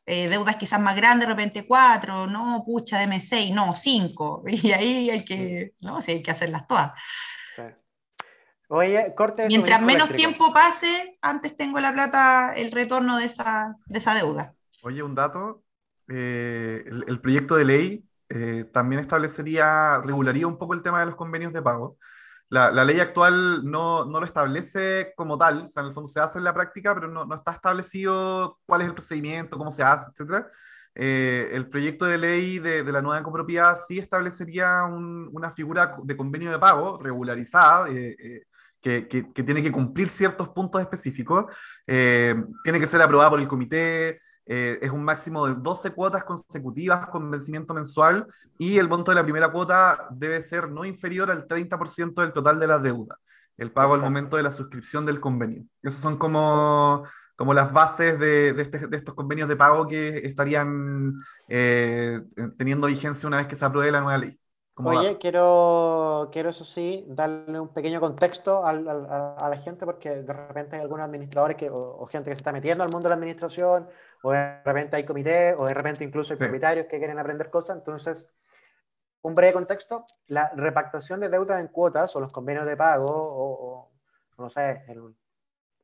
Eh, 0.05 0.29
deudas 0.29 0.57
quizás 0.57 0.81
más 0.81 0.97
grandes, 0.97 1.29
de 1.29 1.35
repente 1.35 1.67
4, 1.67 2.27
no, 2.27 2.65
pucha, 2.67 2.99
deme 2.99 3.21
6, 3.21 3.55
no, 3.55 3.75
5. 3.75 4.43
Y 4.49 4.73
ahí 4.73 5.11
hay 5.11 5.25
que, 5.25 5.75
no, 5.81 6.01
sí, 6.03 6.13
hay 6.13 6.23
que 6.23 6.33
hacerlas 6.33 6.67
todas. 6.67 6.93
Oye, 8.74 9.12
corte. 9.15 9.49
Mientras 9.49 9.82
menos 9.82 10.09
tiempo 10.09 10.51
pase, 10.55 11.19
antes 11.20 11.55
tengo 11.59 11.78
la 11.78 11.93
plata, 11.93 12.55
el 12.55 12.73
retorno 12.73 13.19
de 13.19 13.27
esa, 13.27 13.77
de 13.85 13.99
esa 13.99 14.15
deuda. 14.15 14.55
Oye, 14.82 15.03
un 15.03 15.15
dato. 15.15 15.62
Eh, 16.09 16.82
el, 17.07 17.20
proyecto 17.20 17.57
de 17.57 17.66
ley 17.66 18.09
eh, 18.31 18.65
también 18.73 19.03
establecería, 19.03 20.01
regularía 20.03 20.47
un 20.47 20.57
poco 20.57 20.73
el 20.73 20.82
tema 20.82 21.01
de 21.01 21.07
los 21.07 21.16
convenios 21.16 21.53
de 21.53 21.61
pago. 21.61 21.99
La, 22.49 22.70
la, 22.70 22.82
ley 22.82 22.99
actual 22.99 23.62
no, 23.62 24.07
no, 24.07 24.20
lo 24.20 24.24
establece 24.24 25.12
como 25.16 25.36
tal, 25.36 25.65
o 25.65 25.69
sea, 25.69 25.82
en 25.82 25.89
el 25.89 25.94
fondo 25.94 26.09
se 26.09 26.20
hace 26.20 26.39
en 26.39 26.44
la 26.44 26.55
práctica, 26.55 26.94
pero 26.94 27.09
no, 27.09 27.27
no 27.27 27.35
está 27.35 27.53
establecido 27.53 28.59
cuál 28.65 28.81
es 28.81 28.86
el 28.86 28.94
procedimiento, 28.94 29.59
cómo 29.59 29.70
se 29.70 29.82
hace, 29.82 30.11
etc. 30.11 30.47
Eh, 30.94 31.51
el 31.53 31.69
proyecto 31.69 32.07
de 32.07 32.16
ley 32.16 32.59
de, 32.59 32.82
de, 32.82 32.93
la 32.93 33.03
nueva 33.03 33.23
copropiedad 33.23 33.77
sí 33.77 33.99
establecería 33.99 34.85
un, 34.85 35.28
una 35.31 35.51
figura 35.51 35.94
de 36.03 36.16
convenio 36.16 36.51
de 36.51 36.59
pago 36.59 36.97
regularizada, 36.97 37.90
que, 38.83 39.09
que, 39.09 39.43
tiene 39.43 39.63
que 39.63 39.73
cumplir 39.73 40.11
ciertos 40.11 40.49
puntos 40.49 40.81
específicos, 40.81 41.47
eh, 41.87 42.35
tiene 42.65 42.81
que 42.81 42.87
ser 42.87 43.01
aprobada 43.01 43.31
por 43.31 43.41
el 43.41 43.49
comité, 43.49 44.21
eh, 44.45 44.79
es 44.83 44.91
un 44.91 45.05
máximo 45.05 45.47
de 45.47 45.55
12 45.55 45.93
cuotas 45.93 46.25
consecutivas 46.25 47.07
con 47.07 47.31
vencimiento 47.31 47.75
mensual 47.75 48.27
y 48.59 48.79
el 48.79 48.89
monto 48.89 49.13
de 49.13 49.15
la 49.15 49.23
primera 49.23 49.53
cuota 49.53 50.09
debe 50.11 50.43
ser 50.43 50.69
no 50.69 50.85
inferior 50.85 51.31
al 51.31 51.47
30% 51.47 52.23
del 52.23 52.33
total 52.33 52.59
de 52.59 52.67
la 52.67 52.79
deuda, 52.81 53.19
el 53.57 53.71
pago 53.71 53.95
al 53.95 54.01
momento 54.01 54.37
de 54.37 54.43
la 54.43 54.51
suscripción 54.51 55.07
del 55.07 55.21
convenio. 55.21 55.65
Esas 55.81 56.01
son 56.01 56.19
como, 56.19 57.05
como 57.37 57.55
las 57.55 57.73
bases 57.73 58.19
de, 58.19 58.53
de, 58.53 58.63
este, 58.63 58.89
de 58.89 58.97
estos 58.97 59.15
convenios 59.15 59.49
de 59.49 59.57
pago 59.57 59.87
que 59.87 60.19
estarían 60.19 61.15
eh, 61.49 62.21
teniendo 62.59 62.89
vigencia 62.89 63.29
una 63.29 63.39
vez 63.39 63.47
que 63.47 63.57
se 63.57 63.65
apruebe 63.65 63.93
la 63.93 64.01
nueva 64.01 64.19
ley. 64.19 64.41
Oye, 64.77 65.19
quiero, 65.19 66.31
quiero 66.32 66.49
eso 66.49 66.65
sí, 66.65 67.05
darle 67.07 67.61
un 67.61 67.69
pequeño 67.69 68.01
contexto 68.01 68.65
al, 68.65 68.89
al, 68.89 69.07
a 69.07 69.49
la 69.51 69.57
gente, 69.59 69.85
porque 69.85 70.23
de 70.23 70.32
repente 70.32 70.77
hay 70.77 70.82
algunos 70.82 71.05
administradores 71.05 71.59
que, 71.59 71.69
o, 71.69 71.99
o, 71.99 72.07
gente 72.07 72.31
que 72.31 72.36
se 72.36 72.40
está 72.40 72.53
metiendo 72.53 72.82
al 72.82 72.90
mundo 72.90 73.05
de 73.05 73.11
la 73.11 73.16
administración, 73.16 73.86
o 74.23 74.32
de 74.32 74.62
repente 74.62 74.97
hay 74.97 75.05
comités, 75.05 75.55
o 75.59 75.66
de 75.66 75.74
repente 75.74 76.05
incluso 76.05 76.32
hay 76.32 76.39
sí. 76.39 76.44
propietarios 76.44 76.86
que 76.86 76.99
quieren 76.99 77.19
aprender 77.19 77.51
cosas. 77.51 77.77
Entonces, 77.77 78.32
un 79.20 79.35
breve 79.35 79.53
contexto, 79.53 80.07
la 80.27 80.51
repactación 80.57 81.20
de 81.20 81.28
deudas 81.28 81.61
en 81.61 81.69
cuotas, 81.69 82.16
o 82.16 82.20
los 82.20 82.32
convenios 82.32 82.66
de 82.66 82.77
pago, 82.77 83.12
o, 83.12 83.90
o 84.39 84.43
no 84.43 84.49
sé, 84.49 84.85
el 84.89 85.15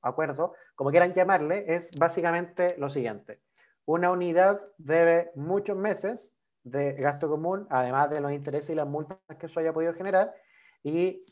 acuerdo, 0.00 0.54
como 0.74 0.90
quieran 0.90 1.12
llamarle, 1.12 1.64
es 1.74 1.90
básicamente 1.98 2.74
lo 2.78 2.88
siguiente. 2.88 3.42
Una 3.84 4.10
unidad 4.10 4.62
debe 4.78 5.30
muchos 5.34 5.76
meses 5.76 6.34
de 6.70 6.92
gasto 6.94 7.28
común, 7.28 7.66
además 7.70 8.10
de 8.10 8.20
los 8.20 8.32
intereses 8.32 8.70
y 8.70 8.74
las 8.74 8.86
multas 8.86 9.18
que 9.38 9.46
eso 9.46 9.60
haya 9.60 9.72
podido 9.72 9.94
generar, 9.94 10.34
y 10.82 11.24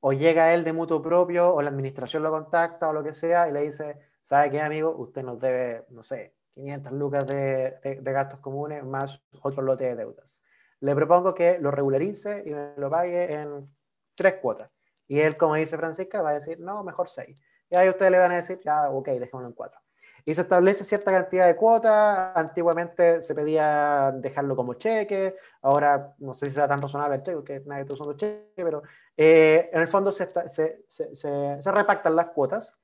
o 0.00 0.12
llega 0.12 0.54
él 0.54 0.64
de 0.64 0.72
mutuo 0.72 1.02
propio, 1.02 1.54
o 1.54 1.62
la 1.62 1.70
administración 1.70 2.22
lo 2.22 2.30
contacta, 2.30 2.88
o 2.88 2.92
lo 2.92 3.02
que 3.02 3.12
sea, 3.12 3.48
y 3.48 3.52
le 3.52 3.62
dice, 3.62 3.98
¿sabe 4.22 4.50
qué, 4.50 4.60
amigo? 4.60 4.94
Usted 4.96 5.22
nos 5.22 5.40
debe, 5.40 5.86
no 5.90 6.02
sé, 6.02 6.34
500 6.54 6.92
lucas 6.92 7.26
de, 7.26 7.78
de, 7.82 8.00
de 8.00 8.12
gastos 8.12 8.40
comunes 8.40 8.84
más 8.84 9.20
otro 9.42 9.62
lote 9.62 9.84
de 9.84 9.96
deudas. 9.96 10.44
Le 10.80 10.94
propongo 10.94 11.34
que 11.34 11.58
lo 11.58 11.70
regularice 11.70 12.42
y 12.46 12.50
me 12.50 12.74
lo 12.76 12.88
pague 12.90 13.32
en 13.32 13.68
tres 14.14 14.34
cuotas. 14.34 14.70
Y 15.08 15.20
él, 15.20 15.36
como 15.36 15.54
dice 15.54 15.76
Francisca, 15.76 16.22
va 16.22 16.30
a 16.30 16.34
decir, 16.34 16.60
no, 16.60 16.84
mejor 16.84 17.08
seis. 17.08 17.42
Y 17.70 17.76
ahí 17.76 17.88
ustedes 17.88 18.10
le 18.10 18.18
van 18.18 18.32
a 18.32 18.36
decir, 18.36 18.60
ya, 18.62 18.90
ok, 18.90 19.08
dejémoslo 19.08 19.48
en 19.48 19.54
cuatro. 19.54 19.80
Y 20.28 20.34
se 20.34 20.42
establece 20.42 20.84
cierta 20.84 21.10
cantidad 21.10 21.46
de 21.46 21.56
cuotas. 21.56 22.36
Antiguamente 22.36 23.22
se 23.22 23.34
pedía 23.34 24.12
dejarlo 24.14 24.54
como 24.54 24.74
cheque, 24.74 25.36
ahora 25.62 26.12
no 26.18 26.34
sé 26.34 26.44
si 26.46 26.52
será 26.52 26.68
tan 26.68 26.82
razonable 26.82 27.16
el 27.16 27.22
cheque, 27.22 27.36
porque 27.36 27.62
nadie 27.64 27.82
está 27.82 27.94
usando 27.94 28.12
cheque, 28.12 28.52
pero 28.56 28.82
eh, 29.16 29.70
en 29.72 29.80
el 29.80 29.88
fondo 29.88 30.12
se, 30.12 30.28
se, 30.28 30.82
se, 30.86 31.14
se, 31.14 31.72
repactan 31.72 32.14
las 32.14 32.26
cuotas 32.26 32.78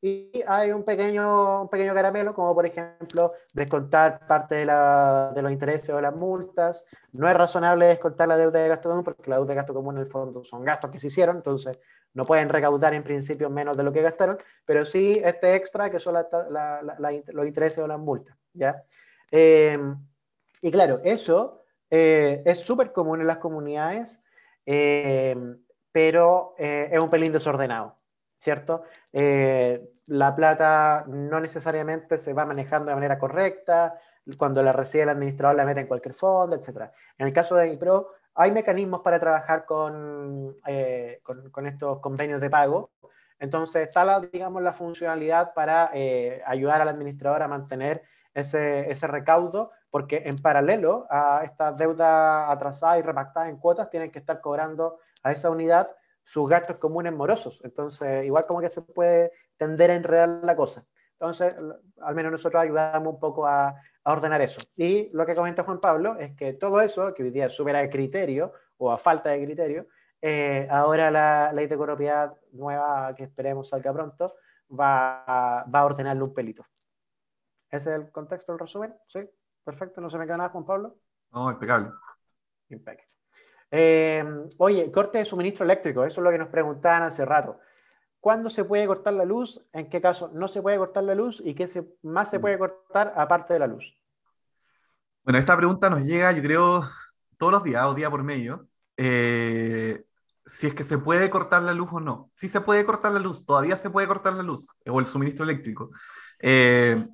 y 0.00 0.30
hay 0.46 0.72
un 0.72 0.84
pequeño, 0.84 1.62
un 1.62 1.68
pequeño 1.68 1.94
caramelo, 1.94 2.34
como 2.34 2.54
por 2.54 2.66
ejemplo 2.66 3.32
descontar 3.52 4.26
parte 4.26 4.56
de, 4.56 4.66
la, 4.66 5.32
de, 5.34 5.42
los 5.42 5.50
intereses 5.50 5.90
o 5.90 6.00
las 6.00 6.14
multas. 6.14 6.86
No 7.12 7.28
es 7.28 7.34
razonable 7.34 7.86
descontar 7.86 8.28
la 8.28 8.36
deuda 8.36 8.60
de 8.60 8.68
gasto 8.68 8.88
común 8.88 9.04
porque 9.04 9.30
la 9.30 9.36
deuda 9.36 9.48
de 9.48 9.56
gasto 9.56 9.74
común 9.74 9.96
en 9.96 10.02
el 10.02 10.06
fondo 10.06 10.44
son 10.44 10.64
gastos 10.64 10.90
que 10.90 11.00
se 11.00 11.06
hicieron, 11.06 11.36
entonces 11.36 11.78
no 12.16 12.24
pueden 12.24 12.48
recaudar 12.48 12.94
en 12.94 13.02
principio 13.02 13.50
menos 13.50 13.76
de 13.76 13.82
lo 13.82 13.92
que 13.92 14.00
gastaron, 14.00 14.38
pero 14.64 14.86
sí 14.86 15.20
este 15.22 15.54
extra 15.54 15.90
que 15.90 15.98
son 15.98 16.14
los 16.14 17.46
intereses 17.46 17.78
o 17.78 17.86
las 17.86 17.98
multas. 17.98 18.36
¿ya? 18.54 18.82
Em, 19.30 19.96
y 20.62 20.70
claro, 20.70 21.00
eso 21.04 21.62
eh, 21.90 22.42
es 22.44 22.60
súper 22.60 22.92
común 22.92 23.20
en 23.20 23.26
las 23.26 23.36
comunidades, 23.36 24.22
em, 24.64 25.58
pero 25.92 26.54
eh, 26.58 26.88
es 26.90 27.02
un 27.02 27.10
pelín 27.10 27.32
desordenado, 27.32 27.98
¿cierto? 28.46 28.84
Eh, 29.12 29.90
la 30.06 30.32
plata 30.36 31.04
no 31.08 31.40
necesariamente 31.40 32.16
se 32.16 32.32
va 32.32 32.46
manejando 32.46 32.90
de 32.90 32.94
manera 32.94 33.18
correcta, 33.18 33.98
cuando 34.38 34.62
la 34.62 34.70
recibe 34.70 35.02
el 35.02 35.08
administrador 35.08 35.56
la 35.56 35.64
mete 35.64 35.80
en 35.80 35.88
cualquier 35.88 36.14
fondo, 36.14 36.54
etc. 36.54 36.92
En 37.18 37.26
el 37.26 37.32
caso 37.32 37.56
de 37.56 37.72
IPRO, 37.72 38.12
hay 38.36 38.52
mecanismos 38.52 39.00
para 39.00 39.18
trabajar 39.18 39.66
eh, 40.68 41.18
con, 41.24 41.50
con, 41.50 41.66
estos 41.66 41.98
convenios 41.98 42.40
de 42.40 42.48
pago. 42.48 42.90
Entonces 43.40 43.88
está, 43.88 44.04
la, 44.04 44.20
digamos, 44.20 44.62
la 44.62 44.72
funcionalidad 44.72 45.52
para 45.52 45.90
eh, 45.92 46.40
ayudar 46.46 46.80
al 46.80 46.88
administrador 46.88 47.42
a 47.42 47.48
mantener 47.48 48.02
ese, 48.32 48.88
ese, 48.88 49.08
recaudo, 49.08 49.72
porque 49.90 50.22
en 50.24 50.36
paralelo 50.36 51.08
a 51.10 51.42
esta 51.44 51.72
deuda 51.72 52.48
atrasada 52.48 52.96
y 52.98 53.02
repactada 53.02 53.48
en 53.48 53.56
cuotas, 53.56 53.90
tienen 53.90 54.12
que 54.12 54.20
estar 54.20 54.40
cobrando 54.40 55.00
a 55.24 55.32
esa 55.32 55.50
unidad 55.50 55.90
sus 56.26 56.48
gastos 56.48 56.78
comunes 56.78 57.12
morosos. 57.12 57.60
Entonces, 57.62 58.24
igual 58.24 58.46
como 58.46 58.60
que 58.60 58.68
se 58.68 58.82
puede 58.82 59.30
tender 59.56 59.92
a 59.92 59.94
enredar 59.94 60.28
la 60.42 60.56
cosa. 60.56 60.84
Entonces, 61.12 61.54
al 62.00 62.14
menos 62.16 62.32
nosotros 62.32 62.60
ayudamos 62.60 63.14
un 63.14 63.20
poco 63.20 63.46
a, 63.46 63.68
a 63.68 64.12
ordenar 64.12 64.42
eso. 64.42 64.60
Y 64.74 65.08
lo 65.12 65.24
que 65.24 65.36
comenta 65.36 65.62
Juan 65.62 65.78
Pablo 65.78 66.18
es 66.18 66.34
que 66.34 66.54
todo 66.54 66.80
eso, 66.80 67.14
que 67.14 67.22
hoy 67.22 67.30
día 67.30 67.48
supera 67.48 67.80
el 67.80 67.90
criterio 67.90 68.52
o 68.76 68.90
a 68.90 68.98
falta 68.98 69.30
de 69.30 69.44
criterio, 69.44 69.86
eh, 70.20 70.66
ahora 70.68 71.12
la 71.12 71.52
ley 71.52 71.68
de 71.68 71.78
propiedad 71.78 72.36
nueva, 72.50 73.14
que 73.14 73.22
esperemos 73.22 73.68
salga 73.68 73.92
pronto, 73.92 74.34
va 74.68 75.22
a, 75.26 75.64
va 75.70 75.78
a 75.78 75.84
ordenarle 75.84 76.24
un 76.24 76.34
pelito. 76.34 76.66
¿Ese 77.70 77.94
es 77.94 78.00
el 78.00 78.10
contexto, 78.10 78.52
el 78.52 78.58
resumen? 78.58 78.96
¿Sí? 79.06 79.20
Perfecto, 79.62 80.00
no 80.00 80.10
se 80.10 80.18
me 80.18 80.26
queda 80.26 80.38
nada, 80.38 80.50
Juan 80.50 80.64
Pablo. 80.64 80.96
No, 81.30 81.52
impecable. 81.52 81.90
Impecable. 82.68 83.15
Eh, 83.78 84.24
oye, 84.56 84.90
corte 84.90 85.18
de 85.18 85.26
suministro 85.26 85.66
eléctrico, 85.66 86.02
eso 86.02 86.20
es 86.20 86.24
lo 86.24 86.30
que 86.30 86.38
nos 86.38 86.48
preguntaban 86.48 87.02
hace 87.02 87.26
rato. 87.26 87.60
¿Cuándo 88.18 88.48
se 88.48 88.64
puede 88.64 88.86
cortar 88.86 89.12
la 89.12 89.26
luz? 89.26 89.60
¿En 89.74 89.90
qué 89.90 90.00
caso 90.00 90.30
no 90.32 90.48
se 90.48 90.62
puede 90.62 90.78
cortar 90.78 91.04
la 91.04 91.14
luz? 91.14 91.42
¿Y 91.44 91.54
qué 91.54 91.68
más 92.02 92.30
se 92.30 92.40
puede 92.40 92.58
cortar 92.58 93.12
aparte 93.14 93.52
de 93.52 93.58
la 93.58 93.66
luz? 93.66 93.94
Bueno, 95.22 95.38
esta 95.38 95.54
pregunta 95.58 95.90
nos 95.90 96.06
llega, 96.06 96.32
yo 96.32 96.42
creo, 96.42 96.88
todos 97.36 97.52
los 97.52 97.64
días 97.64 97.84
o 97.84 97.92
día 97.92 98.08
por 98.08 98.22
medio. 98.22 98.66
Eh, 98.96 100.06
si 100.46 100.68
es 100.68 100.74
que 100.74 100.82
se 100.82 100.96
puede 100.96 101.28
cortar 101.28 101.62
la 101.62 101.74
luz 101.74 101.90
o 101.92 102.00
no. 102.00 102.30
Si 102.32 102.48
se 102.48 102.62
puede 102.62 102.86
cortar 102.86 103.12
la 103.12 103.20
luz, 103.20 103.44
todavía 103.44 103.76
se 103.76 103.90
puede 103.90 104.06
cortar 104.06 104.32
la 104.32 104.42
luz 104.42 104.74
o 104.86 105.00
el 105.00 105.04
suministro 105.04 105.44
eléctrico. 105.44 105.90
Eh, 106.38 107.06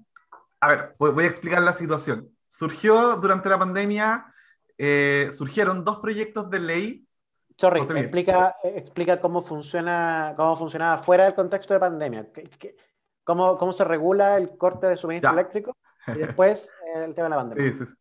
a 0.61 0.69
ver, 0.69 0.95
voy 0.97 1.25
a 1.25 1.27
explicar 1.27 1.61
la 1.61 1.73
situación. 1.73 2.29
Surgió 2.47 3.17
durante 3.17 3.49
la 3.49 3.59
pandemia, 3.59 4.33
eh, 4.79 5.29
surgieron 5.33 5.85
dos 5.85 5.99
proyectos 5.99 6.51
de 6.51 6.61
ley. 6.61 7.07
Sorry, 7.57 7.81
explica, 7.81 8.57
explica 8.65 9.21
cómo 9.21 9.43
funciona, 9.43 10.35
cómo 10.37 10.57
funcionaba 10.57 10.99
fuera 10.99 11.25
del 11.25 11.35
contexto 11.35 11.75
de 11.75 11.81
pandemia. 11.81 12.29
cómo, 13.25 13.57
cómo, 13.59 13.73
se 13.73 13.85
regula 13.85 14.37
el 14.37 14.57
corte 14.57 14.87
de 14.87 14.97
suministro 14.97 15.33
eléctrico? 15.33 15.77
Y 16.09 16.19
después 16.19 16.71
el 16.95 17.15
tema 17.15 17.27
de 17.27 17.31
la 17.31 17.37
pandemia. 17.37 17.73
Sí, 17.73 17.85
sí, 17.85 17.93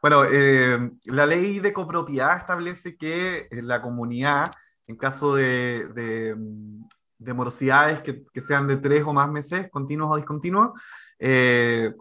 bueno, 0.00 0.24
eh, 0.24 0.90
la 1.06 1.26
ley 1.26 1.58
de 1.58 1.72
copropiedad 1.72 2.36
establece 2.38 2.96
que 2.96 3.48
eh, 3.50 3.62
la 3.62 3.82
comunidad, 3.82 4.52
en 4.86 4.96
caso 4.96 5.34
de, 5.34 5.88
de, 7.18 7.34
morosidades 7.34 8.00
que, 8.00 8.22
que, 8.32 8.40
sean 8.40 8.68
de 8.68 8.76
tres 8.76 9.02
o 9.04 9.12
más 9.12 9.28
meses, 9.28 9.68
continuos 9.70 10.10
o 10.12 10.16
discontinuos, 10.16 10.70
eh, 11.18 11.92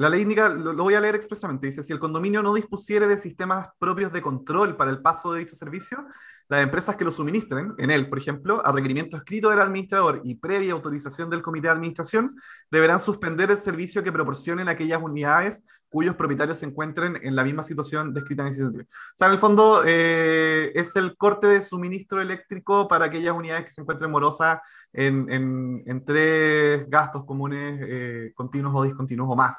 la 0.00 0.08
ley 0.08 0.22
indica, 0.22 0.48
lo, 0.48 0.74
voy 0.74 0.94
a 0.94 1.00
leer 1.00 1.14
expresamente, 1.14 1.66
dice, 1.66 1.82
si 1.82 1.92
el 1.92 1.98
condominio 1.98 2.42
no 2.42 2.54
dispusiere 2.54 3.06
de 3.06 3.18
sistemas 3.18 3.68
propios 3.78 4.10
de 4.10 4.22
control 4.22 4.74
para 4.74 4.90
el 4.90 5.02
paso 5.02 5.30
de 5.30 5.40
dicho 5.40 5.54
servicio, 5.54 6.06
las 6.50 6.64
empresas 6.64 6.96
que 6.96 7.04
lo 7.04 7.12
suministren, 7.12 7.74
en 7.78 7.92
él, 7.92 8.08
por 8.08 8.18
ejemplo, 8.18 8.60
a 8.66 8.72
requerimiento 8.72 9.16
escrito 9.16 9.50
del 9.50 9.60
administrador 9.60 10.20
y 10.24 10.34
previa 10.34 10.72
autorización 10.72 11.30
del 11.30 11.42
comité 11.42 11.68
de 11.68 11.74
administración, 11.74 12.34
deberán 12.72 12.98
suspender 12.98 13.52
el 13.52 13.56
servicio 13.56 14.02
que 14.02 14.10
proporcionen 14.10 14.68
aquellas 14.68 15.00
unidades 15.00 15.64
cuyos 15.88 16.16
propietarios 16.16 16.58
se 16.58 16.66
encuentren 16.66 17.20
en 17.22 17.36
la 17.36 17.44
misma 17.44 17.62
situación 17.62 18.12
descrita 18.12 18.44
en 18.44 18.52
sentido. 18.52 18.82
O 18.82 19.16
sea, 19.16 19.28
en 19.28 19.32
el 19.32 19.38
fondo 19.38 19.82
eh, 19.86 20.72
es 20.74 20.96
el 20.96 21.16
corte 21.16 21.46
de 21.46 21.62
suministro 21.62 22.20
eléctrico 22.20 22.88
para 22.88 23.04
aquellas 23.04 23.36
unidades 23.36 23.66
que 23.66 23.72
se 23.72 23.82
encuentren 23.82 24.10
morosas 24.10 24.58
en, 24.92 25.30
en, 25.30 26.04
tres 26.04 26.84
gastos 26.88 27.24
comunes 27.24 27.80
eh, 27.80 28.32
continuos 28.34 28.72
o 28.74 28.82
discontinuos 28.82 29.30
o 29.30 29.36
más. 29.36 29.56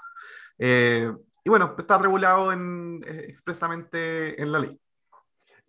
Eh, 0.59 1.09
y 1.41 1.49
bueno, 1.49 1.73
está 1.77 1.97
regulado 1.97 2.51
en, 2.51 3.01
expresamente 3.07 4.41
en 4.41 4.51
la 4.51 4.59
ley. 4.59 4.77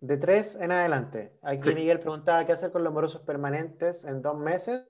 De 0.03 0.17
tres 0.17 0.55
en 0.55 0.69
adelante. 0.73 1.31
Aquí 1.41 1.73
Miguel 1.73 1.97
preguntaba 1.97 2.45
qué 2.45 2.51
hacer 2.51 2.73
con 2.73 2.83
los 2.83 2.91
morosos 2.91 3.21
permanentes 3.21 4.03
en 4.03 4.21
dos 4.21 4.37
meses. 4.37 4.83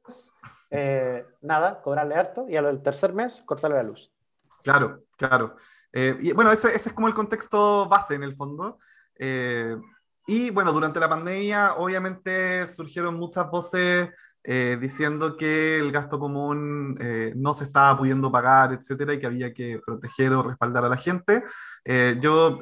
nada, 1.41 1.84
cobrarle 1.84 2.15
harto 2.15 2.48
y 2.49 2.56
al 2.56 2.81
tercer 2.81 3.14
mes 3.14 3.40
cortarle 3.45 3.77
la 3.77 3.84
luz. 3.84 4.11
Claro, 4.64 5.03
claro. 5.15 5.56
Eh, 5.91 6.18
y 6.19 6.31
bueno, 6.31 6.52
ese, 6.52 6.69
ese, 6.76 6.90
es 6.90 6.95
como 6.95 7.07
el 7.07 7.14
contexto 7.14 7.88
base 7.88 8.15
en 8.15 8.23
el 8.23 8.34
fondo. 8.34 8.80
Eh, 9.15 9.77
y 10.26 10.49
bueno, 10.49 10.73
durante 10.73 10.99
la 10.99 11.07
pandemia 11.07 11.76
obviamente 11.76 12.65
surgieron 12.65 13.14
muchas 13.14 13.52
voces 13.52 14.10
eh, 14.43 14.77
diciendo 14.79 15.37
que 15.37 15.79
el 15.79 15.91
gasto 15.91 16.19
común 16.19 16.95
no 17.35 17.53
se 17.53 17.63
estaba 17.63 17.97
pudiendo 17.97 18.31
pagar, 18.31 18.73
etcétera, 18.73 19.13
y 19.13 19.19
que 19.19 19.25
había 19.25 19.53
que 19.53 19.79
proteger 19.85 20.33
o 20.33 20.43
respaldar 20.43 20.85
a 20.85 20.89
la 20.89 20.97
gente. 20.97 21.43
yo 22.19 22.61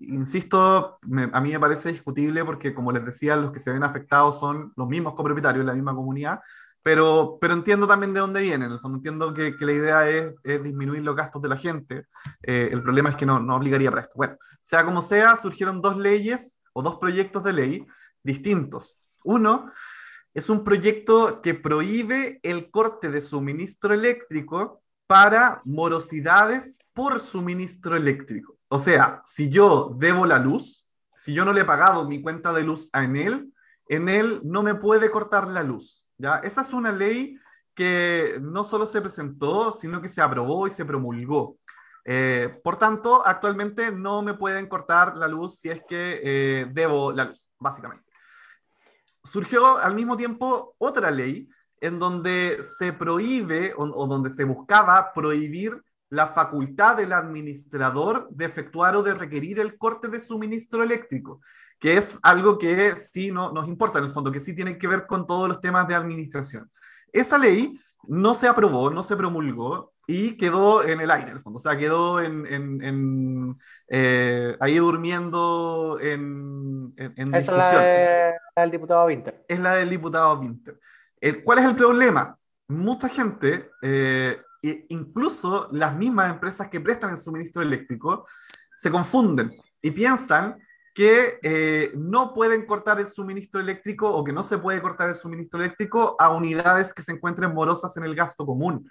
insisto, 0.00 0.98
a 1.32 1.40
mí 1.40 1.52
me 1.52 1.60
parece 1.60 1.90
discutible 1.90 2.44
porque, 2.44 2.74
como 2.74 2.92
les 2.92 3.04
decía, 3.04 3.36
los 3.36 3.52
que 3.52 3.58
se 3.58 3.72
ven 3.72 3.84
afectados 3.84 4.38
son 4.38 4.72
los 4.76 4.88
mismos 4.88 5.14
copropietarios 5.14 5.64
la 5.64 5.74
misma 5.74 5.94
comunidad 5.94 6.40
pero, 6.84 7.38
pero 7.40 7.54
entiendo 7.54 7.86
también 7.86 8.12
de 8.12 8.20
dónde 8.20 8.42
viene. 8.42 8.66
En 8.66 8.72
el 8.72 8.78
fondo 8.78 8.98
entiendo 8.98 9.32
que, 9.32 9.56
que 9.56 9.64
la 9.64 9.72
idea 9.72 10.08
es, 10.10 10.36
es, 10.44 10.62
disminuir 10.62 11.02
los 11.02 11.16
gastos 11.16 11.40
de 11.40 11.48
la 11.48 11.56
gente. 11.56 12.04
Eh, 12.42 12.68
el 12.70 12.82
problema 12.82 13.08
es 13.08 13.16
que 13.16 13.24
no, 13.24 13.40
no 13.40 13.56
obligaría 13.56 13.88
para 13.88 14.02
esto. 14.02 14.16
Bueno, 14.16 14.36
sea 14.60 14.84
como 14.84 15.00
sea, 15.00 15.34
surgieron 15.36 15.80
dos 15.80 15.96
leyes 15.96 16.60
o 16.74 16.82
dos 16.82 16.96
proyectos 16.96 17.42
de 17.42 17.54
ley 17.54 17.86
distintos. 18.22 18.98
Uno 19.24 19.72
es 20.34 20.48
un 20.48 20.64
proyecto 20.64 21.40
que 21.40 21.54
prohíbe 21.54 22.40
el 22.42 22.70
corte 22.70 23.08
de 23.08 23.20
suministro 23.20 23.94
eléctrico 23.94 24.82
para 25.06 25.62
morosidades 25.64 26.80
por 26.92 27.20
suministro 27.20 27.96
eléctrico. 27.96 28.58
O 28.68 28.80
sea, 28.80 29.22
si 29.26 29.48
yo 29.48 29.94
debo 29.96 30.26
la 30.26 30.40
luz, 30.40 30.86
si 31.12 31.32
yo 31.32 31.44
no 31.44 31.52
le 31.52 31.60
he 31.60 31.64
pagado 31.64 32.08
mi 32.08 32.20
cuenta 32.20 32.52
de 32.52 32.64
luz 32.64 32.90
a 32.92 33.04
Enel, 33.04 33.52
Enel 33.88 34.40
no 34.42 34.64
me 34.64 34.74
puede 34.74 35.10
cortar 35.10 35.48
la 35.48 35.62
luz. 35.62 36.08
¿ya? 36.18 36.38
Esa 36.38 36.62
es 36.62 36.72
una 36.72 36.90
ley 36.90 37.38
que 37.74 38.38
no 38.40 38.64
solo 38.64 38.86
se 38.86 39.00
presentó, 39.00 39.70
sino 39.70 40.00
que 40.00 40.08
se 40.08 40.20
aprobó 40.20 40.66
y 40.66 40.70
se 40.70 40.84
promulgó. 40.84 41.58
Eh, 42.04 42.60
por 42.62 42.76
tanto, 42.76 43.26
actualmente 43.26 43.90
no 43.90 44.22
me 44.22 44.34
pueden 44.34 44.68
cortar 44.68 45.16
la 45.16 45.28
luz 45.28 45.58
si 45.58 45.70
es 45.70 45.80
que 45.88 46.20
eh, 46.22 46.66
debo 46.72 47.12
la 47.12 47.26
luz, 47.26 47.50
básicamente. 47.58 48.04
Surgió 49.24 49.78
al 49.78 49.94
mismo 49.94 50.16
tiempo 50.16 50.74
otra 50.78 51.10
ley 51.10 51.48
en 51.80 51.98
donde 51.98 52.62
se 52.62 52.92
prohíbe 52.92 53.74
o, 53.76 54.06
donde 54.06 54.30
se 54.30 54.44
buscaba 54.44 55.12
prohibir 55.12 55.82
la 56.10 56.26
facultad 56.26 56.96
del 56.96 57.12
administrador 57.12 58.28
de 58.30 58.44
efectuar 58.44 58.94
o 58.96 59.02
de 59.02 59.14
requerir 59.14 59.58
el 59.58 59.76
corte 59.76 60.08
de 60.08 60.20
suministro 60.20 60.82
eléctrico 60.82 61.40
que 61.78 61.96
es 61.96 62.18
algo 62.22 62.58
que 62.58 62.96
sí 62.96 63.30
no, 63.30 63.52
nos 63.52 63.68
importa 63.68 63.98
en 63.98 64.06
el 64.06 64.10
fondo, 64.10 64.32
que 64.32 64.40
sí 64.40 64.54
tiene 64.54 64.78
que 64.78 64.88
ver 64.88 65.06
con 65.06 65.26
todos 65.26 65.48
los 65.48 65.60
temas 65.60 65.86
de 65.86 65.94
administración. 65.94 66.70
Esa 67.12 67.36
ley 67.36 67.78
no 68.06 68.34
se 68.34 68.48
aprobó, 68.48 68.90
no 68.90 69.02
se 69.02 69.16
promulgó 69.16 69.92
y 70.06 70.36
quedó 70.36 70.84
en 70.84 71.00
el 71.00 71.10
aire, 71.10 71.30
en 71.30 71.36
el 71.36 71.40
fondo, 71.40 71.56
o 71.56 71.60
sea, 71.60 71.76
quedó 71.76 72.20
en, 72.20 72.46
en, 72.46 73.58
eh, 73.88 74.56
ahí 74.60 74.76
durmiendo 74.76 75.98
en, 76.00 76.92
en, 76.96 77.32
discusión. 77.32 77.60
Es 77.60 78.36
la, 78.56 78.62
del 78.62 78.70
diputado 78.70 79.06
Winter. 79.06 79.44
Es 79.48 79.60
la 79.60 79.74
del 79.76 79.90
diputado 79.90 80.38
Winter. 80.38 80.78
¿Cuál 81.42 81.58
es 81.58 81.64
el 81.64 81.74
problema? 81.74 82.36
Mucha 82.68 83.08
gente, 83.08 83.70
eh, 83.82 84.40
e 84.62 84.86
incluso 84.88 85.68
las 85.72 85.94
mismas 85.94 86.30
empresas 86.30 86.68
que 86.68 86.80
prestan 86.80 87.10
el 87.10 87.16
suministro 87.16 87.62
eléctrico 87.62 88.26
se 88.76 88.90
confunden 88.90 89.52
y 89.82 89.90
piensan 89.90 90.58
que 90.94 91.40
eh, 91.42 91.92
no 91.96 92.32
pueden 92.32 92.64
cortar 92.64 93.00
el 93.00 93.08
suministro 93.08 93.60
eléctrico 93.60 94.08
o 94.08 94.22
que 94.22 94.32
no 94.32 94.42
se 94.42 94.58
puede 94.58 94.80
cortar 94.80 95.08
el 95.08 95.16
suministro 95.16 95.58
eléctrico 95.58 96.14
a 96.18 96.30
unidades 96.30 96.94
que 96.94 97.02
se 97.02 97.12
encuentren 97.12 97.52
morosas 97.52 97.96
en 97.96 98.04
el 98.04 98.14
gasto 98.14 98.46
común. 98.46 98.88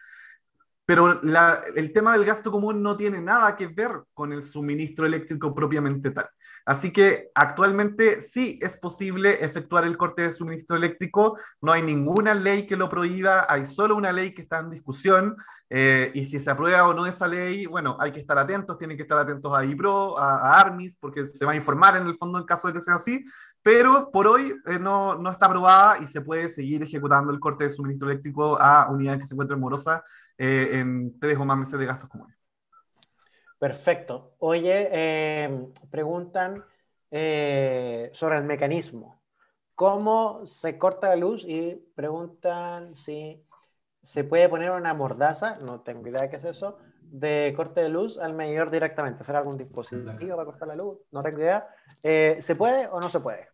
Pero 0.85 1.21
el 1.21 1.93
tema 1.93 2.13
del 2.13 2.25
gasto 2.25 2.51
común 2.51 2.83
no 2.83 2.95
tiene 2.95 3.21
nada 3.21 3.55
que 3.55 3.67
ver 3.67 4.03
con 4.13 4.33
el 4.33 4.43
suministro 4.43 5.05
eléctrico 5.05 5.53
propiamente 5.55 6.11
tal. 6.11 6.29
Así 6.65 6.93
que 6.93 7.29
actualmente 7.35 8.21
sí 8.21 8.57
es 8.61 8.77
posible 8.77 9.43
efectuar 9.43 9.83
el 9.83 9.97
corte 9.97 10.21
de 10.21 10.31
suministro 10.31 10.77
eléctrico, 10.77 11.37
no 11.61 11.73
hay 11.73 11.81
ninguna 11.81 12.33
ley 12.33 12.65
que 12.65 12.77
lo 12.77 12.89
prohíba, 12.89 13.45
hay 13.49 13.65
solo 13.65 13.97
una 13.97 14.13
ley 14.13 14.33
que 14.33 14.43
está 14.43 14.59
en 14.59 14.69
discusión. 14.69 15.35
Eh, 15.69 16.11
y 16.13 16.23
si 16.23 16.39
se 16.39 16.51
aprueba 16.51 16.87
o 16.87 16.93
no 16.93 17.05
esa 17.05 17.27
ley, 17.27 17.65
bueno, 17.65 17.97
hay 17.99 18.11
que 18.11 18.19
estar 18.19 18.37
atentos, 18.37 18.77
tienen 18.77 18.95
que 18.95 19.03
estar 19.03 19.17
atentos 19.17 19.51
a 19.57 19.65
IPRO, 19.65 20.17
a, 20.17 20.59
ARMIS, 20.59 20.95
porque 20.95 21.25
se 21.25 21.45
va 21.45 21.51
a 21.51 21.55
informar 21.55 21.97
en 21.97 22.07
el 22.07 22.15
fondo 22.15 22.39
en 22.39 22.45
caso 22.45 22.67
de 22.67 22.75
que 22.75 22.81
sea 22.81 22.95
así, 22.95 23.25
pero 23.61 24.11
por 24.11 24.27
hoy 24.27 24.55
eh, 24.65 24.79
no, 24.79 25.15
no, 25.15 25.31
está 25.31 25.47
aprobada 25.47 25.97
y 25.97 26.07
se 26.07 26.21
puede 26.21 26.47
seguir 26.47 26.83
ejecutando 26.83 27.31
el 27.31 27.39
corte 27.39 27.65
de 27.65 27.69
suministro 27.71 28.09
eléctrico 28.09 28.57
a 28.59 28.89
unidades 28.89 29.21
que 29.21 29.25
se 29.25 29.33
encuentren 29.33 29.59
morosas 29.59 30.01
eh, 30.37 30.69
en 30.73 31.19
tres 31.19 31.37
o 31.37 31.45
más 31.45 31.57
meses 31.57 31.79
de 31.79 31.85
gastos 31.85 32.09
comunes. 32.09 32.37
Perfecto. 33.63 34.35
Oye, 34.39 34.89
eh, 34.91 35.67
preguntan 35.89 36.65
eh, 37.09 38.09
sobre 38.13 38.37
el 38.37 38.43
mecanismo. 38.43 39.21
¿Cómo 39.73 40.45
se 40.45 40.77
corta 40.77 41.07
la 41.09 41.15
luz? 41.15 41.45
Y 41.47 41.75
preguntan 41.95 42.93
si 42.93 43.41
se 44.01 44.25
puede 44.25 44.49
poner 44.49 44.71
una 44.71 44.93
mordaza, 44.93 45.57
no 45.61 45.79
tengo 45.79 46.07
idea 46.07 46.23
de 46.23 46.29
qué 46.29 46.35
es 46.35 46.43
eso, 46.43 46.77
de 47.01 47.53
corte 47.55 47.79
de 47.79 47.89
luz 47.89 48.17
al 48.17 48.33
medidor 48.33 48.69
directamente. 48.69 49.21
¿Hacer 49.21 49.37
algún 49.37 49.57
dispositivo 49.57 50.35
para 50.35 50.45
cortar 50.45 50.67
la 50.67 50.75
luz? 50.75 50.99
No 51.11 51.23
tengo 51.23 51.37
idea. 51.37 51.67
Eh, 52.03 52.37
¿Se 52.41 52.55
puede 52.55 52.87
o 52.87 52.99
no 52.99 53.07
se 53.07 53.21
puede? 53.21 53.52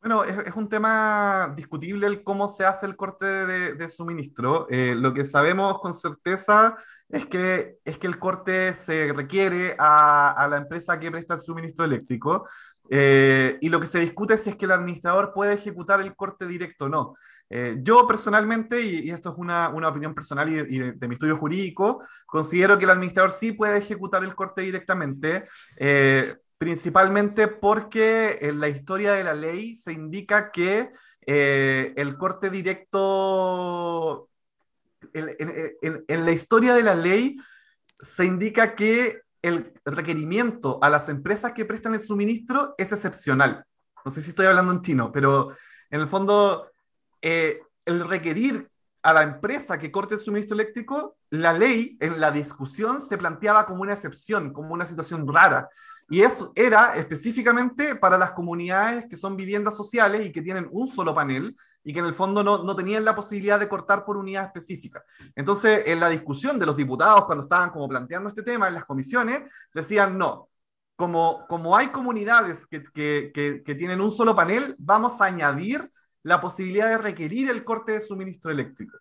Bueno, 0.00 0.22
es, 0.22 0.54
un 0.54 0.68
tema 0.68 1.52
discutible 1.56 2.06
el 2.06 2.22
cómo 2.22 2.46
se 2.46 2.64
hace 2.64 2.86
el 2.86 2.94
corte 2.94 3.26
de, 3.26 3.90
suministro. 3.90 4.68
Eh, 4.70 4.94
lo 4.96 5.12
que 5.12 5.24
sabemos 5.24 5.80
con 5.80 5.92
certeza 5.92 6.76
es 7.08 7.26
que, 7.26 7.78
es 7.84 7.98
que 7.98 8.06
el 8.06 8.18
corte 8.18 8.74
se 8.74 9.12
requiere 9.12 9.74
a, 9.76 10.46
la 10.48 10.58
empresa 10.58 11.00
que 11.00 11.10
presta 11.10 11.34
el 11.34 11.40
suministro 11.40 11.84
eléctrico. 11.84 12.48
Eh, 12.90 13.58
y 13.60 13.68
lo 13.68 13.80
que 13.80 13.88
se 13.88 13.98
discute 13.98 14.34
es 14.34 14.44
si 14.44 14.50
es 14.50 14.56
que 14.56 14.66
el 14.66 14.72
administrador 14.72 15.32
puede 15.34 15.54
ejecutar 15.54 16.00
el 16.00 16.14
corte 16.14 16.46
directo 16.46 16.84
o 16.84 16.88
no. 16.88 17.14
Eh, 17.50 17.78
yo 17.82 18.06
personalmente, 18.06 18.80
y, 18.80 19.10
esto 19.10 19.32
es 19.32 19.36
una, 19.36 19.68
una 19.70 19.88
opinión 19.88 20.14
personal 20.14 20.48
y, 20.48 20.78
de, 20.78 21.08
mi 21.08 21.14
estudio 21.14 21.36
jurídico, 21.36 22.04
considero 22.24 22.78
que 22.78 22.84
el 22.84 22.90
administrador 22.90 23.32
sí 23.32 23.50
puede 23.50 23.78
ejecutar 23.78 24.22
el 24.22 24.36
corte 24.36 24.62
directamente 24.62 25.46
principalmente 26.58 27.46
porque 27.48 28.38
en 28.40 28.60
la 28.60 28.68
historia 28.68 29.12
de 29.12 29.24
la 29.24 29.34
ley 29.34 29.76
se 29.76 29.92
indica 29.92 30.50
que 30.50 30.90
eh, 31.24 31.92
el 31.96 32.18
corte 32.18 32.50
directo, 32.50 34.28
en, 35.12 36.24
la 36.24 36.32
historia 36.32 36.74
de 36.74 36.82
la 36.82 36.96
ley 36.96 37.36
se 38.00 38.24
indica 38.24 38.74
que 38.74 39.22
el 39.40 39.72
requerimiento 39.84 40.78
a 40.82 40.90
las 40.90 41.08
empresas 41.08 41.52
que 41.52 41.64
prestan 41.64 41.94
el 41.94 42.00
suministro 42.00 42.74
es 42.76 42.90
excepcional. 42.90 43.64
No 44.04 44.10
sé 44.10 44.20
si 44.20 44.30
estoy 44.30 44.46
hablando 44.46 44.72
en 44.72 44.82
chino, 44.82 45.12
pero 45.12 45.50
en 45.90 46.00
el 46.00 46.08
fondo, 46.08 46.70
eh, 47.22 47.60
el 47.84 48.06
requerir 48.08 48.68
a 49.02 49.12
la 49.12 49.22
empresa 49.22 49.78
que 49.78 49.92
corte 49.92 50.14
el 50.14 50.20
suministro 50.20 50.54
eléctrico, 50.54 51.16
la 51.30 51.52
ley 51.52 51.96
en 52.00 52.20
la 52.20 52.30
discusión 52.30 53.00
se 53.00 53.16
planteaba 53.16 53.64
como 53.64 53.82
una 53.82 53.92
excepción, 53.92 54.52
como 54.52 54.74
una 54.74 54.86
situación 54.86 55.26
rara. 55.26 55.68
Y 56.10 56.22
eso 56.22 56.52
era 56.54 56.94
específicamente 56.94 57.94
para 57.94 58.16
las 58.16 58.32
comunidades 58.32 59.06
que 59.06 59.16
son 59.16 59.36
viviendas 59.36 59.76
sociales 59.76 60.24
y 60.24 60.32
que 60.32 60.40
tienen 60.40 60.66
un 60.70 60.88
solo 60.88 61.14
panel 61.14 61.54
y 61.84 61.92
que 61.92 61.98
en 61.98 62.06
el 62.06 62.14
fondo 62.14 62.42
no, 62.42 62.64
no, 62.64 62.74
tenían 62.74 63.04
la 63.04 63.14
posibilidad 63.14 63.60
de 63.60 63.68
cortar 63.68 64.04
por 64.04 64.16
unidad 64.16 64.46
específica. 64.46 65.04
Entonces, 65.36 65.82
en 65.86 66.00
la 66.00 66.08
discusión 66.08 66.58
de 66.58 66.64
los 66.64 66.76
diputados, 66.76 67.26
cuando 67.26 67.42
estaban 67.44 67.70
como 67.70 67.88
planteando 67.88 68.30
este 68.30 68.42
tema 68.42 68.68
en 68.68 68.74
las 68.74 68.86
comisiones, 68.86 69.42
decían 69.74 70.16
no. 70.16 70.48
Como, 70.96 71.46
como 71.46 71.76
hay 71.76 71.88
comunidades 71.88 72.66
que, 72.66 72.82
que, 72.82 73.62
que 73.64 73.74
tienen 73.74 74.00
un 74.00 74.10
solo 74.10 74.34
panel, 74.34 74.74
vamos 74.78 75.20
a 75.20 75.26
añadir 75.26 75.92
la 76.22 76.40
posibilidad 76.40 76.88
de 76.88 76.98
requerir 76.98 77.50
el 77.50 77.64
corte 77.64 77.92
de 77.92 78.00
suministro 78.00 78.50
eléctrico, 78.50 78.98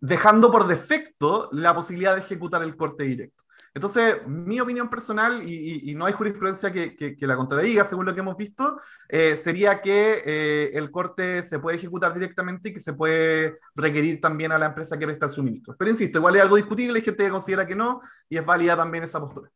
dejando 0.00 0.50
por 0.50 0.66
defecto 0.66 1.48
la 1.52 1.74
posibilidad 1.74 2.14
de 2.14 2.22
ejecutar 2.22 2.62
el 2.62 2.76
corte 2.76 3.04
directo. 3.04 3.43
Entonces, 3.74 4.24
mi 4.26 4.60
opinión 4.60 4.88
personal, 4.88 5.42
y, 5.42 5.92
no 5.96 6.06
hay 6.06 6.12
jurisprudencia 6.12 6.70
que, 6.70 7.16
la 7.20 7.36
contradiga, 7.36 7.84
según 7.84 8.06
lo 8.06 8.14
que 8.14 8.20
hemos 8.20 8.36
visto, 8.36 8.78
eh, 9.08 9.34
sería 9.34 9.80
que 9.80 10.22
eh, 10.24 10.70
el 10.74 10.92
corte 10.92 11.42
se 11.42 11.58
puede 11.58 11.76
ejecutar 11.76 12.14
directamente 12.14 12.68
y 12.68 12.72
que 12.72 12.78
se 12.78 12.92
puede 12.92 13.58
requerir 13.74 14.20
también 14.20 14.52
a 14.52 14.58
la 14.58 14.66
empresa 14.66 14.96
que 14.96 15.06
presta 15.06 15.26
el 15.26 15.32
suministro. 15.32 15.74
Pero 15.76 15.90
insisto, 15.90 16.18
igual 16.18 16.36
es 16.36 16.42
algo 16.42 16.54
discutible, 16.54 16.98
hay 16.98 17.04
gente 17.04 17.24
que 17.24 17.30
considera 17.30 17.66
que 17.66 17.74
no, 17.74 18.00
y 18.28 18.38
es 18.38 18.46
válida 18.46 18.76
también 18.76 19.02
esa 19.02 19.18
postura. 19.18 19.50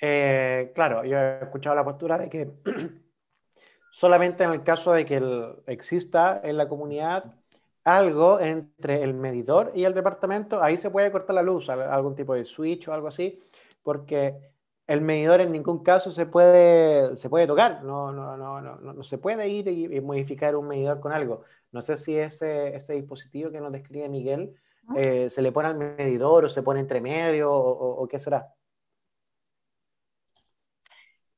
Eh, 0.00 0.72
claro, 0.74 1.04
yo 1.04 1.18
he 1.18 1.42
escuchado 1.42 1.76
la 1.76 1.84
postura 1.84 2.16
de 2.16 2.30
que 2.30 2.50
solamente 3.90 4.44
en 4.44 4.52
el 4.52 4.62
caso 4.62 4.94
de 4.94 5.04
que 5.04 5.20
exista 5.66 6.40
en 6.42 6.56
la 6.56 6.68
comunidad 6.68 7.34
algo 7.86 8.40
entre 8.40 9.04
el 9.04 9.14
medidor 9.14 9.70
y 9.72 9.84
el 9.84 9.94
departamento, 9.94 10.60
ahí 10.60 10.76
se 10.76 10.90
puede 10.90 11.12
cortar 11.12 11.36
la 11.36 11.42
luz, 11.42 11.70
algún 11.70 12.16
tipo 12.16 12.34
de 12.34 12.44
switch 12.44 12.88
o 12.88 12.92
algo 12.92 13.06
así, 13.06 13.38
porque 13.84 14.34
el 14.88 15.00
medidor 15.02 15.40
en 15.40 15.52
ningún 15.52 15.84
caso 15.84 16.10
se 16.10 16.26
puede, 16.26 17.14
se 17.14 17.30
puede 17.30 17.46
tocar, 17.46 17.84
no, 17.84 18.10
no, 18.10 18.36
no, 18.36 18.60
no, 18.60 18.76
no 18.76 19.04
se 19.04 19.18
puede 19.18 19.48
ir 19.48 19.68
y, 19.68 20.00
modificar 20.00 20.56
un 20.56 20.66
medidor 20.66 20.98
con 20.98 21.12
algo. 21.12 21.44
No 21.70 21.80
sé 21.80 21.96
si 21.96 22.16
ese, 22.16 22.74
ese 22.74 22.94
dispositivo 22.94 23.52
que 23.52 23.60
nos 23.60 23.70
describe 23.70 24.08
Miguel 24.08 24.56
eh, 24.96 25.30
se 25.30 25.40
le 25.40 25.52
pone 25.52 25.68
al 25.68 25.76
medidor 25.76 26.44
o 26.44 26.48
se 26.48 26.64
pone 26.64 26.80
entre 26.80 27.00
medio 27.00 27.52
o, 27.52 28.08
qué 28.08 28.18
será. 28.18 28.52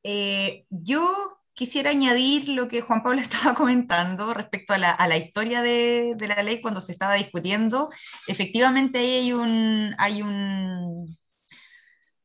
Eh, 0.02 0.64
yo 0.70 1.37
quisiera 1.58 1.90
añadir 1.90 2.48
lo 2.50 2.68
que 2.68 2.82
Juan 2.82 3.02
Pablo 3.02 3.20
estaba 3.28 3.54
comentando 3.54 4.32
respecto 4.32 4.74
a 4.74 4.78
la, 4.78 5.16
historia 5.16 5.60
de, 5.60 6.16
la 6.20 6.42
ley 6.42 6.60
cuando 6.62 6.80
se 6.80 6.92
estaba 6.92 7.14
discutiendo. 7.14 7.90
Efectivamente, 8.28 8.98
ahí 9.00 9.10
hay, 9.16 9.32
un, 9.32 9.94
hay, 9.98 10.22
un, 10.22 11.06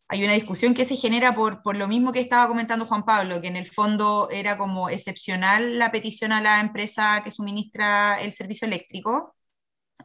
hay 0.08 0.24
una 0.24 0.36
discusión 0.36 0.76
que 0.76 0.86
se 0.86 0.96
genera 0.98 1.34
por, 1.34 1.76
lo 1.76 1.88
mismo 1.88 2.12
que 2.14 2.20
estaba 2.20 2.48
comentando 2.48 2.86
Juan 2.86 3.06
Pablo, 3.06 3.42
que 3.42 3.48
en 3.48 3.56
el 3.56 3.68
fondo 3.68 4.30
era 4.32 4.58
como 4.58 4.90
excepcional 4.90 5.80
la 5.80 5.92
petición 5.92 6.32
a 6.32 6.42
la 6.42 6.60
empresa 6.60 7.22
que 7.24 7.32
suministra 7.32 8.22
el 8.22 8.34
servicio 8.34 8.68
eléctrico. 8.68 9.36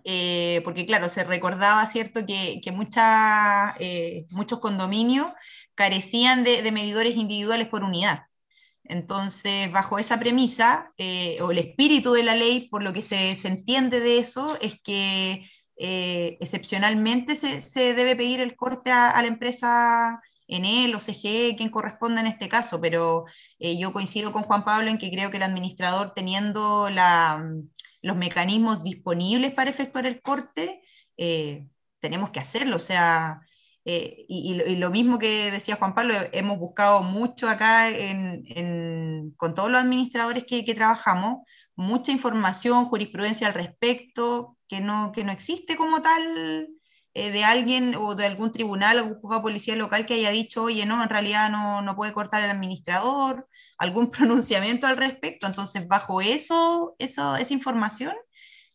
Eh, 0.04 0.62
porque 0.64 0.86
claro, 0.86 1.08
se 1.08 1.24
recordaba, 1.24 1.84
¿cierto?, 1.86 2.24
que, 2.26 2.60
que 2.62 2.74
eh, 3.80 4.26
muchos 4.30 4.60
condominios 4.60 5.32
carecían 5.74 6.44
de 6.44 6.70
medidores 6.72 7.16
individuales 7.16 7.68
por 7.68 7.84
unidad. 7.84 8.27
Entonces, 8.88 9.70
bajo 9.70 9.98
esa 9.98 10.18
premisa, 10.18 10.92
eh, 10.98 11.38
o 11.42 11.50
el 11.50 11.58
espíritu 11.58 12.12
de 12.12 12.22
la 12.22 12.34
ley, 12.34 12.68
por 12.68 12.82
lo 12.82 12.92
que 12.92 13.02
se, 13.02 13.32
entiende 13.46 14.00
de 14.00 14.18
eso, 14.18 14.58
es 14.60 14.80
que 14.80 15.48
eh, 15.76 16.38
excepcionalmente 16.40 17.36
se, 17.36 17.94
debe 17.94 18.16
pedir 18.16 18.40
el 18.40 18.56
corte 18.56 18.90
a, 18.90 19.20
la 19.20 19.28
empresa 19.28 20.20
en 20.46 20.94
o 20.94 21.00
CGE, 21.00 21.54
quien 21.56 21.68
corresponda 21.68 22.22
en 22.22 22.26
este 22.28 22.48
caso, 22.48 22.80
pero 22.80 23.26
eh, 23.58 23.78
yo 23.78 23.92
coincido 23.92 24.32
con 24.32 24.44
Juan 24.44 24.64
Pablo 24.64 24.90
en 24.90 24.98
que 24.98 25.10
creo 25.10 25.30
que 25.30 25.36
el 25.36 25.42
administrador, 25.42 26.14
teniendo 26.14 26.88
los 28.00 28.16
mecanismos 28.16 28.82
disponibles 28.82 29.52
para 29.52 29.70
efectuar 29.70 30.06
el 30.06 30.22
corte, 30.22 30.82
tenemos 32.00 32.30
que 32.30 32.40
hacerlo. 32.40 32.76
O 32.76 32.78
sea, 32.78 33.42
eh, 33.90 34.26
y, 34.28 34.76
lo 34.76 34.90
mismo 34.90 35.18
que 35.18 35.50
decía 35.50 35.76
Juan 35.76 35.94
Pablo, 35.94 36.14
hemos 36.32 36.58
buscado 36.58 37.02
mucho 37.02 37.48
acá 37.48 37.88
con 39.38 39.54
todos 39.54 39.70
los 39.70 39.80
administradores 39.80 40.44
que, 40.44 40.62
trabajamos, 40.74 41.46
mucha 41.74 42.12
información, 42.12 42.84
jurisprudencia 42.86 43.46
al 43.46 43.54
respecto, 43.54 44.58
que 44.68 44.82
no, 44.82 45.10
que 45.12 45.24
no 45.24 45.32
existe 45.32 45.76
como 45.78 46.02
tal 46.02 46.68
eh, 47.14 47.30
de 47.30 47.44
alguien 47.44 47.94
o 47.94 48.14
de 48.14 48.26
algún 48.26 48.52
tribunal, 48.52 48.98
algún 48.98 49.20
juzgado 49.22 49.40
policial 49.42 49.78
local 49.78 50.04
que 50.04 50.14
haya 50.14 50.30
dicho, 50.32 50.64
oye, 50.64 50.84
no, 50.84 51.02
en 51.02 51.08
realidad 51.08 51.50
no, 51.50 51.80
no 51.80 51.96
puede 51.96 52.12
cortar 52.12 52.44
el 52.44 52.50
administrador, 52.50 53.48
algún 53.78 54.10
pronunciamiento 54.10 54.86
al 54.86 54.98
respecto. 54.98 55.46
Entonces, 55.46 55.88
bajo 55.88 56.20
eso, 56.20 56.94
eso 56.98 57.36
esa 57.36 57.54
información, 57.54 58.14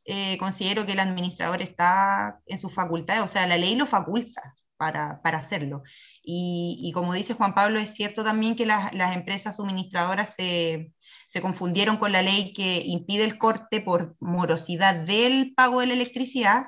eh, 0.06 0.38
considero 0.40 0.88
que 0.88 0.94
el 0.94 1.00
administrador 1.02 1.62
está 1.62 2.40
en 2.48 2.58
sus 2.58 2.74
facultades, 2.74 3.22
o 3.24 3.28
sea, 3.28 3.46
la 3.46 3.58
ley 3.58 3.76
lo 3.76 3.86
faculta 3.86 4.56
para, 4.92 5.38
hacerlo. 5.38 5.84
Y, 6.24 6.92
como 6.94 7.14
dice 7.14 7.34
Juan 7.34 7.54
Pablo, 7.54 7.80
es 7.80 7.94
cierto 7.94 8.24
también 8.24 8.56
que 8.56 8.66
las, 8.66 8.92
empresas 9.16 9.56
suministradoras 9.56 10.36
se, 10.36 10.94
confundieron 11.42 11.98
con 11.98 12.12
la 12.12 12.22
ley 12.22 12.54
que 12.54 12.82
impide 12.86 13.24
el 13.24 13.38
corte 13.38 13.82
por 13.82 14.16
morosidad 14.20 14.96
del 14.96 15.54
pago 15.56 15.80
de 15.82 15.88
la 15.88 15.94
electricidad, 15.94 16.66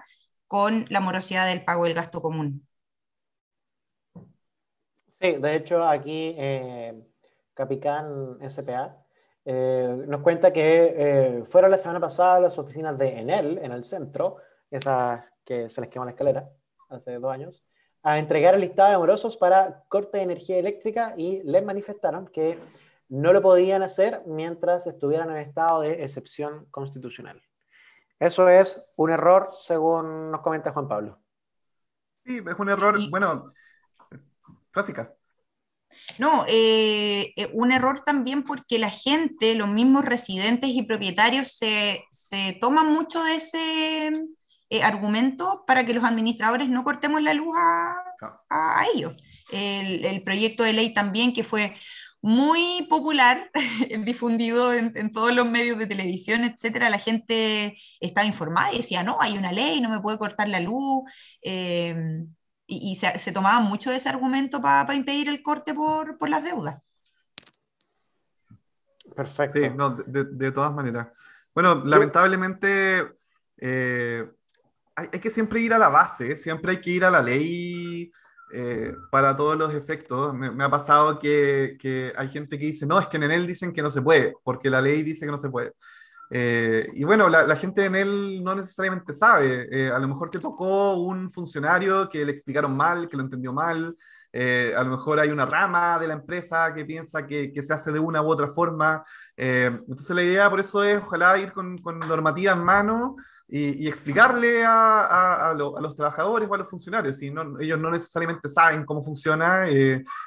con 0.48 0.86
la 0.90 1.02
morosidad 1.02 1.48
del 1.48 1.64
pago 1.64 1.86
del 1.86 1.94
gasto 1.94 2.22
común. 2.22 2.68
Sí, 5.20 5.34
de 5.34 5.56
hecho 5.56 5.88
aquí 5.88 6.36
eh, 6.38 6.94
Capicán 7.54 8.38
SPA 8.48 9.06
eh, 9.46 10.04
nos 10.08 10.22
cuenta 10.22 10.52
que 10.52 10.94
eh, 10.98 11.44
fueron 11.46 11.72
la 11.72 11.78
semana 11.78 12.00
pasada 12.00 12.40
las 12.40 12.58
oficinas 12.58 12.98
de 12.98 13.20
Enel, 13.20 13.60
en 13.60 13.72
el 13.72 13.84
centro, 13.84 14.38
esas 14.70 15.32
que 15.44 15.70
se 15.70 15.82
les 15.82 15.90
quemó 15.90 16.06
la 16.06 16.12
escalera 16.12 16.50
hace 16.90 17.20
dos 17.20 17.32
años, 17.32 17.64
a 18.06 18.20
entregar 18.20 18.54
el 18.54 18.62
listado 18.62 18.92
de 18.92 18.98
morosos 19.00 19.36
para 19.36 19.84
corte 19.90 20.20
de 20.20 20.24
energía 20.24 20.60
eléctrica 20.60 21.16
y 21.18 21.42
les 21.44 21.66
manifestaron 21.66 22.28
que 22.28 22.60
no 23.10 23.34
lo 23.34 23.42
podían 23.42 23.82
hacer 23.82 24.22
mientras 24.28 24.86
estuvieran 24.86 25.32
en 25.32 25.38
estado 25.38 25.82
de 25.82 26.04
excepción 26.04 26.68
constitucional. 26.70 27.42
Eso 28.20 28.48
es 28.48 28.86
un 28.96 29.10
error, 29.10 29.50
según 29.60 30.30
nos 30.30 30.42
comenta 30.42 30.72
Juan 30.72 30.88
Pablo. 30.88 31.20
Sí, 32.24 32.38
es 32.48 32.60
un 32.60 32.70
error, 32.70 32.96
bueno, 33.10 33.52
clásica. 34.70 35.12
No, 36.20 36.46
eh, 36.48 37.34
eh, 37.36 37.50
un 37.54 37.72
error 37.72 38.02
también 38.02 38.44
porque 38.44 38.78
la 38.78 38.92
gente, 38.92 39.56
los 39.56 39.68
mismos 39.68 40.06
residentes 40.06 40.70
y 40.70 40.84
propietarios 40.84 41.58
se, 41.58 42.06
toman 42.62 42.94
mucho 42.94 43.24
de 43.24 43.36
ese 43.36 44.14
eh, 44.70 44.84
argumento 44.84 45.64
para 45.68 45.86
que 45.86 45.94
los 45.94 46.04
administradores 46.04 46.70
no 46.70 46.84
cortemos 46.84 47.22
la 47.22 47.34
luz 47.34 47.56
a, 47.58 48.86
ellos. 48.94 49.14
El, 49.52 50.24
proyecto 50.24 50.64
de 50.64 50.74
ley 50.74 50.94
también 50.94 51.34
que 51.34 51.44
fue 51.44 51.76
muy 52.22 52.88
popular, 52.90 53.52
difundido 54.06 54.74
en, 54.74 55.12
todos 55.12 55.34
los 55.36 55.48
medios 55.50 55.78
de 55.78 55.86
televisión, 55.88 56.44
etcétera, 56.44 56.90
la 56.90 56.98
gente 56.98 57.78
estaba 58.00 58.26
informada 58.26 58.74
y 58.74 58.78
decía, 58.78 59.04
no, 59.04 59.22
hay 59.22 59.38
una 59.38 59.52
ley, 59.52 59.82
no 59.82 59.90
me 59.90 60.02
puede 60.02 60.18
cortar 60.18 60.48
la 60.50 60.60
luz 60.60 61.04
y, 61.42 62.96
se, 62.96 63.20
se, 63.20 63.32
tomaba 63.32 63.60
mucho 63.60 63.92
de 63.92 63.98
ese 63.98 64.10
argumento 64.10 64.62
para 64.62 64.96
impedir 64.96 65.30
el 65.30 65.44
corte 65.44 65.74
por, 65.74 66.18
por, 66.18 66.30
las 66.30 66.44
deudas. 66.44 66.82
Perfecto. 69.16 69.60
Sí, 69.60 69.70
no, 69.76 69.92
de, 69.92 70.24
de 70.24 70.52
todas 70.52 70.74
maneras. 70.74 71.10
Bueno, 71.54 71.84
lamentablemente 71.86 73.16
eh, 73.58 74.30
hay, 74.96 75.10
hay, 75.14 75.20
que 75.20 75.30
siempre 75.30 75.60
ir 75.60 75.74
a 75.74 75.78
la 75.78 75.90
base, 75.90 76.38
siempre 76.38 76.72
hay 76.72 76.82
que 76.82 76.92
ir 76.92 77.06
a 77.06 77.12
la 77.12 77.22
ley 77.22 78.12
eh, 78.54 78.94
para 79.12 79.36
todos 79.36 79.58
los 79.58 79.74
efectos. 79.74 80.34
Me, 80.34 80.52
me 80.52 80.64
ha 80.64 80.70
pasado 80.70 81.20
que, 81.20 81.78
que, 81.80 82.14
hay 82.18 82.30
gente 82.30 82.58
que 82.58 82.68
dice, 82.68 82.86
no, 82.86 83.00
es 83.00 83.08
que 83.08 83.18
en 83.18 83.24
él 83.24 83.48
dicen 83.48 83.74
que 83.74 83.82
no 83.82 83.90
se 83.90 84.02
puede, 84.02 84.34
porque 84.44 84.70
la 84.70 84.82
ley 84.82 85.04
dice 85.04 85.26
que 85.26 85.32
no 85.32 85.38
se 85.38 85.50
puede. 85.50 85.74
Eh, 86.32 86.88
y 86.94 87.04
bueno, 87.04 87.30
la, 87.30 87.56
gente 87.56 87.86
en 87.86 87.96
él 87.96 88.44
no 88.44 88.56
necesariamente 88.56 89.14
sabe. 89.14 89.68
Eh, 89.72 89.92
a 89.92 90.00
lo 90.00 90.08
mejor 90.08 90.30
te 90.30 90.40
tocó 90.40 90.96
un 90.96 91.30
funcionario 91.30 92.10
que 92.10 92.26
le 92.26 92.32
explicaron 92.32 92.76
mal, 92.76 93.08
que 93.08 93.18
lo 93.18 93.24
entendió 93.24 93.54
mal. 93.54 93.96
Eh, 94.32 94.74
a 94.76 94.84
lo 94.84 94.92
mejor 94.92 95.20
hay 95.20 95.30
una 95.30 95.46
rama 95.46 95.98
de 96.00 96.08
la 96.08 96.14
empresa 96.16 96.74
que 96.74 96.84
piensa 96.86 97.26
que, 97.26 97.54
que 97.54 97.64
se 97.64 97.74
hace 97.74 97.92
de 97.92 98.00
una 98.00 98.22
u 98.22 98.28
otra 98.28 98.48
forma. 98.48 99.04
entonces 99.38 100.16
la 100.16 100.24
idea 100.24 100.50
por 100.50 100.60
eso 100.60 100.84
es 100.84 100.98
ojalá 101.02 101.38
ir 101.38 101.54
con, 101.54 101.78
con 101.78 102.00
normativa 102.00 102.54
en 102.54 102.64
mano 102.64 103.16
y, 103.48 103.88
explicarle 103.88 104.64
a, 104.66 105.52
a, 105.52 105.54
los 105.54 105.96
trabajadores 105.96 106.50
o 106.50 106.56
a 106.56 106.58
los 106.58 106.70
funcionarios. 106.70 107.22
No, 107.32 107.60
ellos 107.60 107.80
no 107.80 107.92
necesariamente 107.92 108.50
saben 108.50 108.86
cómo 108.86 109.04
funciona, 109.04 109.66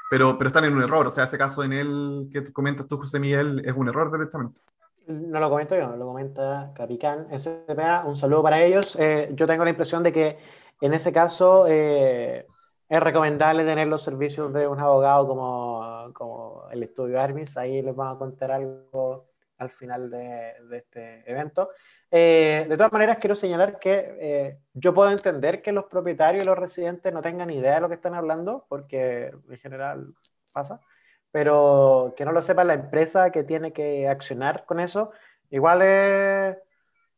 pero, 0.08 0.38
pero 0.38 0.48
están 0.48 0.64
en 0.64 0.76
un 0.76 0.82
error. 0.82 1.06
O 1.06 1.10
sea, 1.10 1.24
ese 1.24 1.38
caso 1.38 1.64
en 1.64 1.72
él 1.72 2.28
que 2.32 2.52
comentas 2.52 2.86
tú, 2.86 2.98
José 2.98 3.18
Miguel, 3.18 3.62
es 3.64 3.74
un 3.74 3.88
error 3.88 4.12
directamente. 4.12 4.60
No 5.08 5.40
lo 5.40 5.48
comento 5.48 5.74
yo, 5.74 5.96
lo 5.96 6.06
comenta 6.06 6.70
Capicán 6.74 7.28
SPA. 7.36 8.04
Un 8.06 8.14
saludo 8.14 8.42
para 8.42 8.62
ellos. 8.62 8.94
Eh, 9.00 9.30
yo 9.32 9.46
tengo 9.46 9.64
la 9.64 9.70
impresión 9.70 10.02
de 10.02 10.12
que 10.12 10.38
en 10.82 10.92
ese 10.92 11.12
caso 11.12 11.64
eh, 11.66 12.46
es 12.88 13.02
recomendable 13.02 13.64
tener 13.64 13.88
los 13.88 14.02
servicios 14.02 14.52
de 14.52 14.68
un 14.68 14.78
abogado 14.78 15.26
como, 15.26 16.12
como 16.12 16.64
el 16.70 16.82
estudio 16.82 17.18
Armis. 17.18 17.56
Ahí 17.56 17.80
les 17.80 17.96
vamos 17.96 18.16
a 18.16 18.18
contar 18.18 18.52
algo 18.52 19.30
al 19.56 19.70
final 19.70 20.10
de, 20.10 20.52
de 20.68 20.76
este 20.76 21.30
evento. 21.30 21.70
Eh, 22.10 22.66
de 22.68 22.76
todas 22.76 22.92
maneras, 22.92 23.18
quiero 23.18 23.36
señalar 23.36 23.78
que 23.78 24.58
yo 24.72 24.94
puedo 24.94 25.10
entender 25.10 25.62
que 25.62 25.72
los 25.72 25.84
propietarios 25.84 26.44
y 26.44 26.46
los 26.46 26.58
residentes 26.58 27.12
no 27.12 27.20
tengan 27.22 27.50
idea 27.50 27.74
de 27.74 27.80
lo 27.80 27.88
que 27.88 27.96
están 27.96 28.14
hablando, 28.14 28.66
porque 28.68 29.32
en 29.48 29.58
general 29.58 30.14
pasa 30.52 30.80
pero 31.30 32.14
que 32.16 32.24
no 32.24 32.32
lo 32.32 32.42
sepa 32.42 32.64
la 32.64 32.74
empresa 32.74 33.30
que 33.30 33.44
tiene 33.44 33.72
que 33.72 34.08
accionar 34.08 34.64
con 34.64 34.80
eso, 34.80 35.12
igual 35.50 35.82
es, 35.82 36.56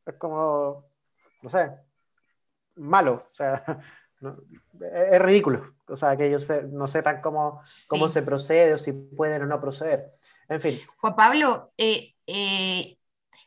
es 0.06 0.14
como, 0.16 0.84
no 1.42 1.50
sé, 1.50 1.70
malo, 2.76 3.26
o 3.30 3.34
sea, 3.34 3.62
es, 4.92 5.22
ridículo, 5.22 5.74
o 5.86 5.96
sea, 5.96 6.16
que 6.16 6.26
ellos 6.26 6.48
no 6.70 6.88
sepan 6.88 7.20
cómo, 7.20 7.62
cómo 7.88 8.08
se 8.08 8.22
procede 8.22 8.74
o 8.74 8.78
si 8.78 8.92
pueden 8.92 9.42
o 9.42 9.46
no 9.46 9.60
proceder. 9.60 10.12
En 10.48 10.60
fin. 10.60 10.76
Juan 10.98 11.14
Pablo, 11.14 11.72
eh, 11.76 12.14
eh, 12.26 12.98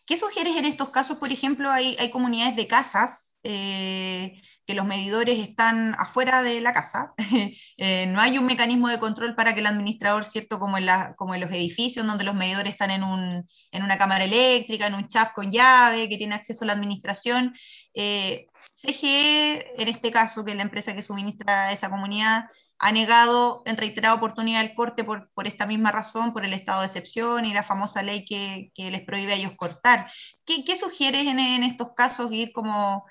¿qué 0.05 0.17
sugieres 0.17 0.55
en 0.55 0.65
estos 0.65 0.89
casos? 0.89 1.17
Por 1.17 1.31
ejemplo, 1.31 1.71
hay, 1.71 1.95
hay 1.99 2.09
comunidades 2.11 2.55
de 2.55 2.67
casas 2.67 3.33
eh, 3.43 4.41
que 4.65 4.73
los 4.73 4.85
medidores 4.85 5.37
están 5.39 5.95
afuera 5.99 6.41
de 6.41 6.61
la 6.61 6.71
casa, 6.71 7.13
eh, 7.77 8.05
no 8.07 8.21
hay 8.21 8.37
un 8.37 8.45
mecanismo 8.45 8.87
de 8.87 8.99
control 8.99 9.35
para 9.35 9.53
que 9.53 9.59
el 9.59 9.67
administrador, 9.67 10.23
¿cierto? 10.23 10.59
Como 10.59 10.77
en, 10.77 10.85
la, 10.85 11.13
como 11.15 11.35
en 11.35 11.41
los 11.41 11.51
edificios 11.51 12.07
donde 12.07 12.23
los 12.23 12.35
medidores 12.35 12.71
están 12.71 12.91
en, 12.91 13.03
un, 13.03 13.45
en, 13.71 13.83
una 13.83 13.97
cámara 13.97 14.23
eléctrica, 14.23 14.87
en 14.87 14.95
un 14.95 15.09
chaf 15.09 15.33
con 15.33 15.51
llave, 15.51 16.07
que 16.07 16.17
tiene 16.17 16.35
acceso 16.35 16.63
a 16.63 16.67
la 16.67 16.73
administración. 16.73 17.53
Eh, 17.93 18.47
CGE, 18.55 19.81
en 19.81 19.89
este 19.89 20.11
caso, 20.11 20.45
que 20.45 20.51
es 20.51 20.57
la 20.57 20.63
empresa 20.63 20.95
que 20.95 21.03
suministra 21.03 21.65
a 21.65 21.73
esa 21.73 21.89
comunidad, 21.89 22.45
ha 22.79 22.91
negado 22.91 23.63
en 23.65 23.77
reiterada 23.77 24.15
oportunidad 24.15 24.61
el 24.61 24.75
corte 24.75 25.03
por, 25.03 25.29
por, 25.33 25.47
esta 25.47 25.65
misma 25.65 25.91
razón, 25.91 26.33
por 26.33 26.45
el 26.45 26.53
estado 26.53 26.81
de 26.81 26.87
excepción 26.87 27.45
y 27.45 27.53
la 27.53 27.63
famosa 27.63 28.03
ley 28.03 28.25
que, 28.25 28.71
que 28.75 28.91
les 28.91 29.01
prohíbe 29.01 29.33
a 29.33 29.35
ellos 29.35 29.53
cortar. 29.55 30.11
¿Qué, 30.45 30.63
qué 30.65 30.75
sugieres 30.75 31.25
en, 31.27 31.39
en, 31.39 31.63
estos 31.63 31.93
casos 31.93 32.31
ir 32.31 32.51
como, 32.51 33.05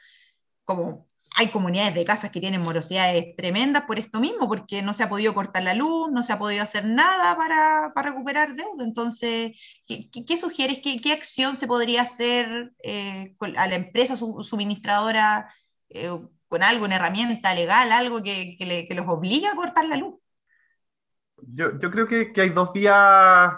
como 0.64 1.08
hay 1.36 1.48
comunidades 1.48 1.94
de 1.94 2.04
casas 2.04 2.30
que 2.30 2.40
tienen 2.40 2.60
morosidades 2.60 3.34
tremendas 3.36 3.84
por 3.84 3.98
esto 3.98 4.20
mismo, 4.20 4.48
porque 4.48 4.82
no 4.82 4.92
se 4.92 5.04
ha 5.04 5.08
podido 5.08 5.34
cortar 5.34 5.62
la 5.62 5.74
luz, 5.74 6.10
no 6.12 6.22
se 6.22 6.32
ha 6.32 6.38
podido 6.38 6.62
hacer 6.62 6.84
nada 6.84 7.36
para, 7.36 7.92
para 7.94 8.10
recuperar 8.10 8.54
deuda. 8.54 8.84
Entonces, 8.84 9.52
¿qué, 9.86 10.10
qué, 10.10 10.36
sugieres? 10.36 10.80
¿Qué, 10.82 11.00
¿Qué, 11.00 11.12
acción 11.12 11.56
se 11.56 11.66
podría 11.66 12.02
hacer 12.02 12.72
eh, 12.82 13.34
a 13.56 13.68
la 13.68 13.74
empresa 13.74 14.16
suministradora 14.16 15.52
eh, 15.88 16.10
con 16.52 16.62
algo, 16.62 16.84
una 16.84 16.96
herramienta 16.96 17.54
legal, 17.54 17.90
algo 17.92 18.22
que, 18.22 18.56
que, 18.58 18.94
los 18.94 19.08
obligue 19.08 19.46
a 19.46 19.56
cortar 19.56 19.86
la 19.86 19.96
luz? 19.96 20.16
Yo, 21.38 21.78
creo 21.78 22.06
que, 22.06 22.30
hay 22.36 22.50
dos 22.50 22.74
vías 22.74 23.54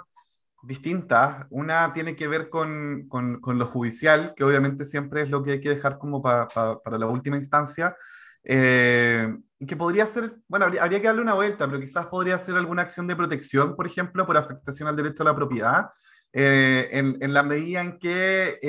distintas. 0.63 1.45
Una 1.51 1.93
tiene 1.93 2.15
que 2.15 2.29
ver 2.29 2.49
con, 2.49 3.09
con, 3.09 3.59
lo 3.59 3.67
judicial, 3.67 4.33
que 4.37 4.45
obviamente 4.45 4.85
siempre 4.85 5.23
es 5.23 5.31
lo 5.31 5.43
que 5.43 5.51
hay 5.55 5.61
que 5.61 5.71
dejar 5.71 5.99
como 5.99 6.23
para 6.23 6.49
la 6.97 7.07
última 7.09 7.37
instancia, 7.37 7.97
eh, 8.45 9.29
que 9.67 9.77
podría 9.77 10.07
ser, 10.07 10.37
bueno, 10.47 10.67
habría, 10.67 11.01
que 11.01 11.09
darle 11.09 11.23
una 11.23 11.35
vuelta, 11.35 11.67
pero 11.67 11.81
quizás 11.81 12.07
podría 12.07 12.39
ser 12.39 12.55
alguna 12.55 12.83
acción 12.83 13.09
de 13.09 13.17
protección, 13.17 13.75
por 13.75 13.89
ejemplo, 13.89 14.25
por 14.25 14.37
afectación 14.37 14.87
al 14.87 14.95
derecho 14.95 15.25
a 15.25 15.27
la 15.27 15.35
propiedad, 15.35 15.87
eh, 16.33 16.89
en, 16.93 17.35
la 17.35 17.43
medida 17.43 17.81
en 17.81 17.99
que 17.99 18.61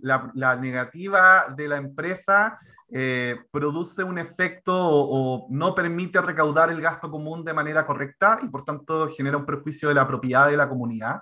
la, 0.00 0.56
negativa 0.56 1.52
de 1.54 1.68
la 1.68 1.76
empresa 1.76 2.58
eh, 2.90 3.36
produce 3.50 4.02
un 4.02 4.18
efecto 4.18 4.72
o, 4.74 5.46
no 5.50 5.74
permite 5.74 6.20
recaudar 6.20 6.70
el 6.70 6.80
gasto 6.80 7.10
común 7.10 7.44
de 7.44 7.52
manera 7.52 7.84
correcta 7.84 8.38
y 8.42 8.48
por 8.48 8.64
tanto 8.64 9.10
genera 9.10 9.36
un 9.36 9.44
perjuicio 9.44 9.88
de 9.88 9.94
la 9.94 10.06
propiedad 10.06 10.48
de 10.48 10.56
la 10.56 10.68
comunidad. 10.68 11.20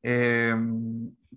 Eh, 0.00 0.54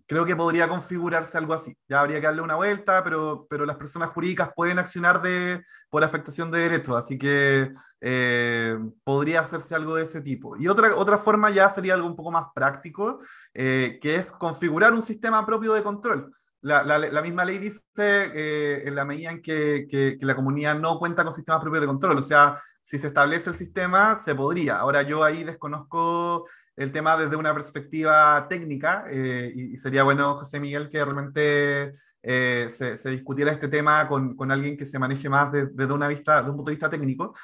creo 0.05 0.23
que 0.23 0.35
podría 0.35 0.67
configurarse 0.67 1.35
algo 1.37 1.55
así. 1.55 1.75
Ya 1.87 2.01
habría 2.01 2.19
que 2.19 2.27
darle 2.27 2.43
una 2.43 2.55
vuelta, 2.55 3.03
pero, 3.03 3.47
pero 3.49 3.65
las 3.65 3.77
personas 3.77 4.11
jurídicas 4.11 4.51
pueden 4.55 4.77
accionar 4.77 5.19
de, 5.21 5.63
por 5.89 6.03
afectación 6.03 6.51
de 6.51 6.59
derechos, 6.59 6.95
así 6.95 7.17
que 7.17 7.73
eh, 8.01 8.77
podría 9.03 9.41
hacerse 9.41 9.73
algo 9.73 9.95
de 9.95 10.03
ese 10.03 10.21
tipo. 10.21 10.57
Y 10.57 10.67
otra, 10.67 10.95
otra 10.95 11.17
forma 11.17 11.49
ya 11.49 11.69
sería 11.71 11.95
algo 11.95 12.07
un 12.07 12.15
poco 12.15 12.31
más 12.31 12.47
práctico, 12.53 13.19
que 13.53 13.99
es 14.03 14.31
configurar 14.31 14.93
un 14.93 15.01
sistema 15.01 15.43
propio 15.45 15.73
de 15.73 15.81
control 15.81 16.31
la, 16.61 16.83
la, 16.83 17.21
misma 17.21 17.43
ley 17.43 17.57
dice 17.57 17.81
eh, 17.97 18.83
en 18.85 18.95
la 18.95 19.05
medida 19.05 19.31
en 19.31 19.41
que, 19.41 19.87
que, 19.89 20.17
la 20.21 20.35
comunidad 20.35 20.79
no 20.79 20.99
cuenta 20.99 21.23
con 21.23 21.33
sistemas 21.33 21.61
propios 21.61 21.81
de 21.81 21.87
control, 21.87 22.17
o 22.17 22.21
sea, 22.21 22.61
si 22.81 22.99
se 22.99 23.07
establece 23.07 23.49
el 23.49 23.55
sistema, 23.55 24.15
se 24.15 24.35
podría. 24.35 24.77
Ahora 24.77 25.01
yo 25.01 25.23
ahí 25.23 25.43
desconozco 25.43 26.47
el 26.75 26.91
tema 26.91 27.17
desde 27.17 27.35
una 27.35 27.53
perspectiva 27.53 28.45
técnica 28.47 29.05
eh, 29.09 29.51
y, 29.55 29.77
sería 29.77 30.03
bueno, 30.03 30.37
José 30.37 30.59
Miguel, 30.59 30.89
que 30.89 31.03
realmente 31.03 31.93
eh, 32.21 32.67
se, 32.69 33.09
discutiera 33.09 33.51
este 33.51 33.67
tema 33.67 34.07
con, 34.07 34.35
con, 34.35 34.51
alguien 34.51 34.77
que 34.77 34.85
se 34.85 34.99
maneje 34.99 35.29
más 35.29 35.51
desde 35.51 35.93
una 35.93 36.07
vista, 36.07 36.43
de 36.43 36.49
un 36.49 36.57
punto 36.57 36.69
de 36.69 36.75
vista 36.75 36.89
técnico, 36.89 37.35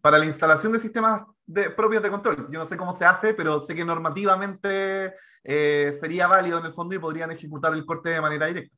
para 0.00 0.18
la 0.18 0.26
instalación 0.26 0.72
de 0.72 0.78
sistemas 0.78 1.22
de, 1.46 1.70
propios 1.70 2.02
de 2.02 2.10
control. 2.10 2.48
Yo 2.50 2.58
no 2.58 2.66
sé 2.66 2.76
cómo 2.76 2.92
se 2.92 3.04
hace, 3.04 3.34
pero 3.34 3.60
sé 3.60 3.74
que 3.74 3.84
normativamente 3.84 5.14
eh, 5.44 5.92
sería 5.98 6.26
válido 6.26 6.58
en 6.58 6.66
el 6.66 6.72
fondo 6.72 6.94
y 6.94 6.98
podrían 6.98 7.30
ejecutar 7.30 7.72
el 7.74 7.84
corte 7.84 8.10
de 8.10 8.20
manera 8.20 8.46
directa. 8.46 8.76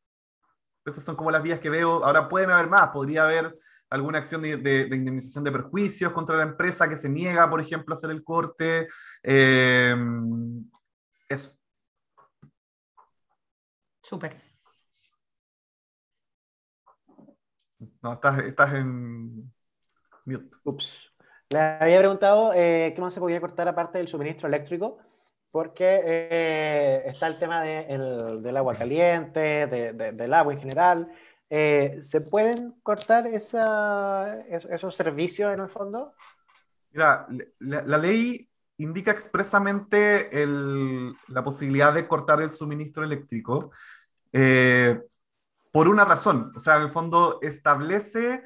Esas 0.84 1.04
son 1.04 1.16
como 1.16 1.30
las 1.30 1.42
vías 1.42 1.60
que 1.60 1.70
veo. 1.70 2.04
Ahora 2.04 2.28
pueden 2.28 2.50
haber 2.50 2.68
más, 2.68 2.90
podría 2.90 3.24
haber 3.24 3.58
alguna 3.90 4.18
acción 4.18 4.42
de, 4.42 4.88
indemnización 4.92 5.44
de 5.44 5.52
perjuicios 5.52 6.12
contra 6.12 6.36
la 6.36 6.42
empresa 6.42 6.88
que 6.88 6.96
se 6.96 7.08
niega, 7.08 7.48
por 7.48 7.60
ejemplo, 7.60 7.94
a 7.94 7.96
hacer 7.96 8.10
el 8.10 8.24
corte. 8.24 8.88
Eh, 9.22 9.96
eso. 11.28 11.56
Súper. 14.02 14.36
No, 18.02 18.12
estás, 18.12 18.38
estás 18.40 18.74
en 18.74 19.52
mute. 20.26 20.56
Ups. 20.64 21.13
Le 21.50 21.58
había 21.58 21.98
preguntado 21.98 22.52
eh, 22.54 22.92
qué 22.94 23.00
más 23.00 23.14
se 23.14 23.20
podía 23.20 23.40
cortar 23.40 23.68
aparte 23.68 23.98
del 23.98 24.08
suministro 24.08 24.48
eléctrico, 24.48 24.98
porque 25.50 26.00
eh, 26.04 27.02
está 27.06 27.26
el 27.26 27.38
tema 27.38 27.62
del 27.62 28.56
agua 28.56 28.74
caliente, 28.74 29.66
del 29.66 30.34
agua 30.34 30.52
en 30.52 30.60
general. 30.60 31.12
Eh, 31.50 31.98
¿Se 32.00 32.20
pueden 32.20 32.72
cortar 32.82 33.26
esos 33.26 34.96
servicios 34.96 35.52
en 35.52 35.60
el 35.60 35.68
fondo? 35.68 36.14
Mira, 36.90 37.26
la, 37.60 37.98
ley 37.98 38.48
indica 38.78 39.10
expresamente 39.10 40.30
la 41.28 41.44
posibilidad 41.44 41.92
de 41.92 42.08
cortar 42.08 42.40
el 42.42 42.50
suministro 42.50 43.04
eléctrico 43.04 43.70
por 45.70 45.88
una 45.88 46.04
razón. 46.04 46.52
O 46.56 46.58
sea, 46.58 46.76
en 46.76 46.82
el 46.82 46.88
fondo 46.88 47.38
establece 47.42 48.42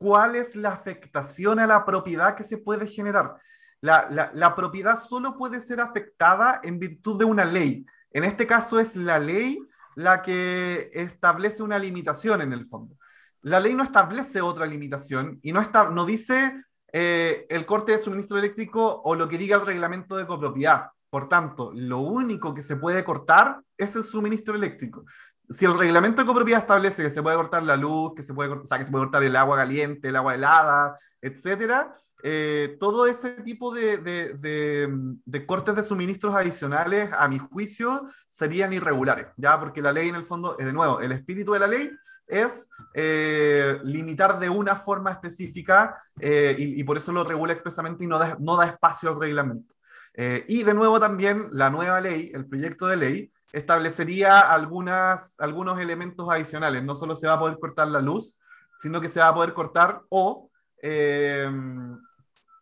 cuál 0.00 0.34
es 0.34 0.56
la 0.56 0.70
afectación 0.70 1.58
a 1.58 1.66
la 1.66 1.84
propiedad 1.84 2.34
que 2.34 2.42
se 2.42 2.56
puede 2.56 2.86
generar. 2.86 3.36
La, 3.82 4.54
propiedad 4.56 4.98
solo 4.98 5.36
puede 5.36 5.60
ser 5.60 5.78
afectada 5.78 6.58
en 6.62 6.78
virtud 6.78 7.18
de 7.18 7.26
una 7.26 7.44
ley. 7.44 7.84
En 8.10 8.24
este 8.24 8.46
caso 8.46 8.80
es 8.80 8.96
la 8.96 9.18
ley 9.18 9.58
la 9.96 10.22
que 10.22 10.88
establece 10.94 11.62
una 11.62 11.78
limitación 11.78 12.40
en 12.40 12.54
el 12.54 12.64
fondo. 12.64 12.96
La 13.42 13.60
ley 13.60 13.74
no 13.74 13.82
establece 13.82 14.40
otra 14.40 14.64
limitación 14.64 15.38
y 15.42 15.52
no, 15.52 15.60
está, 15.60 15.90
no 15.90 16.06
dice 16.06 16.64
eh, 16.92 17.46
el 17.50 17.66
corte 17.66 17.92
de 17.92 17.98
suministro 17.98 18.38
eléctrico 18.38 19.02
o 19.04 19.14
lo 19.14 19.28
que 19.28 19.36
diga 19.36 19.56
el 19.56 19.66
reglamento 19.66 20.16
de 20.16 20.26
copropiedad. 20.26 20.86
Por 21.10 21.28
tanto, 21.28 21.72
lo 21.74 21.98
único 21.98 22.54
que 22.54 22.62
se 22.62 22.76
puede 22.76 23.04
cortar 23.04 23.60
es 23.76 23.96
el 23.96 24.04
suministro 24.04 24.54
eléctrico 24.54 25.04
si 25.50 25.64
el 25.64 25.76
reglamento 25.76 26.22
de 26.22 26.26
copropiedad 26.26 26.60
establece 26.60 27.02
que 27.02 27.10
se 27.10 27.22
puede 27.22 27.36
cortar 27.36 27.62
la 27.64 27.76
luz, 27.76 28.12
que 28.14 28.22
se 28.22 28.32
puede, 28.32 28.54
puede 28.56 28.86
cortar 28.90 29.22
el 29.24 29.34
agua 29.34 29.56
caliente, 29.56 30.08
el 30.08 30.16
agua 30.16 30.34
helada, 30.34 30.96
etcétera, 31.20 31.94
eh, 32.22 32.76
todo 32.78 33.06
ese 33.06 33.30
tipo 33.42 33.74
de, 33.74 35.44
cortes 35.46 35.74
de 35.74 35.82
suministros 35.82 36.34
adicionales, 36.34 37.10
a 37.12 37.26
mi 37.28 37.38
juicio, 37.38 38.08
serían 38.28 38.72
irregulares, 38.72 39.28
¿ya? 39.36 39.58
Porque 39.58 39.82
la 39.82 39.92
ley, 39.92 40.08
en 40.08 40.16
el 40.16 40.22
fondo, 40.22 40.54
de 40.56 40.72
nuevo, 40.72 41.00
el 41.00 41.12
espíritu 41.12 41.52
de 41.52 41.58
la 41.58 41.66
ley 41.66 41.90
es 42.26 42.68
eh, 42.94 43.80
limitar 43.82 44.38
de 44.38 44.48
una 44.48 44.76
forma 44.76 45.10
específica 45.10 46.00
eh, 46.20 46.54
y, 46.56 46.84
por 46.84 46.96
eso 46.96 47.10
lo 47.12 47.24
regula 47.24 47.52
expresamente 47.52 48.04
y 48.04 48.06
no 48.06 48.18
da 48.18 48.66
espacio 48.66 49.08
al 49.08 49.18
reglamento. 49.18 49.74
y 50.14 50.62
de 50.62 50.74
nuevo 50.74 51.00
también 51.00 51.48
la 51.50 51.70
nueva 51.70 52.00
ley, 52.00 52.30
el 52.34 52.46
proyecto 52.46 52.86
de 52.86 52.96
ley, 52.96 53.32
establecería 53.52 54.40
algunas, 54.40 55.38
algunos 55.38 55.78
elementos 55.80 56.28
adicionales. 56.30 56.82
No 56.84 56.94
solo 56.94 57.14
se 57.14 57.26
va 57.26 57.34
a 57.34 57.38
poder 57.38 57.58
cortar 57.58 57.88
la 57.88 58.00
luz, 58.00 58.38
sino 58.80 59.00
que 59.00 59.08
se 59.08 59.20
va 59.20 59.28
a 59.28 59.34
poder 59.34 59.52
cortar 59.52 60.02
o 60.08 60.50
eh, 60.82 61.50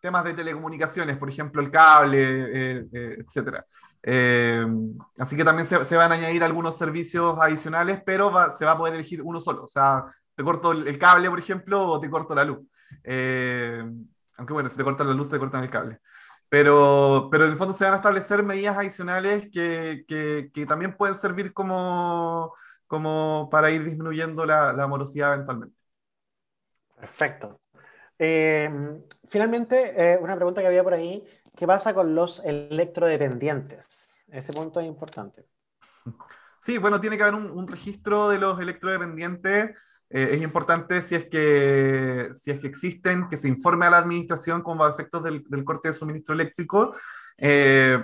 temas 0.01 0.25
de 0.25 0.35
telecomunicaciones, 0.35 1.17
por 1.17 1.29
ejemplo, 1.29 1.61
el 1.61 1.71
cable, 1.71 2.19
eh, 2.21 2.85
eh, 2.93 3.19
etc. 3.19 3.65
así 5.19 5.37
que 5.37 5.45
también 5.45 5.67
se, 5.67 5.97
van 5.97 6.13
a 6.13 6.15
añadir 6.15 6.43
algunos 6.43 6.77
servicios 6.77 7.37
adicionales, 7.41 8.01
pero 8.05 8.33
se 8.51 8.65
va 8.65 8.73
a 8.73 8.79
poder 8.79 8.95
elegir 8.95 9.23
uno 9.23 9.41
solo. 9.41 9.65
O 9.65 9.69
sea, 9.69 10.05
te 10.35 10.45
corto 10.45 10.73
el, 10.73 10.99
cable, 10.99 11.29
por 11.31 11.39
ejemplo, 11.39 11.85
o 11.85 12.01
te 12.01 12.11
corto 12.11 12.35
la 12.35 12.45
luz. 12.45 12.59
aunque 14.37 14.53
bueno, 14.53 14.69
si 14.69 14.77
te 14.77 14.85
cortan 14.85 15.09
la 15.09 15.15
luz, 15.15 15.31
te 15.31 15.39
cortan 15.39 15.65
el 15.65 15.71
cable. 15.71 16.01
Pero, 16.49 17.29
pero 17.31 17.45
en 17.45 17.51
el 17.51 17.57
fondo 17.57 17.75
se 17.75 17.85
van 17.85 17.93
a 17.93 17.97
establecer 17.97 18.43
medidas 18.43 18.79
adicionales 18.79 19.49
que, 19.53 20.05
que, 20.07 20.67
también 20.67 20.97
pueden 20.97 21.15
servir 21.15 21.53
como, 21.53 22.55
como 22.87 23.49
para 23.51 23.71
ir 23.71 23.85
disminuyendo 23.85 24.47
la, 24.47 24.73
la 24.73 24.87
morosidad 24.87 25.35
eventualmente. 25.35 25.77
Perfecto. 26.97 27.61
Eh, 28.19 28.71
finalmente, 29.27 29.93
eh, 29.97 30.19
una 30.19 30.37
pregunta 30.37 30.61
que 30.61 30.67
había 30.67 30.83
por 30.83 30.95
ahí, 30.95 31.25
¿qué 31.55 31.67
pasa 31.67 31.95
con 31.95 32.15
los 32.15 32.43
electrodependientes? 32.45 34.25
Ese 34.31 34.53
punto 34.53 34.81
es 34.81 34.87
importante. 34.87 35.47
Sí, 36.61 36.77
bueno, 36.77 37.01
tiene 37.01 37.17
que 37.17 37.23
haber 37.23 37.37
un, 37.37 37.53
un 37.53 37.69
registro 37.69 38.29
de 38.29 38.37
los 38.37 38.61
electrodependientes 38.61 39.77
eh, 40.11 40.31
es 40.33 40.43
importante 40.43 41.03
si 41.03 41.15
es, 41.15 41.27
que, 41.27 42.31
si 42.35 42.51
es 42.51 42.59
que 42.61 42.67
existen, 42.67 43.29
que 43.29 43.37
se 43.37 43.49
informe 43.49 43.87
a 43.87 43.91
la 43.91 43.99
administración 43.99 44.63
como 44.63 44.87
efectos 44.87 45.23
del, 45.23 45.45
corte 45.65 45.89
de 45.89 45.95
suministro 45.95 46.35
eléctrico, 46.35 46.95
eh, 47.37 48.03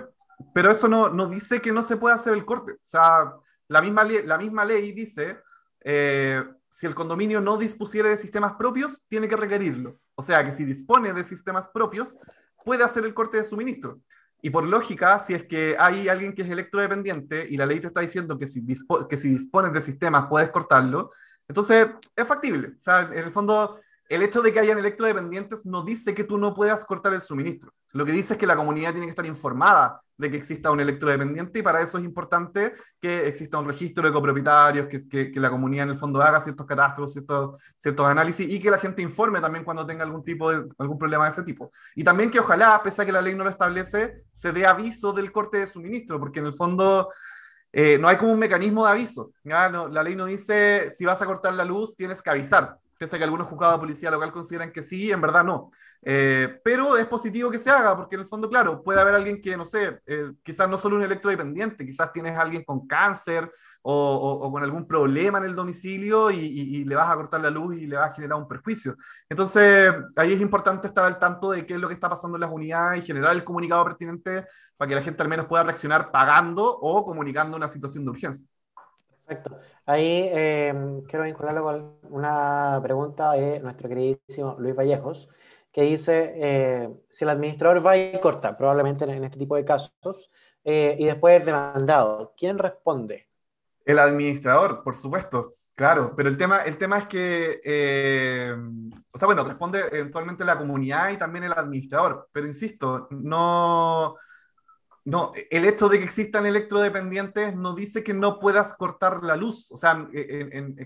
pero 0.53 0.71
eso 0.71 0.87
no, 0.87 1.09
no, 1.09 1.27
dice 1.27 1.61
que 1.61 1.71
no 1.71 1.81
se 1.81 1.97
pueda 1.97 2.15
hacer 2.15 2.33
el 2.33 2.45
corte. 2.45 2.73
O 2.73 2.79
sea, 2.83 3.33
la 3.67 3.81
misma, 3.81 4.03
la 4.03 4.37
misma 4.37 4.65
ley 4.65 4.91
dice, 4.91 5.39
eh, 5.81 6.43
si 6.67 6.85
el 6.85 6.93
condominio 6.93 7.41
no 7.41 7.57
dispusiera 7.57 8.09
de 8.09 8.17
sistemas 8.17 8.53
propios, 8.53 9.03
tiene 9.07 9.27
que 9.27 9.37
requerirlo. 9.37 9.99
O 10.15 10.21
sea, 10.21 10.43
que 10.45 10.51
si 10.51 10.65
dispone 10.65 11.13
de 11.13 11.23
sistemas 11.23 11.67
propios, 11.69 12.17
puede 12.63 12.83
hacer 12.83 13.05
el 13.05 13.13
corte 13.13 13.37
de 13.37 13.43
suministro. 13.43 13.99
Y 14.41 14.51
por 14.51 14.65
lógica, 14.65 15.19
si 15.19 15.33
es 15.33 15.45
que 15.45 15.75
hay 15.79 16.07
alguien 16.07 16.33
que 16.35 16.43
es 16.43 16.49
electrodependiente 16.49 17.47
y 17.49 17.57
la 17.57 17.65
ley 17.65 17.79
te 17.79 17.87
está 17.87 18.01
diciendo 18.01 18.37
que 18.37 18.45
si, 18.45 18.63
que 19.09 19.17
si 19.17 19.29
dispones 19.29 19.73
de 19.73 19.81
sistemas 19.81 20.27
puedes 20.29 20.49
cortarlo, 20.49 21.09
entonces, 21.47 21.87
es 22.15 22.27
factible. 22.27 22.69
O 22.77 22.81
sea, 22.81 23.01
en 23.01 23.25
el 23.25 23.31
fondo, 23.31 23.79
el 24.07 24.23
hecho 24.23 24.41
de 24.41 24.53
que 24.53 24.59
hayan 24.59 24.77
electrodependientes 24.77 25.65
no 25.65 25.83
dice 25.83 26.13
que 26.13 26.23
tú 26.23 26.37
no 26.37 26.53
puedas 26.53 26.85
cortar 26.85 27.13
el 27.13 27.21
suministro. 27.21 27.71
Lo 27.91 28.05
que 28.05 28.11
dice 28.11 28.33
es 28.33 28.39
que 28.39 28.47
la 28.47 28.55
comunidad 28.55 28.91
tiene 28.91 29.07
que 29.07 29.11
estar 29.11 29.25
informada 29.25 30.01
de 30.17 30.31
que 30.31 30.37
exista 30.37 30.71
un 30.71 30.79
electrodependiente 30.79 31.59
y 31.59 31.61
para 31.61 31.81
eso 31.81 31.97
es 31.97 32.03
importante 32.03 32.73
que 33.01 33.27
exista 33.27 33.57
un 33.57 33.67
registro 33.67 34.07
de 34.07 34.13
copropietarios, 34.13 34.87
que, 34.87 35.31
que, 35.31 35.39
la 35.39 35.49
comunidad 35.49 35.83
en 35.83 35.89
el 35.91 35.97
fondo 35.97 36.21
haga 36.21 36.39
ciertos 36.39 36.65
catastros, 36.65 37.13
ciertos, 37.13 37.61
ciertos 37.77 38.07
análisis 38.07 38.47
y 38.49 38.59
que 38.59 38.71
la 38.71 38.77
gente 38.77 39.01
informe 39.01 39.41
también 39.41 39.65
cuando 39.65 39.85
tenga 39.85 40.03
algún 40.03 40.23
tipo 40.23 40.51
de 40.51 40.67
algún 40.77 40.97
problema 40.97 41.25
de 41.25 41.31
ese 41.31 41.43
tipo. 41.43 41.71
Y 41.95 42.03
también 42.03 42.31
que 42.31 42.39
ojalá, 42.39 42.81
pese 42.81 43.01
a 43.01 43.05
que 43.05 43.11
la 43.11 43.21
ley 43.21 43.35
no 43.35 43.43
lo 43.43 43.49
establece, 43.49 44.23
se 44.31 44.51
dé 44.51 44.65
aviso 44.65 45.11
del 45.11 45.31
corte 45.31 45.57
de 45.57 45.67
suministro, 45.67 46.19
porque 46.19 46.39
en 46.39 46.45
el 46.45 46.53
fondo 46.53 47.09
eh, 47.77 47.97
no 47.99 48.07
hay 48.07 48.15
como 48.15 48.31
un 48.31 48.39
mecanismo 48.39 48.85
de 48.85 48.91
aviso. 48.91 49.33
la 49.43 50.01
ley 50.01 50.15
no 50.15 50.25
dice 50.25 50.91
si 50.95 51.03
vas 51.03 51.21
a 51.21 51.25
cortar 51.25 51.53
la 51.53 51.65
luz, 51.65 51.93
tienes 51.93 52.21
que 52.21 52.29
avisar. 52.29 52.77
Pese 52.97 53.15
a 53.15 53.19
que 53.19 53.25
algunos 53.25 53.47
juzgados 53.47 53.75
de 53.75 53.79
policía 53.79 54.11
local 54.11 54.31
consideran 54.31 54.71
que 54.71 54.81
sí, 54.81 55.11
en 55.11 55.21
verdad 55.21 55.43
no. 55.43 55.69
Eh, 56.01 56.59
pero 56.63 56.97
es 56.97 57.07
positivo 57.07 57.49
que 57.49 57.59
se 57.59 57.69
haga, 57.69 57.95
porque 57.95 58.15
en 58.15 58.21
el 58.21 58.27
fondo, 58.27 58.49
claro, 58.49 58.83
puede 58.83 59.01
haber 59.01 59.15
alguien 59.15 59.41
que, 59.41 59.57
no 59.57 59.65
sé, 59.65 59.99
eh, 60.05 60.31
quizás 60.43 60.69
no 60.69 60.77
solo 60.77 60.97
un 60.97 61.03
electrodependiente, 61.03 61.85
quizás 61.85 62.13
tienes 62.13 62.37
a 62.37 62.41
alguien 62.41 62.63
con 62.63 62.87
cáncer 62.87 63.51
o, 63.81 64.51
con 64.51 64.63
algún 64.63 64.87
problema 64.87 65.37
en 65.37 65.45
el 65.45 65.55
domicilio 65.55 66.31
y, 66.31 66.83
le 66.85 66.95
vas 66.95 67.09
a 67.09 67.15
cortar 67.15 67.41
la 67.41 67.49
luz 67.49 67.75
y 67.77 67.87
le 67.87 67.97
vas 67.97 68.11
a 68.11 68.13
generar 68.13 68.37
un 68.37 68.47
perjuicio. 68.47 68.95
Entonces, 69.29 69.93
ahí 70.15 70.33
es 70.33 70.41
importante 70.41 70.87
estar 70.87 71.05
al 71.05 71.19
tanto 71.19 71.51
de 71.51 71.65
qué 71.65 71.75
es 71.75 71.79
lo 71.79 71.87
que 71.87 71.93
está 71.93 72.09
pasando 72.09 72.37
en 72.37 72.41
las 72.41 72.51
unidades 72.51 73.03
y 73.03 73.05
generar 73.05 73.33
el 73.33 73.43
comunicado 73.43 73.83
pertinente 73.85 74.45
para 74.77 74.89
que 74.89 74.95
la 74.95 75.01
gente 75.01 75.21
al 75.21 75.29
menos 75.29 75.47
pueda 75.47 75.63
reaccionar 75.63 76.11
pagando 76.11 76.65
o 76.65 77.05
comunicando 77.05 77.57
una 77.57 77.67
situación 77.67 78.05
de 78.05 78.11
urgencia. 78.11 78.47
Perfecto. 79.25 79.59
Ahí 79.87 80.29
em, 80.31 81.01
quiero 81.03 81.25
vincularlo 81.25 81.63
con 81.63 81.97
una 82.11 82.79
pregunta 82.83 83.31
de 83.33 83.59
nuestro 83.59 83.89
queridísimo 83.89 84.55
Luis 84.59 84.75
Vallejos, 84.75 85.29
que 85.71 85.81
dice, 85.81 86.33
eh, 86.35 86.89
si 87.09 87.23
el 87.23 87.31
administrador 87.31 87.85
va 87.85 87.97
y 87.97 88.19
corta, 88.19 88.55
probablemente 88.55 89.03
en, 89.05 89.23
este 89.23 89.39
tipo 89.39 89.55
de 89.55 89.65
casos, 89.65 90.31
eh, 90.63 90.95
y 90.99 91.05
después 91.05 91.39
es 91.39 91.45
demandado, 91.45 92.33
¿quién 92.37 92.59
responde? 92.59 93.27
El 93.83 93.97
administrador, 93.99 94.83
por 94.83 94.95
supuesto, 94.95 95.51
claro, 95.73 96.13
pero 96.15 96.29
el 96.29 96.37
tema, 96.37 96.61
el 96.61 96.77
tema 96.77 96.99
es 96.99 97.07
que, 97.07 97.61
eh, 97.63 98.55
o 99.11 99.17
sea, 99.17 99.25
bueno, 99.25 99.43
responde 99.43 99.85
eventualmente 99.91 100.45
la 100.45 100.57
comunidad 100.57 101.09
y 101.09 101.17
también 101.17 101.45
el 101.45 101.53
administrador, 101.53 102.29
pero 102.31 102.45
insisto, 102.45 103.07
no 103.09 104.17
no, 105.05 105.33
el 105.51 105.65
hecho 105.65 105.87
de 105.87 105.99
que 105.99 106.05
existan 106.05 106.47
electrodependientes 106.47 107.55
no 107.55 107.75
dice 107.75 108.03
que 108.03 108.15
no 108.15 108.39
puedas 108.39 108.73
cortar 108.73 109.23
la 109.23 109.35
luz, 109.35 109.71
o 109.71 109.77
sea, 109.77 110.07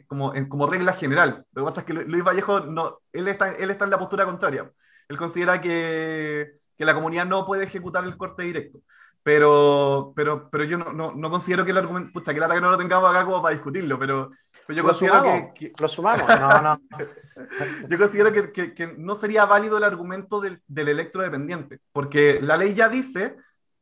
como, 0.08 0.34
como, 0.50 0.68
regla 0.68 0.92
general. 0.92 1.46
Lo 1.54 1.62
que 1.62 1.66
pasa 1.66 1.80
es 1.80 1.86
que 1.86 1.94
Luis 1.94 2.24
Vallejo, 2.24 2.60
no, 2.60 3.00
él, 3.14 3.30
está, 3.30 3.54
él 3.54 3.72
está 3.72 3.86
en 3.86 3.92
la 3.92 3.98
postura 3.98 4.26
contraria. 4.26 4.70
Él 5.08 5.18
considera 5.18 5.62
que, 5.62 6.52
que 6.78 6.86
la 6.86 6.94
comunidad 6.94 7.28
no 7.28 7.46
puede 7.46 7.64
ejecutar 7.64 8.04
el 8.04 8.18
corte 8.18 8.44
directo. 8.44 8.80
Pero, 9.24 10.12
pero, 10.16 10.50
pero 10.50 10.66
yo 10.66 10.78
no, 10.78 10.92
no, 10.92 11.14
no 11.14 11.30
considero 11.30 11.64
que 11.64 11.72
el 11.72 11.78
argumento, 11.78 12.12
pucha, 12.12 12.34
que 12.34 12.42
que 12.42 12.62
no 12.62 12.72
lo 12.72 12.78
tengamos 12.78 13.10
acá 13.10 13.24
como 13.24 13.42
para 13.42 13.54
discutirlo, 13.54 13.98
pero, 13.98 14.32
pero 14.68 14.78
yo 14.78 14.84
considero 14.84 15.52
que, 15.56 15.72
Lo 15.80 15.88
sumamos, 15.88 16.28
no, 16.28 16.62
no. 16.62 16.82
yo 17.90 17.98
considero 17.98 18.34
que, 18.34 18.52
que, 18.52 18.74
que, 18.74 18.96
no 18.98 19.16
sería 19.16 19.46
válido 19.46 19.78
el 19.78 19.84
argumento 19.84 20.42
del, 20.42 20.62
del 20.68 20.90
electrodependiente, 20.90 21.80
porque 21.92 22.40
la 22.42 22.58
ley 22.58 22.74
ya 22.74 22.90
dice 22.90 23.38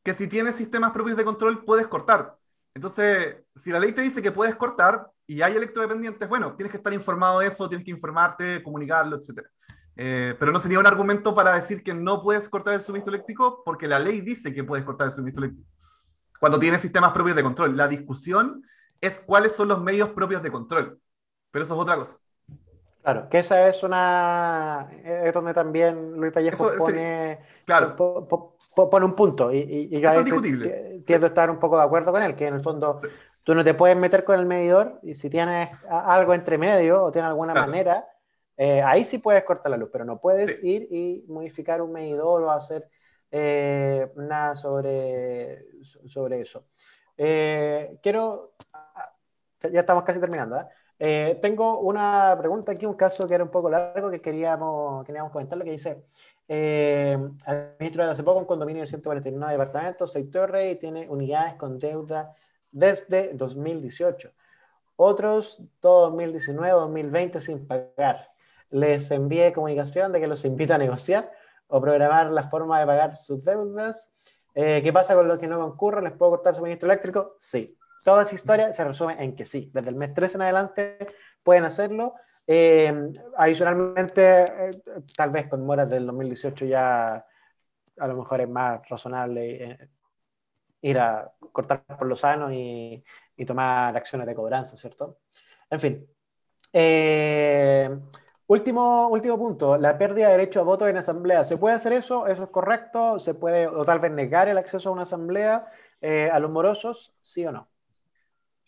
que 0.08 0.14
si 0.14 0.30
tienes 0.30 0.56
sistemas 0.56 0.92
propios 0.92 1.18
de 1.18 1.26
control 1.26 1.66
puedes 1.66 1.86
cortar. 1.86 2.38
Entonces, 2.74 3.44
si 3.58 3.72
la 3.72 3.80
ley 3.80 3.92
te 3.92 4.02
dice 4.02 4.22
que 4.22 4.32
puedes 4.32 4.56
cortar 4.56 5.12
y 5.28 5.42
hay 5.42 5.58
electrodependientes, 5.58 6.30
bueno, 6.30 6.56
tienes 6.56 6.72
que 6.72 6.78
estar 6.78 6.94
informado 6.94 7.40
de 7.40 7.48
eso, 7.48 7.68
tienes 7.68 7.84
que 7.84 7.92
informarte, 7.92 8.64
comunicarlo, 8.64 9.18
etc. 9.18 9.46
Eh, 9.98 10.34
pero 10.40 10.54
no 10.54 10.62
sería 10.62 10.80
un 10.80 10.88
argumento 10.88 11.36
para 11.36 11.56
decir 11.56 11.84
que 11.84 11.94
no 11.94 12.24
puedes 12.24 12.48
cortar 12.48 12.76
el 12.76 12.82
suministro 12.82 13.14
eléctrico 13.14 13.64
porque 13.66 13.86
la 13.86 14.00
ley 14.00 14.22
dice 14.22 14.54
que 14.54 14.64
puedes 14.64 14.86
cortar 14.86 15.08
el 15.08 15.12
suministro 15.12 15.44
eléctrico. 15.44 15.70
Cuando 16.40 16.58
tienes 16.58 16.82
sistemas 16.82 17.12
propios 17.12 17.36
de 17.36 17.44
control. 17.44 17.76
La 17.76 17.90
discusión 17.90 18.64
es 19.02 19.20
cuáles 19.20 19.58
son 19.58 19.68
los 19.68 19.82
medios 19.82 20.12
propios 20.12 20.42
de 20.42 20.52
control. 20.52 21.02
Pero 21.52 21.64
eso 21.64 21.74
es 21.74 21.82
otra 21.82 21.98
cosa. 21.98 22.18
Claro, 23.02 23.28
que 23.30 23.40
esa 23.40 23.68
es 23.68 23.84
una. 23.84 24.90
Es 25.04 25.34
donde 25.34 25.54
también 25.54 26.14
Luis 26.14 26.34
Vallejo 26.34 26.72
pone, 26.78 27.40
claro. 27.66 27.94
Pone 28.86 29.06
un 29.06 29.16
punto. 29.16 29.52
Y, 29.52 29.90
yo 29.90 30.10
eso 30.10 30.20
es 30.20 30.26
discutible. 30.26 31.02
Tiendo 31.06 31.26
a 31.26 31.30
estar 31.30 31.50
un 31.50 31.60
poco 31.60 31.78
de 31.78 31.84
acuerdo 31.84 32.12
con 32.12 32.22
él, 32.22 32.36
que 32.36 32.48
en 32.48 32.56
el 32.56 32.62
fondo 32.62 33.02
tú 33.44 33.56
no 33.56 33.64
te 33.64 33.74
puedes 33.74 33.98
meter 33.98 34.24
con 34.24 34.40
el 34.40 34.46
medidor 34.46 35.00
y 35.04 35.16
si 35.16 35.30
tienes 35.30 35.70
algo 35.90 36.34
entre 36.34 36.58
medio 36.58 37.04
o 37.04 37.12
tienes 37.12 37.30
alguna 37.30 37.54
manera, 37.54 38.06
eh, 38.58 38.82
ahí 38.82 39.06
sí 39.06 39.20
puedes 39.20 39.44
cortar 39.44 39.72
la 39.72 39.78
luz, 39.78 39.90
pero 39.92 40.04
no 40.04 40.20
puedes 40.20 40.64
ir 40.64 40.88
y 40.92 41.24
modificar 41.28 41.82
un 41.82 41.92
medidor 41.92 42.44
o 42.44 42.52
hacer 42.52 42.90
eh, 43.32 44.12
nada 44.16 44.56
sobre, 44.56 45.66
sobre 45.84 46.42
eso. 46.42 46.66
Eh, 47.18 47.98
quiero. 48.02 48.54
Ya 49.72 49.80
estamos 49.80 50.04
casi 50.04 50.20
terminando. 50.20 50.68
tengo 50.98 51.80
una 51.80 52.36
pregunta 52.38 52.72
aquí, 52.74 52.86
un 52.86 52.96
caso 52.96 53.28
que 53.28 53.34
era 53.34 53.44
un 53.44 53.52
poco 53.52 53.70
largo 53.70 54.10
que 54.12 54.22
queríamos, 54.22 55.06
queríamos 55.06 55.32
comentar, 55.32 55.58
lo 55.58 55.64
que 55.64 55.72
dice. 55.72 56.04
Eh, 56.50 57.18
hace 57.46 58.24
poco 58.24 58.40
un 58.40 58.46
condominio 58.46 58.82
de 58.82 58.88
149 58.88 59.54
departamentos, 59.54 60.14
6 60.14 60.32
torres 60.32 60.74
y 60.74 60.76
tiene 60.76 61.10
unidades 61.10 61.56
con 61.56 61.78
deuda 61.78 62.34
desde 62.72 63.34
2018. 63.34 64.32
Otros, 64.96 65.62
todo 65.80 66.10
2019, 66.10 66.72
2020 66.72 67.42
sin 67.42 67.68
pagar. 67.68 68.32
Les 68.70 69.12
envié 69.12 69.54
comunicación 69.54 70.12
de 70.12 70.20
que 70.20 70.28
los 70.28 70.44
invito 70.46 70.74
a 70.74 70.78
negociar 70.78 71.32
o 71.68 71.82
programar 71.82 72.32
la 72.32 72.44
forma 72.44 72.80
de 72.80 72.86
pagar 72.86 73.16
sus 73.16 73.44
deudas. 73.46 74.14
Eh, 74.56 74.82
¿Qué 74.84 74.92
pasa 74.92 75.16
con 75.16 75.28
los 75.28 75.38
que 75.38 75.48
no 75.48 75.60
concurren? 75.60 76.06
¿Les 76.06 76.14
puedo 76.14 76.32
cortar 76.32 76.54
su 76.54 76.60
suministro 76.60 76.90
eléctrico? 76.90 77.36
Sí. 77.38 77.78
Toda 78.04 78.24
esa 78.24 78.36
historia 78.36 78.74
se 78.74 78.84
resume 78.84 79.22
en 79.24 79.36
que 79.36 79.46
sí. 79.46 79.70
Desde 79.74 79.90
el 79.90 79.96
mes 79.96 80.14
3 80.14 80.36
en 80.36 80.42
adelante 80.42 80.98
pueden 81.44 81.66
hacerlo. 81.66 82.16
Eh, 82.48 83.12
adicionalmente, 83.36 84.42
eh, 84.42 84.72
tal 85.16 85.32
vez 85.32 85.48
con 85.48 85.66
moras 85.66 85.90
del 85.90 86.06
2018 86.06 86.66
ya 86.66 87.26
a 87.98 88.08
lo 88.08 88.16
mejor 88.16 88.42
es 88.42 88.50
más 88.50 88.88
razonable 88.88 89.90
ir 90.82 91.00
a 91.00 91.32
cortar 91.52 91.84
por 91.86 92.08
los 92.08 92.20
sanos 92.20 92.52
y, 92.54 93.04
tomar 93.46 93.96
acciones 93.96 94.26
de 94.28 94.36
cobranza, 94.36 94.76
¿cierto? 94.76 95.20
En 95.70 95.80
fin. 95.80 96.08
Eh, 96.74 97.90
último, 98.48 99.08
último 99.10 99.38
punto, 99.38 99.78
la 99.78 99.98
pérdida 99.98 100.28
de 100.28 100.32
derecho 100.34 100.62
a 100.62 100.64
voto 100.64 100.88
en 100.88 100.98
asamblea. 100.98 101.46
¿Se 101.46 101.58
puede 101.58 101.76
hacer 101.76 101.94
eso? 101.94 102.28
¿Eso 102.28 102.44
es 102.44 102.50
correcto? 102.50 103.20
¿Se 103.20 103.36
puede 103.36 103.68
o 103.68 103.86
tal 103.86 104.00
vez 104.00 104.12
negar 104.12 104.48
el 104.48 104.58
acceso 104.58 104.90
a 104.90 104.92
una 104.94 105.04
asamblea 105.04 105.68
eh, 106.02 106.30
a 106.32 106.40
los 106.40 106.50
morosos? 106.52 107.16
¿Sí 107.22 107.46
o 107.46 107.52
no? 107.52 107.70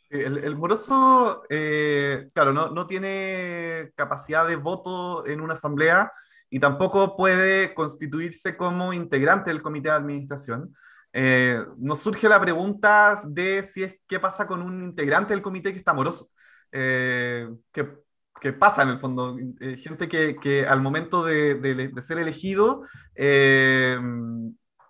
El, 0.09 0.55
moroso, 0.55 1.43
eh, 1.49 2.29
claro, 2.33 2.53
no, 2.53 2.69
no 2.69 2.87
tiene 2.87 3.91
capacidad 3.95 4.47
de 4.47 4.55
voto 4.55 5.25
en 5.27 5.41
una 5.41 5.53
asamblea 5.53 6.11
y 6.49 6.59
tampoco 6.59 7.15
puede 7.15 7.73
constituirse 7.73 8.57
como 8.57 8.93
integrante 8.93 9.51
del 9.51 9.61
comité 9.61 9.89
de 9.89 9.95
administración. 9.95 10.75
Eh, 11.13 11.63
nos 11.77 11.99
surge 11.99 12.29
la 12.29 12.39
pregunta 12.39 13.21
de 13.25 13.63
si 13.63 13.83
es 13.83 13.95
qué 14.07 14.19
pasa 14.19 14.47
con 14.47 14.61
un 14.61 14.83
integrante 14.83 15.33
del 15.33 15.41
comité 15.41 15.71
que 15.71 15.79
está 15.79 15.93
moroso. 15.93 16.29
Eh, 16.71 17.47
¿qué, 17.71 18.53
pasa 18.53 18.83
en 18.83 18.89
el 18.89 18.99
fondo? 18.99 19.37
Eh, 19.59 19.77
gente 19.77 20.07
que, 20.07 20.35
que, 20.35 20.67
al 20.67 20.81
momento 20.81 21.23
de, 21.23 21.55
de, 21.55 22.01
ser 22.01 22.19
elegido 22.19 22.83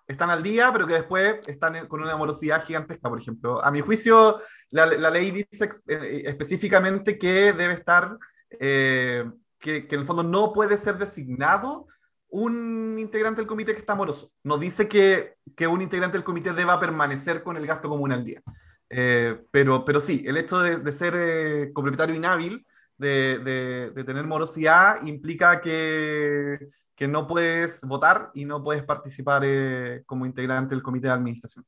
están 0.09 0.31
al 0.31 0.43
día, 0.43 0.71
pero 0.73 0.87
que 0.87 0.95
después 0.95 1.47
están 1.47 1.87
con 1.87 2.01
una 2.01 2.15
morosidad 2.15 2.63
gigantesca, 2.63 3.09
por 3.09 3.19
ejemplo. 3.19 3.63
A 3.63 3.71
mi 3.71 3.81
juicio, 3.81 4.39
la, 4.71 4.85
la 4.85 5.09
ley 5.09 5.31
dice 5.31 5.69
específicamente 5.87 7.17
que 7.17 7.53
debe 7.53 7.73
estar, 7.73 8.17
que, 8.49 9.31
que 9.59 9.87
en 9.89 9.99
el 9.99 10.05
fondo 10.05 10.23
no 10.23 10.53
puede 10.53 10.77
ser 10.77 10.97
designado 10.97 11.87
un 12.29 12.97
integrante 12.99 13.41
del 13.41 13.47
comité 13.47 13.73
que 13.73 13.79
está 13.79 13.95
moroso. 13.95 14.31
No 14.43 14.57
dice 14.57 14.87
que, 14.87 15.35
que 15.55 15.67
un 15.67 15.81
integrante 15.81 16.17
del 16.17 16.23
comité 16.23 16.53
deba 16.53 16.79
permanecer 16.79 17.43
con 17.43 17.57
el 17.57 17.65
gasto 17.65 17.89
común 17.89 18.11
al 18.11 18.23
día. 18.23 18.41
Eh, 18.89 19.43
pero, 19.51 19.85
pero 19.85 20.01
sí, 20.01 20.23
el 20.25 20.37
hecho 20.37 20.59
de, 20.59 20.77
de 20.77 20.91
ser 20.91 21.13
eh, 21.15 21.71
copropietario 21.73 22.15
inhábil, 22.15 22.65
de, 22.97 23.91
de, 23.95 24.03
tener 24.03 24.25
morosidad, 24.25 25.01
implica 25.05 25.61
que, 25.61 26.69
que, 26.95 27.07
no 27.07 27.27
puedes 27.27 27.81
votar 27.85 28.29
y 28.33 28.43
no 28.45 28.61
puedes 28.63 28.83
participar 28.83 29.43
eh, 29.45 30.03
como 30.05 30.25
integrante 30.25 30.75
del 30.75 30.83
comité 30.83 31.07
de 31.07 31.13
administración, 31.13 31.65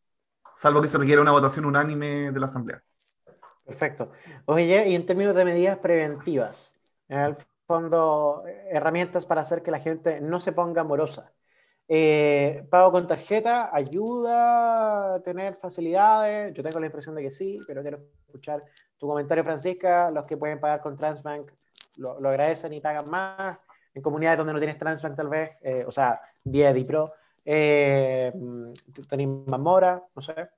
salvo 0.56 0.82
que 0.82 0.90
se 0.90 0.98
requiera 0.98 1.22
una 1.22 1.32
votación 1.32 1.64
unánime 1.66 2.32
de 2.32 2.40
la 2.40 2.48
Asamblea. 2.48 2.84
Perfecto. 3.72 4.12
Oye, 4.48 4.90
y 4.90 4.96
en 4.96 5.06
términos 5.06 5.34
de 5.34 5.46
medidas 5.46 5.78
preventivas, 5.78 6.78
fondo, 7.66 8.44
herramientas 8.70 9.26
para 9.26 9.42
hacer 9.42 9.64
que 9.64 9.72
la 9.72 9.80
gente 9.80 10.20
no 10.20 10.42
se 10.42 10.52
ponga 10.52 10.84
morosa. 10.84 11.32
Eh, 11.88 12.68
pago 12.70 12.92
con 12.92 13.08
tarjeta 13.08 13.74
ayuda 13.74 15.16
a 15.16 15.22
tener 15.22 15.56
facilidades. 15.56 16.54
Yo 16.54 16.64
tengo 16.64 16.82
la 16.82 16.88
impresión 16.88 17.16
de 17.16 17.22
que 17.22 17.32
sí, 17.32 17.62
pero 17.66 17.82
quiero 17.82 18.00
escuchar 18.28 18.62
tu 18.98 19.08
comentario, 19.08 19.46
Francisca. 19.46 20.12
Los 20.12 20.26
que 20.26 20.36
pueden 20.36 20.60
pagar 20.60 20.82
con 20.82 20.98
Transbank 20.98 21.50
lo, 21.96 22.18
agradecen 22.28 22.74
y 22.74 22.82
pagan 22.82 23.10
más. 23.10 23.58
En 23.94 24.02
comunidades 24.02 24.38
donde 24.38 24.52
no 24.52 24.60
tienes 24.60 24.78
Transbank, 24.78 25.16
tal 25.16 25.30
vez, 25.30 25.52
eh, 25.62 25.86
o 25.88 25.92
sea, 25.92 26.20
vía 26.44 26.74
Pro, 26.86 27.14
eh, 27.46 28.34
tenéis 29.08 29.30
más 29.48 29.60
mora, 29.62 30.04
no 30.14 30.22
sé. 30.22 30.50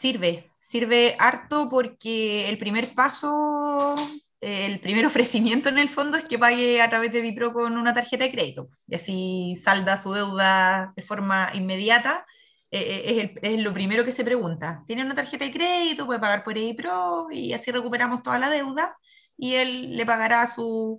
Sirve, 0.00 0.50
sirve 0.58 1.14
harto 1.18 1.68
porque 1.68 2.48
el 2.48 2.56
primer 2.56 2.94
paso 2.94 3.96
el 4.40 4.80
primer 4.80 5.04
ofrecimiento 5.06 5.68
en 5.68 5.76
el 5.76 5.90
fondo 5.90 6.16
es 6.16 6.24
que 6.24 6.38
pague 6.38 6.80
a 6.80 6.88
través 6.88 7.12
de 7.12 7.20
Bipro 7.20 7.52
con 7.52 7.76
una 7.76 7.92
tarjeta 7.92 8.24
de 8.24 8.30
crédito 8.30 8.68
y 8.86 8.94
así 8.94 9.56
salda 9.62 9.98
su 9.98 10.14
deuda 10.14 10.94
de 10.96 11.02
forma 11.02 11.50
inmediata. 11.52 12.24
Eh, 12.70 13.34
eh, 13.34 13.34
es, 13.42 13.60
lo 13.60 13.74
primero 13.74 14.02
que 14.06 14.12
se 14.12 14.24
pregunta. 14.24 14.84
¿Tiene 14.86 15.04
una 15.04 15.14
tarjeta 15.14 15.44
de 15.44 15.50
crédito? 15.52 16.06
¿Puede 16.06 16.18
pagar 16.18 16.44
por 16.44 16.54
Bipro? 16.54 17.26
Y 17.30 17.52
así 17.52 17.70
recuperamos 17.70 18.22
toda 18.22 18.38
la 18.38 18.48
deuda 18.48 18.96
y 19.36 19.56
él 19.56 19.96
le 19.98 20.06
pagará 20.06 20.40
a 20.40 20.46
su, 20.46 20.98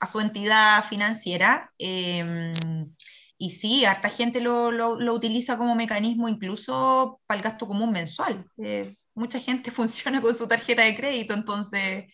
a 0.00 0.08
su 0.08 0.18
entidad 0.18 0.82
financiera. 0.84 1.72
Em, 1.78 2.52
y 3.42 3.52
sí, 3.52 3.86
harta 3.86 4.10
gente 4.10 4.38
lo, 4.38 4.70
lo, 4.70 5.00
lo, 5.00 5.14
utiliza 5.14 5.56
como 5.56 5.74
mecanismo 5.74 6.28
incluso 6.28 7.22
para 7.26 7.38
el 7.38 7.42
gasto 7.42 7.66
común 7.66 7.90
mensual. 7.90 8.44
Eh, 8.58 8.94
mucha 9.14 9.40
gente 9.40 9.70
funciona 9.70 10.20
con 10.20 10.34
su 10.34 10.46
tarjeta 10.46 10.82
de 10.82 10.94
crédito, 10.94 11.32
entonces 11.32 12.04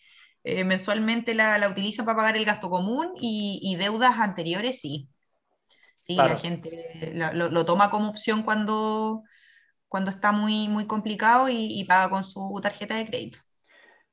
eh, 0.45 0.63
mensualmente 0.63 1.35
la, 1.35 1.57
la, 1.57 1.67
utiliza 1.67 2.05
para 2.05 2.15
pagar 2.15 2.37
el 2.37 2.45
gasto 2.45 2.69
común 2.69 3.11
y, 3.19 3.75
deudas 3.77 4.19
anteriores 4.19 4.79
sí. 4.79 5.09
Sí, 5.97 6.15
la 6.15 6.37
gente 6.37 7.11
lo, 7.33 7.65
toma 7.65 7.89
como 7.89 8.09
opción 8.09 8.43
cuando, 8.43 9.23
cuando 9.89 10.11
está 10.11 10.31
muy, 10.31 10.69
muy 10.69 10.87
complicado 10.87 11.49
y, 11.49 11.83
paga 11.89 12.09
con 12.09 12.23
su 12.23 12.57
tarjeta 12.63 12.95
de 12.95 13.05
crédito. 13.05 13.39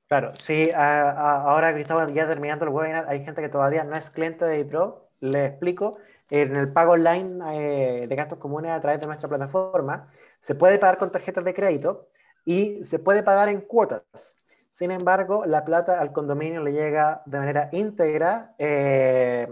Claro, 0.09 0.33
sí, 0.35 0.69
ahora 0.75 1.73
que 1.73 1.83
estamos 1.83 2.13
ya 2.13 2.27
terminando 2.27 2.65
el 2.65 2.73
webinar, 2.73 3.07
hay 3.09 3.25
gente 3.25 3.41
que 3.41 3.49
todavía 3.49 3.85
no 3.85 3.95
es 3.95 4.11
cliente 4.11 4.45
de 4.45 4.61
IPRO, 4.61 5.13
le 5.21 5.47
explico, 5.47 5.97
en 6.31 6.57
el 6.57 6.73
pago 6.73 6.93
online 6.93 7.45
eh, 7.53 8.07
de 8.07 8.17
gastos 8.17 8.39
comunes 8.39 8.73
a 8.73 8.81
través 8.81 9.01
de 9.01 9.07
nuestra 9.07 9.29
plataforma, 9.29 10.09
se 10.41 10.55
puede 10.55 10.79
pagar 10.79 10.99
con 10.99 11.11
tarjetas 11.13 11.45
de 11.45 11.55
crédito 11.55 12.09
y 12.45 12.83
se 12.85 12.99
puede 12.99 13.23
pagar 13.23 13.49
en 13.49 13.63
cuotas. 13.63 14.37
Sin 14.71 14.91
embargo, 14.91 15.45
la 15.47 15.65
plata 15.65 16.01
al 16.01 16.13
condominio 16.13 16.63
le 16.63 16.73
llega 16.73 17.23
de 17.27 17.39
manera 17.39 17.69
íntegra 17.73 18.55
eh, 18.59 19.49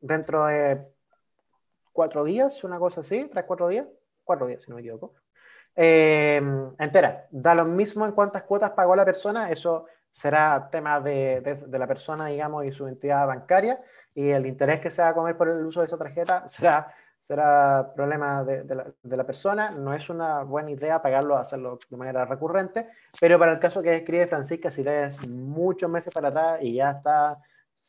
dentro 0.00 0.46
de 0.46 0.86
cuatro 1.92 2.24
días, 2.24 2.62
una 2.64 2.78
cosa 2.78 3.00
así, 3.00 3.28
tres, 3.30 3.44
cuatro 3.44 3.68
días, 3.68 3.86
cuatro 4.24 4.46
días 4.46 4.62
si 4.62 4.70
no 4.70 4.76
me 4.76 4.82
equivoco. 4.82 5.14
Eh, 5.74 6.40
entera. 6.78 7.26
Da 7.30 7.54
lo 7.54 7.64
mismo 7.64 8.06
en 8.06 8.12
cuántas 8.12 8.42
cuotas 8.42 8.70
pagó 8.72 8.94
la 8.94 9.04
persona, 9.04 9.50
eso 9.50 9.86
será 10.12 10.68
tema 10.70 11.00
de, 11.00 11.40
de, 11.40 11.78
la 11.78 11.86
persona, 11.86 12.26
digamos, 12.26 12.64
y 12.64 12.70
su 12.70 12.86
entidad 12.86 13.26
bancaria, 13.26 13.80
y 14.14 14.28
el 14.28 14.46
interés 14.46 14.78
que 14.78 14.90
se 14.90 15.02
va 15.02 15.08
a 15.08 15.14
comer 15.14 15.36
por 15.36 15.48
el 15.48 15.64
uso 15.66 15.80
de 15.80 15.86
esa 15.86 15.98
tarjeta 15.98 16.48
será 16.48 16.94
será 17.22 17.92
problema 17.94 18.42
de, 18.42 18.64
de, 18.64 19.16
la, 19.16 19.24
persona. 19.24 19.70
No 19.70 19.94
es 19.94 20.10
una 20.10 20.42
buena 20.42 20.72
idea 20.72 21.00
pagarlo, 21.00 21.36
hacerlo 21.36 21.78
de 21.88 21.96
manera 21.96 22.24
recurrente, 22.24 22.88
pero 23.20 23.38
para 23.38 23.52
el 23.52 23.60
caso 23.60 23.80
que 23.80 23.94
escribe 23.94 24.26
Francisca, 24.26 24.72
si 24.72 24.82
lees 24.82 25.28
muchos 25.28 25.88
meses 25.88 26.12
para 26.12 26.30
atrás 26.30 26.58
y 26.62 26.74
ya 26.74 26.90
está, 26.90 27.38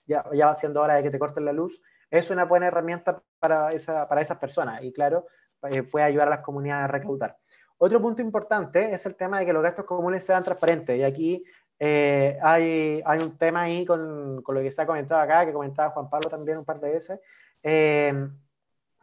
ya, 0.06 0.24
ya 0.34 0.46
va 0.46 0.54
siendo 0.54 0.84
hora 0.84 0.96
de 0.96 1.04
que 1.04 1.10
te 1.10 1.18
corten 1.18 1.46
la 1.46 1.52
luz, 1.52 1.82
es 2.12 2.30
una 2.30 2.46
buena 2.46 2.68
herramienta 2.68 3.24
para, 3.40 3.70
esa, 3.70 4.08
para 4.08 4.22
esas 4.22 4.38
personas 4.38 4.84
y 4.84 4.94
claro, 4.94 5.26
eh, 5.64 5.82
puede 5.82 6.06
ayudar 6.06 6.28
a 6.28 6.32
las 6.32 6.42
comunidades 6.42 6.84
a 6.84 6.88
recaudar. 6.88 7.36
otro 7.80 8.00
punto 8.00 8.22
importante 8.22 8.94
es 8.94 9.04
el 9.08 9.16
tema 9.16 9.40
de 9.40 9.48
que 9.48 9.54
los 9.54 9.64
gastos 9.64 9.86
comunes 9.86 10.24
sean 10.24 10.44
transparentes. 10.44 10.96
Y 10.96 11.02
aquí 11.02 11.44
eh, 11.80 12.38
hay, 12.42 13.02
hay, 13.06 13.20
un 13.20 13.38
tema 13.38 13.64
ahí 13.64 13.86
con, 13.86 14.42
con, 14.42 14.56
lo 14.56 14.62
que 14.62 14.72
se 14.72 14.82
ha 14.82 14.86
comentado 14.86 15.22
acá, 15.22 15.46
que 15.46 15.54
comentaba 15.54 15.90
Juan 15.90 16.10
Pablo 16.10 16.30
también 16.30 16.58
un 16.58 16.66
par 16.66 16.80
de 16.80 16.92
veces, 16.92 17.20
eh, 17.64 18.28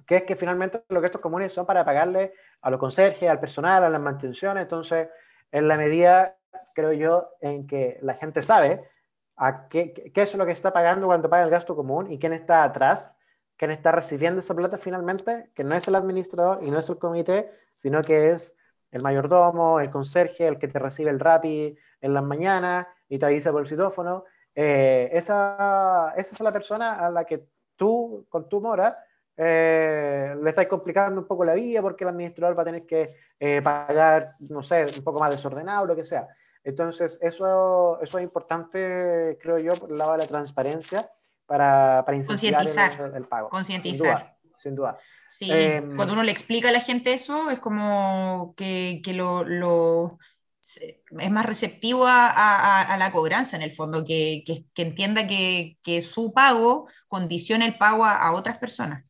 que 0.06 0.16
es 0.16 0.22
que 0.22 0.36
finalmente 0.36 0.82
los 0.88 1.02
gastos 1.02 1.20
comunes 1.20 1.52
son 1.52 1.66
para 1.66 1.84
pagarle 1.84 2.32
a 2.62 2.70
los 2.70 2.80
conserjes, 2.80 3.28
al 3.28 3.40
personal, 3.40 3.84
a 3.84 3.90
las 3.90 4.00
mantenciones. 4.00 4.62
Entonces, 4.62 5.08
en 5.52 5.68
la 5.68 5.76
medida, 5.76 6.36
creo 6.74 6.92
yo, 6.92 7.30
en 7.40 7.66
que 7.66 7.98
la 8.02 8.14
gente 8.14 8.42
sabe 8.42 8.88
a 9.36 9.68
qué, 9.68 9.92
qué 10.12 10.22
es 10.22 10.34
lo 10.34 10.46
que 10.46 10.52
está 10.52 10.72
pagando 10.72 11.06
cuando 11.06 11.30
paga 11.30 11.44
el 11.44 11.50
gasto 11.50 11.76
común 11.76 12.10
y 12.10 12.18
quién 12.18 12.32
está 12.32 12.64
atrás, 12.64 13.14
quién 13.56 13.70
está 13.70 13.92
recibiendo 13.92 14.40
esa 14.40 14.54
plata 14.54 14.78
finalmente, 14.78 15.50
que 15.54 15.64
no 15.64 15.74
es 15.74 15.86
el 15.86 15.94
administrador 15.94 16.62
y 16.62 16.70
no 16.70 16.78
es 16.78 16.88
el 16.88 16.98
comité, 16.98 17.50
sino 17.76 18.02
que 18.02 18.30
es 18.30 18.56
el 18.90 19.02
mayordomo, 19.02 19.80
el 19.80 19.90
conserje, 19.90 20.46
el 20.46 20.58
que 20.58 20.68
te 20.68 20.78
recibe 20.78 21.10
el 21.10 21.20
RAPI 21.20 21.76
en 22.00 22.14
las 22.14 22.22
mañanas 22.22 22.86
y 23.08 23.18
te 23.18 23.26
avisa 23.26 23.52
por 23.52 23.62
el 23.62 23.68
citófono. 23.68 24.24
Eh, 24.54 25.10
esa, 25.12 26.12
esa 26.16 26.34
es 26.34 26.40
la 26.40 26.52
persona 26.52 27.06
a 27.06 27.10
la 27.10 27.24
que 27.24 27.46
tú, 27.76 28.26
con 28.28 28.48
tu 28.48 28.60
mora, 28.60 29.04
eh, 29.36 30.34
le 30.42 30.50
estás 30.50 30.66
complicando 30.66 31.20
un 31.20 31.26
poco 31.26 31.44
la 31.44 31.54
vida 31.54 31.80
porque 31.80 32.04
el 32.04 32.10
administrador 32.10 32.58
va 32.58 32.62
a 32.62 32.66
tener 32.66 32.86
que 32.86 33.14
eh, 33.38 33.62
pagar, 33.62 34.34
no 34.40 34.62
sé, 34.62 34.84
un 34.96 35.04
poco 35.04 35.20
más 35.20 35.30
desordenado, 35.30 35.86
lo 35.86 35.96
que 35.96 36.04
sea. 36.04 36.28
Entonces, 36.62 37.18
eso, 37.22 37.98
eso 38.02 38.18
es 38.18 38.24
importante, 38.24 39.38
creo 39.40 39.58
yo, 39.58 39.74
por 39.76 39.90
el 39.90 39.96
lado 39.96 40.12
de 40.12 40.18
la 40.18 40.26
transparencia 40.26 41.10
para, 41.46 42.02
para 42.04 42.16
incentivar 42.16 42.66
el, 42.66 43.14
el, 43.14 43.24
pago. 43.24 43.48
Concientizar 43.48 44.36
sin 44.60 44.74
duda. 44.74 44.98
Sí, 45.26 45.50
em, 45.50 45.96
cuando 45.96 46.12
uno 46.12 46.22
le 46.22 46.32
explica 46.32 46.68
a 46.68 46.72
la 46.72 46.80
gente 46.80 47.14
eso, 47.14 47.50
es 47.50 47.58
como 47.58 48.54
que, 48.56 49.00
que 49.02 49.14
lo, 49.14 49.42
lo, 49.42 50.18
es 50.78 51.30
más 51.30 51.46
receptivo 51.46 52.06
a, 52.06 52.82
a, 52.82 52.96
la 52.96 53.12
cobranza 53.12 53.56
en 53.56 53.62
el 53.62 53.72
fondo, 53.72 54.04
que, 54.04 54.42
que, 54.46 54.66
que 54.72 54.82
entienda 54.82 55.26
que, 55.26 56.02
su 56.02 56.32
pago 56.32 56.88
condiciona 57.08 57.66
el 57.66 57.76
pago 57.76 58.04
a, 58.04 58.32
otras 58.32 58.58
personas. 58.58 59.04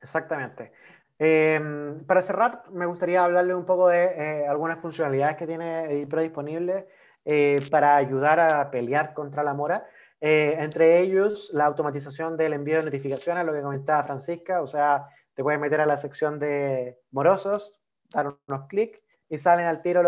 Exactamente. 0.00 0.72
Em, 1.18 2.04
para 2.04 2.22
cerrar, 2.22 2.64
me 2.72 2.86
gustaría 2.86 3.24
hablarle 3.24 3.54
un 3.54 3.64
poco 3.64 3.88
de 3.88 4.04
eh, 4.04 4.46
algunas 4.48 4.80
funcionalidades 4.80 5.36
que 5.36 5.46
tiene 5.46 5.84
EDIPRO 5.84 6.20
disponibles 6.22 6.84
eh, 7.24 7.60
para 7.70 7.96
ayudar 7.96 8.40
a 8.40 8.70
pelear 8.70 9.14
contra 9.14 9.44
la 9.44 9.54
mora. 9.54 9.86
Eh, 10.20 10.56
entre 10.58 11.00
ellos, 11.00 11.50
la 11.52 11.66
automatización 11.66 12.36
del 12.36 12.54
envío 12.54 12.78
de 12.78 12.84
notificaciones, 12.84 13.44
lo 13.44 13.52
que 13.52 13.62
comentaba 13.62 14.02
Francisca, 14.02 14.62
o 14.62 14.66
sea, 14.66 15.06
te 15.34 15.42
puedes 15.42 15.60
meter 15.60 15.80
a 15.80 15.86
la 15.86 15.96
sección 15.96 16.38
de 16.38 16.98
morosos, 17.10 17.78
dar 18.10 18.36
unos 18.46 18.66
clics 18.68 19.01
y 19.32 19.38
salen 19.38 19.66
al 19.66 19.80
tiro 19.80 20.02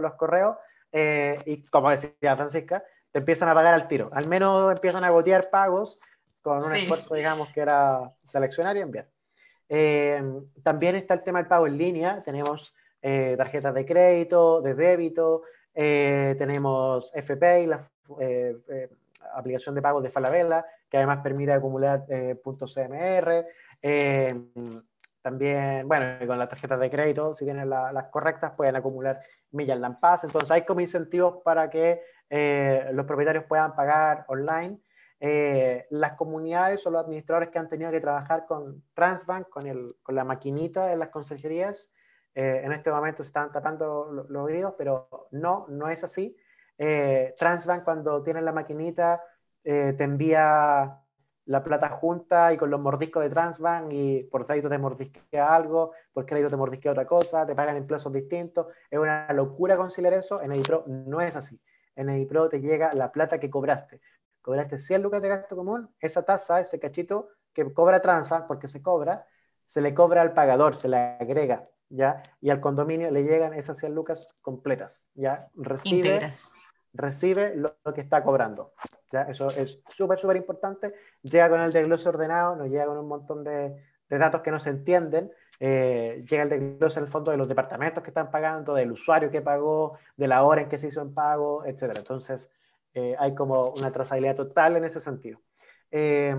los, 0.00 0.14
correos 0.14 0.56
eh, 0.92 1.40
y 1.46 1.64
como 1.64 1.88
decía 1.88 2.36
Francisca, 2.36 2.84
te 3.10 3.20
empiezan 3.20 3.48
a 3.48 3.54
pagar 3.54 3.72
al 3.72 3.88
tiro. 3.88 4.10
Al 4.12 4.28
menos 4.28 4.70
empiezan 4.70 5.04
a 5.04 5.10
gotear 5.10 5.48
pagos 5.48 5.98
con 6.42 6.62
un 6.62 6.74
esfuerzo, 6.74 7.14
digamos, 7.14 7.48
que 7.52 7.60
era 7.60 8.12
seleccionar 8.24 8.76
y 8.76 8.80
enviar. 8.80 9.08
Eh, 9.70 10.22
también 10.62 10.96
está 10.96 11.14
el 11.14 11.22
tema 11.22 11.38
del 11.38 11.48
pago 11.48 11.66
en 11.66 11.78
línea. 11.78 12.22
Tenemos 12.22 12.74
tarjetas 13.00 13.72
de 13.72 13.86
crédito, 13.86 14.60
de 14.60 14.74
débito, 14.74 15.42
tenemos 15.72 17.10
FPay, 17.14 17.66
las 17.66 17.90
aplicación 19.34 19.74
de 19.74 19.82
pagos 19.82 20.02
de 20.02 20.10
Falabella, 20.10 20.64
que 20.88 20.96
además 20.96 21.20
permite 21.22 21.52
acumular 21.52 22.04
eh, 22.08 22.34
puntos 22.42 22.74
CMR. 22.74 23.46
Eh, 25.28 25.30
también, 25.30 25.88
bueno, 25.88 26.26
con 26.26 26.38
las 26.38 26.48
tarjetas 26.48 26.80
de 26.80 26.90
crédito, 26.90 27.34
si 27.34 27.44
tienen 27.44 27.68
las 27.68 28.06
correctas, 28.10 28.52
pueden 28.56 28.76
acumular 28.76 29.20
millas 29.50 29.78
Lampaz. 29.78 30.24
Entonces, 30.24 30.50
hay 30.50 30.62
como 30.62 30.80
incentivos 30.80 31.42
para 31.44 31.68
que 31.68 32.00
eh, 32.30 32.88
los 32.92 33.06
propietarios 33.06 33.44
puedan 33.44 33.74
pagar 33.74 34.24
online. 34.28 34.80
las 35.90 36.12
comunidades 36.12 36.86
o 36.86 36.90
los 36.90 37.02
administradores 37.02 37.48
que 37.48 37.58
han 37.58 37.68
tenido 37.68 37.90
que 37.90 38.00
trabajar 38.00 38.46
con 38.46 38.84
Transbank, 38.94 39.48
con, 39.48 39.66
el, 39.66 39.96
con 40.02 40.14
la 40.14 40.24
maquinita 40.24 40.86
de 40.86 40.96
las 40.96 41.08
consejerías, 41.08 41.92
en 42.34 42.70
este 42.70 42.92
momento 42.92 43.24
están 43.24 43.50
tapando 43.50 44.12
los 44.28 44.44
oídos, 44.44 44.74
pero 44.78 45.08
no, 45.32 45.66
no 45.68 45.88
es 45.88 46.04
así. 46.04 46.36
Eh, 46.78 47.34
Transbank 47.36 47.82
cuando 47.82 48.22
tiene 48.22 48.40
la 48.40 48.52
maquinita 48.52 49.20
eh, 49.64 49.94
te 49.98 50.04
envía 50.04 51.00
la 51.48 51.64
plata 51.64 51.88
junta 51.88 52.52
y 52.52 52.58
con 52.58 52.70
los 52.70 52.78
mordiscos 52.78 53.22
de 53.22 53.30
Transbank 53.30 53.90
y 53.90 54.22
por 54.24 54.44
crédito 54.44 54.68
te 54.68 54.76
mordisquea 54.76 55.54
algo, 55.54 55.92
por 56.12 56.26
crédito 56.26 56.50
te 56.50 56.56
mordisquea 56.56 56.92
otra 56.92 57.06
cosa, 57.06 57.46
te 57.46 57.54
pagan 57.54 57.78
en 57.78 57.86
plazos 57.86 58.12
distintos. 58.12 58.66
Es 58.90 58.98
una 58.98 59.32
locura 59.32 59.74
conciliar 59.78 60.12
eso. 60.12 60.42
En 60.42 60.52
EdiPro 60.52 60.84
no 60.86 61.22
es 61.22 61.36
así. 61.36 61.58
En 61.96 62.10
EdiPro 62.10 62.50
te 62.50 62.60
llega 62.60 62.90
la 62.92 63.10
plata 63.12 63.40
que 63.40 63.48
cobraste. 63.48 64.02
Cobraste 64.42 64.78
100 64.78 65.02
lucas 65.02 65.22
de 65.22 65.28
gasto 65.28 65.56
común, 65.56 65.88
esa 66.00 66.22
tasa, 66.22 66.60
ese 66.60 66.78
cachito 66.78 67.30
que 67.54 67.72
cobra 67.72 68.02
Transbank, 68.02 68.46
porque 68.46 68.68
se 68.68 68.82
cobra, 68.82 69.26
se 69.64 69.80
le 69.80 69.94
cobra 69.94 70.20
al 70.20 70.34
pagador, 70.34 70.76
se 70.76 70.88
le 70.88 70.98
agrega, 70.98 71.66
¿ya? 71.88 72.22
Y 72.42 72.50
al 72.50 72.60
condominio 72.60 73.10
le 73.10 73.24
llegan 73.24 73.54
esas 73.54 73.78
100 73.78 73.94
lucas 73.94 74.28
completas, 74.42 75.08
¿ya? 75.14 75.48
Recibe, 75.54 76.20
recibe 76.92 77.56
lo, 77.56 77.74
que 77.94 78.02
está 78.02 78.22
cobrando. 78.22 78.74
Eso 79.28 79.46
es 79.48 79.80
súper, 79.88 80.18
súper 80.18 80.36
importante. 80.36 80.92
Llega 81.22 81.48
con 81.48 81.60
el 81.60 81.72
desglose 81.72 82.08
ordenado, 82.08 82.56
nos 82.56 82.68
llega 82.68 82.86
con 82.86 82.98
un 82.98 83.08
montón 83.08 83.42
de, 83.42 83.74
datos 84.08 84.42
que 84.42 84.50
no 84.50 84.58
se 84.58 84.70
entienden. 84.70 85.30
Eh, 85.60 86.22
llega 86.28 86.44
el 86.44 86.48
desglose 86.48 87.00
en 87.00 87.06
el 87.06 87.10
fondo 87.10 87.30
de 87.30 87.36
los 87.36 87.48
departamentos 87.48 88.02
que 88.02 88.10
están 88.10 88.30
pagando, 88.30 88.74
del 88.74 88.92
usuario 88.92 89.30
que 89.30 89.40
pagó, 89.40 89.98
de 90.16 90.28
la 90.28 90.42
hora 90.42 90.62
en 90.62 90.68
que 90.68 90.78
se 90.78 90.88
hizo 90.88 91.02
el 91.02 91.10
pago, 91.10 91.64
etc. 91.64 91.94
Entonces, 91.96 92.52
eh, 92.94 93.16
hay 93.18 93.34
como 93.34 93.70
una 93.70 93.90
trazabilidad 93.90 94.36
total 94.36 94.76
en 94.76 94.84
ese 94.84 95.00
sentido. 95.00 95.40
Eh, 95.90 96.36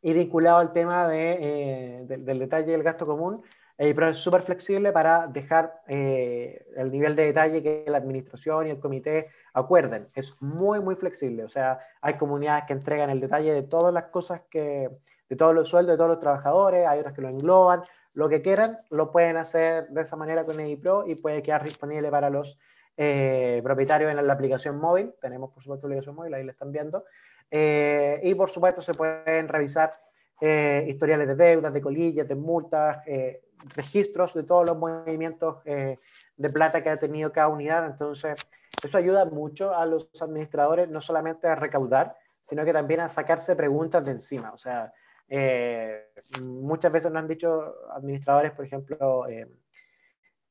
y 0.00 0.12
vinculado 0.14 0.58
al 0.58 0.72
tema 0.72 1.08
de, 1.08 2.04
del 2.08 2.38
detalle 2.38 2.72
del 2.72 2.82
gasto 2.82 3.06
común, 3.06 3.42
pero 3.76 4.10
es 4.10 4.18
súper 4.18 4.42
flexible 4.42 4.92
para 4.92 5.26
dejar 5.26 5.82
eh, 5.88 6.66
el 6.76 6.90
nivel 6.90 7.16
de 7.16 7.24
detalle 7.24 7.62
que 7.62 7.84
la 7.88 7.98
administración 7.98 8.66
y 8.66 8.70
el 8.70 8.78
comité 8.78 9.28
acuerden. 9.54 10.08
Es 10.14 10.40
muy, 10.40 10.80
muy 10.80 10.94
flexible. 10.94 11.44
O 11.44 11.48
sea, 11.48 11.80
hay 12.00 12.14
comunidades 12.14 12.64
que 12.64 12.74
entregan 12.74 13.10
el 13.10 13.20
detalle 13.20 13.52
de 13.52 13.62
todas 13.62 13.92
las 13.92 14.04
cosas 14.04 14.42
que, 14.50 14.90
de 15.28 15.36
todos 15.36 15.54
los 15.54 15.68
sueldos 15.68 15.94
de 15.94 15.96
todos 15.96 16.10
los 16.10 16.20
trabajadores, 16.20 16.86
hay 16.86 17.00
otras 17.00 17.14
que 17.14 17.22
lo 17.22 17.28
engloban. 17.28 17.82
Lo 18.14 18.28
que 18.28 18.42
quieran, 18.42 18.78
lo 18.90 19.10
pueden 19.10 19.38
hacer 19.38 19.88
de 19.88 20.02
esa 20.02 20.16
manera 20.16 20.44
con 20.44 20.60
EdiPro 20.60 21.06
y 21.06 21.14
puede 21.14 21.42
quedar 21.42 21.64
disponible 21.64 22.10
para 22.10 22.28
los 22.28 22.58
eh, 22.96 23.60
propietarios 23.64 24.10
en 24.10 24.26
la 24.26 24.32
aplicación 24.32 24.78
móvil. 24.78 25.14
Tenemos, 25.20 25.50
por 25.50 25.62
supuesto, 25.62 25.88
la 25.88 25.94
aplicación 25.94 26.14
móvil, 26.14 26.34
ahí 26.34 26.44
la 26.44 26.52
están 26.52 26.70
viendo. 26.70 27.04
Eh, 27.50 28.20
y, 28.22 28.34
por 28.34 28.50
supuesto, 28.50 28.82
se 28.82 28.92
pueden 28.92 29.48
revisar 29.48 29.98
historiales 30.86 31.28
de 31.28 31.36
deudas, 31.36 31.72
de 31.72 31.80
colillas, 31.80 32.26
de 32.26 32.34
multas, 32.34 32.98
registros 33.74 34.34
de 34.34 34.42
todos 34.42 34.66
los 34.66 34.76
movimientos 34.76 35.58
eh, 35.64 35.98
de 36.36 36.50
plata 36.50 36.82
que 36.82 36.90
ha 36.90 36.98
tenido 36.98 37.32
cada 37.32 37.48
unidad. 37.48 37.86
Entonces, 37.86 38.34
eso 38.82 38.98
ayuda 38.98 39.24
mucho 39.24 39.74
a 39.74 39.86
los 39.86 40.08
administradores, 40.20 40.88
no 40.88 41.00
solamente 41.00 41.48
a 41.48 41.54
recaudar, 41.54 42.16
sino 42.40 42.64
que 42.64 42.72
también 42.72 43.00
a 43.00 43.08
sacarse 43.08 43.54
preguntas 43.56 44.04
de 44.04 44.12
encima. 44.12 44.52
O 44.52 44.58
sea, 44.58 44.92
eh, 45.28 46.08
muchas 46.40 46.92
veces 46.92 47.10
nos 47.10 47.22
han 47.22 47.28
dicho 47.28 47.74
administradores, 47.92 48.52
por 48.52 48.64
ejemplo, 48.64 49.28
eh, 49.28 49.46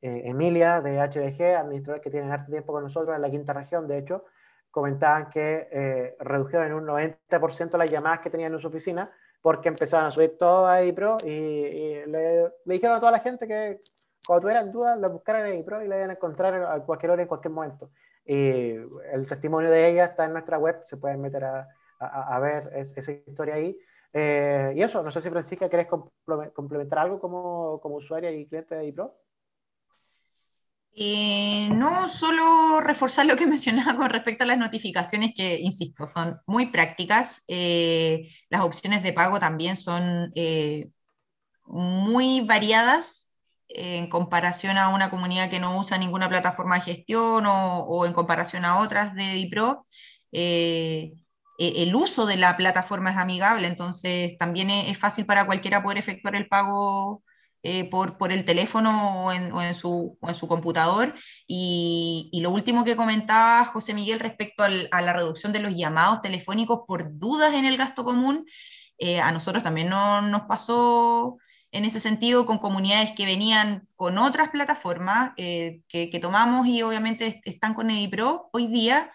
Emilia 0.01 0.81
de 0.81 0.99
HBG, 0.99 1.57
administradores 1.57 2.01
que 2.01 2.09
tienen 2.09 2.31
harto 2.31 2.51
tiempo 2.51 2.73
con 2.73 2.83
nosotros 2.83 3.15
en 3.15 3.21
la 3.21 3.29
quinta 3.29 3.53
región, 3.53 3.87
de 3.87 3.99
hecho, 3.99 4.25
comentaban 4.71 5.29
que 5.29 6.15
redujeron 6.19 6.67
en 6.67 6.73
un 6.73 6.87
90% 6.87 7.77
las 7.77 7.91
llamadas 7.91 8.19
que 8.19 8.31
tenían 8.31 8.53
en 8.53 8.59
su 8.59 8.67
oficina 8.67 9.11
porque 9.41 9.69
empezaron 9.69 10.07
a 10.07 10.11
subir 10.11 10.37
todo 10.37 10.67
a 10.67 10.83
iPro 10.83 11.17
y, 11.23 11.29
y 11.29 12.05
le, 12.05 12.51
dijeron 12.65 12.97
a 12.97 12.99
toda 12.99 13.11
la 13.11 13.19
gente 13.19 13.47
que 13.47 13.81
cuando 14.25 14.41
tuvieran 14.41 14.71
dudas, 14.71 14.99
lo 14.99 15.09
buscaran 15.09 15.47
en 15.47 15.59
iPro 15.59 15.83
y 15.83 15.87
le 15.87 15.97
iban 15.97 16.11
a 16.11 16.13
encontrar 16.13 16.53
a 16.53 16.79
cualquier 16.81 17.11
hora, 17.11 17.21
en 17.23 17.27
cualquier 17.27 17.51
momento. 17.51 17.89
Y 18.23 18.75
el 19.11 19.27
testimonio 19.27 19.71
de 19.71 19.89
ella 19.89 20.05
está 20.05 20.25
en 20.25 20.33
nuestra 20.33 20.59
web, 20.59 20.81
se 20.85 20.97
pueden 20.97 21.21
meter 21.21 21.43
a, 21.43 21.67
a, 21.99 22.35
a 22.35 22.39
ver 22.39 22.71
esa 22.75 23.11
historia 23.11 23.55
ahí. 23.55 23.77
Eh, 24.13 24.73
y 24.75 24.81
eso, 24.81 25.01
no 25.01 25.11
sé 25.11 25.21
si 25.21 25.29
Francisca, 25.29 25.69
¿querés 25.69 25.87
complementar 26.53 26.99
algo 26.99 27.19
como, 27.19 27.79
como 27.81 27.95
usuaria 27.95 28.31
y 28.31 28.45
cliente 28.45 28.75
de 28.75 28.85
iPro? 28.85 29.15
Eh, 30.93 31.69
no, 31.69 32.07
solo 32.09 32.81
reforzar 32.81 33.25
lo 33.25 33.35
que 33.35 33.45
mencionaba 33.47 33.95
con 33.95 34.09
respecto 34.09 34.43
a 34.43 34.47
las 34.47 34.57
notificaciones 34.57 35.31
que, 35.35 35.59
insisto, 35.59 36.05
son 36.05 36.39
muy 36.45 36.67
prácticas. 36.67 37.43
Eh, 37.47 38.29
las 38.49 38.61
opciones 38.61 39.03
de 39.03 39.13
pago 39.13 39.39
también 39.39 39.75
son 39.75 40.31
eh, 40.35 40.89
muy 41.65 42.41
variadas 42.41 43.33
en 43.69 44.09
comparación 44.09 44.77
a 44.77 44.89
una 44.89 45.09
comunidad 45.09 45.49
que 45.49 45.59
no 45.59 45.77
usa 45.79 45.97
ninguna 45.97 46.29
plataforma 46.29 46.75
de 46.75 46.81
gestión 46.81 47.45
o, 47.47 48.05
en 48.05 48.13
comparación 48.13 48.65
a 48.65 48.79
otras 48.79 49.15
de 49.15 49.33
DiPro. 49.33 49.85
E, 50.33 51.13
el 51.57 51.95
uso 51.95 52.25
de 52.25 52.37
la 52.37 52.57
plataforma 52.57 53.11
es 53.11 53.17
amigable, 53.17 53.67
entonces 53.67 54.35
también 54.37 54.69
es, 54.71 54.89
es, 54.89 54.99
fácil 54.99 55.25
para 55.25 55.45
cualquiera 55.45 55.83
poder 55.83 55.99
efectuar 55.99 56.35
el 56.35 56.47
pago 56.47 57.23
eh, 57.63 57.87
por, 57.89 58.17
por, 58.17 58.31
el 58.31 58.43
teléfono 58.43 59.25
o 59.25 59.31
en, 59.31 59.73
su, 59.75 60.17
en 60.21 60.33
su, 60.33 60.47
computador. 60.47 61.13
Y, 61.47 62.31
lo 62.41 62.49
último 62.49 62.83
que 62.83 62.95
comentaba 62.95 63.65
José 63.65 63.93
Miguel 63.93 64.19
respecto 64.19 64.63
a 64.63 65.01
la 65.01 65.13
reducción 65.13 65.51
de 65.51 65.59
los 65.59 65.75
llamados 65.75 66.21
telefónicos 66.21 66.81
por 66.87 67.17
dudas 67.19 67.53
en 67.53 67.65
el 67.65 67.77
gasto 67.77 68.03
común, 68.03 68.45
eh, 68.97 69.19
a 69.19 69.31
nosotros 69.31 69.63
también 69.63 69.89
no, 69.89 70.21
nos 70.21 70.43
pasó 70.43 71.37
en 71.71 71.85
ese 71.85 71.99
sentido 71.99 72.45
con 72.45 72.57
comunidades 72.57 73.11
que 73.13 73.25
venían 73.25 73.87
con 73.95 74.17
otras 74.17 74.49
plataformas 74.49 75.31
eh, 75.37 75.81
que, 75.87 76.09
que, 76.09 76.19
tomamos 76.19 76.67
y 76.67 76.81
obviamente 76.81 77.41
están 77.45 77.75
con 77.75 77.91
EdiPro 77.91 78.49
hoy 78.53 78.67
día. 78.67 79.11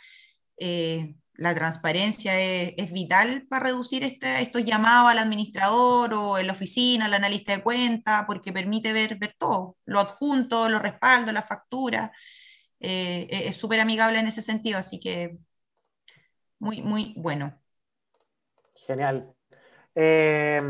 La 1.39 1.55
transparencia 1.55 2.41
es, 2.41 2.93
vital 2.93 3.47
para 3.49 3.67
reducir 3.67 4.03
este, 4.03 4.41
estos 4.41 4.65
llamados 4.65 5.11
al 5.11 5.19
administrador 5.19 6.15
o 6.15 6.39
en 6.39 6.47
la 6.47 6.53
oficina, 6.53 7.07
al 7.07 7.15
analista 7.15 7.53
de 7.53 7.63
cuenta, 7.63 8.25
porque 8.27 8.53
permite 8.53 8.93
ver, 8.93 9.17
ver 9.19 9.35
todo, 9.39 9.77
lo 9.85 10.01
adjunto, 10.01 10.69
los 10.69 10.83
respaldos, 10.83 11.35
la 11.35 11.43
factura. 11.43 12.13
Eh, 12.81 13.27
es 13.31 13.57
súper 13.57 13.81
amigable 13.81 14.19
en 14.19 14.29
ese 14.29 14.43
sentido, 14.43 14.79
así 14.79 14.99
que 14.99 15.39
muy, 16.59 16.83
muy 16.83 17.15
bueno. 17.17 17.59
Genial. 18.75 19.35
Eh, 19.95 20.63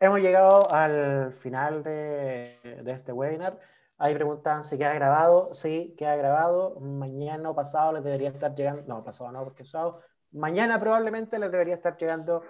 hemos 0.00 0.20
llegado 0.20 0.72
al 0.72 1.34
final 1.34 1.82
de 1.82 2.58
este 2.86 3.12
webinar. 3.12 3.58
Ahí 4.02 4.14
preguntan 4.14 4.64
si 4.64 4.78
queda 4.78 4.94
grabado. 4.94 5.52
Sí, 5.52 5.94
queda 5.98 6.16
grabado. 6.16 6.80
Mañana 6.80 7.50
o 7.50 7.54
pasado 7.54 7.92
les 7.92 8.02
debería 8.02 8.30
estar 8.30 8.54
llegando. 8.54 8.82
No, 8.86 9.04
pasado 9.04 9.30
no, 9.30 9.44
porque 9.44 9.62
es 9.62 9.70
sábado. 9.70 10.00
Mañana 10.32 10.80
probablemente 10.80 11.38
les 11.38 11.52
debería 11.52 11.74
estar 11.74 11.98
llegando 11.98 12.42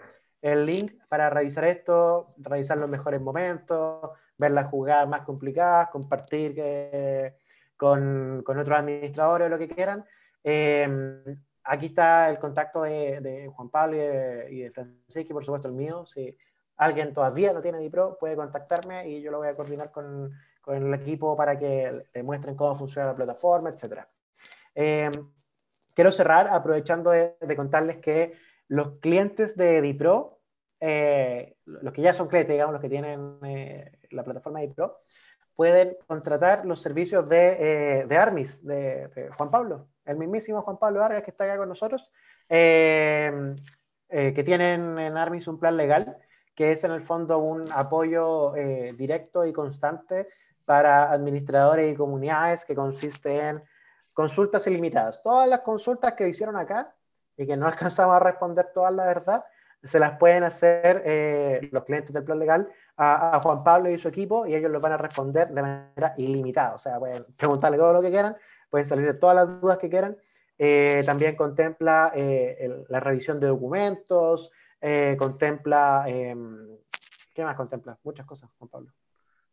el 0.43 0.65
link 0.65 0.93
para 1.09 1.29
revisar 1.29 1.65
esto, 1.65 2.35
revisar 2.39 2.79
los 2.79 2.89
mejores 2.89 3.21
momentos, 3.21 4.11
ver 4.39 4.53
las 4.53 4.67
jugadas 4.67 5.09
más 5.09 5.23
complicadas, 5.23 5.89
compartir 5.91 6.55
eh, 6.57 7.35
con, 7.77 8.43
con, 8.45 8.57
otros 8.57 8.79
administradores 8.79 9.47
o 9.47 9.51
lo 9.51 9.59
que 9.59 9.69
quieran. 9.69 10.05
Eh, 10.45 10.89
aquí 11.65 11.87
está 11.87 12.31
el 12.31 12.39
contacto 12.39 12.83
de, 12.83 13.51
Juan 13.53 13.71
Pablo 13.71 13.97
y 13.97 14.57
y 14.57 14.63
de 14.63 14.71
Francisco, 14.71 15.33
y 15.33 15.35
por 15.35 15.45
supuesto 15.45 15.67
el 15.67 15.75
mío. 15.75 16.07
Si 16.07 16.39
alguien 16.77 17.13
todavía 17.13 17.53
no 17.53 17.61
tiene 17.61 17.79
DiPro, 17.79 18.19
puede 18.21 18.37
contactarme 18.37 19.09
y 19.09 19.21
yo 19.21 19.33
lo 19.33 19.39
voy 19.39 19.49
a 19.49 19.57
coordinar 19.57 19.91
con, 19.91 20.33
con 20.71 20.87
el 20.87 20.95
equipo 20.95 21.37
para 21.37 21.59
que 21.59 22.07
demuestren 22.15 22.55
cómo 22.55 22.77
funciona 22.77 23.09
la 23.09 23.17
plataforma, 23.17 23.71
etc. 23.71 24.05
Eh, 24.73 25.11
quiero 25.95 26.13
cerrar 26.13 26.47
aprovechando 26.47 27.11
de, 27.11 27.35
de, 27.41 27.57
contarles 27.57 27.97
que 27.97 28.35
los 28.69 29.01
clientes 29.01 29.57
de 29.57 29.79
Edipro, 29.79 30.39
eh, 30.79 31.57
los 31.65 31.93
que 31.93 32.03
ya 32.03 32.13
son 32.13 32.29
clientes, 32.29 32.55
digamos, 32.55 32.75
los 32.75 32.81
que 32.81 32.89
tienen 32.89 33.39
eh, 33.43 33.99
la 34.11 34.23
plataforma 34.23 34.61
de 34.61 34.67
Edipro, 34.67 35.01
pueden 35.57 35.97
contratar 36.07 36.65
los 36.65 36.81
servicios 36.81 37.29
de, 37.29 38.07
de 38.07 38.17
Armis, 38.17 38.65
de, 38.65 39.09
de, 39.09 39.31
Juan 39.31 39.51
Pablo, 39.51 39.89
el 40.05 40.19
mismísimo 40.19 40.63
Juan 40.63 40.79
Pablo 40.79 41.01
Vargas 41.01 41.25
que 41.25 41.33
está 41.33 41.45
acá 41.45 41.59
con 41.59 41.69
nosotros, 41.69 42.13
que 42.49 44.43
tienen 44.45 45.01
en 45.01 45.17
Armis 45.17 45.49
un 45.49 45.59
plan 45.59 45.77
legal 45.77 46.17
que 46.55 46.73
es 46.73 46.85
en 46.85 46.93
el 46.93 47.01
fondo 47.01 47.39
un 47.39 47.71
apoyo 47.73 48.53
directo 48.97 49.47
y 49.47 49.53
constante 49.53 50.29
para 50.65 51.11
administradores 51.11 51.93
y 51.93 51.97
comunidades 51.97 52.65
que 52.65 52.75
consiste 52.75 53.39
en 53.39 53.63
consultas 54.13 54.67
ilimitadas. 54.67 55.23
Todas 55.23 55.49
las 55.49 55.61
consultas 55.61 56.15
que 56.15 56.29
hicieron 56.29 56.59
acá 56.59 56.95
y 57.37 57.47
que 57.47 57.57
no 57.57 57.67
alcanzamos 57.69 58.17
a 58.17 58.21
responder 58.21 58.71
todas 58.73 58.93
la 58.95 59.07
verdad, 59.07 59.45
se 59.83 59.99
las 59.99 60.19
pueden 60.19 60.45
hacer 60.45 61.03
eh, 61.07 61.69
los 61.73 61.85
clientes 61.85 62.13
del 62.13 62.25
plan 62.25 62.39
legal 62.39 62.69
a, 62.97 63.37
a, 63.37 63.41
Juan 63.41 63.65
Pablo 63.65 63.91
y 63.91 63.97
su 63.97 64.09
equipo 64.09 64.47
y 64.47 64.55
ellos 64.55 64.71
lo 64.71 64.79
van 64.79 64.93
a 64.93 64.99
responder 64.99 65.49
de 65.49 65.63
manera 65.63 66.15
ilimitada. 66.19 66.75
O 66.75 66.79
sea, 66.79 66.99
pueden 66.99 67.25
preguntarle 67.37 67.79
todo 67.79 67.95
lo 67.95 68.03
que 68.03 68.11
quieran, 68.11 68.37
pueden 68.69 68.87
salir 68.87 69.07
de 69.07 69.15
todas 69.15 69.37
las 69.37 69.61
dudas 69.61 69.79
que 69.79 69.89
quieran. 69.89 70.17
Eh, 70.59 71.03
también 71.07 71.37
contempla 71.37 72.13
eh, 72.15 72.59
el, 72.61 72.85
la 72.89 73.01
revisión 73.01 73.41
de 73.41 73.47
documentos, 73.47 74.53
eh, 74.81 75.17
contempla, 75.19 76.05
em, 76.07 76.77
¿qué 77.35 77.45
más 77.45 77.57
contempla? 77.57 77.99
Muchas 78.03 78.27
cosas, 78.27 78.51
Juan 78.59 78.69
Pablo. 78.69 78.93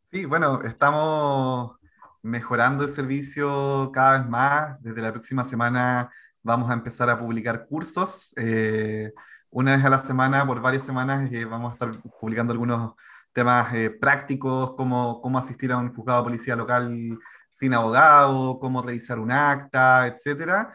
Sí, 0.09 0.23
bueno, 0.25 0.61
estamos 0.63 1.77
mejorando 2.21 2.83
el 2.85 2.89
servicio 2.89 3.91
cada 3.93 4.19
vez 4.19 4.29
más. 4.29 4.81
Desde 4.81 5.01
la 5.01 5.11
próxima 5.11 5.43
semana 5.43 6.09
vamos 6.41 6.69
a 6.69 6.73
empezar 6.73 7.09
a 7.09 7.19
publicar 7.19 7.67
cursos. 7.67 8.33
Eh, 8.37 9.11
una 9.49 9.75
vez 9.75 9.83
a 9.85 9.89
la 9.89 9.99
semana, 9.99 10.45
por 10.47 10.61
varias 10.61 10.83
semanas, 10.83 11.29
eh, 11.33 11.43
vamos 11.43 11.71
a 11.71 11.73
estar 11.73 11.91
publicando 12.19 12.53
algunos 12.53 12.93
temas 13.33 13.73
eh, 13.73 13.89
prácticos, 13.89 14.75
como 14.75 15.21
cómo 15.21 15.37
asistir 15.39 15.71
a 15.73 15.77
un 15.77 15.93
juzgado 15.93 16.19
de 16.21 16.25
policía 16.25 16.55
local 16.55 17.19
sin 17.51 17.73
abogado, 17.73 18.59
cómo 18.59 18.81
revisar 18.81 19.19
un 19.19 19.31
acta, 19.31 20.07
etcétera. 20.07 20.73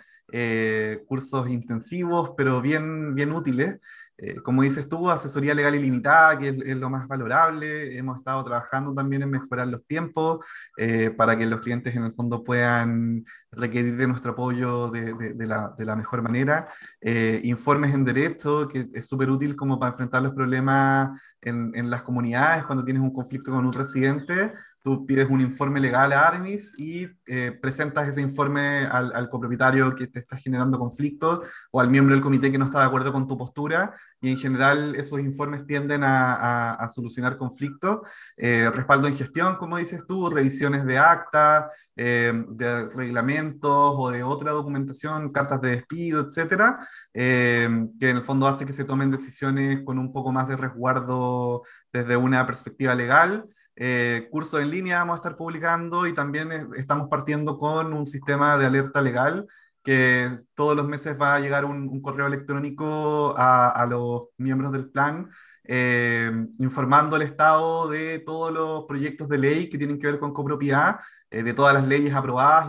Cursos 1.06 1.48
intensivos, 1.48 2.32
pero 2.36 2.60
bien, 2.60 3.14
bien 3.14 3.32
útiles. 3.32 3.78
Eh, 4.18 4.36
como 4.42 4.62
dices 4.62 4.88
tú, 4.88 5.10
asesoría 5.10 5.54
legal 5.54 5.74
ilimitada, 5.74 6.38
que 6.38 6.48
es, 6.48 6.76
lo 6.76 6.90
más 6.90 7.08
valorable. 7.08 7.96
Hemos 7.96 8.18
estado 8.18 8.44
trabajando 8.44 8.94
también 8.94 9.22
en 9.22 9.30
mejorar 9.30 9.66
los 9.68 9.84
tiempos 9.86 10.44
eh, 10.76 11.10
para 11.10 11.36
que 11.36 11.46
los 11.46 11.60
clientes 11.60 11.94
en 11.96 12.04
el 12.04 12.12
fondo 12.12 12.44
puedan 12.44 13.24
requerir 13.50 13.96
de 13.96 14.06
nuestro 14.06 14.32
apoyo 14.32 14.90
de, 14.90 15.46
la, 15.46 15.96
mejor 15.96 16.22
manera. 16.22 16.68
Eh, 17.00 17.40
informes 17.44 17.94
en 17.94 18.04
derecho, 18.04 18.68
que 18.68 18.88
es 18.92 19.06
súper 19.06 19.30
útil 19.30 19.56
como 19.56 19.78
para 19.78 19.90
enfrentar 19.90 20.22
los 20.22 20.34
problemas 20.34 21.20
en, 21.40 21.72
en 21.74 21.90
las 21.90 22.02
comunidades 22.02 22.64
cuando 22.64 22.84
tienes 22.84 23.02
un 23.02 23.12
conflicto 23.12 23.50
con 23.50 23.66
un 23.66 23.72
residente 23.72 24.52
tú 24.82 25.06
pides 25.06 25.30
un 25.30 25.40
informe 25.40 25.80
legal 25.80 26.12
a 26.12 26.26
Armis 26.26 26.74
y 26.78 27.08
eh, 27.26 27.56
presentas 27.60 28.08
ese 28.08 28.20
informe 28.20 28.86
al, 28.86 29.14
al, 29.14 29.28
copropietario 29.30 29.94
que 29.94 30.08
te 30.08 30.20
está 30.20 30.36
generando 30.36 30.78
conflictos 30.78 31.48
o 31.70 31.80
al 31.80 31.90
miembro 31.90 32.14
del 32.14 32.22
comité 32.22 32.50
que 32.50 32.58
no 32.58 32.66
está 32.66 32.80
de 32.80 32.86
acuerdo 32.86 33.12
con 33.12 33.26
tu 33.28 33.38
postura 33.38 33.94
y 34.22 34.30
en 34.30 34.38
general 34.38 34.94
esos 34.94 35.20
informes 35.20 35.66
tienden 35.66 36.04
a, 36.04 36.34
a, 36.34 36.74
a 36.74 36.88
solucionar 36.88 37.36
conflictos. 37.36 38.00
Eh, 38.36 38.70
respaldo 38.72 39.08
en 39.08 39.16
gestión, 39.16 39.56
como 39.56 39.78
dices 39.78 40.06
tú, 40.06 40.30
revisiones 40.30 40.84
de 40.86 40.96
acta, 40.96 41.70
eh, 41.96 42.32
de 42.48 42.88
reglamentos 42.88 43.94
o 43.98 44.10
de 44.10 44.22
otra 44.22 44.52
documentación, 44.52 45.32
cartas 45.32 45.60
de 45.60 45.70
despido, 45.70 46.20
etcétera, 46.20 46.86
eh, 47.12 47.68
que 47.98 48.10
en 48.10 48.16
el 48.16 48.22
fondo 48.22 48.46
hace 48.46 48.64
que 48.64 48.72
se 48.72 48.84
tomen 48.84 49.10
decisiones 49.10 49.82
con 49.84 49.98
un 49.98 50.12
poco 50.12 50.30
más 50.30 50.46
de 50.46 50.56
resguardo 50.56 51.64
desde 51.92 52.16
una 52.16 52.46
perspectiva 52.46 52.94
legal. 52.94 53.44
Eh, 53.74 54.28
cursos 54.30 54.60
en 54.60 54.70
línea 54.70 54.98
vamos 54.98 55.14
a 55.14 55.16
estar 55.16 55.36
publicando 55.36 56.06
y 56.06 56.12
también 56.12 56.50
estamos 56.76 57.08
partiendo 57.08 57.58
con 57.58 57.92
un 57.94 58.06
sistema 58.06 58.58
de 58.58 58.66
alerta 58.66 59.00
legal 59.00 59.46
que 59.82 60.30
todos 60.54 60.76
los 60.76 60.86
meses 60.86 61.16
va 61.20 61.34
a 61.34 61.40
llegar 61.40 61.64
un, 61.64 62.00
correo 62.02 62.26
electrónico 62.26 63.34
a, 63.36 63.86
los 63.88 64.28
miembros 64.36 64.72
del 64.72 64.90
plan 64.90 65.28
eh, 65.64 66.30
informando 66.58 67.16
al 67.16 67.22
Estado 67.22 67.88
de 67.88 68.18
todos 68.20 68.52
los 68.52 68.84
proyectos 68.84 69.28
de 69.28 69.38
ley 69.38 69.68
que 69.68 69.78
tienen 69.78 69.98
que 69.98 70.08
ver 70.08 70.18
con 70.18 70.32
copropiedad, 70.32 70.98
eh, 71.30 71.42
de 71.42 71.54
todas 71.54 71.74
las 71.74 71.86
leyes 71.86 72.14
aprobadas 72.14 72.68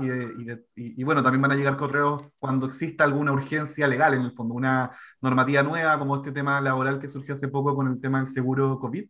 y, 0.75 0.99
y, 0.99 1.03
bueno, 1.03 1.21
también 1.23 1.41
van 1.41 1.51
a 1.51 1.55
llegar 1.55 1.77
correos 1.77 2.23
cuando 2.39 2.65
exista 2.67 3.03
alguna 3.03 3.33
urgencia 3.33 3.87
legal 3.87 4.13
en 4.13 4.21
el 4.21 4.31
fondo, 4.31 4.53
una 4.53 4.91
normativa 5.21 5.63
nueva 5.63 5.97
como 5.99 6.15
este 6.15 6.31
tema 6.31 6.61
laboral 6.61 6.99
que 6.99 7.07
surgió 7.07 7.33
hace 7.33 7.47
poco 7.47 7.75
con 7.75 7.87
el 7.87 7.99
tema 7.99 8.19
del 8.19 8.27
seguro 8.27 8.79
COVID. 8.79 9.05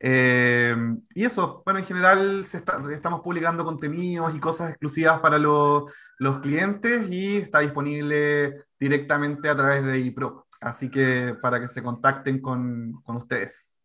Eh, 0.00 0.76
y 1.14 1.24
eso, 1.24 1.62
bueno, 1.64 1.80
en 1.80 1.86
general 1.86 2.40
está, 2.40 2.80
estamos 2.92 3.20
publicando 3.20 3.64
contenidos 3.64 4.34
y 4.34 4.40
cosas 4.40 4.70
exclusivas 4.70 5.20
para 5.20 5.38
lo, 5.38 5.86
los 6.18 6.38
clientes 6.38 7.10
y 7.10 7.38
está 7.38 7.60
disponible 7.60 8.64
directamente 8.78 9.48
a 9.48 9.56
través 9.56 9.84
de 9.84 9.98
iPro. 9.98 10.46
Así 10.60 10.90
que 10.90 11.36
para 11.40 11.60
que 11.60 11.68
se 11.68 11.82
contacten 11.82 12.40
con, 12.40 13.00
con 13.02 13.16
ustedes. 13.16 13.82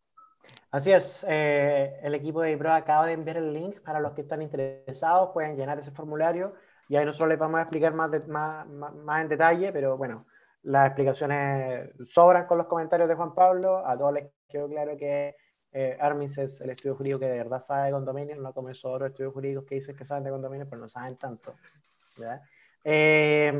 Así 0.70 0.90
es, 0.90 1.24
eh, 1.28 2.00
el 2.02 2.14
equipo 2.16 2.42
de 2.42 2.52
iPro 2.52 2.72
acaba 2.72 3.06
de 3.06 3.12
enviar 3.12 3.36
el 3.36 3.52
link 3.52 3.80
para 3.80 4.00
los 4.00 4.12
que 4.12 4.22
están 4.22 4.42
interesados, 4.42 5.30
pueden 5.32 5.56
llenar 5.56 5.78
ese 5.78 5.92
formulario 5.92 6.54
y 6.88 6.96
ahí 6.96 7.04
nosotros 7.04 7.28
les 7.28 7.38
vamos 7.38 7.58
a 7.58 7.62
explicar 7.62 7.94
más, 7.94 8.10
de, 8.10 8.20
más, 8.20 8.66
más, 8.66 8.92
más 8.92 9.22
en 9.22 9.28
detalle, 9.28 9.72
pero 9.72 9.96
bueno, 9.96 10.26
las 10.62 10.86
explicaciones 10.86 11.90
sobran 12.04 12.46
con 12.46 12.58
los 12.58 12.66
comentarios 12.66 13.08
de 13.08 13.14
Juan 13.14 13.34
Pablo, 13.34 13.86
a 13.86 13.96
todos 13.96 14.14
les 14.14 14.32
quedó 14.48 14.68
claro 14.68 14.96
que 14.96 15.36
eh, 15.76 15.98
Armis 16.00 16.38
es 16.38 16.60
el 16.60 16.70
estudio 16.70 16.94
jurídico 16.94 17.18
que 17.18 17.26
de 17.26 17.38
verdad 17.38 17.58
sabe 17.58 17.86
de 17.86 17.90
condominios, 17.90 18.38
no 18.38 18.52
como 18.52 18.70
esos 18.70 18.84
otros 18.84 19.10
estudios 19.10 19.32
jurídicos 19.32 19.64
que 19.64 19.74
dicen 19.74 19.96
que 19.96 20.04
saben 20.04 20.22
de 20.22 20.30
condominios, 20.30 20.68
pero 20.70 20.80
no 20.80 20.88
saben 20.88 21.16
tanto. 21.16 21.56
Eh, 22.84 23.52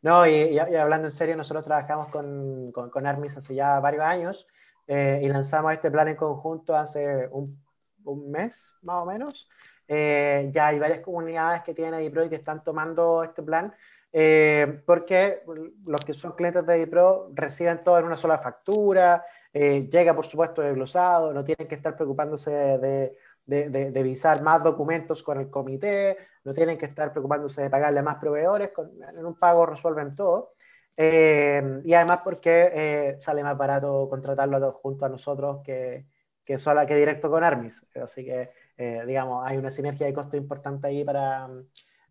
no, 0.00 0.26
y, 0.26 0.32
y, 0.32 0.58
hablando 0.58 1.08
en 1.08 1.12
serio, 1.12 1.36
nosotros 1.36 1.62
trabajamos 1.62 2.08
con, 2.08 2.72
con, 2.72 2.88
con 2.88 3.06
Armis 3.06 3.36
hace 3.36 3.54
ya 3.54 3.78
varios 3.80 4.02
años 4.02 4.46
eh, 4.86 5.20
y 5.22 5.28
lanzamos 5.28 5.72
este 5.72 5.90
plan 5.90 6.08
en 6.08 6.16
conjunto 6.16 6.74
hace 6.74 7.28
un, 7.30 7.62
un 8.04 8.30
mes, 8.30 8.74
más 8.80 9.02
o 9.02 9.04
menos. 9.04 9.50
Eh, 9.86 10.50
ya 10.54 10.68
hay 10.68 10.78
varias 10.78 11.00
comunidades 11.00 11.62
que 11.62 11.74
tienen 11.74 12.02
IPRO 12.02 12.24
y 12.24 12.28
que 12.30 12.36
están 12.36 12.64
tomando 12.64 13.22
este 13.24 13.42
plan 13.42 13.74
eh, 14.12 14.82
porque 14.84 15.42
los 15.86 16.04
que 16.04 16.12
son 16.12 16.32
clientes 16.32 16.66
de 16.66 16.86
Pro 16.86 17.30
reciben 17.32 17.82
todo 17.82 17.98
en 17.98 18.04
una 18.04 18.16
sola 18.16 18.36
factura, 18.36 19.24
eh, 19.52 19.88
llega 19.90 20.14
por 20.14 20.26
supuesto 20.26 20.62
desglosado, 20.62 21.32
no 21.32 21.44
tienen 21.44 21.68
que 21.68 21.74
estar 21.74 21.94
preocupándose 21.94 22.50
de, 22.50 23.16
de, 23.46 24.02
visar 24.02 24.42
más 24.42 24.62
documentos 24.62 25.22
con 25.22 25.38
el 25.38 25.50
comité, 25.50 26.16
no 26.44 26.52
tienen 26.52 26.78
que 26.78 26.86
estar 26.86 27.12
preocupándose 27.12 27.62
de 27.62 27.70
pagarle 27.70 28.00
a 28.00 28.02
más 28.02 28.16
proveedores, 28.16 28.72
con, 28.72 28.90
en 29.02 29.26
un 29.26 29.34
pago 29.34 29.66
resuelven 29.66 30.14
todo. 30.14 30.54
Eh, 30.96 31.80
y 31.84 31.94
además 31.94 32.20
porque 32.22 33.16
sale 33.18 33.42
más 33.42 33.56
barato 33.56 34.08
contratarlo 34.10 34.72
junto 34.72 35.06
a 35.06 35.08
nosotros 35.08 35.60
que, 35.64 36.06
que, 36.44 36.58
solo, 36.58 36.86
que 36.86 36.94
directo 36.94 37.30
con 37.30 37.44
Armis. 37.44 37.86
Así 37.94 38.24
que, 38.24 38.50
digamos, 39.06 39.46
hay 39.46 39.56
una 39.56 39.70
sinergia 39.70 40.06
de 40.06 40.14
costo 40.14 40.36
importante 40.36 40.86
ahí 40.86 41.04
para 41.04 41.48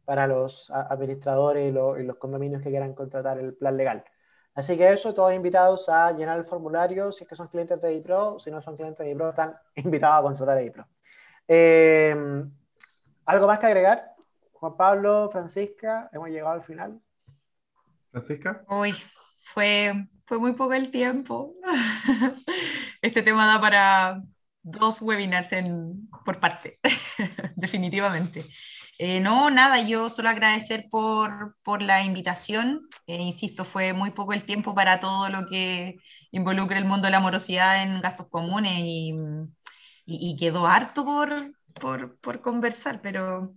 para 0.06 0.28
los 0.28 0.70
administradores 0.72 1.70
y, 1.70 1.72
los 1.72 2.18
condominios 2.18 2.62
que 2.62 2.70
quieran 2.70 2.94
contratar 2.94 3.38
el 3.40 3.54
plan 3.54 3.78
legal. 3.78 4.04
Así 4.54 4.78
que 4.78 4.92
eso, 4.92 5.14
todos 5.14 5.34
invitados 5.34 5.88
a 5.88 6.12
llenar 6.12 6.38
el 6.38 6.46
formulario 6.46 7.12
si 7.12 7.24
es 7.24 7.30
que 7.30 7.36
son 7.36 7.48
clientes 7.48 7.82
de 7.82 7.94
IPRO, 7.94 8.40
si 8.40 8.52
no 8.52 8.62
son 8.62 8.76
clientes 8.76 9.06
de 9.06 9.12
IPRO, 9.12 9.30
están 9.30 9.56
invitados 9.76 10.20
a 10.20 10.22
contratar 10.24 10.58
a 10.58 10.64
IPRO. 10.64 10.88
Eh, 11.48 12.16
¿Algo 13.26 13.48
más 13.48 13.60
que 13.60 13.66
agregar? 13.68 14.16
Juan 14.54 14.78
Pablo, 14.78 15.30
Francisca, 15.32 16.10
hemos 16.12 16.30
llegado 16.30 16.54
al 16.54 16.62
final. 16.62 17.00
Francisca. 18.12 18.64
Uy, 18.68 18.94
fue, 19.44 20.08
fue 20.26 20.38
muy 20.38 20.54
poco 20.54 20.74
el 20.74 20.92
tiempo. 20.92 21.56
Este 23.02 23.24
tema 23.24 23.48
da 23.48 23.60
para 23.60 24.22
dos 24.62 25.02
webinars 25.02 25.54
en, 25.54 26.08
por 26.24 26.40
parte, 26.40 26.80
definitivamente. 27.56 28.44
Eh, 29.04 29.20
no, 29.20 29.50
nada, 29.50 29.82
yo 29.82 30.12
solo 30.12 30.30
agradecer 30.30 30.86
por, 30.92 31.56
por 31.64 31.82
la 31.82 32.04
invitación. 32.04 32.88
Eh, 33.08 33.20
insisto, 33.20 33.66
fue 33.66 33.94
muy 33.94 34.12
poco 34.12 34.32
el 34.32 34.44
tiempo 34.44 34.76
para 34.76 35.00
todo 35.00 35.28
lo 35.30 35.48
que 35.48 35.96
involucra 36.30 36.78
el 36.78 36.86
mundo 36.86 37.08
de 37.08 37.12
la 37.12 37.20
morosidad 37.20 37.82
en 37.82 38.00
gastos 38.00 38.30
comunes 38.30 38.74
y, 38.76 39.16
y, 40.06 40.36
quedó 40.36 40.68
harto 40.68 41.04
por, 41.04 41.30
por, 41.74 42.20
por 42.20 42.42
conversar, 42.42 43.02
pero, 43.02 43.56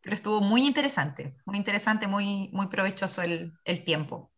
pero, 0.00 0.14
estuvo 0.14 0.40
muy 0.40 0.66
interesante, 0.66 1.36
muy 1.44 1.58
interesante, 1.58 2.06
muy, 2.06 2.48
muy 2.54 2.68
provechoso 2.68 3.20
el, 3.20 3.52
el, 3.66 3.84
tiempo. 3.84 4.30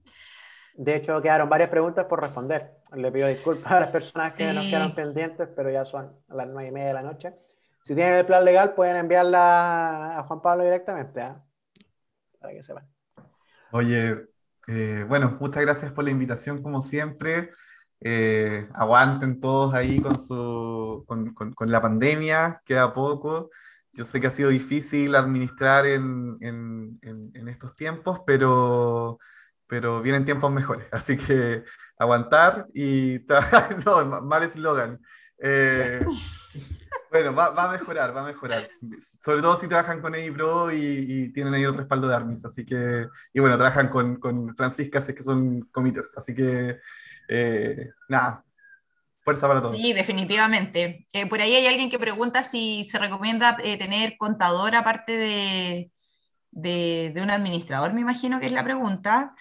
De 0.74 0.97
hecho, 0.97 1.23
quedaron 1.23 1.48
varias 1.48 1.70
preguntas 1.70 2.06
por 2.06 2.20
responder. 2.20 2.81
Le 2.97 3.12
pido 3.12 3.28
disculpas 3.28 3.70
a 3.74 3.78
las 3.78 3.93
personas 3.93 4.32
que 4.32 4.52
nos 4.52 4.64
quedaron 4.64 4.93
pendientes, 4.93 5.48
pero 5.55 5.70
ya 5.70 5.85
son 5.85 6.12
las 6.27 6.48
nueve 6.48 6.70
y 6.70 6.73
media 6.73 6.89
de 6.89 6.94
la 6.94 7.02
noche. 7.02 7.32
Si 7.85 7.95
tienen 7.95 8.15
el 8.15 8.27
plan 8.27 8.45
legal, 8.45 8.75
pueden 8.75 8.97
enviarla 8.97 10.19
a 10.19 10.23
Juan 10.25 10.41
Pablo 10.41 10.65
directamente, 10.65 11.21
¿ah? 11.21 11.45
para 12.39 12.55
que 12.55 12.63
sepan. 12.63 12.89
Oye, 13.73 14.29
eh, 14.69 15.05
bueno, 15.09 15.37
muchas 15.41 15.63
gracias 15.63 15.93
por 15.93 16.05
la 16.05 16.11
invitación, 16.11 16.63
como 16.63 16.83
siempre. 16.83 17.51
Eh, 18.01 18.69
aguanten 18.75 19.41
todos 19.41 19.75
ahí 19.75 20.01
con, 20.01 20.19
su, 20.21 21.05
con, 21.07 21.33
con, 21.33 21.71
la 21.71 21.81
pandemia, 21.81 22.63
queda 22.65 22.93
poco. 22.95 23.51
Yo 23.93 24.05
sé 24.05 24.21
que 24.21 24.27
ha 24.29 24.31
sido 24.31 24.51
difícil 24.51 25.15
administrar 25.15 25.87
en, 25.87 26.37
en, 26.41 26.99
en, 27.03 27.49
estos 27.49 27.77
tiempos, 27.77 28.21
pero, 28.27 29.19
pero 29.67 30.03
vienen 30.03 30.25
tiempos 30.25 30.51
mejores. 30.53 30.87
Así 30.93 31.17
que 31.17 31.65
aguantar 31.97 32.67
y 32.75 33.21
no, 33.87 34.23
mal 34.23 34.43
eslogan. 34.43 35.01
Eh, 35.44 36.06
bueno, 37.10 37.35
va, 37.35 37.48
a 37.48 37.73
mejorar, 37.73 38.16
va 38.16 38.23
a 38.23 38.27
mejorar. 38.27 38.70
Sobre 39.24 39.43
todo 39.43 39.59
si 39.59 39.66
trabajan 39.66 40.01
con 40.01 40.14
EIPRO 40.14 40.70
y, 40.70 41.06
y 41.09 41.32
tienen 41.32 41.52
ahí 41.52 41.64
el 41.64 41.74
respaldo 41.74 42.09
de 42.09 42.14
Armis. 42.14 42.44
Así 42.44 42.64
que, 42.64 43.06
y 43.32 43.40
bueno, 43.40 43.56
trabajan 43.56 43.89
con, 43.89 44.16
con 44.16 44.55
Francisca, 44.56 45.01
así 45.01 45.14
que 45.14 45.23
son 45.23 45.62
comités. 45.73 46.06
Así 46.16 46.32
que, 46.32 46.78
eh, 47.28 47.90
nada, 48.09 48.44
fuerza 49.20 49.48
para 49.48 49.60
todos. 49.60 49.77
Sí, 49.77 49.93
definitivamente. 49.93 51.06
Eh, 51.12 51.27
por 51.27 51.40
ahí 51.40 51.55
hay 51.55 51.66
alguien 51.66 51.90
que 51.90 51.98
pregunta 51.98 52.44
si 52.44 52.85
se 52.85 52.98
recomienda 52.98 53.56
eh, 53.64 53.77
tener 53.77 54.16
contador 54.16 54.77
aparte 54.77 55.16
de, 55.16 55.90
de, 56.51 57.12
de, 57.14 57.23
un 57.23 57.31
administrador, 57.31 57.93
me 57.94 58.01
imagino 58.01 58.39
que 58.39 58.47
es 58.47 58.52
la 58.52 58.64
pregunta. 58.64 59.35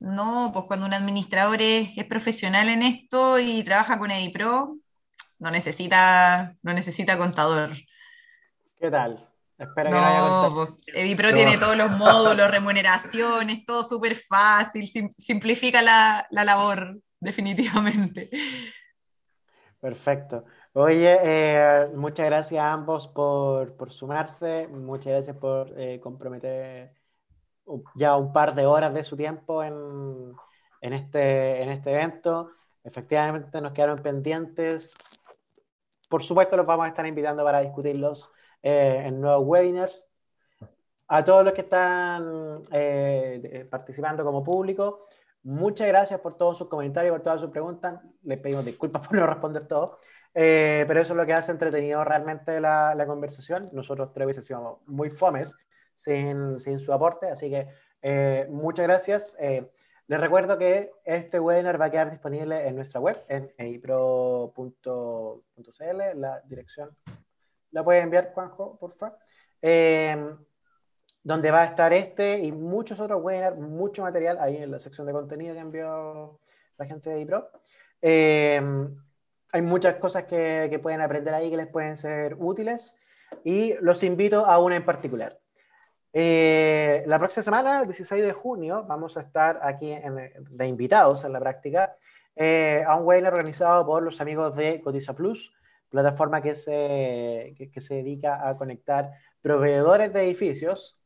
No, 0.00 0.50
pues 0.52 0.66
cuando 0.66 0.86
un 0.86 0.94
administrador 0.94 1.60
es, 1.60 1.96
es 1.96 2.04
profesional 2.04 2.68
en 2.68 2.82
esto 2.82 3.40
y 3.40 3.64
trabaja 3.64 3.98
con 3.98 4.12
EIPRO, 4.12 4.78
no 5.38 5.50
necesita, 5.50 6.56
no 6.62 6.72
necesita 6.72 7.18
contador. 7.18 7.70
¿Qué 8.80 8.90
tal? 8.90 9.18
Espero 9.58 9.90
no, 9.90 9.96
que 9.96 10.02
no 10.02 10.06
haya 10.06 10.54
pues, 10.54 10.84
Edipro 10.94 11.32
tiene 11.32 11.58
todos 11.58 11.76
los 11.76 11.90
módulos, 11.98 12.50
remuneraciones, 12.50 13.66
todo 13.66 13.82
súper 13.82 14.14
fácil, 14.14 14.88
simplifica 15.16 15.82
la, 15.82 16.26
la, 16.30 16.44
labor, 16.44 16.96
definitivamente. 17.18 18.30
Perfecto. 19.80 20.44
Oye, 20.74 21.18
eh, 21.22 21.88
muchas 21.94 22.26
gracias 22.26 22.62
a 22.62 22.72
ambos 22.72 23.08
por, 23.08 23.76
por 23.76 23.90
sumarse, 23.90 24.68
muchas 24.68 25.12
gracias 25.12 25.36
por 25.36 25.72
eh, 25.76 25.98
comprometer 26.00 26.92
ya 27.96 28.16
un 28.16 28.32
par 28.32 28.54
de 28.54 28.64
horas 28.64 28.94
de 28.94 29.04
su 29.04 29.16
tiempo 29.16 29.62
en, 29.62 30.34
en, 30.80 30.92
este, 30.92 31.62
en 31.62 31.68
este 31.70 31.92
evento. 31.92 32.52
Efectivamente 32.84 33.60
nos 33.60 33.72
quedaron 33.72 34.02
pendientes 34.02 34.94
por 36.08 36.22
supuesto, 36.22 36.56
los 36.56 36.66
vamos 36.66 36.86
a 36.86 36.88
estar 36.88 37.06
invitando 37.06 37.44
para 37.44 37.60
discutirlos 37.60 38.32
eh, 38.62 39.02
en 39.06 39.20
nuevos 39.20 39.46
webinars. 39.46 40.10
A 41.08 41.24
todos 41.24 41.44
los 41.44 41.54
que 41.54 41.62
están 41.62 42.62
eh, 42.70 43.66
participando 43.70 44.24
como 44.24 44.44
público, 44.44 45.04
muchas 45.42 45.88
gracias 45.88 46.20
por 46.20 46.36
todos 46.36 46.58
sus 46.58 46.68
comentarios, 46.68 47.12
por 47.12 47.22
todas 47.22 47.40
sus 47.40 47.50
preguntas. 47.50 48.00
Les 48.22 48.38
pedimos 48.38 48.64
disculpas 48.64 49.06
por 49.08 49.16
no 49.16 49.26
responder 49.26 49.66
todo, 49.66 49.98
eh, 50.34 50.84
pero 50.86 51.00
eso 51.00 51.12
es 51.12 51.16
lo 51.16 51.26
que 51.26 51.32
hace 51.34 51.52
entretenido 51.52 52.04
realmente 52.04 52.60
la, 52.60 52.94
la 52.94 53.06
conversación. 53.06 53.68
Nosotros 53.72 54.12
tres 54.12 54.26
veces 54.26 54.46
sido 54.46 54.80
muy 54.86 55.10
fomes 55.10 55.56
sin, 55.94 56.58
sin, 56.60 56.78
su 56.78 56.92
aporte, 56.92 57.30
así 57.30 57.50
que 57.50 58.46
muchas 58.48 58.86
gracias. 58.86 59.36
Les 60.08 60.18
recuerdo 60.18 60.56
que 60.56 60.90
este 61.04 61.38
webinar 61.38 61.78
va 61.78 61.86
a 61.86 61.90
quedar 61.90 62.10
disponible 62.10 62.66
en 62.66 62.76
nuestra 62.76 62.98
web, 62.98 63.18
en 63.28 63.52
eipro.cl, 63.58 64.90
la 66.14 66.40
dirección 66.46 66.88
la 67.72 67.84
puede 67.84 68.00
enviar, 68.00 68.32
Juanjo, 68.32 68.78
por 68.78 68.94
favor. 68.94 69.18
Em, 69.60 70.34
donde 71.22 71.50
va 71.50 71.60
a 71.60 71.64
estar 71.66 71.92
este 71.92 72.38
y 72.38 72.52
muchos 72.52 72.98
otros 73.00 73.22
webinars, 73.22 73.58
mucho 73.58 74.00
material 74.00 74.38
ahí 74.40 74.56
en 74.56 74.70
la 74.70 74.78
sección 74.78 75.06
de 75.06 75.12
contenido 75.12 75.52
que 75.52 75.60
envió 75.60 76.40
la 76.78 76.86
gente 76.86 77.10
de 77.10 77.16
eIPRO. 77.16 77.50
Em, 78.00 78.96
hay 79.52 79.60
muchas 79.62 79.96
cosas 79.96 80.24
que, 80.24 80.68
que 80.70 80.78
pueden 80.78 81.02
aprender 81.02 81.34
ahí 81.34 81.50
que 81.50 81.56
les 81.58 81.68
pueden 81.68 81.98
ser 81.98 82.34
útiles 82.38 82.98
y 83.44 83.74
los 83.82 84.02
invito 84.02 84.46
a 84.46 84.58
una 84.58 84.76
en 84.76 84.86
particular. 84.86 85.38
Eh, 86.12 87.02
la 87.06 87.18
próxima 87.18 87.42
semana, 87.42 87.80
el 87.80 87.86
16 87.86 88.22
de 88.22 88.32
junio, 88.32 88.84
vamos 88.86 89.16
a 89.16 89.20
estar 89.20 89.60
aquí 89.62 89.94
de 90.50 90.66
invitados 90.66 91.24
en 91.24 91.32
la 91.32 91.40
práctica 91.40 91.96
eh, 92.34 92.82
a 92.86 92.94
un 92.96 93.06
webinar 93.06 93.34
organizado 93.34 93.84
por 93.84 94.02
los 94.02 94.20
amigos 94.20 94.56
de 94.56 94.80
Cotiza 94.80 95.14
Plus, 95.14 95.52
plataforma 95.90 96.40
que 96.40 96.54
se, 96.54 97.54
que, 97.56 97.80
se 97.80 97.96
dedica 97.96 98.48
a 98.48 98.56
conectar 98.56 99.10
proveedores 99.42 100.12
de 100.12 100.24
edificios, 100.24 100.98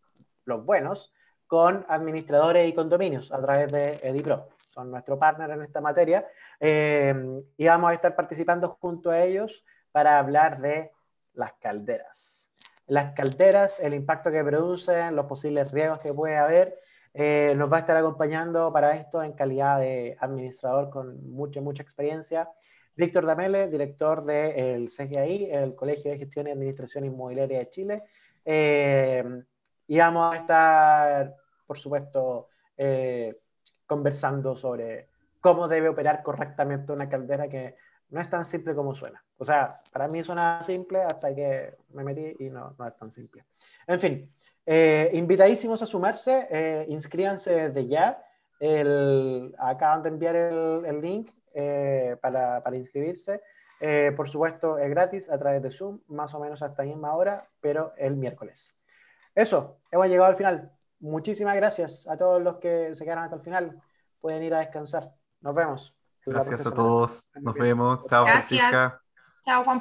los 0.45 0.65
buenos, 0.65 1.13
con 1.47 1.85
administradores 1.89 2.69
y 2.69 2.73
condominios 2.73 3.33
a 3.33 3.41
través 3.41 3.73
de 3.73 4.09
Edipro. 4.09 4.49
Son 4.71 4.91
nuestro 4.91 5.19
partner 5.19 5.51
en 5.51 5.63
esta 5.63 5.81
materia 5.81 6.27
eh, 6.59 7.15
y 7.59 7.67
vamos 7.67 7.91
a 7.91 7.95
estar 7.95 8.17
participando 8.17 8.69
junto 8.69 9.11
a 9.11 9.23
ellos 9.23 9.65
para 9.91 10.19
hablar 10.19 10.59
de 10.61 10.93
las 11.35 11.53
calderas 11.55 12.42
las 12.87 13.13
calderas, 13.15 13.81
el 13.81 13.95
impacto 13.95 14.31
que 14.31 14.43
producen, 14.45 15.15
los 15.17 15.27
posibles 15.27 15.71
riesgos 15.71 15.99
que 15.99 16.13
puede 16.13 16.37
haber. 16.37 16.79
Eh, 17.15 17.55
nos 17.57 17.71
va 17.71 17.77
a 17.77 17.81
estar 17.81 17.97
acompañando 17.97 18.73
para 18.73 18.97
esto 18.97 19.23
en 19.23 19.33
calidad 19.33 19.81
de 19.81 20.17
administrador 20.21 20.91
con 20.91 21.31
mucha, 21.31 21.61
mucha 21.61 21.83
experiencia. 21.83 22.49
Víctor 22.95 23.27
Damele, 23.27 23.69
director 23.69 24.25
del 24.25 24.89
CGI, 24.89 25.51
el 25.51 25.75
Colegio 25.75 26.11
de 26.11 26.19
Gestión 26.19 26.47
y 26.47 26.51
Administración 26.51 27.05
Inmobiliaria 27.05 27.59
de 27.59 27.71
Chile. 27.71 28.03
Eh, 28.45 29.25
y 29.87 29.99
vamos 29.99 30.35
a 30.35 30.37
estar, 30.37 31.37
por 31.67 31.79
supuesto, 31.79 32.49
eh, 32.77 33.39
conversando 33.87 34.57
sobre 34.57 35.09
cómo 35.41 35.69
debe 35.69 35.89
operar 35.89 36.23
correctamente 36.23 36.93
una 36.93 37.09
caldera 37.09 37.49
que 37.49 37.77
no 38.11 38.21
es 38.21 38.31
tan 38.31 38.45
simple 38.45 38.75
como 38.75 38.95
suena. 38.95 39.23
O 39.43 39.45
sea, 39.45 39.81
para 39.93 40.07
mí 40.07 40.23
suena 40.23 40.63
simple 40.63 41.03
hasta 41.03 41.35
que 41.35 41.75
me 41.95 42.05
metí 42.05 42.45
y 42.45 42.49
no, 42.49 42.77
no 42.79 42.87
es 42.87 42.97
tan 42.97 43.11
simple. 43.11 43.45
En 43.89 43.99
fin, 43.99 44.33
eh, 44.65 45.11
invitadísimos 45.15 45.83
a 45.83 45.87
sumarse, 45.87 46.47
eh, 46.49 46.87
inscríbanse 46.89 47.69
desde 47.69 47.89
ya. 47.89 48.25
El, 48.61 49.53
acaban 49.59 50.01
de 50.05 50.11
enviar 50.11 50.37
el, 50.37 50.85
el 50.87 51.01
link 51.01 51.33
eh, 51.55 52.17
para, 52.23 52.63
para, 52.63 52.77
inscribirse. 52.77 53.43
Eh, 53.81 54.13
por 54.17 54.29
supuesto, 54.29 54.79
es 54.79 54.89
gratis 54.89 55.29
a 55.29 55.37
través 55.41 55.61
de 55.61 55.73
Zoom, 55.73 55.99
más 56.07 56.33
o 56.35 56.39
menos 56.39 56.63
hasta 56.63 56.85
la 56.85 56.91
misma 56.91 57.17
hora, 57.17 57.49
pero 57.61 57.95
el 57.97 58.15
miércoles. 58.15 58.79
Eso, 59.35 59.81
hemos 59.91 60.07
llegado 60.07 60.31
al 60.31 60.37
final. 60.37 60.71
muchísimas 61.01 61.57
gracias 61.57 62.07
a 62.07 62.17
todos 62.17 62.41
los 62.41 62.59
que 62.59 62.95
se 62.95 63.03
quedaron 63.03 63.25
hasta 63.25 63.35
el 63.35 63.43
final. 63.43 63.83
Pueden 64.21 64.45
ir 64.45 64.55
a 64.55 64.61
descansar. 64.61 65.13
Nos 65.41 65.53
vemos. 65.53 65.97
Gracias 66.25 66.65
a 66.65 66.71
todos. 66.73 67.33
Nos 67.41 67.55
vemos. 67.57 68.07
Chao, 68.07 68.25
Gracias. 68.25 69.02
Chao, 69.45 69.63
Juan. 69.65 69.81